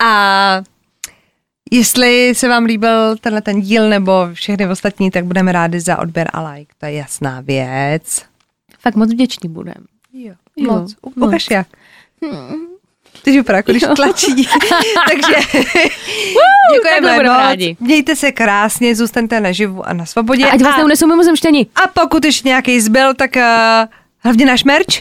A 0.00 0.62
Jestli 1.70 2.34
se 2.34 2.48
vám 2.48 2.64
líbil 2.64 3.16
tenhle 3.16 3.42
ten 3.42 3.60
díl 3.60 3.88
nebo 3.88 4.28
všechny 4.32 4.68
ostatní, 4.68 5.10
tak 5.10 5.24
budeme 5.24 5.52
rádi 5.52 5.80
za 5.80 5.98
odběr 5.98 6.30
a 6.32 6.50
like. 6.50 6.72
To 6.78 6.86
je 6.86 6.92
jasná 6.92 7.40
věc. 7.40 8.24
Fakt 8.80 8.94
moc 8.94 9.10
vděční 9.12 9.48
budem. 9.48 9.84
Jo, 10.12 10.34
Jo, 10.56 10.72
moc. 10.72 10.94
moc. 11.16 11.28
Ukaž 11.28 11.50
jak. 11.50 11.66
Teď 13.22 13.34
vypadá, 13.34 13.56
jako 13.56 13.70
když 13.70 13.84
tlačí. 13.96 14.26
Takže 15.08 15.34
děkujeme 16.74 17.00
budeme 17.00 17.28
moc. 17.28 17.38
rádi. 17.38 17.76
Mějte 17.80 18.16
se 18.16 18.32
krásně, 18.32 18.94
zůstaňte 18.94 19.40
naživu 19.40 19.88
a 19.88 19.92
na 19.92 20.06
svobodě. 20.06 20.46
A 20.46 20.50
ať 20.52 20.62
vás 20.62 20.74
a, 20.74 20.78
neunesou 20.78 21.06
mimozemštění. 21.06 21.66
a 21.74 21.88
pokud 21.88 22.24
ještě 22.24 22.48
nějaký 22.48 22.80
zbyl, 22.80 23.14
tak 23.14 23.36
uh, 23.36 23.42
hlavně 24.18 24.46
náš 24.46 24.64
merch. 24.64 24.94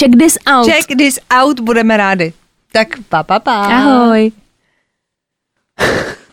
Check 0.00 0.16
this 0.20 0.38
out. 0.46 0.66
Check 0.70 0.88
this 0.98 1.18
out, 1.42 1.60
budeme 1.60 1.96
rádi. 1.96 2.32
Tak 2.72 2.88
pa, 3.08 3.22
pa, 3.22 3.38
pa. 3.40 3.52
Ahoj. 3.52 4.32